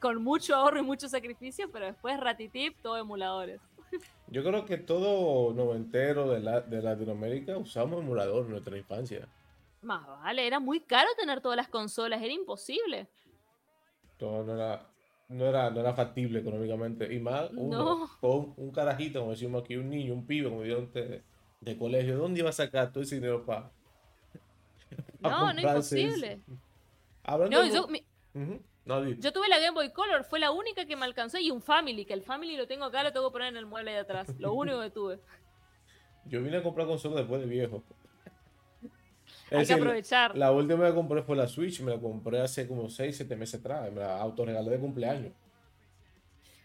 con 0.00 0.22
mucho 0.22 0.56
ahorro 0.56 0.80
y 0.80 0.82
mucho 0.82 1.08
sacrificio, 1.08 1.70
pero 1.70 1.86
después 1.86 2.18
Ratitip, 2.18 2.80
todo 2.82 2.96
emuladores. 2.96 3.60
Yo 4.28 4.42
creo 4.42 4.64
que 4.64 4.78
todo 4.78 5.52
noventero 5.52 6.30
de, 6.30 6.40
la, 6.40 6.60
de 6.60 6.82
Latinoamérica 6.82 7.58
usamos 7.58 8.00
emulador 8.00 8.46
en 8.46 8.52
nuestra 8.52 8.78
infancia. 8.78 9.28
Más 9.82 10.06
vale, 10.06 10.46
era 10.46 10.60
muy 10.60 10.80
caro 10.80 11.08
tener 11.18 11.40
todas 11.40 11.56
las 11.56 11.68
consolas, 11.68 12.22
era 12.22 12.32
imposible. 12.32 13.08
Todo 14.16 14.44
no 14.44 14.54
era, 14.54 14.86
no 15.28 15.46
era, 15.46 15.70
no 15.70 15.80
era 15.80 15.94
factible 15.94 16.40
económicamente. 16.40 17.12
Y 17.12 17.18
más 17.18 17.50
uno, 17.52 18.08
con 18.20 18.54
un 18.56 18.70
carajito, 18.70 19.20
como 19.20 19.32
decimos 19.32 19.62
aquí, 19.62 19.76
un 19.76 19.90
niño, 19.90 20.14
un 20.14 20.26
pibe, 20.26 20.48
como 20.48 20.62
dieron 20.62 20.92
de, 20.92 21.22
de 21.60 21.78
colegio, 21.78 22.18
¿dónde 22.18 22.40
iba 22.40 22.50
a 22.50 22.52
sacar 22.52 22.92
todo 22.92 23.02
ese 23.02 23.16
dinero 23.16 23.44
para.? 23.44 23.70
no, 25.20 25.52
no 25.52 25.58
es 25.58 25.64
imposible. 25.64 26.40
no, 27.26 27.64
yo, 27.66 27.88
yo 28.86 29.32
tuve 29.32 29.48
la 29.48 29.58
Game 29.58 29.72
Boy 29.72 29.90
Color, 29.92 30.24
fue 30.24 30.40
la 30.40 30.50
única 30.50 30.84
que 30.84 30.96
me 30.96 31.04
alcanzó 31.04 31.38
y 31.38 31.50
un 31.50 31.62
Family, 31.62 32.04
que 32.04 32.14
el 32.14 32.22
Family 32.22 32.56
lo 32.56 32.66
tengo 32.66 32.84
acá, 32.84 33.02
lo 33.02 33.12
tengo 33.12 33.28
que 33.28 33.32
poner 33.32 33.48
en 33.48 33.56
el 33.56 33.66
mueble 33.66 33.92
de 33.92 33.98
atrás. 33.98 34.28
Lo 34.38 34.52
único 34.52 34.80
que 34.80 34.90
tuve. 34.90 35.20
Yo 36.24 36.42
vine 36.42 36.58
a 36.58 36.62
comprar 36.62 36.86
consola 36.86 37.16
después 37.16 37.40
de 37.40 37.46
viejo. 37.46 37.82
Hay 39.50 39.66
que 39.66 39.72
aprovechar. 39.72 40.36
La, 40.36 40.52
última 40.52 40.86
que 40.88 40.94
compré 40.94 41.22
fue 41.22 41.36
la 41.36 41.48
Switch, 41.48 41.80
me 41.80 41.92
la 41.92 42.00
compré 42.00 42.40
hace 42.40 42.68
como 42.68 42.88
6, 42.88 43.16
7 43.16 43.36
meses 43.36 43.60
atrás, 43.60 43.90
me 43.92 44.00
la 44.00 44.20
autorregalé 44.20 44.70
de 44.70 44.78
cumpleaños. 44.78 45.32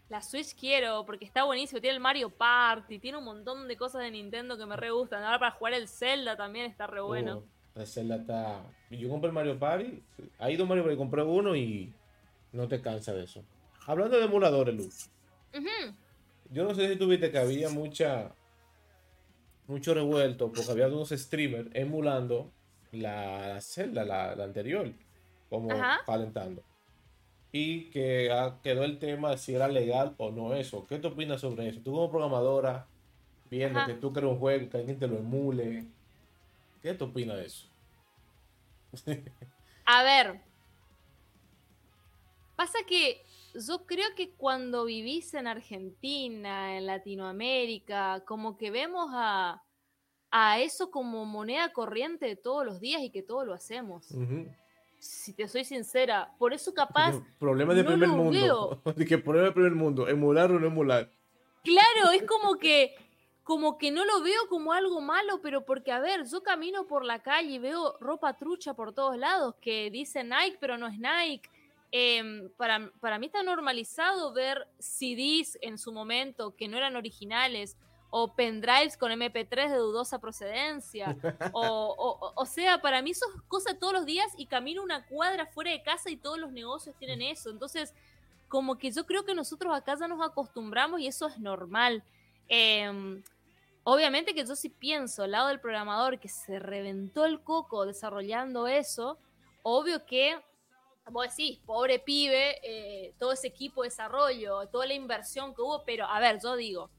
La 0.08 0.22
Switch 0.22 0.54
quiero 0.54 1.04
porque 1.04 1.24
está 1.24 1.42
buenísimo, 1.44 1.80
tiene 1.80 1.96
el 1.96 2.00
Mario 2.00 2.30
Party, 2.30 3.00
tiene 3.00 3.18
un 3.18 3.24
montón 3.24 3.66
de 3.66 3.76
cosas 3.76 4.02
de 4.02 4.10
Nintendo 4.12 4.56
que 4.56 4.64
me 4.64 4.76
re 4.76 4.90
gustan. 4.90 5.24
Ahora 5.24 5.38
para 5.40 5.50
jugar 5.50 5.74
el 5.74 5.88
Zelda 5.88 6.36
también 6.36 6.66
está 6.66 6.86
re 6.86 7.00
bueno. 7.00 7.38
Uh, 7.74 7.80
el 7.80 7.86
Zelda 7.88 8.16
está... 8.16 8.62
Yo 8.90 9.08
compré 9.08 9.28
el 9.28 9.34
Mario 9.34 9.58
Party, 9.58 10.00
hay 10.38 10.56
dos 10.56 10.68
Mario 10.68 10.84
Party, 10.84 10.96
compré 10.96 11.22
uno 11.24 11.56
y 11.56 11.92
no 12.56 12.68
te 12.68 12.80
cansa 12.80 13.12
de 13.12 13.24
eso. 13.24 13.44
Hablando 13.86 14.18
de 14.18 14.24
emuladores, 14.24 14.74
Luz. 14.74 15.10
yo 16.50 16.64
no 16.64 16.74
sé 16.74 16.88
si 16.88 16.96
tuviste 16.96 17.30
que 17.30 17.38
había 17.38 17.68
mucha 17.68 18.32
mucho 19.68 19.94
revuelto 19.94 20.52
porque 20.52 20.70
había 20.70 20.88
unos 20.88 21.10
streamers 21.10 21.68
emulando 21.74 22.52
la, 22.92 23.60
celda, 23.60 24.04
la, 24.04 24.32
anterior, 24.32 24.92
como 25.48 25.68
calentando. 26.04 26.62
Y 27.52 27.90
que 27.90 28.30
quedó 28.62 28.84
el 28.84 28.98
tema 28.98 29.30
de 29.30 29.38
si 29.38 29.54
era 29.54 29.68
legal 29.68 30.14
o 30.18 30.30
no 30.30 30.54
eso. 30.54 30.86
¿Qué 30.86 30.98
te 30.98 31.08
opinas 31.08 31.40
sobre 31.40 31.68
eso? 31.68 31.80
Tú 31.80 31.92
como 31.92 32.10
programadora, 32.10 32.86
viendo 33.50 33.84
que 33.86 33.94
tú 33.94 34.12
creas 34.12 34.32
un 34.32 34.38
juego, 34.38 34.68
que 34.68 34.78
alguien 34.78 34.98
te 34.98 35.08
lo 35.08 35.16
emule, 35.16 35.84
¿qué 36.82 36.94
te 36.94 37.04
opinas 37.04 37.36
de 37.36 37.46
eso? 37.46 37.66
A 39.86 40.02
ver, 40.02 40.40
pasa 42.56 42.78
que 42.86 43.22
yo 43.54 43.86
creo 43.86 44.08
que 44.16 44.34
cuando 44.34 44.84
vivís 44.84 45.32
en 45.34 45.46
Argentina, 45.46 46.76
en 46.76 46.86
Latinoamérica, 46.86 48.24
como 48.26 48.56
que 48.56 48.70
vemos 48.70 49.10
a, 49.12 49.62
a 50.30 50.60
eso 50.60 50.90
como 50.90 51.24
moneda 51.24 51.72
corriente 51.72 52.26
de 52.26 52.36
todos 52.36 52.66
los 52.66 52.80
días 52.80 53.02
y 53.02 53.10
que 53.10 53.22
todo 53.22 53.44
lo 53.44 53.54
hacemos. 53.54 54.08
Si 54.98 55.34
te 55.34 55.46
soy 55.46 55.64
sincera, 55.64 56.34
por 56.38 56.52
eso 56.52 56.74
capaz. 56.74 57.20
Problema 57.38 57.74
de 57.74 57.84
primer 57.84 58.08
mundo. 58.08 58.82
que 59.06 59.18
problema 59.18 59.48
de 59.48 59.52
primer 59.52 59.74
mundo, 59.74 60.08
emular 60.08 60.50
o 60.50 60.58
no 60.58 60.66
emular. 60.66 61.10
Claro, 61.62 62.10
es 62.12 62.22
como 62.24 62.56
que 62.56 62.94
como 63.46 63.78
que 63.78 63.92
no 63.92 64.04
lo 64.04 64.22
veo 64.22 64.48
como 64.48 64.72
algo 64.72 65.00
malo, 65.00 65.40
pero 65.40 65.64
porque, 65.64 65.92
a 65.92 66.00
ver, 66.00 66.24
yo 66.26 66.42
camino 66.42 66.88
por 66.88 67.04
la 67.04 67.22
calle 67.22 67.52
y 67.52 67.58
veo 67.60 67.96
ropa 68.00 68.36
trucha 68.36 68.74
por 68.74 68.92
todos 68.92 69.16
lados 69.16 69.54
que 69.60 69.88
dice 69.88 70.24
Nike, 70.24 70.58
pero 70.58 70.76
no 70.76 70.88
es 70.88 70.98
Nike. 70.98 71.48
Em, 71.92 72.50
para, 72.56 72.90
para 73.00 73.18
mí 73.18 73.26
está 73.26 73.42
normalizado 73.42 74.32
ver 74.32 74.66
CDs 74.78 75.58
en 75.60 75.78
su 75.78 75.92
momento 75.92 76.54
que 76.56 76.68
no 76.68 76.76
eran 76.76 76.96
originales 76.96 77.76
o 78.10 78.34
pendrives 78.34 78.96
con 78.96 79.12
MP3 79.12 79.70
de 79.70 79.76
dudosa 79.76 80.18
procedencia. 80.18 81.16
O, 81.52 82.32
o, 82.34 82.46
sea, 82.46 82.80
para 82.80 83.02
mí 83.02 83.10
eso 83.10 83.26
es 83.34 83.42
cosa 83.48 83.78
todos 83.78 83.92
los 83.92 84.06
días 84.06 84.32
y 84.36 84.46
camino 84.46 84.82
una 84.82 85.06
cuadra 85.06 85.46
fuera 85.46 85.70
de 85.70 85.82
casa 85.82 86.10
y 86.10 86.16
todos 86.16 86.38
los 86.38 86.52
negocios 86.52 86.96
tienen 86.98 87.22
eso. 87.22 87.50
Entonces, 87.50 87.94
como 88.48 88.76
que 88.78 88.90
yo 88.90 89.06
creo 89.06 89.24
que 89.24 89.34
nosotros 89.34 89.74
acá 89.74 89.96
ya 89.98 90.08
nos 90.08 90.24
acostumbramos 90.24 91.00
y 91.00 91.06
eso 91.06 91.28
es 91.28 91.38
normal. 91.38 92.02
Eh, 92.48 93.22
Obviamente 93.88 94.34
que 94.34 94.44
yo 94.44 94.56
sí 94.56 94.68
pienso 94.68 95.22
al 95.22 95.30
lado 95.30 95.46
del 95.46 95.60
programador 95.60 96.18
que 96.18 96.28
se 96.28 96.58
reventó 96.58 97.24
el 97.24 97.40
coco 97.40 97.86
desarrollando 97.86 98.66
eso, 98.66 99.16
obvio 99.62 100.04
que, 100.06 100.36
vos 101.10 101.28
decís, 101.28 101.58
pobre 101.64 101.98
pibe, 101.98 102.58
eh, 102.62 103.14
todo 103.18 103.32
ese 103.32 103.48
equipo 103.48 103.82
de 103.82 103.88
desarrollo, 103.88 104.66
toda 104.68 104.86
la 104.86 104.94
inversión 104.94 105.54
que 105.54 105.62
hubo, 105.62 105.84
pero 105.84 106.06
a 106.06 106.18
ver, 106.20 106.40
yo 106.42 106.56
digo, 106.56 106.90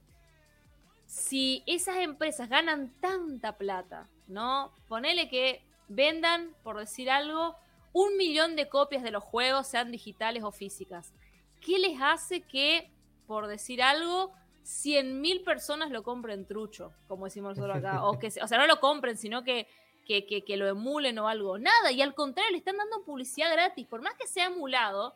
si 1.05 1.63
esas 1.65 1.97
empresas 1.97 2.49
ganan 2.49 2.93
tanta 2.99 3.57
plata, 3.57 4.07
¿no? 4.27 4.73
Ponele 4.87 5.29
que 5.29 5.61
vendan, 5.87 6.55
por 6.63 6.77
decir 6.77 7.09
algo, 7.09 7.55
un 7.93 8.17
millón 8.17 8.55
de 8.55 8.69
copias 8.69 9.03
de 9.03 9.11
los 9.11 9.23
juegos, 9.23 9.67
sean 9.67 9.91
digitales 9.91 10.43
o 10.43 10.51
físicas. 10.51 11.13
¿Qué 11.61 11.79
les 11.79 11.99
hace 12.01 12.41
que, 12.41 12.91
por 13.25 13.47
decir 13.47 13.81
algo, 13.81 14.33
100.000 14.67 15.45
personas 15.45 15.91
lo 15.91 16.03
compren 16.03 16.45
trucho, 16.45 16.93
como 17.07 17.25
decimos 17.25 17.57
nosotros 17.57 17.77
acá. 17.77 18.03
O, 18.03 18.19
que, 18.19 18.27
o 18.27 18.47
sea, 18.47 18.57
no 18.57 18.67
lo 18.67 18.81
compren, 18.81 19.17
sino 19.17 19.43
que, 19.43 19.67
que, 20.07 20.57
lo 20.57 20.67
emulen 20.67 21.19
o 21.19 21.27
algo. 21.27 21.59
Nada, 21.59 21.91
y 21.91 22.01
al 22.01 22.15
contrario, 22.15 22.51
le 22.51 22.57
están 22.57 22.77
dando 22.77 23.03
publicidad 23.03 23.51
gratis. 23.51 23.85
Por 23.87 24.01
más 24.01 24.13
que 24.15 24.25
sea 24.25 24.47
emulado, 24.47 25.13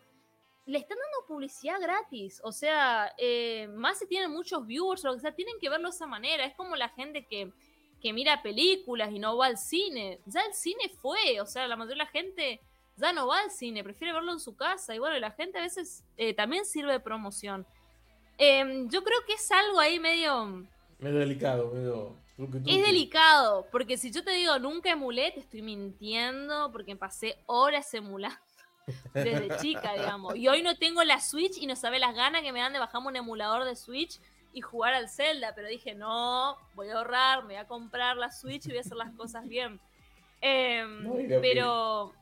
le 0.65 0.77
están 0.77 0.97
dando 0.97 1.27
publicidad 1.27 1.79
gratis. 1.79 2.41
O 2.43 2.51
sea, 2.51 3.13
eh, 3.17 3.67
más 3.73 3.99
si 3.99 4.07
tienen 4.07 4.31
muchos 4.31 4.65
viewers 4.67 5.05
o 5.05 5.13
que 5.13 5.21
sea, 5.21 5.33
tienen 5.33 5.55
que 5.59 5.69
verlo 5.69 5.89
de 5.89 5.95
esa 5.95 6.07
manera. 6.07 6.45
Es 6.45 6.55
como 6.55 6.75
la 6.75 6.89
gente 6.89 7.25
que, 7.25 7.51
mira 8.13 8.41
películas 8.41 9.11
y 9.11 9.19
no 9.19 9.37
va 9.37 9.47
al 9.47 9.57
cine. 9.57 10.19
Ya 10.25 10.41
el 10.41 10.53
cine 10.53 10.89
fue, 11.01 11.39
o 11.39 11.45
sea, 11.45 11.67
la 11.67 11.75
mayoría 11.75 12.03
de 12.03 12.05
la 12.05 12.11
gente 12.11 12.61
ya 12.97 13.13
no 13.13 13.27
va 13.27 13.39
al 13.39 13.51
cine, 13.51 13.83
prefiere 13.83 14.13
verlo 14.13 14.33
en 14.33 14.39
su 14.39 14.55
casa. 14.55 14.93
Y 14.93 14.99
bueno, 14.99 15.17
la 15.19 15.31
gente 15.31 15.57
a 15.57 15.61
veces 15.61 16.03
eh, 16.17 16.33
también 16.33 16.65
sirve 16.65 16.91
de 16.91 16.99
promoción. 16.99 17.65
Em, 18.37 18.89
yo 18.89 19.03
creo 19.03 19.19
que 19.25 19.33
es 19.33 19.51
algo 19.51 19.79
ahí 19.79 19.99
medio... 19.99 20.67
Medio 20.99 21.19
delicado, 21.19 21.71
medio... 21.71 22.17
Es 22.65 22.85
delicado, 22.85 23.67
porque 23.71 23.97
si 23.97 24.11
yo 24.11 24.23
te 24.23 24.31
digo 24.31 24.57
nunca 24.59 24.91
emulé, 24.91 25.31
te 25.31 25.39
estoy 25.39 25.61
mintiendo, 25.61 26.71
porque 26.71 26.95
pasé 26.95 27.37
horas 27.45 27.93
emulando 27.93 28.37
desde 29.13 29.57
chica, 29.57 29.93
digamos. 29.93 30.35
Y 30.35 30.47
hoy 30.47 30.63
no 30.63 30.75
tengo 30.75 31.03
la 31.03 31.19
Switch 31.19 31.57
y 31.57 31.67
no 31.67 31.75
sabe 31.75 31.99
las 31.99 32.15
ganas 32.15 32.41
que 32.41 32.51
me 32.51 32.59
dan 32.59 32.73
de 32.73 32.79
bajarme 32.79 33.07
un 33.07 33.15
emulador 33.15 33.65
de 33.65 33.75
Switch 33.75 34.19
y 34.53 34.61
jugar 34.61 34.93
al 34.93 35.09
Zelda, 35.09 35.53
pero 35.55 35.67
dije, 35.67 35.95
no, 35.95 36.57
voy 36.75 36.89
a 36.89 36.97
ahorrar, 36.97 37.39
me 37.43 37.53
voy 37.53 37.55
a 37.55 37.67
comprar 37.67 38.17
la 38.17 38.31
Switch 38.31 38.65
y 38.65 38.69
voy 38.69 38.77
a 38.79 38.81
hacer 38.81 38.97
las 38.97 39.13
cosas 39.13 39.47
bien. 39.47 39.79
Em, 40.41 41.03
pero, 41.41 42.13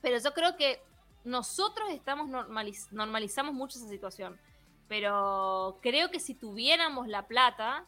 pero 0.00 0.18
yo 0.18 0.32
creo 0.34 0.56
que 0.56 0.80
nosotros 1.24 1.88
estamos 1.90 2.28
normalizamos 2.90 3.54
mucho 3.54 3.78
esa 3.78 3.88
situación. 3.88 4.38
Pero 4.88 5.78
creo 5.82 6.10
que 6.10 6.18
si 6.18 6.34
tuviéramos 6.34 7.06
la 7.06 7.26
plata, 7.26 7.86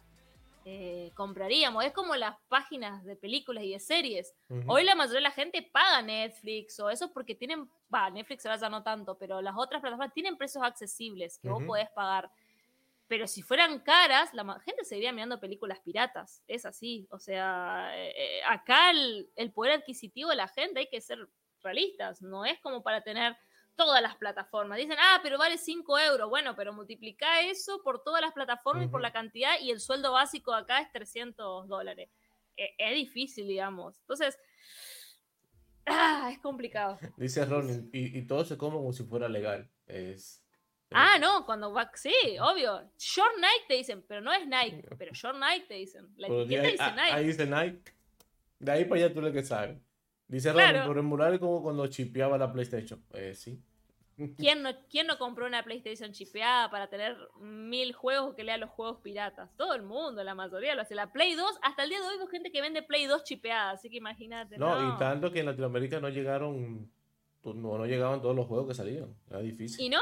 eh, 0.65 1.11
compraríamos. 1.15 1.85
Es 1.85 1.93
como 1.93 2.15
las 2.17 2.37
páginas 2.49 3.05
de 3.05 3.17
películas 3.17 3.65
y 3.65 3.73
de 3.73 3.81
series. 3.81 4.35
Hoy 4.67 4.85
la 4.85 4.95
mayoría 4.95 5.19
de 5.19 5.23
la 5.23 5.31
gente 5.31 5.63
paga 5.63 6.03
Netflix 6.03 6.79
o 6.81 6.91
eso 6.91 7.13
porque 7.13 7.35
tienen, 7.35 7.69
va, 7.93 8.11
Netflix 8.11 8.47
ahora 8.47 8.59
ya 8.59 8.69
no 8.69 8.83
tanto, 8.83 9.17
pero 9.17 9.41
las 9.43 9.55
otras 9.57 9.81
plataformas 9.81 10.13
tienen 10.15 10.37
precios 10.37 10.65
accesibles 10.65 11.39
que 11.39 11.49
vos 11.49 11.63
podés 11.65 11.91
pagar. 11.91 12.31
Pero 13.09 13.27
si 13.27 13.43
fueran 13.43 13.81
caras, 13.81 14.33
la 14.33 14.59
gente 14.61 14.85
seguiría 14.85 15.13
mirando 15.13 15.39
películas 15.39 15.81
piratas. 15.81 16.43
Es 16.49 16.65
así. 16.65 17.07
O 17.11 17.19
sea, 17.19 17.93
eh, 17.95 18.15
eh, 18.17 18.41
acá 18.49 18.91
el, 18.91 19.29
el 19.37 19.53
poder 19.53 19.73
adquisitivo 19.73 20.31
de 20.31 20.37
la 20.37 20.49
gente 20.49 20.81
hay 20.81 20.89
que 20.89 21.01
ser 21.01 21.29
realistas. 21.63 22.23
No 22.23 22.45
es 22.45 22.59
como 22.61 22.83
para 22.83 23.03
tener 23.03 23.37
todas 23.77 24.03
las 24.03 24.17
plataformas. 24.17 24.79
Dicen, 24.79 24.97
ah, 24.99 25.21
pero 25.23 25.39
vale 25.39 25.59
5 25.59 25.99
euros. 25.99 26.29
Bueno, 26.29 26.55
pero 26.57 26.73
multiplica 26.73 27.41
eso 27.41 27.83
por 27.83 28.03
todas 28.03 28.21
las 28.21 28.33
plataformas 28.33 28.87
y 28.87 28.89
por 28.89 29.01
la 29.01 29.13
cantidad 29.13 29.59
y 29.61 29.71
el 29.71 29.81
sueldo 29.81 30.13
básico 30.13 30.55
acá 30.55 30.81
es 30.81 30.93
300 30.93 31.69
dólares. 31.69 32.09
E, 32.57 32.75
es, 32.79 32.95
difícil, 32.95 33.47
digamos. 33.47 33.99
Entonces, 34.01 34.39
ah, 35.87 36.31
es 36.33 36.39
complicado. 36.39 36.99
Dice 37.17 37.45
Ron, 37.45 37.91
y, 37.93 38.23
todo 38.23 38.45
se 38.45 38.57
come 38.57 38.77
como 38.77 38.93
si 38.93 39.05
fuera 39.05 39.29
legal. 39.29 39.71
Es... 39.87 40.45
Ah, 40.91 41.17
no, 41.19 41.47
cuando 41.47 41.73
va, 41.73 41.91
sí, 41.95 42.13
obvio. 42.39 42.91
Short 42.99 43.37
Nike 43.37 43.65
te 43.67 43.75
dicen, 43.75 44.05
pero 44.07 44.21
no 44.21 44.33
es 44.33 44.47
Nike, 44.47 44.87
pero 44.99 45.13
Short 45.15 45.39
Nike 45.39 45.67
te 45.67 45.75
dicen. 45.75 46.13
La 46.17 46.29
etiqueta 46.29 46.69
dice 46.69 46.91
Nike. 46.91 47.13
Ahí 47.13 47.27
dice 47.27 47.47
Nike. 47.47 47.93
De 48.59 48.73
ahí 48.73 48.85
para 48.85 49.05
allá 49.05 49.15
tú 49.15 49.23
lo 49.23 49.33
que 49.33 49.43
sabes. 49.43 49.79
Dice 50.33 50.51
claro. 50.51 50.87
por 50.87 50.97
emular 50.97 51.35
es 51.35 51.41
como 51.41 51.63
cuando 51.63 51.87
chipeaba 51.89 52.39
la 52.39 52.51
PlayStation. 52.51 53.05
Eh, 53.13 53.35
sí. 53.35 53.61
¿Quién 54.39 54.63
no, 54.63 54.71
¿Quién 54.89 55.07
no 55.07 55.19
compró 55.19 55.45
una 55.45 55.63
PlayStation 55.63 56.13
chipeada 56.13 56.71
para 56.71 56.89
tener 56.89 57.19
mil 57.39 57.93
juegos 57.93 58.35
que 58.35 58.43
lea 58.43 58.57
los 58.57 58.71
juegos 58.71 59.01
piratas? 59.03 59.55
Todo 59.59 59.75
el 59.75 59.83
mundo, 59.83 60.25
la 60.25 60.35
mayoría 60.35 60.75
lo 60.75 60.81
hace. 60.81 60.95
La 60.95 61.13
Play 61.13 61.35
2, 61.35 61.59
hasta 61.61 61.83
el 61.83 61.91
día 61.91 62.01
de 62.01 62.07
hoy 62.07 62.15
hay 62.19 62.27
gente 62.29 62.51
que 62.51 62.63
vende 62.63 62.83
Play 62.83 63.05
2 63.05 63.25
chipeada, 63.25 63.73
así 63.73 63.91
que 63.91 63.99
imagínate. 63.99 64.57
No, 64.57 64.95
y 64.95 64.99
tanto 64.99 65.31
que 65.31 65.41
en 65.41 65.47
Latinoamérica 65.47 66.01
no 66.01 66.09
llegaron, 66.09 66.91
no, 67.45 67.53
no 67.53 67.85
llegaban 67.85 68.23
todos 68.23 68.35
los 68.35 68.47
juegos 68.47 68.69
que 68.69 68.75
salían. 68.75 69.15
Era 69.29 69.41
difícil. 69.41 69.85
¿Y 69.85 69.91
no? 69.91 70.01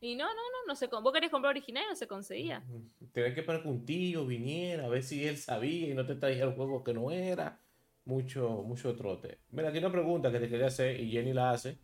Y 0.00 0.16
no, 0.16 0.24
no, 0.24 0.30
no, 0.32 0.66
no 0.66 0.74
se, 0.76 0.86
vos 0.86 1.12
querías 1.12 1.30
comprar 1.30 1.50
original 1.50 1.84
y 1.86 1.90
no 1.90 1.96
se 1.96 2.06
conseguía. 2.06 2.64
Tenés 3.12 3.34
que 3.34 3.40
esperar 3.40 3.60
que 3.60 3.68
un 3.68 3.84
tío 3.84 4.24
viniera 4.24 4.86
a 4.86 4.88
ver 4.88 5.02
si 5.02 5.26
él 5.26 5.36
sabía 5.36 5.90
y 5.90 5.94
no 5.94 6.06
te 6.06 6.14
traía 6.14 6.44
el 6.44 6.54
juego 6.54 6.82
que 6.82 6.94
no 6.94 7.10
era 7.10 7.60
mucho, 8.08 8.62
mucho 8.64 8.96
trote. 8.96 9.38
Mira, 9.50 9.68
aquí 9.68 9.78
una 9.78 9.92
pregunta 9.92 10.32
que 10.32 10.40
te 10.40 10.48
quería 10.48 10.66
hacer 10.66 10.98
y 10.98 11.10
Jenny 11.10 11.34
la 11.34 11.50
hace. 11.50 11.78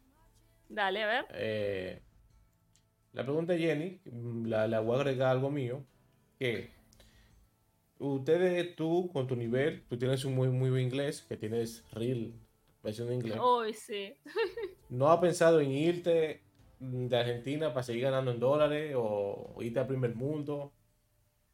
Dale, 0.68 1.02
a 1.02 1.06
ver. 1.06 1.26
Eh, 1.34 2.02
la 3.12 3.22
pregunta 3.22 3.52
de 3.52 3.58
Jenny, 3.58 4.00
la, 4.48 4.66
la, 4.66 4.80
voy 4.80 4.96
a 4.96 5.00
agregar 5.00 5.28
algo 5.28 5.50
mío, 5.50 5.84
que 6.38 6.70
ustedes, 7.98 8.74
tú, 8.74 9.10
con 9.12 9.26
tu 9.26 9.36
nivel, 9.36 9.84
tú 9.86 9.98
tienes 9.98 10.24
un 10.24 10.34
muy, 10.34 10.48
muy 10.48 10.70
buen 10.70 10.82
inglés, 10.82 11.22
que 11.28 11.36
tienes 11.36 11.84
real 11.92 12.32
versión 12.82 13.08
de 13.08 13.16
inglés. 13.16 13.38
Hoy 13.38 13.74
sí. 13.74 14.14
¿No 14.88 15.12
has 15.12 15.20
pensado 15.20 15.60
en 15.60 15.72
irte 15.72 16.42
de 16.80 17.16
Argentina 17.16 17.68
para 17.68 17.82
seguir 17.82 18.02
ganando 18.02 18.30
en 18.30 18.40
dólares 18.40 18.94
o 18.96 19.56
irte 19.60 19.78
al 19.78 19.86
primer 19.86 20.14
mundo? 20.14 20.72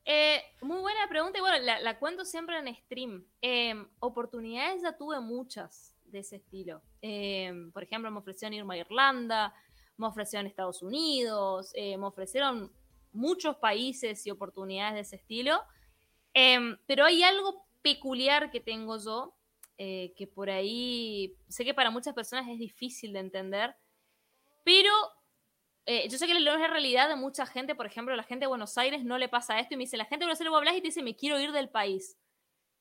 Eh, 0.05 0.43
muy 0.63 0.81
buena 0.81 1.07
pregunta 1.09 1.39
y 1.39 1.41
bueno, 1.41 1.59
la, 1.59 1.99
cuento 1.99 2.25
siempre 2.25 2.59
en 2.59 2.75
stream. 2.75 3.25
Em, 3.41 3.89
oportunidades 4.01 4.83
ya 4.83 4.97
tuve 4.97 5.21
muchas 5.21 5.95
de 6.05 6.21
ese 6.21 6.37
estilo. 6.37 6.83
Em, 7.01 7.71
por 7.73 7.83
ejemplo, 7.83 8.11
me 8.11 8.19
ofrecieron 8.19 8.55
irme 8.55 8.77
a 8.77 8.79
Irlanda, 8.79 9.55
me 9.97 10.07
ofrecieron 10.07 10.47
Estados 10.47 10.83
Unidos, 10.83 11.73
eh, 11.75 11.97
me 11.97 12.07
ofrecieron 12.07 12.73
muchos 13.13 13.57
países 13.57 14.27
y 14.27 14.31
oportunidades 14.31 14.95
de 14.95 15.01
ese 15.01 15.17
estilo. 15.17 15.63
Em, 16.33 16.77
pero 16.87 17.05
hay 17.05 17.23
algo 17.23 17.67
peculiar 17.83 18.51
que 18.51 18.61
tengo 18.61 18.99
yo, 18.99 19.35
eh, 19.79 20.13
que 20.17 20.27
por 20.27 20.51
ahí 20.51 21.37
sé 21.49 21.65
que 21.65 21.75
para 21.75 21.91
muchas 21.91 22.15
personas 22.15 22.49
es 22.49 22.59
difícil 22.59 23.13
de 23.13 23.21
entender, 23.21 23.75
pero 24.65 24.93
eh, 25.93 26.09
yo 26.09 26.19
sé 26.19 26.29
que 26.29 26.35
no 26.35 26.39
es 26.39 26.61
la 26.61 26.69
realidad 26.69 27.09
de 27.09 27.17
mucha 27.17 27.47
gente, 27.47 27.75
por 27.75 27.85
ejemplo, 27.85 28.15
la 28.15 28.23
gente 28.23 28.45
de 28.45 28.47
Buenos 28.47 28.79
Aires 28.79 29.05
no 29.05 29.19
le 29.19 29.29
pasa 29.29 29.59
esto 29.59 29.75
y 29.75 29.77
me 29.77 29.83
dice, 29.83 29.97
la 29.97 30.05
gente 30.05 30.21
de 30.21 30.27
Buenos 30.27 30.41
Aires 30.41 30.51
vos 30.53 30.59
hablas 30.59 30.77
y 30.77 30.81
te 30.81 30.87
dice, 30.87 31.03
me 31.03 31.17
quiero 31.17 31.41
ir 31.41 31.51
del 31.51 31.69
país. 31.69 32.17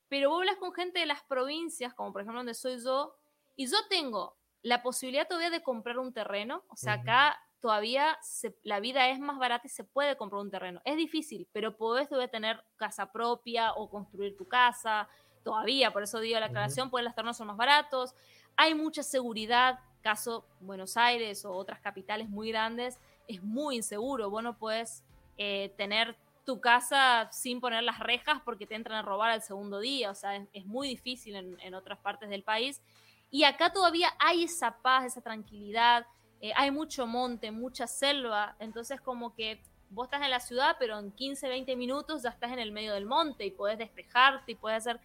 Pero 0.10 0.30
vos 0.30 0.42
hablas 0.42 0.58
con 0.58 0.74
gente 0.74 1.00
de 1.00 1.08
las 1.08 1.24
provincias, 1.24 1.96
como 1.96 2.14
por 2.14 2.22
ejemplo 2.22 2.38
donde 2.38 2.54
soy 2.54 2.78
yo, 2.84 3.16
y 3.56 3.66
yo 3.66 3.78
tengo 3.90 4.38
la 4.62 4.84
posibilidad 4.84 5.28
todavía 5.28 5.50
de 5.50 5.64
comprar 5.64 5.98
un 5.98 6.14
terreno, 6.14 6.64
o 6.68 6.76
sea, 6.76 6.94
acá 6.94 7.36
todavía 7.60 8.20
la 8.62 8.80
vida 8.80 9.10
es 9.10 9.20
más 9.20 9.40
barata 9.40 9.66
y 9.66 9.72
se 9.72 9.84
puede 9.84 10.16
comprar 10.16 10.44
un 10.44 10.52
terreno. 10.52 10.80
Es 10.86 10.96
difícil, 10.96 11.48
pero 11.52 11.78
podés 11.78 12.10
todavía 12.10 12.30
tener 12.30 12.64
casa 12.76 13.12
propia 13.12 13.74
o 13.74 13.90
construir 13.90 14.38
tu 14.38 14.48
casa, 14.48 15.10
todavía, 15.44 15.92
por 15.92 16.04
eso 16.04 16.20
digo 16.20 16.40
la 16.40 16.46
aclaración, 16.46 16.90
uh 16.92 17.00
los 17.00 17.16
terrenos 17.16 17.38
son 17.38 17.48
más 17.48 17.58
baratos, 17.58 18.14
hay 18.56 18.76
mucha 18.76 19.02
seguridad, 19.02 19.80
caso 20.02 20.46
Buenos 20.60 20.98
Aires 20.98 21.46
o 21.46 21.54
otras 21.54 21.80
capitales 21.80 22.30
muy 22.30 22.50
grandes, 22.50 23.00
es 23.28 23.44
muy 23.44 23.78
inseguro, 23.78 24.30
vos 24.30 24.44
no 24.44 24.58
puedes 24.58 25.04
eh, 25.38 25.74
tener 25.78 26.16
tu 26.46 26.60
casa 26.60 27.30
sin 27.32 27.62
poner 27.62 27.84
las 27.84 28.00
rejas 28.00 28.42
porque 28.44 28.66
te 28.66 28.76
entran 28.76 28.98
a 28.98 29.02
robar 29.04 29.30
al 29.30 29.44
segundo 29.44 29.80
día, 29.80 30.10
o 30.10 30.16
sea, 30.16 30.36
es, 30.52 30.66
muy 30.66 30.88
difícil 30.88 31.36
en, 31.36 31.74
otras 31.76 32.00
partes 32.00 32.30
del 32.30 32.42
país. 32.42 32.82
Y 33.30 33.44
acá 33.44 33.72
todavía 33.72 34.10
hay 34.18 34.46
esa 34.46 34.78
paz, 34.82 35.06
esa 35.06 35.22
tranquilidad, 35.22 36.08
eh, 36.42 36.52
hay 36.56 36.72
mucho 36.72 37.06
monte, 37.06 37.52
mucha 37.52 37.86
selva, 37.86 38.56
entonces 38.60 39.00
como 39.00 39.36
que 39.36 39.62
vos 39.92 40.08
estás 40.08 40.24
en 40.24 40.32
la 40.32 40.40
ciudad, 40.40 40.76
pero 40.80 40.98
en 40.98 41.12
15, 41.12 41.48
20 41.48 41.76
minutos 41.76 42.24
ya 42.24 42.30
estás 42.30 42.52
en 42.52 42.60
el 42.60 42.72
medio 42.72 42.94
del 42.94 43.06
monte 43.06 43.46
y 43.46 43.52
puedes 43.52 43.78
despejarte 43.78 44.54
y 44.54 44.56
puedes 44.56 44.80
hacer 44.88 45.00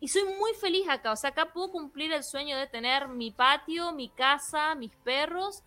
y 0.00 0.08
soy 0.08 0.24
muy 0.24 0.54
feliz 0.54 0.88
acá, 0.88 1.12
o 1.12 1.16
sea, 1.16 1.30
acá 1.30 1.52
puedo 1.52 1.72
cumplir 1.72 2.12
el 2.12 2.22
sueño 2.22 2.56
de 2.56 2.66
tener 2.66 3.08
mi 3.08 3.30
patio, 3.32 3.92
mi 3.92 4.08
casa, 4.08 4.74
mis 4.74 4.94
perros. 4.96 5.64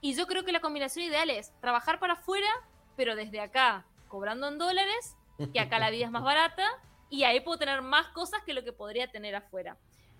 Y 0.00 0.14
yo 0.14 0.26
creo 0.26 0.44
que 0.44 0.52
la 0.52 0.60
combinación 0.60 1.04
ideal 1.04 1.28
es 1.30 1.52
trabajar 1.60 1.98
para 1.98 2.14
afuera, 2.14 2.48
pero 2.96 3.14
desde 3.16 3.40
acá, 3.40 3.84
cobrando 4.08 4.48
en 4.48 4.58
dólares, 4.58 5.16
que 5.52 5.60
acá 5.60 5.78
la 5.78 5.90
vida 5.90 6.06
es 6.06 6.10
más 6.10 6.24
barata, 6.24 6.64
y 7.10 7.24
ahí 7.24 7.40
puedo 7.40 7.58
tener 7.58 7.82
más 7.82 8.08
cosas 8.08 8.42
que 8.44 8.54
lo 8.54 8.64
que 8.64 8.72
podría 8.72 9.10
tener 9.10 9.34
afuera. 9.34 9.76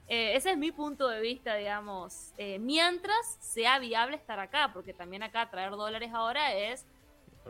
Eh, 0.09 0.37
ese 0.37 0.51
es 0.51 0.59
mi 0.59 0.71
punto 0.71 1.09
de 1.09 1.21
vista, 1.21 1.57
digamos, 1.57 2.33
eh, 2.37 2.59
mientras 2.59 3.39
sea 3.41 3.79
viable 3.79 4.17
estar 4.17 4.39
acá, 4.39 4.71
porque 4.73 4.93
también 4.93 5.23
acá 5.23 5.51
traer 5.51 5.71
dólares 5.71 6.11
ahora 6.13 6.55
es 6.55 6.87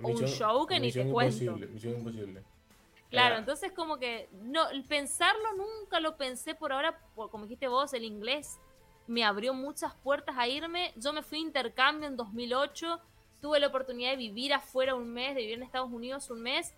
un 0.03 0.24
show 0.27 0.66
que 0.66 0.78
ni 0.78 0.93
te 0.93 1.11
cuento. 1.11 1.57
Misión 1.57 1.97
imposible. 1.97 2.43
Claro, 3.17 3.39
entonces 3.39 3.73
como 3.73 3.99
que 3.99 4.29
no 4.33 4.65
pensarlo 4.89 5.55
nunca 5.57 6.01
lo 6.01 6.17
pensé 6.17 6.55
por 6.55 6.73
ahora, 6.73 7.01
como 7.15 7.45
dijiste 7.45 7.69
vos, 7.69 7.93
el 7.95 8.05
inglés 8.05 8.59
me 9.07 9.25
abrió 9.25 9.55
muchas 9.55 9.95
puertas 9.97 10.37
a 10.39 10.49
irme. 10.49 10.93
Yo 10.97 11.13
me 11.13 11.23
fui 11.23 11.39
a 11.39 11.43
intercambio 11.43 12.09
en 12.09 12.17
2008, 12.17 13.01
tuve 13.41 13.61
la 13.61 13.69
oportunidad 13.69 14.11
de 14.11 14.17
vivir 14.17 14.53
afuera 14.53 14.95
un 14.95 15.13
mes, 15.13 15.35
de 15.35 15.43
vivir 15.43 15.57
en 15.57 15.63
Estados 15.63 15.91
Unidos 15.91 16.31
un 16.31 16.43
mes 16.43 16.75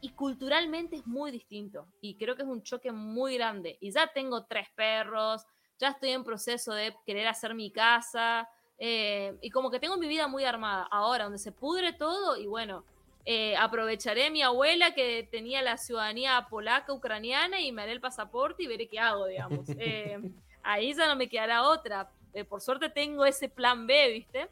y 0.00 0.10
culturalmente 0.10 0.96
es 0.96 1.06
muy 1.06 1.30
distinto 1.30 1.86
y 2.00 2.16
creo 2.16 2.36
que 2.36 2.42
es 2.42 2.48
un 2.48 2.62
choque 2.62 2.92
muy 2.92 3.36
grande. 3.36 3.78
Y 3.80 3.90
ya 3.90 4.06
tengo 4.12 4.44
tres 4.44 4.68
perros, 4.74 5.44
ya 5.78 5.90
estoy 5.90 6.10
en 6.10 6.24
proceso 6.24 6.72
de 6.72 6.94
querer 7.04 7.28
hacer 7.28 7.54
mi 7.54 7.70
casa 7.70 8.48
eh, 8.78 9.36
y 9.40 9.50
como 9.50 9.70
que 9.70 9.80
tengo 9.80 9.96
mi 9.96 10.08
vida 10.08 10.26
muy 10.26 10.44
armada. 10.44 10.88
Ahora, 10.90 11.24
donde 11.24 11.38
se 11.38 11.52
pudre 11.52 11.92
todo 11.92 12.36
y 12.36 12.46
bueno, 12.46 12.84
eh, 13.28 13.56
aprovecharé 13.56 14.26
a 14.26 14.30
mi 14.30 14.40
abuela 14.40 14.94
que 14.94 15.26
tenía 15.28 15.60
la 15.60 15.78
ciudadanía 15.78 16.46
polaca, 16.48 16.92
ucraniana, 16.92 17.60
y 17.60 17.72
me 17.72 17.82
haré 17.82 17.90
el 17.90 18.00
pasaporte 18.00 18.62
y 18.62 18.68
veré 18.68 18.86
qué 18.86 19.00
hago, 19.00 19.26
digamos. 19.26 19.66
Eh, 19.78 20.18
ahí 20.62 20.94
ya 20.94 21.08
no 21.08 21.16
me 21.16 21.28
quedará 21.28 21.64
otra. 21.64 22.08
Eh, 22.32 22.44
por 22.44 22.60
suerte 22.60 22.88
tengo 22.88 23.26
ese 23.26 23.48
plan 23.48 23.86
B, 23.86 24.12
¿viste? 24.12 24.48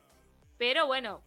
Pero 0.59 0.89
bueno, 0.89 1.23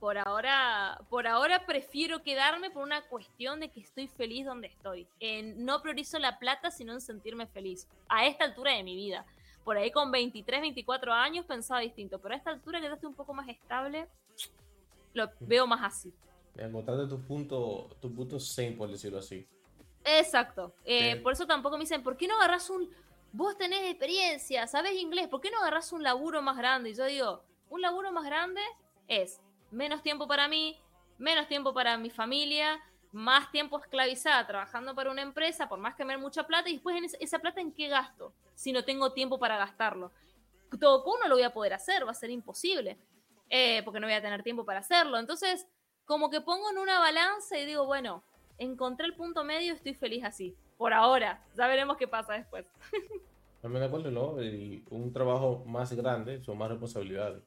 por 0.00 0.18
ahora, 0.18 1.00
por 1.08 1.28
ahora 1.28 1.64
prefiero 1.64 2.22
quedarme 2.22 2.70
por 2.70 2.82
una 2.82 3.02
cuestión 3.02 3.60
de 3.60 3.70
que 3.70 3.80
estoy 3.80 4.08
feliz 4.08 4.44
donde 4.44 4.66
estoy. 4.66 5.06
no 5.56 5.80
priorizo 5.80 6.18
la 6.18 6.40
plata, 6.40 6.72
sino 6.72 6.92
en 6.92 7.00
sentirme 7.00 7.46
feliz. 7.46 7.86
A 8.08 8.26
esta 8.26 8.44
altura 8.44 8.72
de 8.72 8.82
mi 8.82 8.96
vida. 8.96 9.24
Por 9.62 9.76
ahí 9.76 9.92
con 9.92 10.10
23, 10.10 10.60
24 10.60 11.12
años 11.12 11.46
pensaba 11.46 11.80
distinto, 11.80 12.18
pero 12.20 12.34
a 12.34 12.36
esta 12.36 12.50
altura 12.50 12.80
que 12.80 12.88
ya 12.88 12.94
estoy 12.94 13.08
un 13.08 13.14
poco 13.14 13.32
más 13.32 13.48
estable, 13.48 14.08
lo 15.14 15.30
veo 15.40 15.66
más 15.66 15.82
así 15.84 16.12
encontraste 16.58 17.06
tu 17.06 17.20
punto, 17.20 17.96
tu 18.00 18.12
punto 18.14 18.38
zen, 18.38 18.76
por 18.76 18.90
decirlo 18.90 19.18
así. 19.18 19.46
Exacto. 20.04 20.74
Eh, 20.84 21.16
por 21.16 21.32
eso 21.32 21.46
tampoco 21.46 21.76
me 21.76 21.84
dicen, 21.84 22.02
¿por 22.02 22.16
qué 22.16 22.26
no 22.28 22.36
agarras 22.36 22.70
un... 22.70 22.90
Vos 23.32 23.58
tenés 23.58 23.90
experiencia, 23.90 24.66
sabes 24.66 24.94
inglés, 24.94 25.28
¿por 25.28 25.40
qué 25.40 25.50
no 25.50 25.58
agarras 25.58 25.92
un 25.92 26.02
laburo 26.02 26.40
más 26.40 26.56
grande? 26.56 26.90
Y 26.90 26.94
yo 26.94 27.04
digo, 27.04 27.42
un 27.68 27.82
laburo 27.82 28.10
más 28.10 28.24
grande 28.24 28.62
es 29.06 29.40
menos 29.70 30.02
tiempo 30.02 30.26
para 30.26 30.48
mí, 30.48 30.80
menos 31.18 31.46
tiempo 31.46 31.74
para 31.74 31.98
mi 31.98 32.08
familia, 32.08 32.80
más 33.12 33.50
tiempo 33.50 33.78
esclavizada 33.78 34.46
trabajando 34.46 34.94
para 34.94 35.10
una 35.10 35.22
empresa, 35.22 35.68
por 35.68 35.78
más 35.78 35.94
que 35.94 36.04
me 36.04 36.14
dé 36.14 36.18
mucha 36.18 36.46
plata, 36.46 36.70
y 36.70 36.74
después 36.74 37.16
esa 37.20 37.38
plata 37.38 37.60
en 37.60 37.72
qué 37.72 37.88
gasto, 37.88 38.32
si 38.54 38.72
no 38.72 38.84
tengo 38.84 39.12
tiempo 39.12 39.38
para 39.38 39.58
gastarlo. 39.58 40.12
Todo 40.80 41.04
no 41.20 41.28
lo 41.28 41.34
voy 41.34 41.44
a 41.44 41.52
poder 41.52 41.74
hacer, 41.74 42.06
va 42.06 42.12
a 42.12 42.14
ser 42.14 42.30
imposible, 42.30 42.98
eh, 43.48 43.82
porque 43.84 44.00
no 44.00 44.06
voy 44.06 44.14
a 44.14 44.22
tener 44.22 44.42
tiempo 44.42 44.64
para 44.64 44.80
hacerlo. 44.80 45.18
Entonces, 45.18 45.66
como 46.08 46.30
que 46.30 46.40
pongo 46.40 46.70
en 46.70 46.78
una 46.78 46.98
balanza 46.98 47.58
y 47.58 47.66
digo, 47.66 47.84
bueno, 47.84 48.24
encontré 48.56 49.04
el 49.04 49.14
punto 49.14 49.44
medio, 49.44 49.74
estoy 49.74 49.92
feliz 49.92 50.24
así. 50.24 50.56
Por 50.78 50.94
ahora, 50.94 51.44
ya 51.54 51.66
veremos 51.66 51.98
qué 51.98 52.08
pasa 52.08 52.32
después. 52.32 52.64
También 53.60 53.82
de 53.82 53.88
acuerdo, 53.88 54.10
¿no? 54.10 54.42
Y 54.42 54.82
un 54.88 55.12
trabajo 55.12 55.64
más 55.66 55.92
grande 55.92 56.42
son 56.42 56.56
más 56.56 56.70
responsabilidades. 56.70 57.42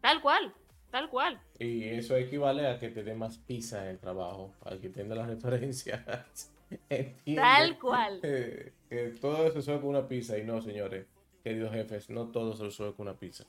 Tal 0.00 0.22
cual, 0.22 0.54
tal 0.90 1.10
cual. 1.10 1.38
Y 1.58 1.84
eso 1.84 2.16
equivale 2.16 2.66
a 2.68 2.78
que 2.78 2.88
te 2.88 3.02
dé 3.02 3.14
más 3.14 3.36
pizza 3.36 3.82
en 3.82 3.90
el 3.90 3.98
trabajo, 3.98 4.54
al 4.64 4.80
que 4.80 4.86
entienda 4.86 5.14
las 5.14 5.28
referencias. 5.28 6.50
Tal 7.36 7.78
cual. 7.78 8.20
Que, 8.88 9.08
todo 9.20 9.48
se 9.48 9.54
resuelve 9.54 9.80
con 9.80 9.90
una 9.90 10.06
pizza 10.06 10.38
y 10.38 10.44
no, 10.44 10.62
señores, 10.62 11.06
queridos 11.42 11.72
jefes, 11.72 12.08
no 12.10 12.28
todo 12.28 12.54
se 12.54 12.62
resuelve 12.62 12.94
con 12.94 13.08
una 13.08 13.18
pizza. 13.18 13.44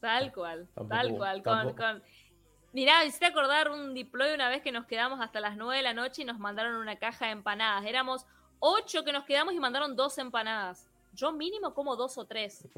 Tal 0.00 0.32
cual, 0.32 0.68
tal 0.88 1.16
cual. 1.16 1.42
Con, 1.42 1.72
con, 1.74 2.02
Mirá, 2.76 3.06
hiciste 3.06 3.24
acordar 3.24 3.70
un 3.70 3.94
deploy 3.94 4.34
una 4.34 4.50
vez 4.50 4.60
que 4.60 4.70
nos 4.70 4.84
quedamos 4.84 5.18
hasta 5.22 5.40
las 5.40 5.56
9 5.56 5.78
de 5.78 5.82
la 5.82 5.94
noche 5.94 6.20
y 6.20 6.24
nos 6.26 6.38
mandaron 6.38 6.76
una 6.76 6.96
caja 6.96 7.24
de 7.24 7.32
empanadas. 7.32 7.86
Éramos 7.86 8.26
ocho 8.58 9.02
que 9.02 9.14
nos 9.14 9.24
quedamos 9.24 9.54
y 9.54 9.58
mandaron 9.58 9.96
dos 9.96 10.18
empanadas. 10.18 10.90
Yo 11.14 11.32
mínimo 11.32 11.72
como 11.72 11.96
dos 11.96 12.18
o 12.18 12.26
tres. 12.26 12.68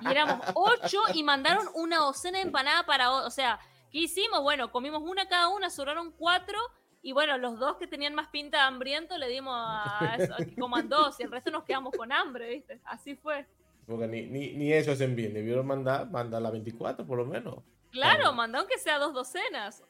Y 0.00 0.08
éramos 0.10 0.38
ocho 0.54 0.98
y 1.12 1.22
mandaron 1.22 1.66
una 1.74 1.98
docena 1.98 2.38
de 2.38 2.44
empanadas 2.44 2.84
para... 2.84 3.10
O 3.10 3.28
sea, 3.28 3.60
¿qué 3.92 3.98
hicimos? 3.98 4.40
Bueno, 4.40 4.72
comimos 4.72 5.02
una 5.02 5.28
cada 5.28 5.50
una, 5.50 5.68
sobraron 5.68 6.12
cuatro 6.12 6.58
y 7.02 7.12
bueno, 7.12 7.36
los 7.36 7.58
dos 7.58 7.76
que 7.76 7.86
tenían 7.86 8.14
más 8.14 8.28
pinta 8.28 8.56
de 8.56 8.62
hambriento 8.62 9.18
le 9.18 9.28
dimos 9.28 9.54
a, 9.54 10.16
que 10.38 10.54
coman 10.54 10.88
dos 10.88 11.20
y 11.20 11.24
el 11.24 11.30
resto 11.30 11.50
nos 11.50 11.64
quedamos 11.64 11.94
con 11.94 12.10
hambre, 12.12 12.48
¿viste? 12.48 12.80
Así 12.84 13.14
fue. 13.14 13.44
Porque 13.84 14.06
ni, 14.06 14.22
ni, 14.22 14.54
ni 14.54 14.72
eso 14.72 14.92
hacen 14.92 15.14
bien, 15.14 15.34
debieron 15.34 15.66
mandar, 15.66 16.10
mandar 16.10 16.40
la 16.40 16.50
24 16.50 17.06
por 17.06 17.18
lo 17.18 17.26
menos. 17.26 17.56
Claro, 17.94 18.32
manda 18.32 18.58
aunque 18.58 18.76
sea 18.76 18.98
dos 18.98 19.14
docenas. 19.14 19.84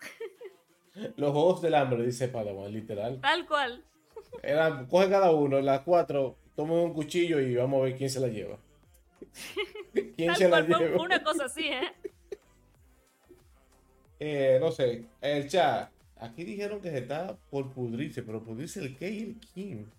Los 1.17 1.33
juegos 1.33 1.63
del 1.63 1.75
hambre, 1.75 2.05
dice 2.05 2.29
Padawan, 2.29 2.71
literal. 2.71 3.19
Tal 3.21 3.47
cual. 3.49 3.83
Era, 4.43 4.87
coge 4.87 5.09
cada 5.09 5.31
uno, 5.31 5.61
las 5.61 5.81
cuatro, 5.81 6.37
toma 6.55 6.75
un 6.75 6.93
cuchillo 6.93 7.41
y 7.41 7.57
vamos 7.57 7.81
a 7.81 7.85
ver 7.85 7.97
quién 7.97 8.11
se 8.11 8.21
la 8.21 8.29
lleva. 8.29 8.59
¿Quién 10.17 10.37
se 10.37 10.49
la 10.49 10.61
lleva? 10.61 11.03
Una 11.03 11.23
cosa 11.23 11.47
así, 11.47 11.67
¿eh? 11.67 11.93
¿eh? 14.21 14.59
No 14.61 14.71
sé, 14.71 15.07
el 15.23 15.49
chat. 15.49 15.91
Aquí 16.19 16.45
dijeron 16.45 16.81
que 16.81 16.91
se 16.91 16.99
está 16.99 17.37
por 17.51 17.73
pudrirse, 17.73 18.23
pero 18.23 18.43
pudrirse 18.43 18.81
el 18.81 18.97
qué 18.97 19.11
y 19.11 19.23
el 19.23 19.41
quién. 19.53 19.91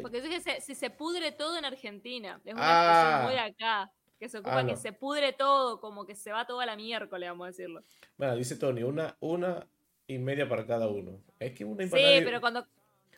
Porque 0.00 0.22
dije, 0.22 0.60
si 0.60 0.74
se 0.74 0.88
pudre 0.88 1.30
todo 1.30 1.58
en 1.58 1.64
Argentina. 1.66 2.40
Es 2.44 2.54
una 2.54 3.20
ah. 3.20 3.22
muy 3.24 3.36
acá 3.36 3.92
que 4.22 4.28
se 4.28 4.38
ocupa 4.38 4.60
ah, 4.60 4.64
que 4.64 4.76
se 4.76 4.92
pudre 4.92 5.32
todo, 5.32 5.80
como 5.80 6.06
que 6.06 6.14
se 6.14 6.30
va 6.30 6.46
toda 6.46 6.64
la 6.64 6.76
miércoles, 6.76 7.28
vamos 7.28 7.44
a 7.44 7.48
decirlo. 7.48 7.82
Bueno, 8.16 8.36
dice 8.36 8.54
Tony, 8.54 8.84
una, 8.84 9.16
una 9.18 9.66
y 10.06 10.16
media 10.18 10.48
para 10.48 10.64
cada 10.64 10.86
uno. 10.86 11.20
Es 11.40 11.50
que 11.54 11.64
una 11.64 11.82
empanada. 11.82 12.18
Sí, 12.18 12.24
pero 12.24 12.40
cuando 12.40 12.64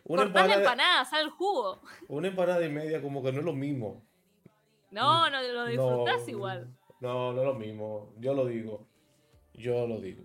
una 0.05 0.23
cortás 0.23 0.49
la 0.49 0.55
empanada, 0.55 1.05
sale 1.05 1.25
el 1.25 1.31
jugo. 1.31 1.83
Una 2.09 2.29
empanada 2.29 2.65
y 2.65 2.71
media, 2.71 3.03
como 3.03 3.23
que 3.23 3.33
no 3.33 3.41
es 3.41 3.45
lo 3.45 3.53
mismo. 3.53 4.03
No, 4.91 5.29
no 5.29 5.43
lo 5.43 5.67
disfrutás 5.67 6.27
igual. 6.27 6.75
No, 7.01 7.35
no 7.35 7.41
es 7.43 7.47
lo 7.49 7.55
mismo. 7.55 8.15
Yo 8.19 8.33
lo 8.33 8.47
digo. 8.47 8.87
Yo 9.53 9.87
lo 9.87 10.01
digo. 10.01 10.25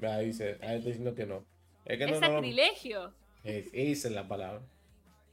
Ahí 0.00 0.26
dice, 0.26 0.60
ahí 0.62 0.76
está 0.76 0.90
diciendo 0.90 1.12
que 1.16 1.26
no. 1.26 1.44
Es, 1.84 1.98
que 1.98 2.06
no, 2.06 2.20
sacrilegio. 2.20 3.14
esa 3.42 4.06
es 4.06 4.14
la 4.14 4.28
palabra. 4.28 4.62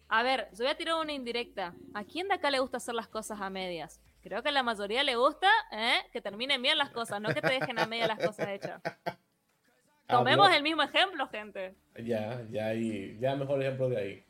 A 0.08 0.24
ver, 0.24 0.48
yo 0.54 0.64
voy 0.64 0.68
a 0.70 0.78
tirar 0.78 0.96
una 1.00 1.14
indirecta. 1.14 1.76
¿A 1.94 2.04
quién 2.04 2.28
de 2.28 2.34
acá 2.34 2.50
le 2.50 2.58
gusta 2.58 2.78
hacer 2.78 2.96
las 2.96 3.08
cosas 3.08 3.40
a 3.40 3.52
medias? 3.52 4.03
Creo 4.24 4.42
que 4.42 4.50
a 4.50 4.52
la 4.54 4.64
mayoría 4.64 5.04
le 5.04 5.18
gusta 5.18 5.50
¿eh? 5.74 5.98
que 6.14 6.22
terminen 6.22 6.62
bien 6.62 6.78
las 6.78 6.92
cosas, 6.92 7.20
no 7.20 7.34
que 7.34 7.42
te 7.42 7.52
dejen 7.52 7.78
a 7.78 7.86
media 7.86 8.08
las 8.08 8.26
cosas 8.26 8.48
hechas. 8.48 8.82
Tomemos 10.08 10.50
el 10.52 10.64
mismo 10.64 10.82
ejemplo, 10.82 11.28
gente. 11.28 11.76
Ya, 12.02 12.42
ya, 12.50 12.74
y 12.74 13.18
ya 13.20 13.36
mejor 13.36 13.62
ejemplo 13.62 13.90
de 13.90 13.98
ahí. 13.98 14.26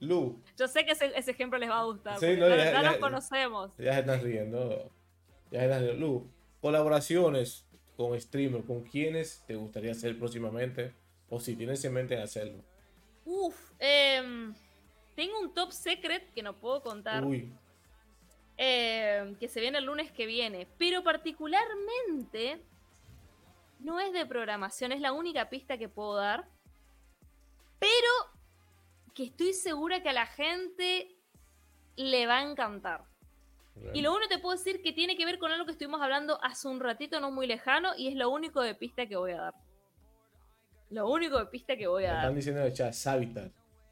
Lu. 0.00 0.42
Yo 0.56 0.66
sé 0.68 0.84
que 0.84 0.92
ese, 0.92 1.12
ejemplo 1.30 1.58
les 1.58 1.68
va 1.68 1.80
a 1.80 1.84
gustar. 1.84 2.18
Sí, 2.18 2.36
no, 2.38 2.48
ya, 2.48 2.82
nos 2.82 2.96
conocemos. 2.96 3.76
Ya 3.76 3.94
se 3.94 4.00
están 4.00 4.22
riendo. 4.22 4.90
Ya 5.50 5.60
se 5.60 5.64
están 5.66 5.82
riendo. 5.82 6.06
Lu, 6.06 6.30
colaboraciones 6.60 7.66
con 7.96 8.18
streamer, 8.18 8.64
¿con 8.64 8.82
quiénes 8.82 9.44
te 9.46 9.56
gustaría 9.56 9.92
hacer 9.92 10.18
próximamente? 10.18 10.94
O 11.28 11.40
si 11.40 11.56
tienes 11.56 11.84
en 11.84 11.92
mente 11.92 12.20
hacerlo. 12.20 12.62
Uf, 13.24 13.72
em, 13.78 14.54
tengo 15.14 15.40
un 15.40 15.52
top 15.52 15.72
secret 15.72 16.32
que 16.32 16.42
no 16.42 16.58
puedo 16.58 16.82
contar. 16.82 17.24
Uy, 17.24 17.52
eh, 18.58 19.34
que 19.38 19.48
se 19.48 19.60
viene 19.60 19.78
el 19.78 19.84
lunes 19.84 20.10
que 20.12 20.26
viene. 20.26 20.66
Pero 20.78 21.02
particularmente 21.02 22.62
no 23.80 24.00
es 24.00 24.12
de 24.12 24.26
programación, 24.26 24.92
es 24.92 25.00
la 25.00 25.12
única 25.12 25.48
pista 25.48 25.78
que 25.78 25.88
puedo 25.88 26.16
dar. 26.16 26.48
Pero 27.78 28.36
que 29.14 29.24
estoy 29.24 29.52
segura 29.52 30.02
que 30.02 30.10
a 30.10 30.14
la 30.14 30.26
gente 30.26 31.16
le 31.96 32.26
va 32.26 32.38
a 32.38 32.42
encantar. 32.42 33.04
Y 33.92 34.00
lo 34.00 34.12
único 34.12 34.28
que 34.28 34.36
te 34.36 34.40
puedo 34.40 34.56
decir 34.56 34.80
que 34.82 34.92
tiene 34.92 35.16
que 35.16 35.26
ver 35.26 35.38
con 35.38 35.52
algo 35.52 35.66
que 35.66 35.72
estuvimos 35.72 36.00
hablando 36.00 36.42
hace 36.42 36.66
un 36.68 36.80
ratito 36.80 37.20
no 37.20 37.30
muy 37.30 37.46
lejano 37.46 37.90
y 37.96 38.08
es 38.08 38.14
lo 38.14 38.30
único 38.30 38.62
de 38.62 38.74
pista 38.74 39.06
que 39.06 39.16
voy 39.16 39.32
a 39.32 39.40
dar. 39.40 39.54
Lo 40.90 41.10
único 41.10 41.38
de 41.38 41.46
pista 41.46 41.76
que 41.76 41.86
voy 41.86 42.04
me 42.04 42.08
a 42.08 42.12
dar. 42.12 42.22
están 42.22 42.34
diciendo 42.36 42.60
en 42.62 42.66
el 42.68 42.72
chat. 42.72 42.94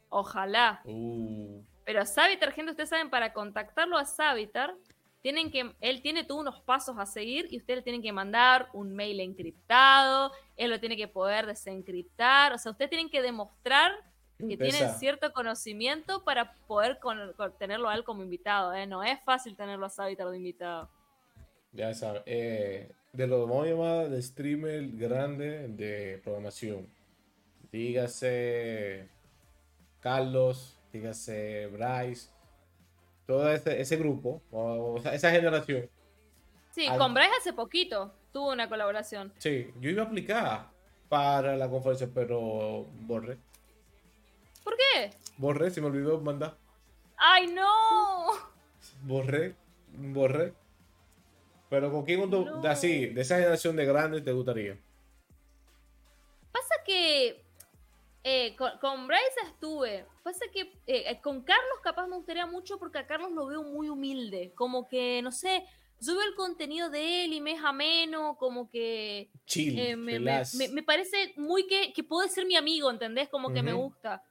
Ojalá. 0.09 0.81
Uh, 0.85 1.63
Pero 1.85 2.05
Savitar, 2.07 2.53
gente, 2.53 2.71
ustedes 2.73 2.89
saben, 2.91 3.11
para 3.11 3.33
contactarlo 3.33 3.97
a 3.97 4.05
Savitar, 4.05 4.75
tienen 5.23 5.51
que, 5.51 5.75
él 5.81 6.03
tiene 6.03 6.25
todos 6.25 6.41
unos 6.43 6.61
pasos 6.63 6.97
a 6.99 7.07
seguir 7.07 7.47
y 7.51 7.57
ustedes 7.59 7.79
le 7.79 7.83
tienen 7.83 8.03
que 8.03 8.13
mandar 8.13 8.69
un 8.75 8.95
mail 8.95 9.21
encriptado, 9.21 10.33
él 10.57 10.71
lo 10.71 10.79
tiene 10.81 10.97
que 10.97 11.09
poder 11.09 11.47
desencriptar, 11.47 12.53
o 12.53 12.59
sea, 12.59 12.73
ustedes 12.73 12.91
tienen 12.91 13.09
que 13.09 13.23
demostrar 13.23 13.93
que 14.39 14.59
pesa. 14.59 14.77
tienen 14.79 14.95
cierto 14.97 15.33
conocimiento 15.33 16.25
para 16.25 16.55
poder 16.67 16.99
con- 16.99 17.33
con- 17.35 17.57
tenerlo 17.57 17.89
a 17.89 17.95
él 17.95 18.05
como 18.05 18.23
invitado, 18.23 18.75
¿eh? 18.75 18.87
No 18.87 19.03
es 19.03 19.19
fácil 19.25 19.57
tenerlo 19.57 19.87
a 19.87 19.91
Savitar 19.91 20.29
de 20.29 20.37
invitado. 20.37 20.91
Ya 21.73 21.95
sabes, 21.95 22.23
eh, 22.27 22.93
de 23.13 23.27
los 23.27 23.49
vamos 23.49 23.67
a 23.67 23.71
llamar 23.71 24.09
de 24.11 24.21
streamer 24.23 24.89
grande 24.89 25.69
de 25.69 26.21
programación. 26.23 26.87
Dígase 27.73 29.09
Carlos, 30.01 30.74
dígase 30.99 31.67
Bryce, 31.67 32.31
todo 33.27 33.51
ese, 33.53 33.81
ese 33.81 33.97
grupo, 33.97 34.41
o, 34.53 34.97
esa 35.13 35.31
generación. 35.31 35.91
Sí, 36.71 36.87
Al- 36.87 36.99
con 36.99 37.13
Bryce 37.15 37.31
hace 37.41 37.53
poquito 37.53 38.15
tuvo 38.33 38.53
una 38.53 38.69
colaboración. 38.69 39.33
Sí, 39.39 39.73
yo 39.81 39.91
iba 39.91 40.05
a 40.05 40.07
aplicar 40.07 40.71
para 41.09 41.57
la 41.57 41.69
conferencia, 41.69 42.09
pero 42.15 42.85
borré. 43.01 43.37
¿Por 44.63 44.77
qué? 44.77 45.11
Borré, 45.37 45.71
se 45.71 45.81
me 45.81 45.89
olvidó 45.89 46.21
mandar. 46.21 46.57
¡Ay, 47.17 47.49
no! 47.49 48.27
Borré, 49.03 49.55
borré. 49.93 50.55
Pero 51.71 51.91
con 51.91 52.05
quién 52.05 52.31
No. 52.31 52.61
de 52.61 52.69
así, 52.69 53.07
de 53.07 53.21
esa 53.21 53.37
generación 53.37 53.75
de 53.75 53.85
grandes 53.85 54.25
te 54.25 54.33
gustaría. 54.33 54.79
Pasa 56.53 56.75
que 56.87 57.44
eh, 58.25 58.57
con, 58.57 58.71
con 58.81 59.07
Bryce 59.07 59.41
estuve. 59.45 60.07
Pasa 60.23 60.47
que 60.53 60.73
eh, 60.87 61.21
con 61.23 61.43
Carlos 61.43 61.79
capaz 61.83 62.07
me 62.07 62.17
gustaría 62.17 62.47
mucho 62.47 62.79
porque 62.79 62.99
a 62.99 63.07
Carlos 63.07 63.31
lo 63.33 63.47
veo 63.47 63.63
muy 63.63 63.89
humilde. 63.89 64.53
Como 64.55 64.89
que, 64.89 65.21
no 65.23 65.31
sé, 65.31 65.65
yo 66.01 66.15
veo 66.17 66.25
el 66.27 66.35
contenido 66.35 66.91
de 66.91 67.25
él 67.25 67.35
y 67.35 67.41
me 67.41 67.53
es 67.53 67.63
ameno, 67.63 68.37
como 68.39 68.69
que 68.71 69.31
Chill, 69.47 69.79
eh, 69.79 69.97
me, 69.97 70.13
me- 70.13 70.19
relax. 70.19 70.55
me- 70.55 70.69
me 70.69 70.83
parece 70.83 71.35
muy 71.37 71.67
que, 71.67 71.93
que 71.93 72.03
puede 72.03 72.29
ser 72.29 72.47
mi 72.47 72.57
amigo, 72.57 72.91
¿entendés? 72.91 73.29
Como 73.29 73.53
que 73.53 73.63
me 73.63 73.73
gusta. 73.75 74.23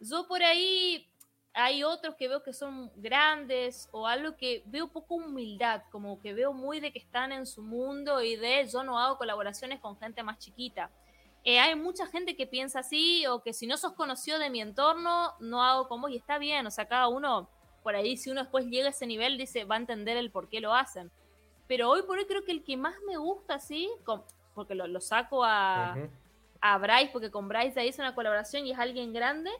Yo 0.00 0.26
por 0.26 0.42
ahí 0.42 1.06
hay 1.52 1.84
otros 1.84 2.16
que 2.16 2.26
veo 2.28 2.42
que 2.42 2.52
son 2.52 2.90
grandes 2.96 3.88
o 3.92 4.06
algo 4.06 4.36
que 4.36 4.62
veo 4.66 4.88
poco 4.88 5.14
humildad, 5.14 5.82
como 5.92 6.18
que 6.20 6.34
veo 6.34 6.52
muy 6.52 6.80
de 6.80 6.92
que 6.92 6.98
están 6.98 7.30
en 7.30 7.46
su 7.46 7.62
mundo 7.62 8.20
y 8.22 8.34
de 8.36 8.66
yo 8.72 8.82
no 8.82 8.98
hago 8.98 9.16
colaboraciones 9.18 9.80
con 9.80 9.96
gente 9.98 10.22
más 10.22 10.38
chiquita. 10.38 10.90
Eh, 11.44 11.60
hay 11.60 11.74
mucha 11.76 12.06
gente 12.06 12.36
que 12.36 12.46
piensa 12.46 12.80
así 12.80 13.26
o 13.26 13.42
que 13.42 13.52
si 13.52 13.66
no 13.66 13.76
sos 13.76 13.92
conocido 13.92 14.38
de 14.38 14.48
mi 14.50 14.60
entorno, 14.62 15.34
no 15.40 15.62
hago 15.62 15.88
como 15.88 16.08
y 16.08 16.16
está 16.16 16.38
bien, 16.38 16.66
o 16.66 16.70
sea, 16.70 16.86
cada 16.86 17.08
uno 17.08 17.48
por 17.82 17.94
ahí, 17.94 18.16
si 18.16 18.30
uno 18.30 18.42
después 18.42 18.64
llega 18.66 18.86
a 18.86 18.90
ese 18.90 19.06
nivel, 19.06 19.36
dice, 19.36 19.64
va 19.64 19.74
a 19.74 19.78
entender 19.78 20.16
el 20.16 20.30
por 20.30 20.48
qué 20.48 20.60
lo 20.60 20.74
hacen. 20.74 21.10
Pero 21.66 21.90
hoy 21.90 22.02
por 22.02 22.18
hoy 22.18 22.26
creo 22.26 22.44
que 22.44 22.52
el 22.52 22.64
que 22.64 22.76
más 22.78 22.94
me 23.06 23.16
gusta, 23.18 23.58
sí, 23.60 23.90
con- 24.04 24.24
porque 24.54 24.74
lo, 24.74 24.86
lo 24.86 25.00
saco 25.00 25.44
a, 25.44 26.00
a 26.60 26.78
Bryce, 26.78 27.10
porque 27.12 27.30
con 27.30 27.48
Bryce 27.48 27.78
ahí 27.80 27.88
hice 27.88 28.00
una 28.00 28.14
colaboración 28.14 28.66
y 28.66 28.72
es 28.72 28.78
alguien 28.78 29.12
grande. 29.12 29.50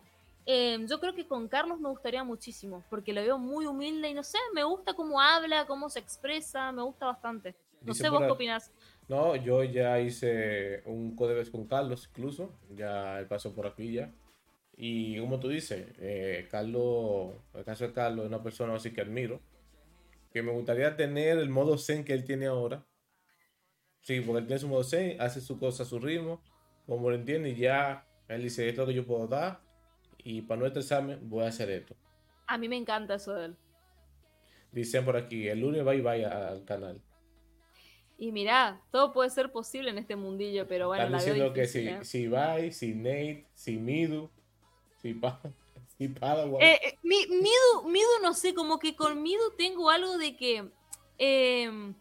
eh, 0.47 0.79
yo 0.89 1.01
creo 1.01 1.15
que 1.15 1.27
con 1.27 1.49
Carlos 1.49 1.81
me 1.81 1.89
gustaría 1.89 2.23
muchísimo, 2.25 2.83
porque 2.91 3.13
lo 3.13 3.23
veo 3.23 3.39
muy 3.39 3.67
humilde 3.67 4.09
y 4.11 4.15
no 4.15 4.23
sé, 4.23 4.39
me 4.55 4.63
gusta 4.65 4.95
cómo 4.95 5.21
habla, 5.21 5.67
cómo 5.67 5.89
se 5.89 5.99
expresa, 6.01 6.71
me 6.73 6.83
gusta 6.83 7.07
bastante. 7.07 7.55
No 7.87 7.93
Dice 7.93 8.03
sé 8.03 8.09
vos 8.11 8.21
qué 8.27 8.33
opinás. 8.33 8.71
No, 9.09 9.37
yo 9.37 9.63
ya 9.65 10.01
hice 10.01 10.83
un 10.87 11.15
código 11.15 11.41
con 11.51 11.67
Carlos 11.67 12.09
incluso, 12.11 12.59
ya 12.71 13.19
él 13.19 13.27
pasó 13.27 13.55
por 13.55 13.67
aquí 13.67 13.93
ya. 13.93 14.13
Y 14.77 15.19
como 15.21 15.39
tú 15.39 15.49
dices, 15.49 15.87
eh, 15.99 16.49
Carlos, 16.51 17.35
el 17.55 17.65
caso 17.65 17.87
de 17.87 17.93
Carlos 17.93 18.25
es 18.25 18.29
una 18.29 18.43
persona 18.43 18.75
así 18.75 18.93
que 18.93 19.03
admiro, 19.03 19.41
que 20.33 20.43
me 20.43 20.53
gustaría 20.53 20.97
tener 20.97 21.39
el 21.39 21.51
modo 21.51 21.79
zen 21.79 22.05
que 22.05 22.13
él 22.15 22.25
tiene 22.25 22.47
ahora. 22.47 22.85
Sí, 24.01 24.21
porque 24.21 24.41
él 24.41 24.47
tiene 24.47 24.59
su 24.59 24.69
modo 24.69 24.83
zen, 24.83 25.21
hace 25.21 25.41
su 25.41 25.59
cosa 25.59 25.85
a 25.85 25.87
su 25.87 25.99
ritmo, 25.99 26.43
como 26.87 27.11
lo 27.11 27.17
entiende, 27.17 27.51
y 27.51 27.57
ya 27.57 28.07
él 28.29 28.43
dice, 28.43 28.69
esto 28.69 28.83
es 28.83 28.89
lo 28.89 28.93
que 28.93 28.97
yo 28.97 29.07
puedo 29.07 29.29
dar, 29.29 29.61
y 30.19 30.43
para 30.43 30.61
nuestro 30.61 30.81
examen 30.81 31.21
voy 31.29 31.45
a 31.45 31.49
hacer 31.49 31.71
esto. 31.71 31.95
A 32.47 32.59
mí 32.59 32.69
me 32.69 32.77
encanta 32.77 33.15
eso 33.15 33.35
de 33.35 33.47
él. 33.47 33.57
Dicen 34.73 35.05
por 35.05 35.17
aquí, 35.17 35.47
el 35.49 35.61
lunes 35.61 35.87
va 35.87 35.95
y 35.95 36.01
vaya 36.01 36.49
al 36.49 36.65
canal. 36.65 37.01
Y 38.17 38.31
mirá, 38.33 38.81
todo 38.93 39.13
puede 39.13 39.31
ser 39.31 39.51
posible 39.51 39.91
en 39.91 39.99
este 39.99 40.15
mundillo, 40.17 40.67
pero 40.69 40.89
bueno, 40.89 41.05
Están 41.05 41.19
diciendo 41.19 41.53
que 41.53 41.67
si, 41.67 41.89
¿eh? 41.89 42.05
si 42.05 42.29
Bai, 42.29 42.73
si 42.73 42.95
Nate, 42.95 43.47
si 43.55 43.77
Midu, 43.77 44.31
si, 45.03 45.15
pa, 45.15 45.41
si 45.99 46.09
Padawan. 46.09 46.63
Eh, 46.63 46.79
eh, 46.85 46.99
mi- 47.03 47.27
Midu, 47.27 47.89
Midu, 47.89 48.07
no 48.23 48.33
sé, 48.35 48.55
como 48.55 48.79
que 48.79 48.95
con 48.95 49.21
Midu 49.23 49.43
tengo 49.59 49.91
algo 49.91 50.17
de 50.19 50.37
que. 50.37 50.71
eh, 51.19 51.93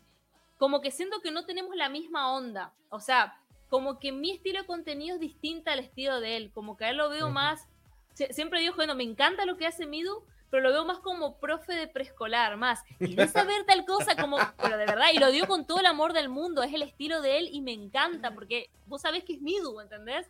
como 0.58 0.80
que 0.82 0.92
siento 0.92 1.20
que 1.22 1.32
no 1.32 1.46
tenemos 1.46 1.76
la 1.76 1.90
misma 1.90 2.32
onda. 2.34 2.74
O 2.90 3.00
sea, 3.02 3.38
como 3.70 4.00
que 4.00 4.12
mi 4.14 4.32
estilo 4.32 4.62
de 4.62 4.66
contenido 4.68 5.16
es 5.16 5.20
distinta 5.20 5.74
al 5.74 5.80
estilo 5.80 6.22
de 6.22 6.38
él. 6.38 6.52
Como 6.54 6.78
que 6.78 6.86
a 6.86 6.92
él 6.92 6.98
lo 6.98 7.10
veo 7.10 7.30
más. 7.32 7.68
sie- 8.16 8.32
Siempre 8.32 8.62
digo, 8.62 8.76
bueno, 8.76 8.96
me 8.96 9.04
encanta 9.04 9.46
lo 9.46 9.58
que 9.58 9.66
hace 9.66 9.86
Midu, 9.88 10.24
pero 10.54 10.66
lo 10.68 10.72
veo 10.72 10.86
más 10.86 11.00
como 11.00 11.40
profe 11.40 11.74
de 11.74 11.88
preescolar, 11.88 12.58
más. 12.58 12.84
¿Querés 13.00 13.32
saber 13.32 13.66
tal 13.66 13.88
cosa? 13.88 14.16
Como, 14.16 14.38
pero 14.62 14.78
de 14.78 14.86
verdad, 14.86 15.08
y 15.12 15.18
lo 15.18 15.32
digo 15.32 15.48
con 15.48 15.66
todo 15.66 15.80
el 15.80 15.88
amor 15.88 16.14
del 16.14 16.30
mundo, 16.30 16.62
es 16.62 16.72
el 16.76 16.84
estilo 16.84 17.24
de 17.24 17.40
él 17.40 17.50
y 17.52 17.60
me 17.62 17.72
encanta, 17.72 18.36
porque 18.36 18.70
vos 18.86 19.02
sabés 19.02 19.24
que 19.24 19.34
es 19.34 19.42
Midu, 19.42 19.80
¿entendés? 19.80 20.30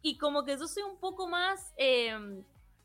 Y 0.00 0.16
como 0.16 0.44
que 0.44 0.56
yo 0.56 0.68
soy 0.68 0.84
un 0.84 0.96
poco 0.98 1.26
más. 1.26 1.72
eh, 1.76 2.16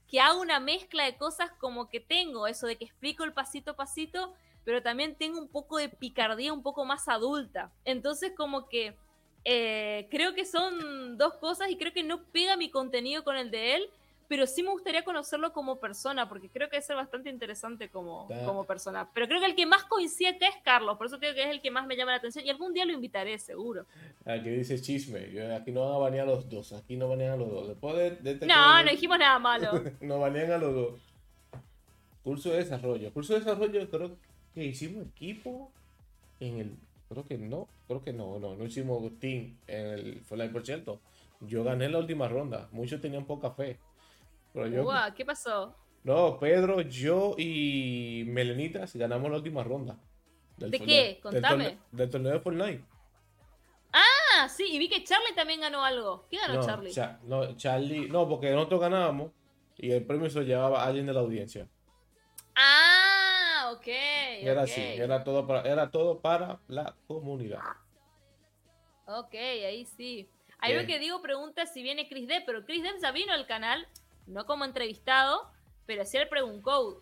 que 0.07 0.19
hago 0.19 0.41
una 0.41 0.59
mezcla 0.59 1.05
de 1.05 1.15
cosas 1.15 1.51
como 1.59 1.89
que 1.89 1.99
tengo, 1.99 2.47
eso 2.47 2.65
de 2.65 2.75
que 2.75 2.85
explico 2.85 3.23
el 3.23 3.33
pasito 3.33 3.69
a 3.69 3.75
pasito, 3.75 4.33
pero 4.65 4.81
también 4.81 5.13
tengo 5.13 5.37
un 5.37 5.47
poco 5.47 5.77
de 5.77 5.89
picardía 5.89 6.51
un 6.51 6.63
poco 6.63 6.85
más 6.85 7.07
adulta. 7.07 7.71
Entonces 7.85 8.31
como 8.35 8.67
que 8.67 8.97
eh, 9.45 10.07
creo 10.09 10.33
que 10.33 10.45
son 10.45 11.19
dos 11.19 11.35
cosas 11.35 11.69
y 11.69 11.77
creo 11.77 11.93
que 11.93 12.01
no 12.01 12.23
pega 12.31 12.57
mi 12.57 12.71
contenido 12.71 13.23
con 13.23 13.37
el 13.37 13.51
de 13.51 13.75
él, 13.75 13.89
pero 14.29 14.45
sí 14.47 14.61
me 14.63 14.69
gustaría 14.69 15.03
conocerlo 15.03 15.51
como 15.51 15.79
persona, 15.79 16.29
porque 16.29 16.49
creo 16.49 16.69
que 16.69 16.79
ser 16.83 16.95
bastante 16.95 17.29
interesante 17.31 17.89
como, 17.89 18.27
como 18.45 18.63
persona. 18.65 19.09
Pero 19.13 19.27
creo 19.27 19.39
que 19.41 19.47
el 19.47 19.55
que 19.55 19.65
más 19.65 19.83
coincide 19.85 20.29
acá 20.29 20.47
es 20.47 20.55
Carlos, 20.63 20.97
por 20.97 21.07
eso 21.07 21.17
creo 21.19 21.33
que 21.33 21.41
es 21.43 21.49
el 21.49 21.61
que 21.61 21.71
más 21.71 21.87
me 21.87 21.97
llama 21.97 22.11
la 22.11 22.17
atención 22.17 22.45
y 22.45 22.49
algún 22.51 22.71
día 22.73 22.85
lo 22.85 22.93
invitaré, 22.93 23.37
seguro. 23.39 23.85
Aquí 24.25 24.49
dice 24.51 24.79
chisme. 24.79 25.31
Yo- 25.31 25.53
aquí 25.55 25.71
no 25.71 25.81
van 25.85 25.95
a 25.95 25.97
banear 25.97 26.27
a 26.27 26.31
los 26.31 26.47
dos. 26.47 26.71
Aquí 26.73 26.95
no 26.95 27.09
banean 27.09 27.33
a 27.33 27.37
los 27.37 27.49
dos. 27.49 27.67
Después 27.69 27.95
de, 27.97 28.11
de 28.17 28.31
este 28.33 28.45
No, 28.45 28.83
no 28.83 28.89
dijimos 28.91 29.17
nada 29.17 29.39
malo. 29.39 29.71
No 29.99 30.19
banean 30.19 30.51
a 30.51 30.57
los 30.59 30.73
dos. 30.75 30.99
Curso 32.23 32.51
de 32.51 32.57
desarrollo. 32.57 33.11
Curso 33.11 33.33
de 33.33 33.39
desarrollo, 33.39 33.89
creo 33.89 34.15
que 34.53 34.63
hicimos 34.63 35.07
equipo 35.07 35.71
en 36.39 36.59
el. 36.59 36.75
Creo 37.09 37.25
que 37.25 37.37
no. 37.37 37.67
Creo 37.87 38.03
que 38.03 38.13
no. 38.13 38.37
No, 38.37 38.55
no 38.55 38.65
hicimos 38.65 39.01
team 39.19 39.57
en 39.67 39.85
el 39.87 40.21
Fortnite, 40.21 40.53
por 40.53 40.65
cierto. 40.65 40.99
Yo 41.41 41.63
gané 41.63 41.89
la 41.89 41.97
última 41.97 42.27
ronda. 42.27 42.67
Muchos 42.71 43.01
tenían 43.01 43.25
poca 43.25 43.51
fe. 43.51 43.77
Pero 44.53 44.67
yo. 44.67 44.89
¿Qué 45.15 45.25
pasó? 45.25 45.75
No, 46.03 46.39
Pedro, 46.39 46.81
yo 46.81 47.35
y 47.37 48.23
Melenitas 48.27 48.95
ganamos 48.95 49.29
la 49.29 49.37
última 49.37 49.63
ronda. 49.63 49.97
del 50.57 50.71
¿De 50.71 50.79
qué? 50.79 50.85
Del, 50.85 51.19
Contame. 51.19 51.47
torneo, 51.65 51.77
del 51.91 52.09
torneo 52.09 52.33
de 52.33 52.39
Fortnite. 52.39 52.85
Ah, 53.91 54.47
sí, 54.47 54.65
y 54.71 54.79
vi 54.79 54.87
que 54.87 55.03
Charlie 55.03 55.33
también 55.35 55.59
ganó 55.61 55.83
algo. 55.83 56.25
¿Qué 56.29 56.37
ganó 56.37 56.55
No, 56.55 56.65
Charlie? 56.65 56.91
Cha- 56.91 57.19
no, 57.23 57.55
Charlie. 57.57 58.07
No, 58.07 58.27
porque 58.29 58.51
nosotros 58.51 58.79
ganábamos 58.81 59.31
y 59.77 59.91
el 59.91 60.05
premio 60.05 60.29
se 60.29 60.39
lo 60.39 60.45
llevaba 60.45 60.85
alguien 60.85 61.05
de 61.05 61.13
la 61.13 61.19
audiencia. 61.21 61.67
Ah, 62.55 63.71
ok. 63.73 63.87
Era 63.87 64.61
ok. 64.63 64.69
así, 64.69 64.81
era 64.81 65.23
todo 65.23 65.47
para, 65.47 65.61
era 65.69 65.89
todo 65.91 66.19
para 66.19 66.59
la 66.67 66.95
comunidad. 67.07 67.59
Ok, 69.05 69.33
ahí 69.33 69.85
sí. 69.85 70.29
Ahí 70.59 70.73
Bien. 70.73 70.85
veo 70.85 70.95
que 70.95 70.99
Diego 70.99 71.21
pregunta 71.21 71.65
si 71.65 71.81
viene 71.81 72.07
Chris 72.07 72.27
Depp, 72.27 72.45
pero 72.45 72.65
Chris 72.65 72.83
Depp 72.83 73.01
ya 73.01 73.11
vino 73.11 73.33
al 73.33 73.47
canal, 73.47 73.87
no 74.29 74.45
como 74.45 74.65
entrevistado, 74.65 75.49
pero 75.85 76.05
sí 76.05 76.17
el 76.17 76.29
Pregun 76.29 76.61
Code. 76.61 76.97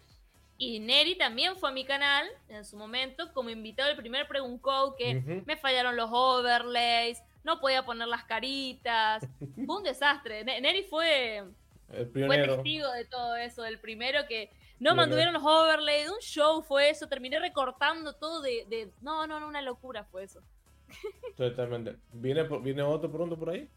Y 0.58 0.80
Neri 0.80 1.16
también 1.16 1.56
fue 1.56 1.70
a 1.70 1.72
mi 1.74 1.86
canal 1.86 2.28
en 2.50 2.66
su 2.66 2.78
momento 2.78 3.32
como 3.34 3.50
invitado 3.50 3.90
del 3.90 3.98
primer 3.98 4.28
Pregun 4.28 4.58
Code 4.58 4.96
que 4.98 5.44
me 5.46 5.56
fallaron 5.56 5.96
los 5.96 6.10
overlays, 6.12 7.22
no 7.44 7.60
podía 7.60 7.86
poner 7.86 8.08
las 8.08 8.24
caritas. 8.24 9.24
Fue 9.66 9.78
un 9.78 9.84
desastre. 9.84 10.44
Neri 10.44 10.84
fue, 10.84 11.44
el 11.90 12.12
fue 12.12 12.46
testigo 12.46 12.92
de 12.92 13.06
todo 13.06 13.36
eso, 13.36 13.62
del 13.62 13.80
primero 13.80 14.28
que 14.28 14.52
no 14.80 14.96
mantuvieron 14.96 15.34
los 15.34 15.44
overlays, 15.44 16.10
un 16.10 16.20
show 16.20 16.62
fue 16.62 16.90
eso, 16.90 17.08
terminé 17.08 17.40
recortando 17.40 18.14
todo 18.14 18.42
de, 18.42 18.66
de... 18.68 18.92
No, 19.02 19.26
no, 19.26 19.40
no, 19.40 19.48
una 19.48 19.62
locura 19.62 20.04
fue 20.04 20.24
eso. 20.24 20.42
Totalmente. 21.38 21.98
¿Viene, 22.14 22.44
¿Viene 22.44 22.84
otro 22.84 23.12
pronto 23.12 23.38
por 23.38 23.50
ahí? 23.50 23.70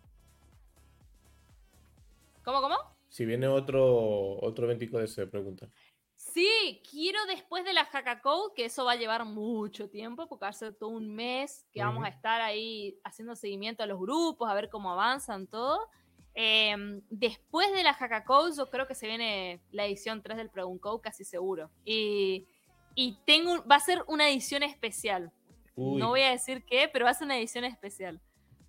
¿Cómo, 2.45 2.61
cómo? 2.61 2.77
Si 3.11 3.25
viene 3.27 3.49
otro, 3.49 4.39
otro 4.41 4.67
eventico 4.67 4.99
de 4.99 5.05
ese, 5.07 5.27
pregunta. 5.27 5.69
Sí, 6.15 6.81
quiero 6.89 7.19
después 7.27 7.65
de 7.65 7.73
la 7.73 7.85
Hackacode, 7.85 8.55
que 8.55 8.67
eso 8.67 8.85
va 8.85 8.93
a 8.93 8.97
llevar 8.97 9.25
mucho 9.25 9.91
tiempo, 9.91 10.29
porque 10.29 10.47
hace 10.47 10.73
todo 10.73 10.91
un 10.91 11.13
mes 11.13 11.67
que 11.73 11.83
vamos 11.83 12.05
a 12.05 12.09
estar 12.09 12.41
ahí 12.41 13.01
haciendo 13.03 13.35
seguimiento 13.35 13.83
a 13.83 13.87
los 13.87 13.99
grupos, 13.99 14.49
a 14.49 14.55
ver 14.55 14.69
cómo 14.69 14.93
avanzan 14.93 15.49
todo. 15.49 15.89
Em, 16.35 17.03
después 17.11 17.73
de 17.73 17.83
la 17.83 17.95
Hackacode, 17.95 18.57
yo 18.57 18.71
creo 18.71 18.87
que 18.87 18.95
se 18.95 19.09
viene 19.09 19.61
la 19.73 19.87
edición 19.87 20.23
3 20.23 20.37
del 20.37 20.51
Code, 20.51 21.03
casi 21.03 21.25
seguro. 21.25 21.69
Y, 21.85 22.47
y 22.95 23.19
tengo, 23.27 23.65
va 23.67 23.77
a 23.77 23.81
ser 23.81 24.05
una 24.07 24.31
edición 24.31 24.63
especial. 24.63 25.33
No 25.75 26.11
voy 26.11 26.21
a 26.21 26.31
decir 26.31 26.65
qué, 26.65 26.89
pero 26.93 27.07
va 27.07 27.11
a 27.11 27.15
ser 27.15 27.25
una 27.25 27.39
edición 27.39 27.65
especial 27.65 28.21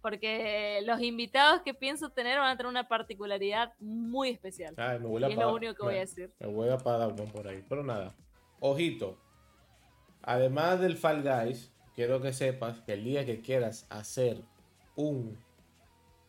porque 0.01 0.81
los 0.85 1.01
invitados 1.01 1.61
que 1.63 1.73
pienso 1.73 2.09
tener 2.09 2.39
van 2.39 2.51
a 2.51 2.57
tener 2.57 2.69
una 2.69 2.87
particularidad 2.87 3.73
muy 3.79 4.29
especial. 4.29 4.73
Ay, 4.77 4.99
me 4.99 5.19
y 5.19 5.31
es 5.31 5.37
lo 5.37 5.53
único 5.53 5.73
que 5.75 5.83
voy 5.83 5.95
a 5.95 5.99
decir. 5.99 6.31
Me 6.39 6.47
voy 6.47 6.69
a 6.69 6.77
pagar 6.77 7.15
por 7.15 7.47
ahí, 7.47 7.63
pero 7.67 7.83
nada. 7.83 8.15
Ojito. 8.59 9.17
Además 10.23 10.79
del 10.79 10.97
Fall 10.97 11.23
Guys, 11.23 11.71
quiero 11.95 12.21
que 12.21 12.33
sepas 12.33 12.81
que 12.81 12.93
el 12.93 13.03
día 13.03 13.25
que 13.25 13.41
quieras 13.41 13.87
hacer 13.89 14.41
un 14.95 15.37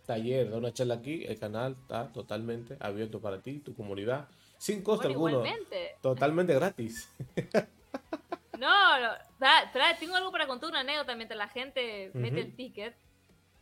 taller 0.07 0.51
de 0.51 0.57
una 0.57 0.73
charla 0.73 0.94
aquí, 0.94 1.24
el 1.24 1.39
canal 1.39 1.77
está 1.81 2.12
totalmente 2.12 2.77
abierto 2.81 3.20
para 3.20 3.43
ti, 3.43 3.59
tu 3.61 3.74
comunidad, 3.74 4.28
sin 4.59 4.82
costo 4.82 5.09
alguno. 5.09 5.43
Totalmente 6.01 6.55
gratis. 6.55 7.11
No, 8.59 9.01
no 9.01 9.19
tengo 9.99 10.15
algo 10.15 10.31
para 10.31 10.47
contar 10.47 10.70
una 10.70 10.81
anécdota 10.81 11.16
mientras 11.16 11.36
la 11.36 11.49
gente 11.49 12.12
mete 12.15 12.43
el 12.43 12.55
ticket. 12.55 12.94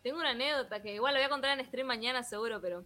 Tengo 0.02 0.18
una 0.18 0.30
anécdota 0.30 0.80
que 0.82 0.94
igual 0.94 1.14
la 1.14 1.20
voy 1.20 1.26
a 1.26 1.30
contar 1.30 1.58
en 1.58 1.66
stream 1.66 1.86
mañana 1.86 2.22
seguro, 2.22 2.60
pero 2.60 2.84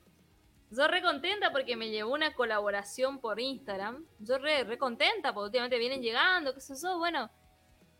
yo 0.70 0.88
re 0.88 1.02
contenta 1.02 1.52
porque 1.52 1.76
me 1.76 1.90
llevó 1.90 2.12
una 2.12 2.34
colaboración 2.34 3.20
por 3.20 3.38
Instagram. 3.38 4.04
Yo 4.18 4.38
re, 4.38 4.64
re 4.64 4.78
contenta 4.78 5.32
porque 5.32 5.46
últimamente 5.46 5.78
vienen 5.78 6.02
llegando, 6.02 6.52
qué 6.52 6.60
sé 6.60 6.74
yo, 6.82 6.98
bueno. 6.98 7.30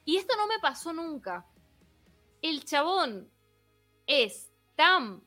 Y 0.05 0.17
esto 0.17 0.37
no 0.37 0.47
me 0.47 0.59
pasó 0.59 0.93
nunca. 0.93 1.47
El 2.43 2.65
chabón 2.65 3.31
es 4.07 4.51
tan, 4.75 5.23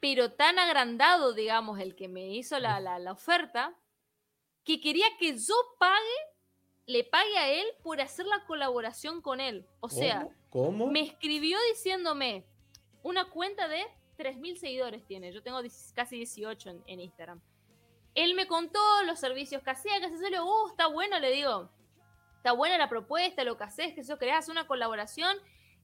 pero 0.00 0.32
tan 0.32 0.58
agrandado, 0.58 1.32
digamos, 1.32 1.78
el 1.78 1.94
que 1.94 2.08
me 2.08 2.28
hizo 2.34 2.58
la, 2.58 2.80
la, 2.80 3.12
oferta, 3.12 3.74
que 4.64 4.80
quería 4.80 5.06
que 5.18 5.38
yo 5.38 5.54
pague, 5.78 6.18
le 6.86 7.04
pague 7.04 7.38
a 7.38 7.50
él 7.50 7.66
por 7.82 8.00
hacer 8.00 8.26
la 8.26 8.44
colaboración 8.46 9.22
con 9.22 9.40
él. 9.40 9.66
O 9.80 9.88
sea, 9.88 10.28
¿Cómo? 10.50 10.88
me 10.88 11.00
escribió 11.00 11.56
diciéndome, 11.70 12.49
una 13.02 13.30
cuenta 13.30 13.68
de 13.68 13.82
3.000 14.18 14.56
seguidores 14.56 15.04
tiene. 15.06 15.32
Yo 15.32 15.42
tengo 15.42 15.60
casi 15.94 16.16
18 16.16 16.82
en, 16.86 17.00
Instagram. 17.00 17.40
Él 18.14 18.34
me 18.34 18.46
contó 18.46 18.80
los 19.04 19.18
servicios 19.18 19.62
que 19.62 19.70
hacía, 19.70 20.00
que 20.00 20.16
se 20.16 20.30
le, 20.30 20.40
uh, 20.40 20.68
está 20.68 20.86
bueno, 20.86 21.18
le 21.18 21.30
digo. 21.32 21.70
Está 22.36 22.52
buena 22.52 22.78
la 22.78 22.88
propuesta, 22.88 23.44
lo 23.44 23.56
que 23.56 23.64
haces, 23.64 23.94
que 23.94 24.00
eso 24.00 24.18
creas 24.18 24.48
una 24.48 24.66
colaboración. 24.66 25.36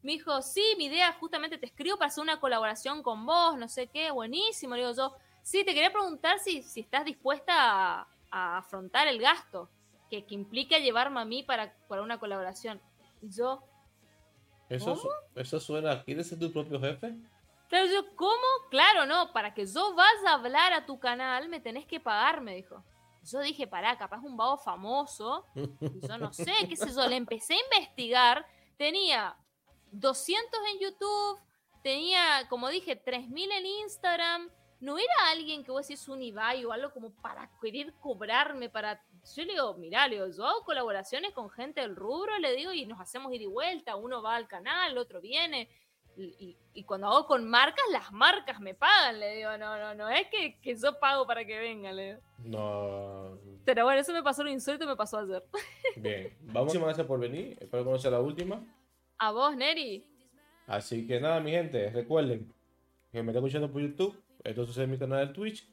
Me 0.02 0.12
dijo, 0.12 0.40
sí, 0.42 0.62
mi 0.78 0.86
idea 0.86 1.12
justamente 1.14 1.58
te 1.58 1.66
escribo 1.66 1.96
para 1.96 2.08
hacer 2.08 2.22
una 2.22 2.40
colaboración 2.40 3.02
con 3.02 3.26
vos, 3.26 3.56
no 3.58 3.68
sé 3.68 3.88
qué, 3.88 4.10
buenísimo. 4.10 4.74
Le 4.74 4.82
digo 4.82 4.94
yo, 4.94 5.16
sí, 5.42 5.64
te 5.64 5.74
quería 5.74 5.92
preguntar 5.92 6.38
si, 6.38 6.62
si 6.62 6.80
estás 6.80 7.04
dispuesta 7.04 7.52
a, 8.30 8.58
afrontar 8.58 9.08
el 9.08 9.18
gasto 9.18 9.70
que, 10.10 10.26
que, 10.26 10.34
implica 10.34 10.78
llevarme 10.78 11.20
a 11.20 11.24
mí 11.24 11.42
para, 11.42 11.74
para 11.88 12.02
una 12.02 12.18
colaboración. 12.18 12.82
Y 13.22 13.30
yo, 13.30 13.62
eso, 14.68 15.00
eso 15.34 15.60
suena, 15.60 16.02
¿quieres 16.02 16.28
ser 16.28 16.38
tu 16.38 16.52
propio 16.52 16.80
jefe? 16.80 17.14
Claro, 17.68 17.86
yo, 17.86 18.16
¿cómo? 18.16 18.46
Claro, 18.70 19.06
no, 19.06 19.32
para 19.32 19.52
que 19.52 19.66
yo 19.66 19.94
vaya 19.94 20.30
a 20.30 20.34
hablar 20.34 20.72
a 20.72 20.86
tu 20.86 20.98
canal 20.98 21.48
me 21.48 21.60
tenés 21.60 21.86
que 21.86 22.00
pagar, 22.00 22.40
me 22.40 22.54
dijo. 22.54 22.84
Yo 23.24 23.40
dije, 23.40 23.66
pará, 23.66 23.98
capaz 23.98 24.20
un 24.22 24.36
vago 24.36 24.56
famoso. 24.56 25.44
yo 25.54 26.18
no 26.18 26.32
sé, 26.32 26.52
qué 26.68 26.76
sé 26.76 26.92
yo. 26.94 27.08
Le 27.08 27.16
empecé 27.16 27.54
a 27.54 27.64
investigar. 27.64 28.46
Tenía 28.76 29.36
200 29.90 30.60
en 30.72 30.78
YouTube, 30.78 31.40
tenía, 31.82 32.46
como 32.48 32.68
dije, 32.68 32.94
3000 32.94 33.50
en 33.50 33.66
Instagram. 33.66 34.50
¿No 34.78 34.98
era 34.98 35.30
alguien 35.30 35.64
que 35.64 35.72
vos 35.72 35.88
decís 35.88 36.06
un 36.06 36.22
Ibai 36.22 36.64
o 36.64 36.72
algo 36.72 36.92
como 36.92 37.10
para 37.10 37.50
querer 37.60 37.94
cobrarme, 37.94 38.68
para 38.68 39.02
yo 39.34 39.44
le 39.44 39.52
digo, 39.52 39.74
mirá, 39.74 40.06
le 40.08 40.16
digo, 40.16 40.28
yo 40.28 40.46
hago 40.46 40.64
colaboraciones 40.64 41.32
con 41.32 41.50
gente 41.50 41.80
del 41.80 41.96
rubro, 41.96 42.38
le 42.38 42.54
digo, 42.54 42.72
y 42.72 42.86
nos 42.86 43.00
hacemos 43.00 43.32
ir 43.32 43.42
y 43.42 43.46
vuelta, 43.46 43.96
uno 43.96 44.22
va 44.22 44.36
al 44.36 44.46
canal, 44.46 44.92
el 44.92 44.98
otro 44.98 45.20
viene, 45.20 45.68
y, 46.16 46.84
cuando 46.84 47.08
hago 47.08 47.26
con 47.26 47.48
marcas, 47.48 47.84
las 47.92 48.10
marcas 48.12 48.60
me 48.60 48.74
pagan, 48.74 49.20
le 49.20 49.36
digo, 49.36 49.50
no, 49.58 49.78
no, 49.78 49.94
no, 49.94 50.08
es 50.08 50.28
que, 50.28 50.58
que 50.60 50.74
yo 50.74 50.98
pago 50.98 51.26
para 51.26 51.44
que 51.44 51.58
venga, 51.58 51.92
le 51.92 52.06
digo. 52.06 52.20
No. 52.38 53.38
Pero 53.64 53.84
bueno, 53.84 54.00
eso 54.00 54.12
me 54.12 54.22
pasó 54.22 54.42
lo 54.42 54.50
insólito 54.50 54.84
y 54.84 54.88
me 54.88 54.96
pasó 54.96 55.18
ayer. 55.18 55.44
Bien, 55.96 56.34
vamos, 56.40 56.68
muchas 56.68 56.82
gracias 56.82 57.06
por 57.06 57.20
venir, 57.20 57.58
espero 57.60 57.84
conocer 57.84 58.12
la 58.12 58.20
última. 58.20 58.62
A 59.18 59.30
vos, 59.30 59.56
Neri. 59.56 60.06
Así 60.66 61.06
que 61.06 61.20
nada, 61.20 61.40
mi 61.40 61.50
gente, 61.50 61.90
recuerden 61.90 62.52
que 63.12 63.22
me 63.22 63.32
están 63.32 63.44
escuchando 63.44 63.70
por 63.70 63.82
YouTube, 63.82 64.22
esto 64.42 64.64
sucede 64.64 64.84
en 64.84 64.90
mi 64.90 64.98
canal 64.98 65.28
de 65.28 65.34
Twitch, 65.34 65.68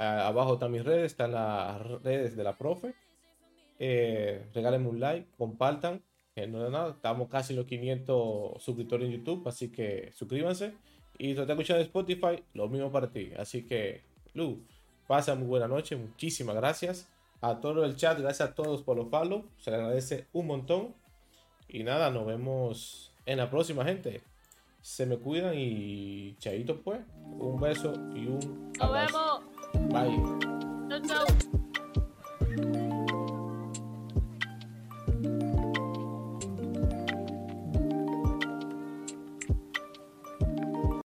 abajo 0.00 0.54
están 0.54 0.72
mis 0.72 0.84
redes, 0.84 1.12
están 1.12 1.32
las 1.32 1.80
redes 2.02 2.36
de 2.36 2.44
la 2.44 2.56
profe. 2.56 2.94
Eh, 3.78 4.46
regálenme 4.54 4.88
un 4.88 5.00
like, 5.00 5.28
compartan. 5.36 6.02
no, 6.48 6.70
nada, 6.70 6.90
estamos 6.90 7.28
casi 7.28 7.54
los 7.54 7.66
500 7.66 8.62
suscriptores 8.62 9.06
en 9.06 9.18
YouTube, 9.18 9.46
así 9.46 9.70
que 9.70 10.12
suscríbanse. 10.12 10.74
Y 11.18 11.34
si 11.34 11.34
te 11.34 11.52
escuchando 11.52 11.80
en 11.80 11.86
Spotify, 11.86 12.42
lo 12.54 12.68
mismo 12.68 12.90
para 12.90 13.10
ti. 13.10 13.32
Así 13.36 13.66
que, 13.66 14.02
Lu, 14.32 14.64
pasa 15.06 15.34
muy 15.34 15.48
buena 15.48 15.68
noche, 15.68 15.96
muchísimas 15.96 16.56
gracias. 16.56 17.10
A 17.42 17.60
todo 17.60 17.84
el 17.84 17.96
chat, 17.96 18.18
gracias 18.18 18.50
a 18.50 18.54
todos 18.54 18.82
por 18.82 18.96
los 18.96 19.08
follow, 19.08 19.44
se 19.58 19.70
les 19.70 19.80
agradece 19.80 20.28
un 20.32 20.46
montón. 20.46 20.94
Y 21.68 21.84
nada, 21.84 22.10
nos 22.10 22.26
vemos 22.26 23.14
en 23.26 23.38
la 23.38 23.50
próxima, 23.50 23.84
gente. 23.84 24.22
Se 24.80 25.04
me 25.04 25.18
cuidan 25.18 25.54
y 25.56 26.36
chaito 26.38 26.80
pues. 26.80 27.00
Un 27.38 27.60
beso 27.60 27.92
y 28.14 28.26
un 28.26 28.72
abrazo. 28.80 29.40
Bye. 29.40 29.49
Ciao, 29.49 29.49
Bye. 29.90 31.49